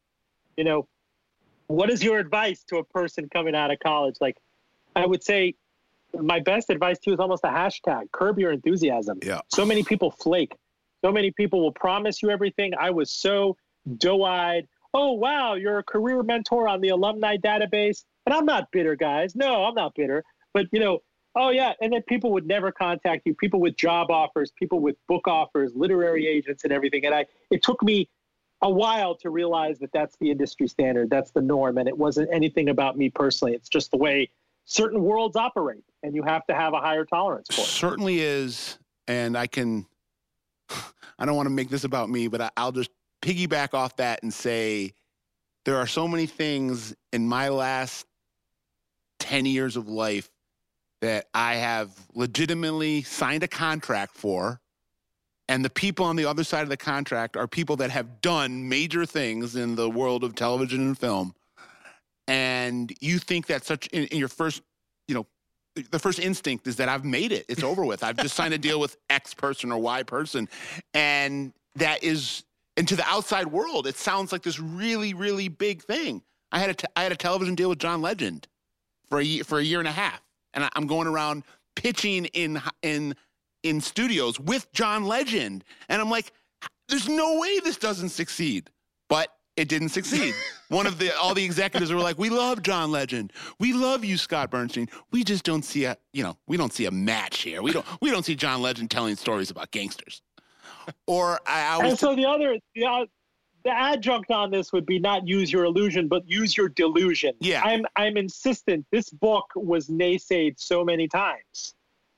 you 0.56 0.64
know, 0.64 0.88
what 1.66 1.90
is 1.90 2.02
your 2.02 2.18
advice 2.18 2.64
to 2.64 2.78
a 2.78 2.84
person 2.84 3.28
coming 3.32 3.54
out 3.54 3.70
of 3.70 3.78
college? 3.80 4.16
Like, 4.20 4.38
I 4.96 5.06
would 5.06 5.22
say 5.22 5.54
my 6.18 6.40
best 6.40 6.70
advice 6.70 6.98
to 7.00 7.10
you 7.10 7.14
is 7.14 7.20
almost 7.20 7.44
a 7.44 7.48
hashtag 7.48 8.10
curb 8.12 8.38
your 8.38 8.50
enthusiasm. 8.50 9.20
Yeah. 9.22 9.40
So 9.48 9.64
many 9.64 9.84
people 9.84 10.10
flake. 10.10 10.54
So 11.04 11.12
many 11.12 11.30
people 11.30 11.60
will 11.60 11.72
promise 11.72 12.22
you 12.22 12.30
everything. 12.30 12.72
I 12.78 12.90
was 12.90 13.10
so 13.10 13.56
doe 13.96 14.22
eyed. 14.24 14.68
Oh, 14.92 15.12
wow, 15.12 15.54
you're 15.54 15.78
a 15.78 15.82
career 15.84 16.22
mentor 16.22 16.68
on 16.68 16.80
the 16.80 16.88
alumni 16.88 17.36
database. 17.36 18.04
And 18.26 18.34
I'm 18.34 18.44
not 18.44 18.70
bitter, 18.72 18.96
guys. 18.96 19.34
No, 19.36 19.64
I'm 19.64 19.74
not 19.74 19.94
bitter. 19.94 20.24
But, 20.52 20.66
you 20.72 20.80
know, 20.80 20.98
oh, 21.36 21.50
yeah. 21.50 21.72
And 21.80 21.92
then 21.92 22.02
people 22.02 22.32
would 22.32 22.46
never 22.46 22.72
contact 22.72 23.22
you. 23.24 23.34
People 23.34 23.60
with 23.60 23.76
job 23.76 24.10
offers, 24.10 24.50
people 24.50 24.80
with 24.80 24.96
book 25.08 25.26
offers, 25.28 25.72
literary 25.74 26.26
agents, 26.26 26.64
and 26.64 26.72
everything. 26.72 27.06
And 27.06 27.14
I, 27.14 27.26
it 27.50 27.62
took 27.62 27.82
me 27.82 28.08
a 28.62 28.70
while 28.70 29.14
to 29.14 29.30
realize 29.30 29.78
that 29.78 29.90
that's 29.92 30.16
the 30.20 30.30
industry 30.30 30.68
standard. 30.68 31.08
That's 31.08 31.30
the 31.30 31.40
norm. 31.40 31.78
And 31.78 31.88
it 31.88 31.96
wasn't 31.96 32.28
anything 32.32 32.68
about 32.68 32.98
me 32.98 33.08
personally. 33.08 33.54
It's 33.54 33.68
just 33.68 33.90
the 33.92 33.96
way 33.96 34.28
certain 34.64 35.02
worlds 35.02 35.36
operate. 35.36 35.84
And 36.02 36.14
you 36.14 36.22
have 36.24 36.44
to 36.48 36.54
have 36.54 36.74
a 36.74 36.80
higher 36.80 37.04
tolerance 37.04 37.46
for 37.54 37.62
it. 37.62 37.66
Certainly 37.66 38.20
is. 38.20 38.78
And 39.06 39.38
I 39.38 39.46
can, 39.46 39.86
I 41.18 41.26
don't 41.26 41.36
want 41.36 41.46
to 41.46 41.54
make 41.54 41.68
this 41.68 41.84
about 41.84 42.08
me, 42.08 42.28
but 42.28 42.40
I, 42.40 42.50
I'll 42.56 42.72
just 42.72 42.90
piggyback 43.22 43.74
off 43.74 43.96
that 43.96 44.22
and 44.22 44.32
say 44.32 44.94
there 45.64 45.76
are 45.76 45.86
so 45.86 46.08
many 46.08 46.26
things 46.26 46.94
in 47.12 47.28
my 47.28 47.48
last 47.48 48.06
10 49.18 49.46
years 49.46 49.76
of 49.76 49.88
life 49.88 50.30
that 51.00 51.26
I 51.34 51.54
have 51.56 51.90
legitimately 52.14 53.02
signed 53.02 53.42
a 53.42 53.48
contract 53.48 54.16
for. 54.16 54.60
And 55.48 55.64
the 55.64 55.70
people 55.70 56.06
on 56.06 56.16
the 56.16 56.26
other 56.26 56.44
side 56.44 56.62
of 56.62 56.68
the 56.68 56.76
contract 56.76 57.36
are 57.36 57.48
people 57.48 57.76
that 57.76 57.90
have 57.90 58.20
done 58.20 58.68
major 58.68 59.04
things 59.04 59.56
in 59.56 59.74
the 59.74 59.90
world 59.90 60.22
of 60.22 60.34
television 60.34 60.80
and 60.80 60.98
film. 60.98 61.34
And 62.28 62.92
you 63.00 63.18
think 63.18 63.46
that 63.46 63.64
such 63.64 63.88
in, 63.88 64.04
in 64.04 64.18
your 64.18 64.28
first, 64.28 64.62
the 65.82 65.98
first 65.98 66.18
instinct 66.18 66.66
is 66.66 66.76
that 66.76 66.88
I've 66.88 67.04
made 67.04 67.32
it. 67.32 67.46
It's 67.48 67.62
over 67.62 67.84
with. 67.84 68.02
I've 68.02 68.16
just 68.16 68.34
signed 68.34 68.54
a 68.54 68.58
deal 68.58 68.80
with 68.80 68.96
X 69.08 69.34
person 69.34 69.72
or 69.72 69.78
Y 69.78 70.02
person. 70.02 70.48
And 70.94 71.52
that 71.76 72.02
is, 72.02 72.44
and 72.76 72.86
to 72.88 72.96
the 72.96 73.04
outside 73.06 73.46
world, 73.46 73.86
it 73.86 73.96
sounds 73.96 74.32
like 74.32 74.42
this 74.42 74.58
really, 74.58 75.14
really 75.14 75.48
big 75.48 75.82
thing. 75.82 76.22
I 76.52 76.58
had 76.58 76.70
a, 76.70 76.74
t- 76.74 76.86
I 76.96 77.02
had 77.02 77.12
a 77.12 77.16
television 77.16 77.54
deal 77.54 77.68
with 77.68 77.78
John 77.78 78.02
Legend 78.02 78.48
for 79.08 79.18
a 79.18 79.24
year, 79.24 79.44
for 79.44 79.58
a 79.58 79.62
year 79.62 79.78
and 79.78 79.88
a 79.88 79.92
half. 79.92 80.20
And 80.54 80.64
I- 80.64 80.70
I'm 80.74 80.86
going 80.86 81.06
around 81.06 81.44
pitching 81.76 82.26
in, 82.26 82.60
in, 82.82 83.14
in 83.62 83.80
studios 83.80 84.40
with 84.40 84.72
John 84.72 85.04
Legend. 85.04 85.64
And 85.88 86.00
I'm 86.00 86.10
like, 86.10 86.32
there's 86.88 87.08
no 87.08 87.38
way 87.38 87.60
this 87.60 87.76
doesn't 87.76 88.08
succeed. 88.10 88.70
But 89.08 89.32
it 89.60 89.68
didn't 89.68 89.90
succeed. 89.90 90.34
One 90.68 90.86
of 90.86 90.98
the 90.98 91.16
all 91.16 91.34
the 91.34 91.44
executives 91.44 91.92
were 91.92 92.00
like, 92.00 92.18
"We 92.18 92.30
love 92.30 92.62
John 92.62 92.90
Legend. 92.90 93.32
We 93.58 93.72
love 93.72 94.04
you, 94.04 94.16
Scott 94.16 94.50
Burnstein. 94.50 94.90
We 95.10 95.24
just 95.24 95.44
don't 95.44 95.64
see 95.64 95.84
a 95.84 95.96
you 96.12 96.22
know 96.22 96.36
we 96.46 96.56
don't 96.56 96.72
see 96.72 96.86
a 96.86 96.90
match 96.90 97.42
here. 97.42 97.62
We 97.62 97.72
don't 97.72 97.86
we 98.00 98.10
don't 98.10 98.24
see 98.24 98.34
John 98.34 98.62
Legend 98.62 98.90
telling 98.90 99.16
stories 99.16 99.50
about 99.50 99.70
gangsters." 99.70 100.22
Or 101.06 101.40
I, 101.46 101.78
I 101.78 101.86
And 101.86 101.98
so 101.98 102.16
the 102.16 102.26
other, 102.26 102.56
the, 102.74 102.84
uh, 102.84 103.06
the 103.64 103.70
adjunct 103.70 104.30
on 104.30 104.50
this 104.50 104.72
would 104.72 104.86
be 104.86 104.98
not 104.98 105.26
use 105.26 105.52
your 105.52 105.64
illusion, 105.64 106.08
but 106.08 106.28
use 106.28 106.56
your 106.56 106.68
delusion. 106.68 107.34
Yeah. 107.40 107.62
I'm, 107.64 107.84
I'm 107.96 108.16
insistent. 108.16 108.86
This 108.90 109.10
book 109.10 109.46
was 109.54 109.88
naysayed 109.88 110.58
so 110.58 110.84
many 110.84 111.08
times. 111.08 111.74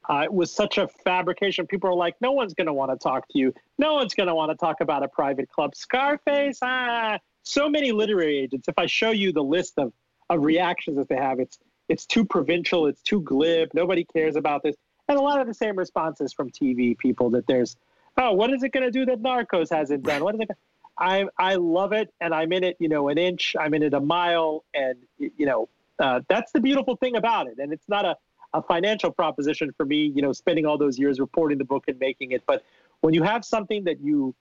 Uh, 0.08 0.22
it 0.24 0.32
was 0.32 0.52
such 0.52 0.78
a 0.78 0.88
fabrication. 1.04 1.66
People 1.66 1.90
are 1.90 1.94
like, 1.94 2.14
no 2.20 2.32
one's 2.32 2.54
going 2.54 2.66
to 2.66 2.72
want 2.72 2.90
to 2.90 2.96
talk 2.96 3.28
to 3.28 3.38
you. 3.38 3.52
No 3.78 3.94
one's 3.94 4.14
going 4.14 4.26
to 4.26 4.34
want 4.34 4.50
to 4.50 4.56
talk 4.56 4.80
about 4.80 5.02
a 5.02 5.08
private 5.08 5.48
club. 5.48 5.74
Scarface, 5.74 6.58
ah. 6.62 7.18
So 7.44 7.68
many 7.68 7.92
literary 7.92 8.38
agents. 8.38 8.68
If 8.68 8.78
I 8.78 8.86
show 8.86 9.10
you 9.10 9.32
the 9.32 9.42
list 9.42 9.74
of, 9.78 9.92
of 10.30 10.42
reactions 10.42 10.96
that 10.96 11.08
they 11.08 11.16
have, 11.16 11.40
it's 11.40 11.58
it's 11.88 12.06
too 12.06 12.24
provincial. 12.24 12.86
It's 12.86 13.02
too 13.02 13.20
glib. 13.20 13.70
Nobody 13.74 14.04
cares 14.04 14.36
about 14.36 14.62
this. 14.62 14.76
And 15.08 15.18
a 15.18 15.22
lot 15.22 15.40
of 15.40 15.46
the 15.46 15.54
same 15.54 15.76
responses 15.76 16.32
from 16.32 16.50
TV 16.50 16.96
people 16.96 17.30
that 17.30 17.46
there's, 17.46 17.76
oh, 18.16 18.32
what 18.32 18.52
is 18.52 18.62
it 18.62 18.70
going 18.70 18.84
to 18.84 18.90
do 18.90 19.04
that 19.06 19.20
Narcos 19.20 19.68
hasn't 19.68 20.04
done? 20.04 20.22
What 20.24 20.34
is 20.36 20.40
it? 20.40 20.48
gonna-" 20.48 20.58
I 20.96 21.26
I 21.38 21.56
love 21.56 21.92
it, 21.92 22.12
and 22.20 22.34
I'm 22.34 22.52
in 22.52 22.64
it. 22.64 22.76
You 22.78 22.88
know, 22.88 23.08
an 23.08 23.18
inch. 23.18 23.56
I'm 23.58 23.74
in 23.74 23.82
it 23.82 23.94
a 23.94 24.00
mile, 24.00 24.64
and 24.74 24.98
you 25.18 25.46
know, 25.46 25.68
uh, 25.98 26.20
that's 26.28 26.52
the 26.52 26.60
beautiful 26.60 26.96
thing 26.96 27.16
about 27.16 27.46
it. 27.48 27.58
And 27.58 27.72
it's 27.72 27.88
not 27.88 28.04
a 28.04 28.16
a 28.54 28.62
financial 28.62 29.10
proposition 29.10 29.72
for 29.76 29.86
me, 29.86 30.12
you 30.14 30.22
know, 30.22 30.32
spending 30.32 30.66
all 30.66 30.76
those 30.76 30.98
years 30.98 31.18
reporting 31.20 31.58
the 31.58 31.64
book 31.64 31.84
and 31.88 31.98
making 31.98 32.32
it. 32.32 32.42
But 32.46 32.62
when 33.00 33.14
you 33.14 33.22
have 33.22 33.44
something 33.44 33.84
that 33.84 34.00
you 34.00 34.34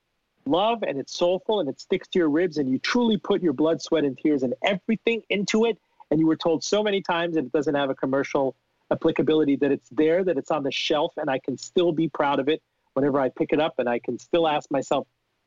love 0.46 0.82
and 0.82 0.98
it's 0.98 1.16
soulful 1.16 1.60
and 1.60 1.68
it 1.68 1.80
sticks 1.80 2.08
to 2.08 2.18
your 2.18 2.30
ribs 2.30 2.58
and 2.58 2.68
you 2.68 2.78
truly 2.78 3.16
put 3.16 3.42
your 3.42 3.52
blood, 3.52 3.80
sweat, 3.80 4.04
and 4.04 4.18
tears 4.18 4.42
and 4.42 4.54
everything 4.64 5.22
into 5.30 5.64
it, 5.64 5.78
and 6.10 6.20
you 6.20 6.26
were 6.26 6.36
told 6.36 6.62
so 6.62 6.82
many 6.82 7.00
times 7.00 7.34
that 7.34 7.44
it 7.44 7.52
doesn't 7.52 7.74
have 7.74 7.90
a 7.90 7.94
commercial 7.94 8.54
applicability, 8.90 9.56
that 9.56 9.72
it's 9.72 9.88
there, 9.90 10.24
that 10.24 10.36
it's 10.36 10.50
on 10.50 10.62
the 10.62 10.72
shelf, 10.72 11.12
and 11.16 11.30
I 11.30 11.38
can 11.38 11.56
still 11.56 11.92
be 11.92 12.08
proud 12.08 12.38
of 12.40 12.48
it 12.48 12.62
whenever 12.94 13.20
I 13.20 13.30
pick 13.30 13.52
it 13.52 13.60
up, 13.60 13.74
and 13.78 13.88
I 13.88 13.98
can 13.98 14.18
still 14.18 14.46
ask 14.46 14.70
myself, 14.70 15.06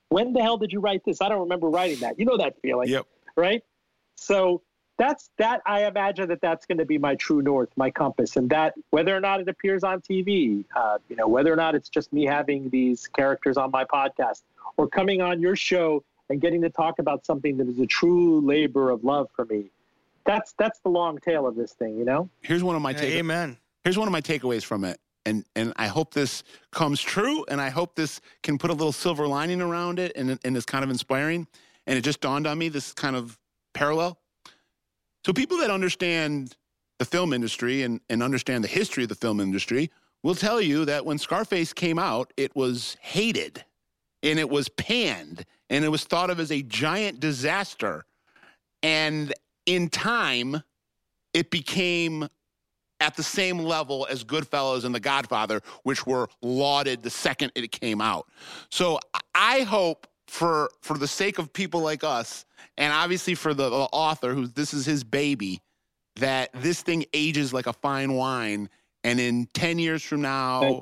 when 0.10 0.34
the 0.34 0.42
hell 0.42 0.58
did 0.58 0.72
you 0.74 0.80
write 0.80 1.02
this? 1.06 1.22
I 1.22 1.30
don't 1.30 1.42
remember 1.42 1.70
writing 1.70 2.00
that. 2.00 2.18
You 2.20 2.26
know 2.26 2.38
that 2.38 2.56
feeling 2.62 2.90
Yep. 2.90 3.06
right? 3.36 3.62
So 4.16 4.64
that's 4.98 5.30
that. 5.38 5.62
I 5.66 5.86
imagine 5.86 6.28
that 6.30 6.42
that's 6.42 6.66
going 6.66 6.78
to 6.78 6.86
be 6.86 6.98
my 6.98 7.16
true 7.16 7.42
north, 7.42 7.70
my 7.76 7.92
compass, 7.92 8.36
and 8.38 8.50
that 8.50 8.76
whether 8.92 9.16
or 9.16 9.20
not 9.20 9.42
it 9.42 9.50
appears 9.50 9.84
on 9.84 10.02
TV, 10.02 10.64
uh, 10.76 10.98
you 11.10 11.16
know, 11.16 11.28
whether 11.28 11.52
or 11.52 11.56
not 11.58 11.76
it's 11.76 11.90
just 11.90 12.14
me 12.14 12.26
having 12.26 12.70
these 12.70 13.08
characters 13.08 13.58
on 13.58 13.72
my 13.72 13.84
podcast 13.86 14.44
or 14.78 14.88
coming 14.88 15.22
on 15.22 15.42
your 15.42 15.56
show 15.56 16.04
and 16.30 16.42
getting 16.42 16.62
to 16.62 16.70
talk 16.70 17.00
about 17.00 17.26
something 17.26 17.58
that 17.58 17.68
is 17.68 17.80
a 17.80 17.86
true 17.86 18.40
labor 18.42 18.90
of 18.90 19.04
love 19.04 19.28
for 19.36 19.46
me. 19.46 19.66
that's 20.26 20.54
that's 20.58 20.80
the 20.80 20.90
long 20.90 21.20
tail 21.20 21.46
of 21.46 21.56
this 21.56 21.74
thing, 21.74 21.98
you 21.98 22.06
know. 22.06 22.30
Here's 22.42 22.64
one 22.64 22.76
of 22.76 22.82
my 22.82 22.92
Yeah, 22.92 22.98
take- 23.02 23.14
amen. 23.16 23.58
here's 23.84 23.98
one 23.98 24.08
of 24.08 24.12
my 24.12 24.22
takeaways 24.22 24.64
from 24.64 24.84
it 24.84 25.00
and 25.26 25.46
and 25.56 25.74
I 25.76 25.88
hope 25.88 26.14
this 26.14 26.44
comes 26.72 27.02
true 27.02 27.46
and 27.48 27.62
I 27.62 27.70
hope 27.70 27.96
this 27.96 28.22
can 28.44 28.58
put 28.58 28.70
a 28.72 28.74
little 28.74 28.92
silver 28.92 29.28
lining 29.28 29.62
around 29.62 30.00
it 30.00 30.14
and 30.16 30.40
and 30.44 30.58
is 30.58 30.66
kind 30.66 30.84
of 30.84 30.90
inspiring 30.90 31.48
and 31.86 31.98
it 31.98 32.02
just 32.02 32.22
dawned 32.22 32.48
on 32.48 32.58
me 32.58 32.70
this 32.70 32.92
kind 32.94 33.16
of 33.16 33.38
parallel 33.74 34.18
so 35.26 35.34
people 35.34 35.58
that 35.58 35.72
understand 35.72 36.56
the 37.00 37.06
film 37.06 37.34
industry 37.34 37.82
and 37.82 38.00
and 38.10 38.22
understand 38.22 38.64
the 38.64 38.68
history 38.70 39.04
of 39.04 39.10
the 39.10 39.16
film 39.16 39.40
industry 39.40 39.92
will 40.22 40.36
tell 40.36 40.62
you 40.62 40.86
that 40.86 41.06
when 41.06 41.18
Scarface 41.18 41.74
came 41.74 41.98
out 41.98 42.32
it 42.38 42.56
was 42.56 42.96
hated 43.02 43.66
and 44.22 44.38
it 44.38 44.50
was 44.50 44.70
panned 44.70 45.44
and 45.70 45.84
it 45.84 45.90
was 45.90 46.04
thought 46.04 46.30
of 46.30 46.40
as 46.40 46.52
a 46.52 46.62
giant 46.62 47.20
disaster 47.20 48.06
and 48.84 49.34
in 49.66 49.90
time 49.90 50.62
it 51.34 51.50
became 51.50 52.30
at 53.00 53.16
the 53.16 53.24
same 53.24 53.60
level 53.60 54.08
as 54.10 54.24
Goodfellas 54.24 54.86
and 54.86 54.96
The 54.96 55.00
Godfather, 55.00 55.62
which 55.84 56.08
were 56.08 56.30
lauded 56.42 57.04
the 57.04 57.10
second 57.10 57.52
it 57.56 57.72
came 57.72 58.00
out. 58.00 58.28
So 58.70 59.00
I 59.34 59.62
hope 59.62 60.08
for 60.28 60.70
for 60.82 60.98
the 60.98 61.08
sake 61.08 61.40
of 61.40 61.54
people 61.54 61.82
like 61.82 62.04
us, 62.04 62.46
and 62.78 62.94
obviously 62.94 63.36
for 63.36 63.54
the, 63.54 63.70
the 63.70 63.88
author, 63.92 64.34
who 64.34 64.48
this 64.48 64.74
is 64.74 64.86
his 64.86 65.04
baby, 65.04 65.62
that 66.18 66.50
this 66.54 66.82
thing 66.82 67.06
ages 67.14 67.54
like 67.54 67.68
a 67.68 67.74
fine 67.74 68.14
wine. 68.14 68.70
And 69.04 69.20
in 69.20 69.48
10 69.54 69.78
years 69.78 70.02
from 70.02 70.22
now, 70.22 70.82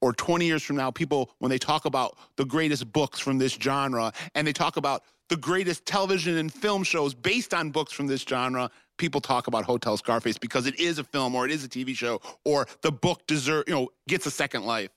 or 0.00 0.12
20 0.12 0.44
years 0.44 0.62
from 0.62 0.76
now, 0.76 0.90
people, 0.90 1.30
when 1.38 1.50
they 1.50 1.58
talk 1.58 1.84
about 1.84 2.18
the 2.36 2.44
greatest 2.44 2.92
books 2.92 3.20
from 3.20 3.38
this 3.38 3.52
genre 3.52 4.12
and 4.34 4.46
they 4.46 4.52
talk 4.52 4.76
about 4.76 5.04
the 5.28 5.36
greatest 5.36 5.86
television 5.86 6.36
and 6.38 6.52
film 6.52 6.82
shows 6.82 7.14
based 7.14 7.54
on 7.54 7.70
books 7.70 7.92
from 7.92 8.06
this 8.08 8.22
genre, 8.22 8.70
people 8.98 9.20
talk 9.20 9.46
about 9.46 9.64
Hotel 9.64 9.96
Scarface 9.96 10.36
because 10.38 10.66
it 10.66 10.78
is 10.80 10.98
a 10.98 11.04
film 11.04 11.34
or 11.34 11.46
it 11.46 11.52
is 11.52 11.64
a 11.64 11.68
TV 11.68 11.94
show 11.94 12.20
or 12.44 12.66
the 12.82 12.90
book 12.90 13.26
deserve, 13.26 13.64
you 13.68 13.74
know, 13.74 13.88
gets 14.08 14.26
a 14.26 14.30
second 14.30 14.64
life. 14.64 14.90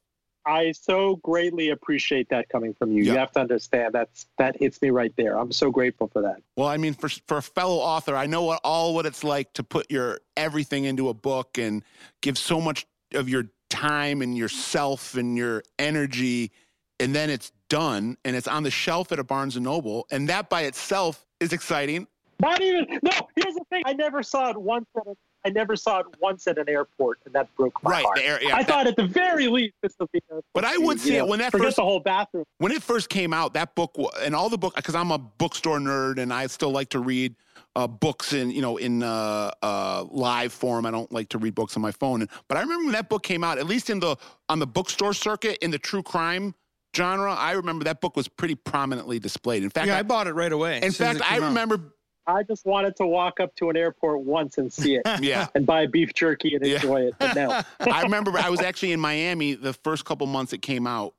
I 0.46 0.72
so 0.74 1.18
greatly 1.18 1.70
appreciate 1.70 2.30
that 2.30 2.50
coming 2.50 2.74
from 2.74 2.92
you. 2.92 3.04
Yeah. 3.04 3.14
You 3.14 3.20
have 3.20 3.32
to 3.34 3.40
understand 3.40 3.94
that's 3.94 4.28
that 4.38 4.58
hits 4.58 4.82
me 4.82 4.90
right 4.90 5.14
there. 5.18 5.38
I'm 5.38 5.52
so 5.52 5.72
grateful 5.72 6.08
for 6.08 6.22
that. 6.22 6.38
Well, 6.58 6.68
I 6.68 6.78
mean, 6.78 6.94
for 6.94 7.10
for 7.28 7.38
a 7.38 7.42
fellow 7.42 7.78
author, 7.78 8.16
I 8.16 8.26
know 8.26 8.44
what 8.44 8.60
all 8.64 8.94
what 8.94 9.06
it's 9.06 9.24
like 9.24 9.54
to 9.54 9.64
put 9.64 9.90
your 9.90 10.20
everything 10.36 10.86
into 10.86 11.10
a 11.10 11.14
book 11.14 11.58
and 11.58 11.84
give 12.22 12.38
so 12.38 12.60
much 12.60 12.86
of 13.14 13.30
your 13.30 13.46
time 13.70 14.22
and 14.22 14.38
yourself 14.38 15.16
and 15.16 15.38
your 15.38 15.64
energy, 15.80 16.52
and 17.00 17.16
then 17.16 17.30
it's 17.30 17.52
done 17.70 18.18
and 18.26 18.36
it's 18.36 18.48
on 18.48 18.64
the 18.64 18.72
shelf 18.72 19.12
at 19.12 19.20
a 19.20 19.24
Barnes 19.24 19.56
and 19.56 19.64
Noble, 19.64 20.06
and 20.12 20.30
that 20.30 20.50
by 20.50 20.64
itself 20.64 21.26
is 21.40 21.54
exciting. 21.54 22.08
Not 22.42 22.62
even 22.62 23.00
no. 23.02 23.12
Here's 23.36 23.56
the 23.56 23.66
thing. 23.70 23.84
I 23.86 23.94
never 23.94 24.24
saw 24.24 24.50
it 24.50 24.58
once. 24.58 24.86
At 24.98 25.08
a, 25.08 25.16
I 25.46 25.50
never 25.50 25.76
saw 25.76 26.00
it 26.00 26.06
once 26.22 26.48
at 26.48 26.58
an 26.58 26.70
airport, 26.70 27.20
and 27.26 27.34
that 27.36 27.54
broke 27.56 27.82
my 27.84 27.92
Right, 27.92 28.06
heart. 28.06 28.16
the 28.18 28.26
air- 28.26 28.40
yeah, 28.42 28.56
I 28.56 28.60
that- 28.60 28.68
thought 28.68 28.88
at 28.88 28.96
the 28.96 29.06
very 29.06 29.48
least 29.48 29.74
this 29.82 29.94
will 30.00 30.10
be. 30.14 30.22
a- 30.32 30.42
But 30.54 30.64
I 30.64 30.78
would 30.78 30.98
you 31.00 31.04
see 31.12 31.16
it 31.18 31.28
when 31.28 31.40
that 31.40 31.52
forget 31.52 31.68
first- 31.68 31.76
the 31.78 31.84
whole 31.84 32.00
bathroom. 32.00 32.46
when 32.60 32.72
it 32.72 32.82
first 32.82 33.10
came 33.10 33.34
out, 33.34 33.54
that 33.56 33.76
book 33.76 33.96
and 34.22 34.36
all 34.36 34.50
the 34.50 34.58
book 34.58 34.76
because 34.76 34.96
I'm 34.96 35.12
a 35.12 35.18
bookstore 35.18 35.80
nerd 35.80 36.18
and 36.18 36.34
I 36.34 36.48
still 36.48 36.72
like 36.72 36.90
to 36.90 37.00
read 37.00 37.36
uh, 37.76 37.88
books 37.88 38.34
in 38.34 38.52
you 38.52 38.62
know 38.62 38.78
in 38.78 39.02
uh, 39.04 39.52
uh, 39.62 40.06
live 40.12 40.54
form. 40.54 40.86
I 40.86 40.92
don't 40.92 41.12
like 41.12 41.30
to 41.30 41.38
read 41.40 41.56
books 41.56 41.76
on 41.76 41.82
my 41.82 41.92
phone. 41.92 42.28
But 42.48 42.58
I 42.58 42.62
remember 42.62 42.86
when 42.86 42.94
that 42.94 43.10
book 43.10 43.24
came 43.24 43.44
out, 43.44 43.58
at 43.58 43.66
least 43.66 43.90
in 43.90 44.00
the 44.00 44.16
on 44.48 44.60
the 44.60 44.68
bookstore 44.68 45.14
circuit 45.14 45.58
in 45.62 45.72
the 45.72 45.80
true 45.80 46.04
crime 46.04 46.54
genre, 46.96 47.34
I 47.34 47.52
remember 47.54 47.84
that 47.86 48.00
book 48.02 48.16
was 48.16 48.28
pretty 48.28 48.54
prominently 48.56 49.18
displayed. 49.20 49.64
In 49.64 49.72
fact, 49.72 49.88
Yeah, 49.88 49.96
I, 49.96 50.00
I 50.00 50.04
bought 50.04 50.28
it 50.28 50.34
right 50.34 50.52
away. 50.52 50.78
in 50.78 50.84
as 50.86 50.96
soon 50.98 51.08
as 51.08 51.18
fact, 51.18 51.32
I 51.32 51.38
remember 51.38 51.76
out. 51.76 51.82
Remember. 52.28 52.40
I 52.40 52.44
just 52.44 52.66
wanted 52.66 52.96
to 52.98 53.08
walk 53.08 53.40
up 53.40 53.56
to 53.56 53.70
an 53.70 53.78
airport 53.78 54.22
once 54.22 54.58
and 54.58 54.72
see 54.72 54.96
it 54.96 55.04
Yeah. 55.22 55.48
and 55.56 55.66
buy 55.66 55.88
beef 55.88 56.14
jerky 56.14 56.56
and 56.56 56.66
Yeah. 56.66 56.76
enjoy 56.76 57.02
it. 57.08 57.16
But 57.20 57.36
no, 57.36 57.62
I 57.92 58.02
remember 58.04 58.32
I 58.38 58.50
was 58.50 58.62
actually 58.62 58.92
in 58.92 59.00
Miami 59.00 59.54
the 59.54 59.74
first 59.74 60.06
couple 60.06 60.28
months 60.28 60.54
it 60.54 60.62
came 60.62 60.88
out, 60.88 61.14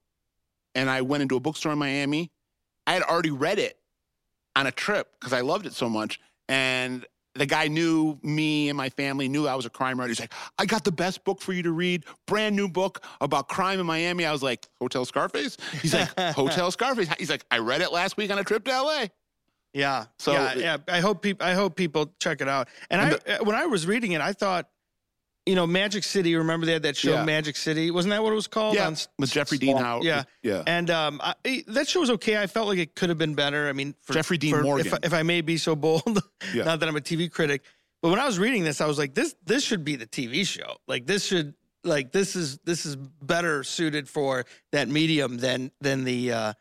and 0.74 0.88
I 0.90 1.02
went 1.02 1.22
into 1.22 1.36
a 1.36 1.40
bookstore 1.40 1.72
in 1.72 1.78
Miami. 1.78 2.30
I 2.86 2.92
had 2.94 3.02
already 3.02 3.30
read 3.30 3.58
it 3.58 3.78
on 4.56 4.66
a 4.66 4.72
trip 4.72 5.08
because 5.18 5.32
I 5.32 5.40
loved 5.40 5.66
it 5.66 5.72
so 5.72 5.88
much, 5.88 6.20
and 6.48 7.04
the 7.36 7.46
guy 7.46 7.66
knew 7.66 8.16
me 8.22 8.68
and 8.68 8.76
my 8.76 8.88
family 8.90 9.28
knew 9.28 9.48
I 9.48 9.56
was 9.56 9.66
a 9.66 9.70
crime 9.70 9.98
writer. 9.98 10.08
He's 10.10 10.20
like, 10.20 10.32
"I 10.58 10.66
got 10.66 10.84
the 10.84 10.92
best 10.92 11.24
book 11.24 11.40
for 11.40 11.52
you 11.52 11.64
to 11.64 11.72
read, 11.72 12.04
brand 12.28 12.54
new 12.54 12.68
book 12.68 13.02
about 13.20 13.48
crime 13.48 13.80
in 13.80 13.86
Miami." 13.86 14.24
I 14.24 14.30
was 14.30 14.42
like, 14.42 14.68
"Hotel 14.80 15.04
Scarface." 15.04 15.56
He's 15.82 15.94
like, 15.94 16.16
"Hotel 16.36 16.70
Scarface." 16.70 17.08
He's 17.18 17.30
like, 17.30 17.44
"I 17.50 17.58
read 17.58 17.80
it 17.80 17.90
last 17.92 18.16
week 18.16 18.30
on 18.30 18.38
a 18.38 18.44
trip 18.44 18.64
to 18.66 18.72
L.A." 18.72 19.10
Yeah. 19.74 20.06
So 20.18 20.32
yeah, 20.32 20.54
yeah. 20.54 20.76
I 20.88 21.00
hope 21.00 21.20
people. 21.20 21.46
I 21.46 21.52
hope 21.54 21.76
people 21.76 22.12
check 22.20 22.40
it 22.40 22.48
out. 22.48 22.68
And, 22.90 23.00
And 23.00 23.20
I, 23.26 23.32
uh, 23.34 23.44
when 23.44 23.56
I 23.56 23.66
was 23.66 23.86
reading 23.86 24.12
it, 24.12 24.20
I 24.20 24.32
thought, 24.32 24.68
you 25.46 25.54
know, 25.56 25.66
Magic 25.66 26.04
City. 26.04 26.34
Remember 26.36 26.64
they 26.64 26.72
had 26.72 26.84
that 26.84 26.96
show, 26.96 27.10
Yeah. 27.12 27.24
Magic 27.24 27.56
City? 27.56 27.90
Wasn't 27.90 28.10
that 28.10 28.22
what 28.22 28.32
it 28.32 28.36
was 28.36 28.46
called? 28.46 28.76
Yeah, 28.76 28.86
On 28.86 28.96
with 29.18 29.30
Jeffrey 29.32 29.58
Dean 29.58 29.76
Howard. 29.76 30.04
Yeah. 30.04 30.22
yeah. 30.42 30.62
And 30.66 30.90
um, 30.90 31.20
I, 31.22 31.64
that 31.66 31.88
show 31.88 32.00
was 32.00 32.10
okay. 32.10 32.40
I 32.40 32.46
felt 32.46 32.68
like 32.68 32.78
it 32.78 32.94
could 32.94 33.08
have 33.10 33.18
been 33.18 33.34
better. 33.34 33.68
I 33.68 33.72
mean, 33.72 33.94
for, 34.00 34.12
Jeffrey 34.14 34.38
Dean 34.38 34.54
for- 34.54 34.62
Morgan. 34.62 34.86
If, 34.86 34.94
I- 34.94 34.98
if 35.02 35.12
I 35.12 35.22
may 35.22 35.40
be 35.42 35.56
so 35.58 35.74
bold, 35.76 36.18
Yeah. 36.54 36.64
not 36.64 36.80
that 36.80 36.88
I'm 36.88 36.96
a 36.96 37.00
TV 37.00 37.30
critic, 37.30 37.62
but 38.00 38.10
when 38.10 38.20
I 38.20 38.26
was 38.26 38.38
reading 38.38 38.64
this, 38.64 38.80
I 38.80 38.86
was 38.86 38.96
like, 38.98 39.12
this 39.14 39.34
this 39.44 39.64
should 39.64 39.84
be 39.84 39.96
the 39.96 40.06
TV 40.06 40.46
show. 40.46 40.76
Like 40.86 41.04
this 41.06 41.26
should 41.26 41.54
like 41.84 42.12
this 42.12 42.36
is 42.36 42.58
this 42.64 42.86
is 42.86 42.96
better 42.96 43.64
suited 43.64 44.08
for 44.08 44.44
that 44.72 44.88
medium 44.88 45.36
than 45.38 45.72
than 45.80 46.04
the. 46.04 46.32
Uh, 46.32 46.52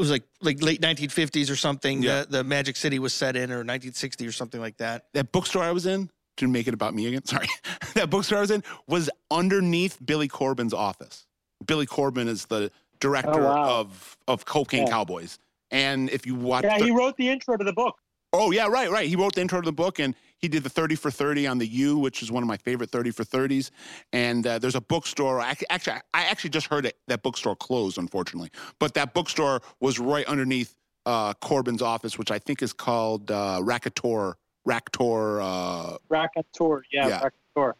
was 0.00 0.10
like 0.10 0.24
like 0.40 0.62
late 0.62 0.80
1950s 0.80 1.50
or 1.50 1.56
something. 1.56 2.02
Yeah. 2.02 2.22
The, 2.22 2.38
the 2.38 2.44
Magic 2.44 2.76
City 2.76 2.98
was 2.98 3.12
set 3.14 3.36
in, 3.36 3.50
or 3.52 3.58
1960 3.62 4.26
or 4.26 4.32
something 4.32 4.60
like 4.60 4.76
that. 4.78 5.04
that 5.14 5.30
bookstore 5.32 5.62
I 5.62 5.70
was 5.72 5.86
in, 5.86 6.10
to 6.38 6.48
make 6.48 6.66
it 6.66 6.74
about 6.74 6.94
me 6.94 7.06
again, 7.06 7.24
sorry, 7.26 7.46
that 7.94 8.10
bookstore 8.10 8.38
I 8.38 8.40
was 8.40 8.50
in 8.50 8.64
was 8.88 9.08
underneath 9.30 9.98
Billy 10.04 10.26
Corben's 10.28 10.74
office. 10.74 11.26
Billy 11.66 11.86
Corben 11.86 12.26
is 12.28 12.46
the 12.46 12.70
director 13.00 13.40
Oh, 13.40 13.54
wow. 13.54 13.80
of 13.80 14.16
of 14.26 14.44
Cocaine 14.44 14.86
Yeah. 14.86 14.90
Cowboys. 14.92 15.38
And 15.70 16.10
if 16.10 16.26
you 16.26 16.34
watch, 16.34 16.64
yeah, 16.64 16.78
the- 16.78 16.86
he 16.86 16.90
wrote 16.90 17.16
the 17.16 17.28
intro 17.28 17.56
to 17.56 17.64
the 17.64 17.72
book. 17.72 17.96
oh 18.32 18.50
yeah, 18.50 18.66
right, 18.66 18.90
right. 18.90 19.08
He 19.08 19.16
wrote 19.16 19.34
the 19.34 19.40
intro 19.40 19.60
to 19.60 19.66
the 19.66 19.72
book, 19.72 19.98
and 19.98 20.14
he 20.40 20.48
did 20.48 20.62
the 20.62 20.70
thirty 20.70 20.94
for 20.94 21.10
thirty 21.10 21.46
on 21.46 21.58
the 21.58 21.66
U, 21.66 21.98
which 21.98 22.22
is 22.22 22.32
one 22.32 22.42
of 22.42 22.46
my 22.46 22.56
favorite 22.56 22.90
thirty 22.90 23.10
for 23.10 23.24
thirties. 23.24 23.70
And 24.12 24.46
uh, 24.46 24.58
there's 24.58 24.74
a 24.74 24.80
bookstore. 24.80 25.40
I, 25.40 25.54
actually, 25.68 25.96
I 26.14 26.24
actually 26.24 26.50
just 26.50 26.66
heard 26.68 26.86
it, 26.86 26.96
that 27.08 27.22
bookstore 27.22 27.56
closed, 27.56 27.98
unfortunately. 27.98 28.50
But 28.78 28.94
that 28.94 29.14
bookstore 29.14 29.60
was 29.80 29.98
right 29.98 30.26
underneath 30.26 30.76
uh, 31.06 31.34
Corben's 31.34 31.82
office, 31.82 32.18
which 32.18 32.30
I 32.30 32.38
think 32.38 32.62
is 32.62 32.72
called 32.72 33.30
uh, 33.30 33.60
Racketor. 33.62 34.34
Racketor. 34.66 35.40
Uh, 35.42 35.98
Rakontur. 36.10 36.82
Yeah, 36.92 37.08
Yeah. 37.08 37.28
Rakontur. 37.56 37.72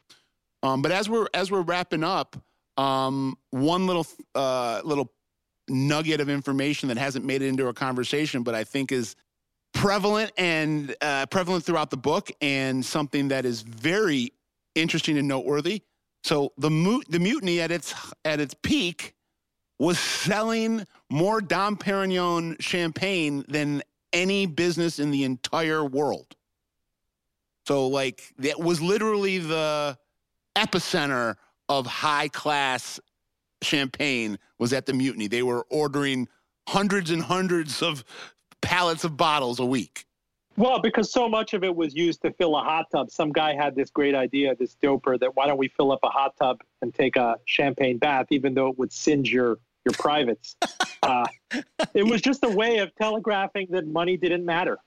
Um, 0.62 0.82
but 0.82 0.92
as 0.92 1.08
we're 1.08 1.28
as 1.32 1.50
we're 1.50 1.62
wrapping 1.62 2.04
up, 2.04 2.36
um, 2.76 3.36
one 3.50 3.86
little 3.86 4.06
uh, 4.34 4.82
little 4.84 5.12
nugget 5.68 6.20
of 6.20 6.28
information 6.28 6.88
that 6.88 6.98
hasn't 6.98 7.24
made 7.24 7.42
it 7.42 7.46
into 7.46 7.68
a 7.68 7.72
conversation, 7.72 8.42
but 8.42 8.54
I 8.54 8.64
think 8.64 8.92
is 8.92 9.16
prevalent 9.72 10.32
and 10.36 10.94
uh, 11.00 11.26
prevalent 11.26 11.64
throughout 11.64 11.90
the 11.90 11.96
book, 11.96 12.30
and 12.40 12.84
something 12.84 13.28
that 13.28 13.44
is 13.44 13.62
very 13.62 14.32
interesting 14.74 15.18
and 15.18 15.28
noteworthy. 15.28 15.82
So 16.24 16.53
the 16.58 16.70
mu- 16.70 17.03
the 17.08 17.18
mutiny 17.18 17.61
at 17.61 17.70
its 17.70 17.95
at 18.24 18.40
its 18.40 18.54
peak 18.62 19.14
was 19.78 19.99
selling 19.99 20.86
more 21.11 21.40
Dom 21.40 21.76
Perignon 21.76 22.61
champagne 22.61 23.45
than 23.49 23.82
any 24.12 24.46
business 24.46 24.99
in 24.99 25.11
the 25.11 25.24
entire 25.24 25.84
world. 25.84 26.36
So 27.66 27.88
like 27.88 28.34
that 28.38 28.61
was 28.61 28.82
literally 28.82 29.38
the 29.38 29.96
epicenter 30.57 31.36
of 31.68 31.86
high 31.86 32.28
class 32.28 33.00
champagne 33.62 34.38
was 34.58 34.72
at 34.72 34.86
the 34.86 34.92
mutiny. 34.92 35.28
They 35.28 35.42
were 35.42 35.66
ordering 35.70 36.28
hundreds 36.68 37.11
and 37.11 37.22
hundreds 37.22 37.82
of 37.82 38.04
pallets 38.62 39.04
of 39.04 39.16
bottles 39.16 39.58
a 39.58 39.64
week. 39.64 40.04
Well, 40.57 40.80
because 40.80 41.11
so 41.11 41.28
much 41.28 41.54
of 41.54 41.64
it 41.64 41.74
was 41.74 41.95
used 41.95 42.22
to 42.22 42.32
fill 42.32 42.57
a 42.57 42.61
hot 42.62 42.87
tub. 42.91 43.11
Some 43.11 43.32
guy 43.32 43.54
had 43.54 43.74
this 43.74 43.88
great 43.91 44.14
idea, 44.14 44.54
this 44.54 44.76
doper, 44.82 45.18
that 45.20 45.34
why 45.37 45.46
don't 45.46 45.58
we 45.58 45.68
fill 45.68 45.92
up 45.92 46.00
a 46.03 46.08
hot 46.08 46.34
tub 46.37 46.61
and 46.82 46.92
take 46.92 47.16
a 47.16 47.37
champagne 47.46 47.99
bath, 47.99 48.26
even 48.30 48.54
though 48.54 48.68
it 48.68 48.78
would 48.78 48.92
singe 48.92 49.32
your 49.32 49.58
your 49.84 49.95
privates. 49.95 50.57
uh, 51.03 51.26
it 51.95 52.03
was 52.03 52.20
just 52.20 52.45
a 52.45 52.49
way 52.49 52.78
of 52.78 52.95
telegraphing 52.96 53.68
that 53.70 53.87
money 53.87 54.16
didn't 54.16 54.45
matter, 54.45 54.78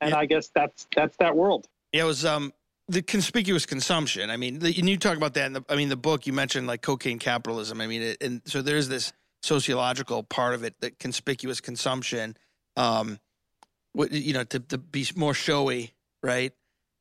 and 0.00 0.10
Yeah. 0.10 0.18
I 0.18 0.26
guess 0.26 0.50
that's 0.54 0.86
that's 0.94 1.16
that 1.18 1.36
world. 1.36 1.68
Yeah, 1.92 2.02
it 2.02 2.06
was 2.06 2.24
um 2.24 2.52
the 2.88 3.02
conspicuous 3.02 3.66
consumption. 3.66 4.30
I 4.30 4.36
mean, 4.36 4.58
the, 4.58 4.74
and 4.76 4.88
you 4.88 4.96
talk 4.96 5.16
about 5.16 5.34
that. 5.34 5.46
In 5.46 5.52
the, 5.52 5.64
I 5.68 5.76
mean, 5.76 5.88
the 5.88 5.96
book 5.96 6.26
you 6.26 6.32
mentioned 6.32 6.66
like 6.66 6.82
cocaine 6.82 7.18
capitalism. 7.18 7.80
I 7.80 7.86
mean, 7.86 8.02
it, 8.02 8.22
and 8.22 8.42
so 8.46 8.62
there's 8.62 8.88
this 8.88 9.12
sociological 9.42 10.22
part 10.22 10.54
of 10.54 10.64
it 10.64 10.74
that 10.80 10.98
conspicuous 10.98 11.60
consumption. 11.60 12.36
Um, 12.76 13.18
you 13.94 14.32
know 14.32 14.44
to 14.44 14.60
to 14.60 14.78
be 14.78 15.06
more 15.16 15.34
showy, 15.34 15.92
right? 16.22 16.52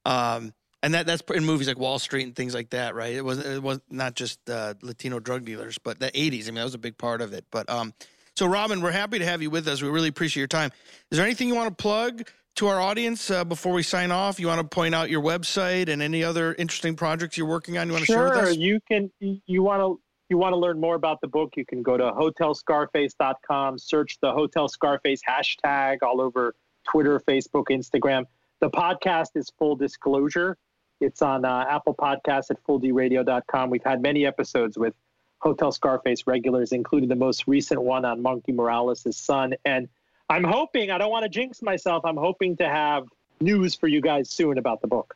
Um, 0.05 0.53
and 0.81 0.93
that 0.93 1.05
that's 1.05 1.23
in 1.33 1.45
movies 1.45 1.67
like 1.67 1.77
Wall 1.77 1.99
Street 1.99 2.23
and 2.23 2.35
things 2.35 2.53
like 2.53 2.71
that, 2.71 2.95
right? 2.95 3.13
It 3.13 3.23
was 3.23 3.39
it 3.39 3.61
was 3.61 3.79
not 3.89 4.15
just 4.15 4.49
uh, 4.49 4.75
Latino 4.81 5.19
drug 5.19 5.45
dealers, 5.45 5.77
but 5.77 5.99
the 5.99 6.11
'80s. 6.11 6.43
I 6.43 6.45
mean, 6.47 6.55
that 6.55 6.63
was 6.63 6.73
a 6.73 6.79
big 6.79 6.97
part 6.97 7.21
of 7.21 7.33
it. 7.33 7.45
But 7.51 7.69
um, 7.69 7.93
so 8.35 8.47
Roben, 8.47 8.81
we're 8.81 8.91
happy 8.91 9.19
to 9.19 9.25
have 9.25 9.41
you 9.41 9.49
with 9.49 9.67
us. 9.67 9.81
We 9.81 9.89
really 9.89 10.07
appreciate 10.07 10.41
your 10.41 10.47
time. 10.47 10.71
Is 11.11 11.17
there 11.17 11.25
anything 11.25 11.47
you 11.47 11.55
want 11.55 11.77
to 11.77 11.81
plug? 11.81 12.29
to 12.55 12.67
our 12.67 12.81
audience 12.81 13.31
uh, 13.31 13.45
before 13.45 13.71
we 13.71 13.83
sign 13.83 14.11
off? 14.11 14.37
You 14.37 14.47
want 14.47 14.59
to 14.59 14.67
point 14.67 14.93
out 14.93 15.09
your 15.09 15.21
website 15.21 15.87
and 15.87 16.01
any 16.01 16.25
other 16.25 16.53
interesting 16.55 16.95
projects 16.95 17.37
you're 17.37 17.47
working 17.47 17.77
on? 17.77 17.87
You 17.87 17.93
want 17.93 18.05
to 18.05 18.11
sure, 18.11 18.33
share 18.33 18.41
with 18.41 18.49
us? 18.49 18.57
you 18.57 18.79
can. 18.85 19.09
You 19.19 19.63
want 19.63 19.81
to 19.81 20.01
you 20.29 20.37
want 20.37 20.53
to 20.53 20.57
learn 20.57 20.79
more 20.79 20.95
about 20.95 21.21
the 21.21 21.27
book, 21.27 21.55
you 21.55 21.65
can 21.65 21.81
go 21.81 21.97
to 21.97 22.03
hotelscarface.com, 22.11 23.77
search 23.77 24.19
the 24.21 24.31
Hotel 24.31 24.67
Scarface 24.67 25.21
hashtag 25.27 25.97
all 26.01 26.21
over 26.21 26.55
Twitter, 26.83 27.19
Facebook, 27.19 27.65
Instagram. 27.69 28.25
The 28.59 28.69
podcast 28.69 29.29
is 29.35 29.51
full 29.57 29.75
disclosure. 29.75 30.57
It's 30.99 31.21
on 31.21 31.45
uh, 31.45 31.65
Apple 31.69 31.95
Podcasts 31.95 32.51
at 32.51 32.61
fulldradio.com. 32.65 33.69
We've 33.69 33.83
had 33.83 34.01
many 34.01 34.25
episodes 34.25 34.77
with 34.77 34.93
Hotel 35.39 35.71
Scarface 35.71 36.27
regulars, 36.27 36.71
including 36.73 37.09
the 37.09 37.15
most 37.15 37.47
recent 37.47 37.81
one 37.81 38.03
on 38.05 38.21
Monkey 38.21 38.51
Morales' 38.51 39.15
son. 39.15 39.53
And 39.63 39.87
I'm 40.29 40.43
hoping, 40.43 40.91
I 40.91 40.97
don't 40.97 41.11
want 41.11 41.23
to 41.23 41.29
jinx 41.29 41.61
myself, 41.61 42.03
I'm 42.05 42.17
hoping 42.17 42.57
to 42.57 42.67
have 42.67 43.07
news 43.39 43.75
for 43.75 43.87
you 43.87 44.01
guys 44.01 44.29
soon 44.29 44.57
about 44.57 44.81
the 44.81 44.87
book. 44.87 45.15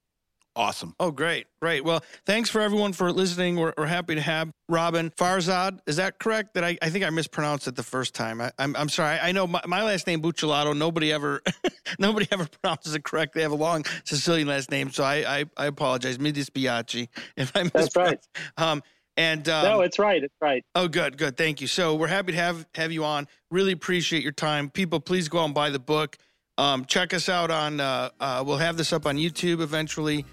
Awesome. 0.56 0.94
Oh, 1.00 1.10
great. 1.10 1.48
Great. 1.62 1.84
Well, 1.84 2.04
thanks 2.28 2.48
for 2.48 2.62
everyone 2.62 2.94
for 2.94 3.12
listening. 3.12 3.56
We're, 3.56 3.74
we're 3.76 3.88
happy 3.88 4.14
to 4.14 4.22
have 4.22 4.52
Roben 4.70 5.14
Farzad. 5.16 5.80
Is 5.88 5.96
that 5.96 6.20
correct? 6.20 6.54
That 6.54 6.64
I, 6.64 6.78
I 6.80 6.90
think 6.90 7.04
I 7.04 7.10
mispronounced 7.10 7.68
it 7.68 7.76
the 7.76 7.82
first 7.84 8.14
time. 8.14 8.40
I, 8.40 8.46
am 8.46 8.52
I'm, 8.60 8.76
I'm 8.76 8.90
sorry. 8.90 9.18
I 9.18 9.32
know 9.32 9.48
my, 9.48 9.62
my 9.66 9.84
last 9.84 10.06
name 10.06 10.22
Buccellato. 10.22 10.78
Nobody 10.78 11.12
ever 11.12 11.42
nobody 12.00 12.28
ever 12.32 12.48
pronounces 12.62 12.94
it 12.94 13.04
correct. 13.04 13.34
They 13.34 13.42
have 13.42 13.52
a 13.52 13.56
long 13.56 13.84
Sicilian 14.04 14.48
last 14.48 14.70
name, 14.70 14.92
so 14.92 15.04
I 15.04 15.40
I, 15.40 15.46
I 15.58 15.66
apologize. 15.66 16.20
Mi 16.20 16.32
dispiace 16.32 17.08
if 17.36 17.56
I 17.58 17.64
That's 17.64 17.96
right. 17.96 18.20
Um, 18.58 18.84
and 19.18 19.48
um, 19.50 19.64
no, 19.64 19.82
it's 19.82 19.98
right. 19.98 20.24
It's 20.24 20.36
right. 20.40 20.64
Oh, 20.76 20.88
good, 20.88 21.18
good. 21.18 21.36
Thank 21.36 21.62
you. 21.62 21.68
So 21.68 21.96
we're 21.96 22.08
happy 22.08 22.32
to 22.32 22.38
have 22.38 22.68
have 22.76 22.92
you 22.92 23.06
on. 23.06 23.28
Really 23.50 23.72
appreciate 23.72 24.22
your 24.22 24.32
time. 24.32 24.70
People, 24.70 25.00
please 25.00 25.30
go 25.30 25.40
out 25.40 25.46
and 25.46 25.54
buy 25.56 25.72
the 25.72 25.80
book. 25.80 26.16
Um, 26.60 26.86
check 26.86 27.16
us 27.16 27.28
out 27.28 27.50
on. 27.50 27.80
Uh, 27.80 28.10
uh, 28.20 28.44
we'll 28.46 28.58
have 28.58 28.78
this 28.78 28.94
up 28.94 29.08
on 29.08 29.18
YouTube 29.18 29.60
eventually 29.60 30.26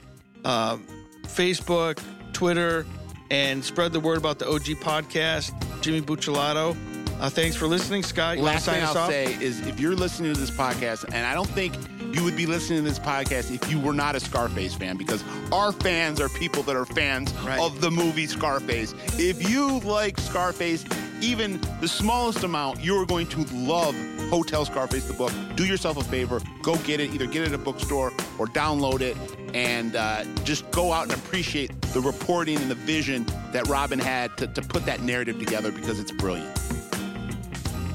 uh, 0.44 0.78
Facebook, 1.22 2.02
Twitter, 2.32 2.86
and 3.30 3.64
spread 3.64 3.92
the 3.92 4.00
word 4.00 4.18
about 4.18 4.38
the 4.38 4.48
OG 4.48 4.64
podcast. 4.80 5.52
Jimmy 5.80 6.00
Buccellato. 6.00 6.76
Uh, 7.20 7.28
thanks 7.28 7.54
for 7.54 7.66
listening, 7.66 8.02
Scott. 8.02 8.38
You 8.38 8.42
Last 8.44 8.64
thing 8.66 8.82
I'll 8.82 8.96
off? 8.96 9.10
say 9.10 9.34
is 9.42 9.66
if 9.66 9.78
you're 9.78 9.94
listening 9.94 10.32
to 10.32 10.40
this 10.40 10.50
podcast, 10.50 11.04
and 11.12 11.26
I 11.26 11.34
don't 11.34 11.48
think 11.50 11.74
you 12.14 12.24
would 12.24 12.36
be 12.36 12.46
listening 12.46 12.82
to 12.82 12.88
this 12.88 12.98
podcast 12.98 13.54
if 13.54 13.70
you 13.70 13.78
were 13.78 13.92
not 13.92 14.16
a 14.16 14.20
Scarface 14.20 14.74
fan, 14.74 14.96
because 14.96 15.24
our 15.52 15.72
fans 15.72 16.20
are 16.20 16.28
people 16.28 16.62
that 16.64 16.76
are 16.76 16.86
fans 16.86 17.32
right. 17.40 17.60
of 17.60 17.80
the 17.80 17.90
movie 17.90 18.26
Scarface. 18.26 18.94
If 19.18 19.48
you 19.48 19.80
like 19.80 20.18
Scarface, 20.18 20.84
even 21.20 21.60
the 21.80 21.88
smallest 21.88 22.44
amount, 22.44 22.80
you're 22.80 23.06
going 23.06 23.26
to 23.28 23.44
love 23.54 23.94
Hotel 24.30 24.64
Scarface, 24.64 25.06
the 25.06 25.14
book. 25.14 25.32
Do 25.54 25.66
yourself 25.66 25.96
a 25.98 26.04
favor, 26.04 26.40
go 26.62 26.76
get 26.78 27.00
it. 27.00 27.12
Either 27.12 27.26
get 27.26 27.42
it 27.42 27.48
at 27.48 27.54
a 27.54 27.58
bookstore 27.58 28.12
or 28.38 28.46
download 28.46 29.00
it, 29.00 29.16
and 29.54 29.96
uh, 29.96 30.24
just 30.44 30.70
go 30.70 30.92
out 30.92 31.04
and 31.04 31.12
appreciate 31.12 31.80
the 31.92 32.00
reporting 32.00 32.56
and 32.56 32.70
the 32.70 32.74
vision 32.74 33.26
that 33.52 33.64
Roben 33.64 34.00
had 34.00 34.36
to, 34.38 34.46
to 34.46 34.62
put 34.62 34.86
that 34.86 35.00
narrative 35.02 35.38
together 35.38 35.72
because 35.72 35.98
it's 35.98 36.12
brilliant. 36.12 36.56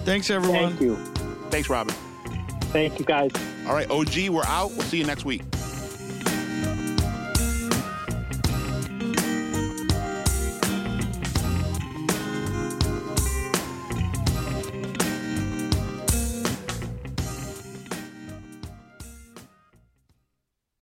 Thanks, 0.03 0.29
everyone. 0.29 0.75
Thank 0.77 0.81
you. 0.81 0.95
Thanks, 1.49 1.67
Roben. 1.67 1.95
Thank 2.75 2.99
you, 2.99 3.05
guys. 3.05 3.31
All 3.69 3.73
right, 3.73 3.89
OG, 3.89 4.27
we're 4.27 4.43
out. 4.43 4.69
We'll 4.71 4.81
see 4.81 4.97
you 4.97 5.05
next 5.05 5.23
week. 5.23 5.43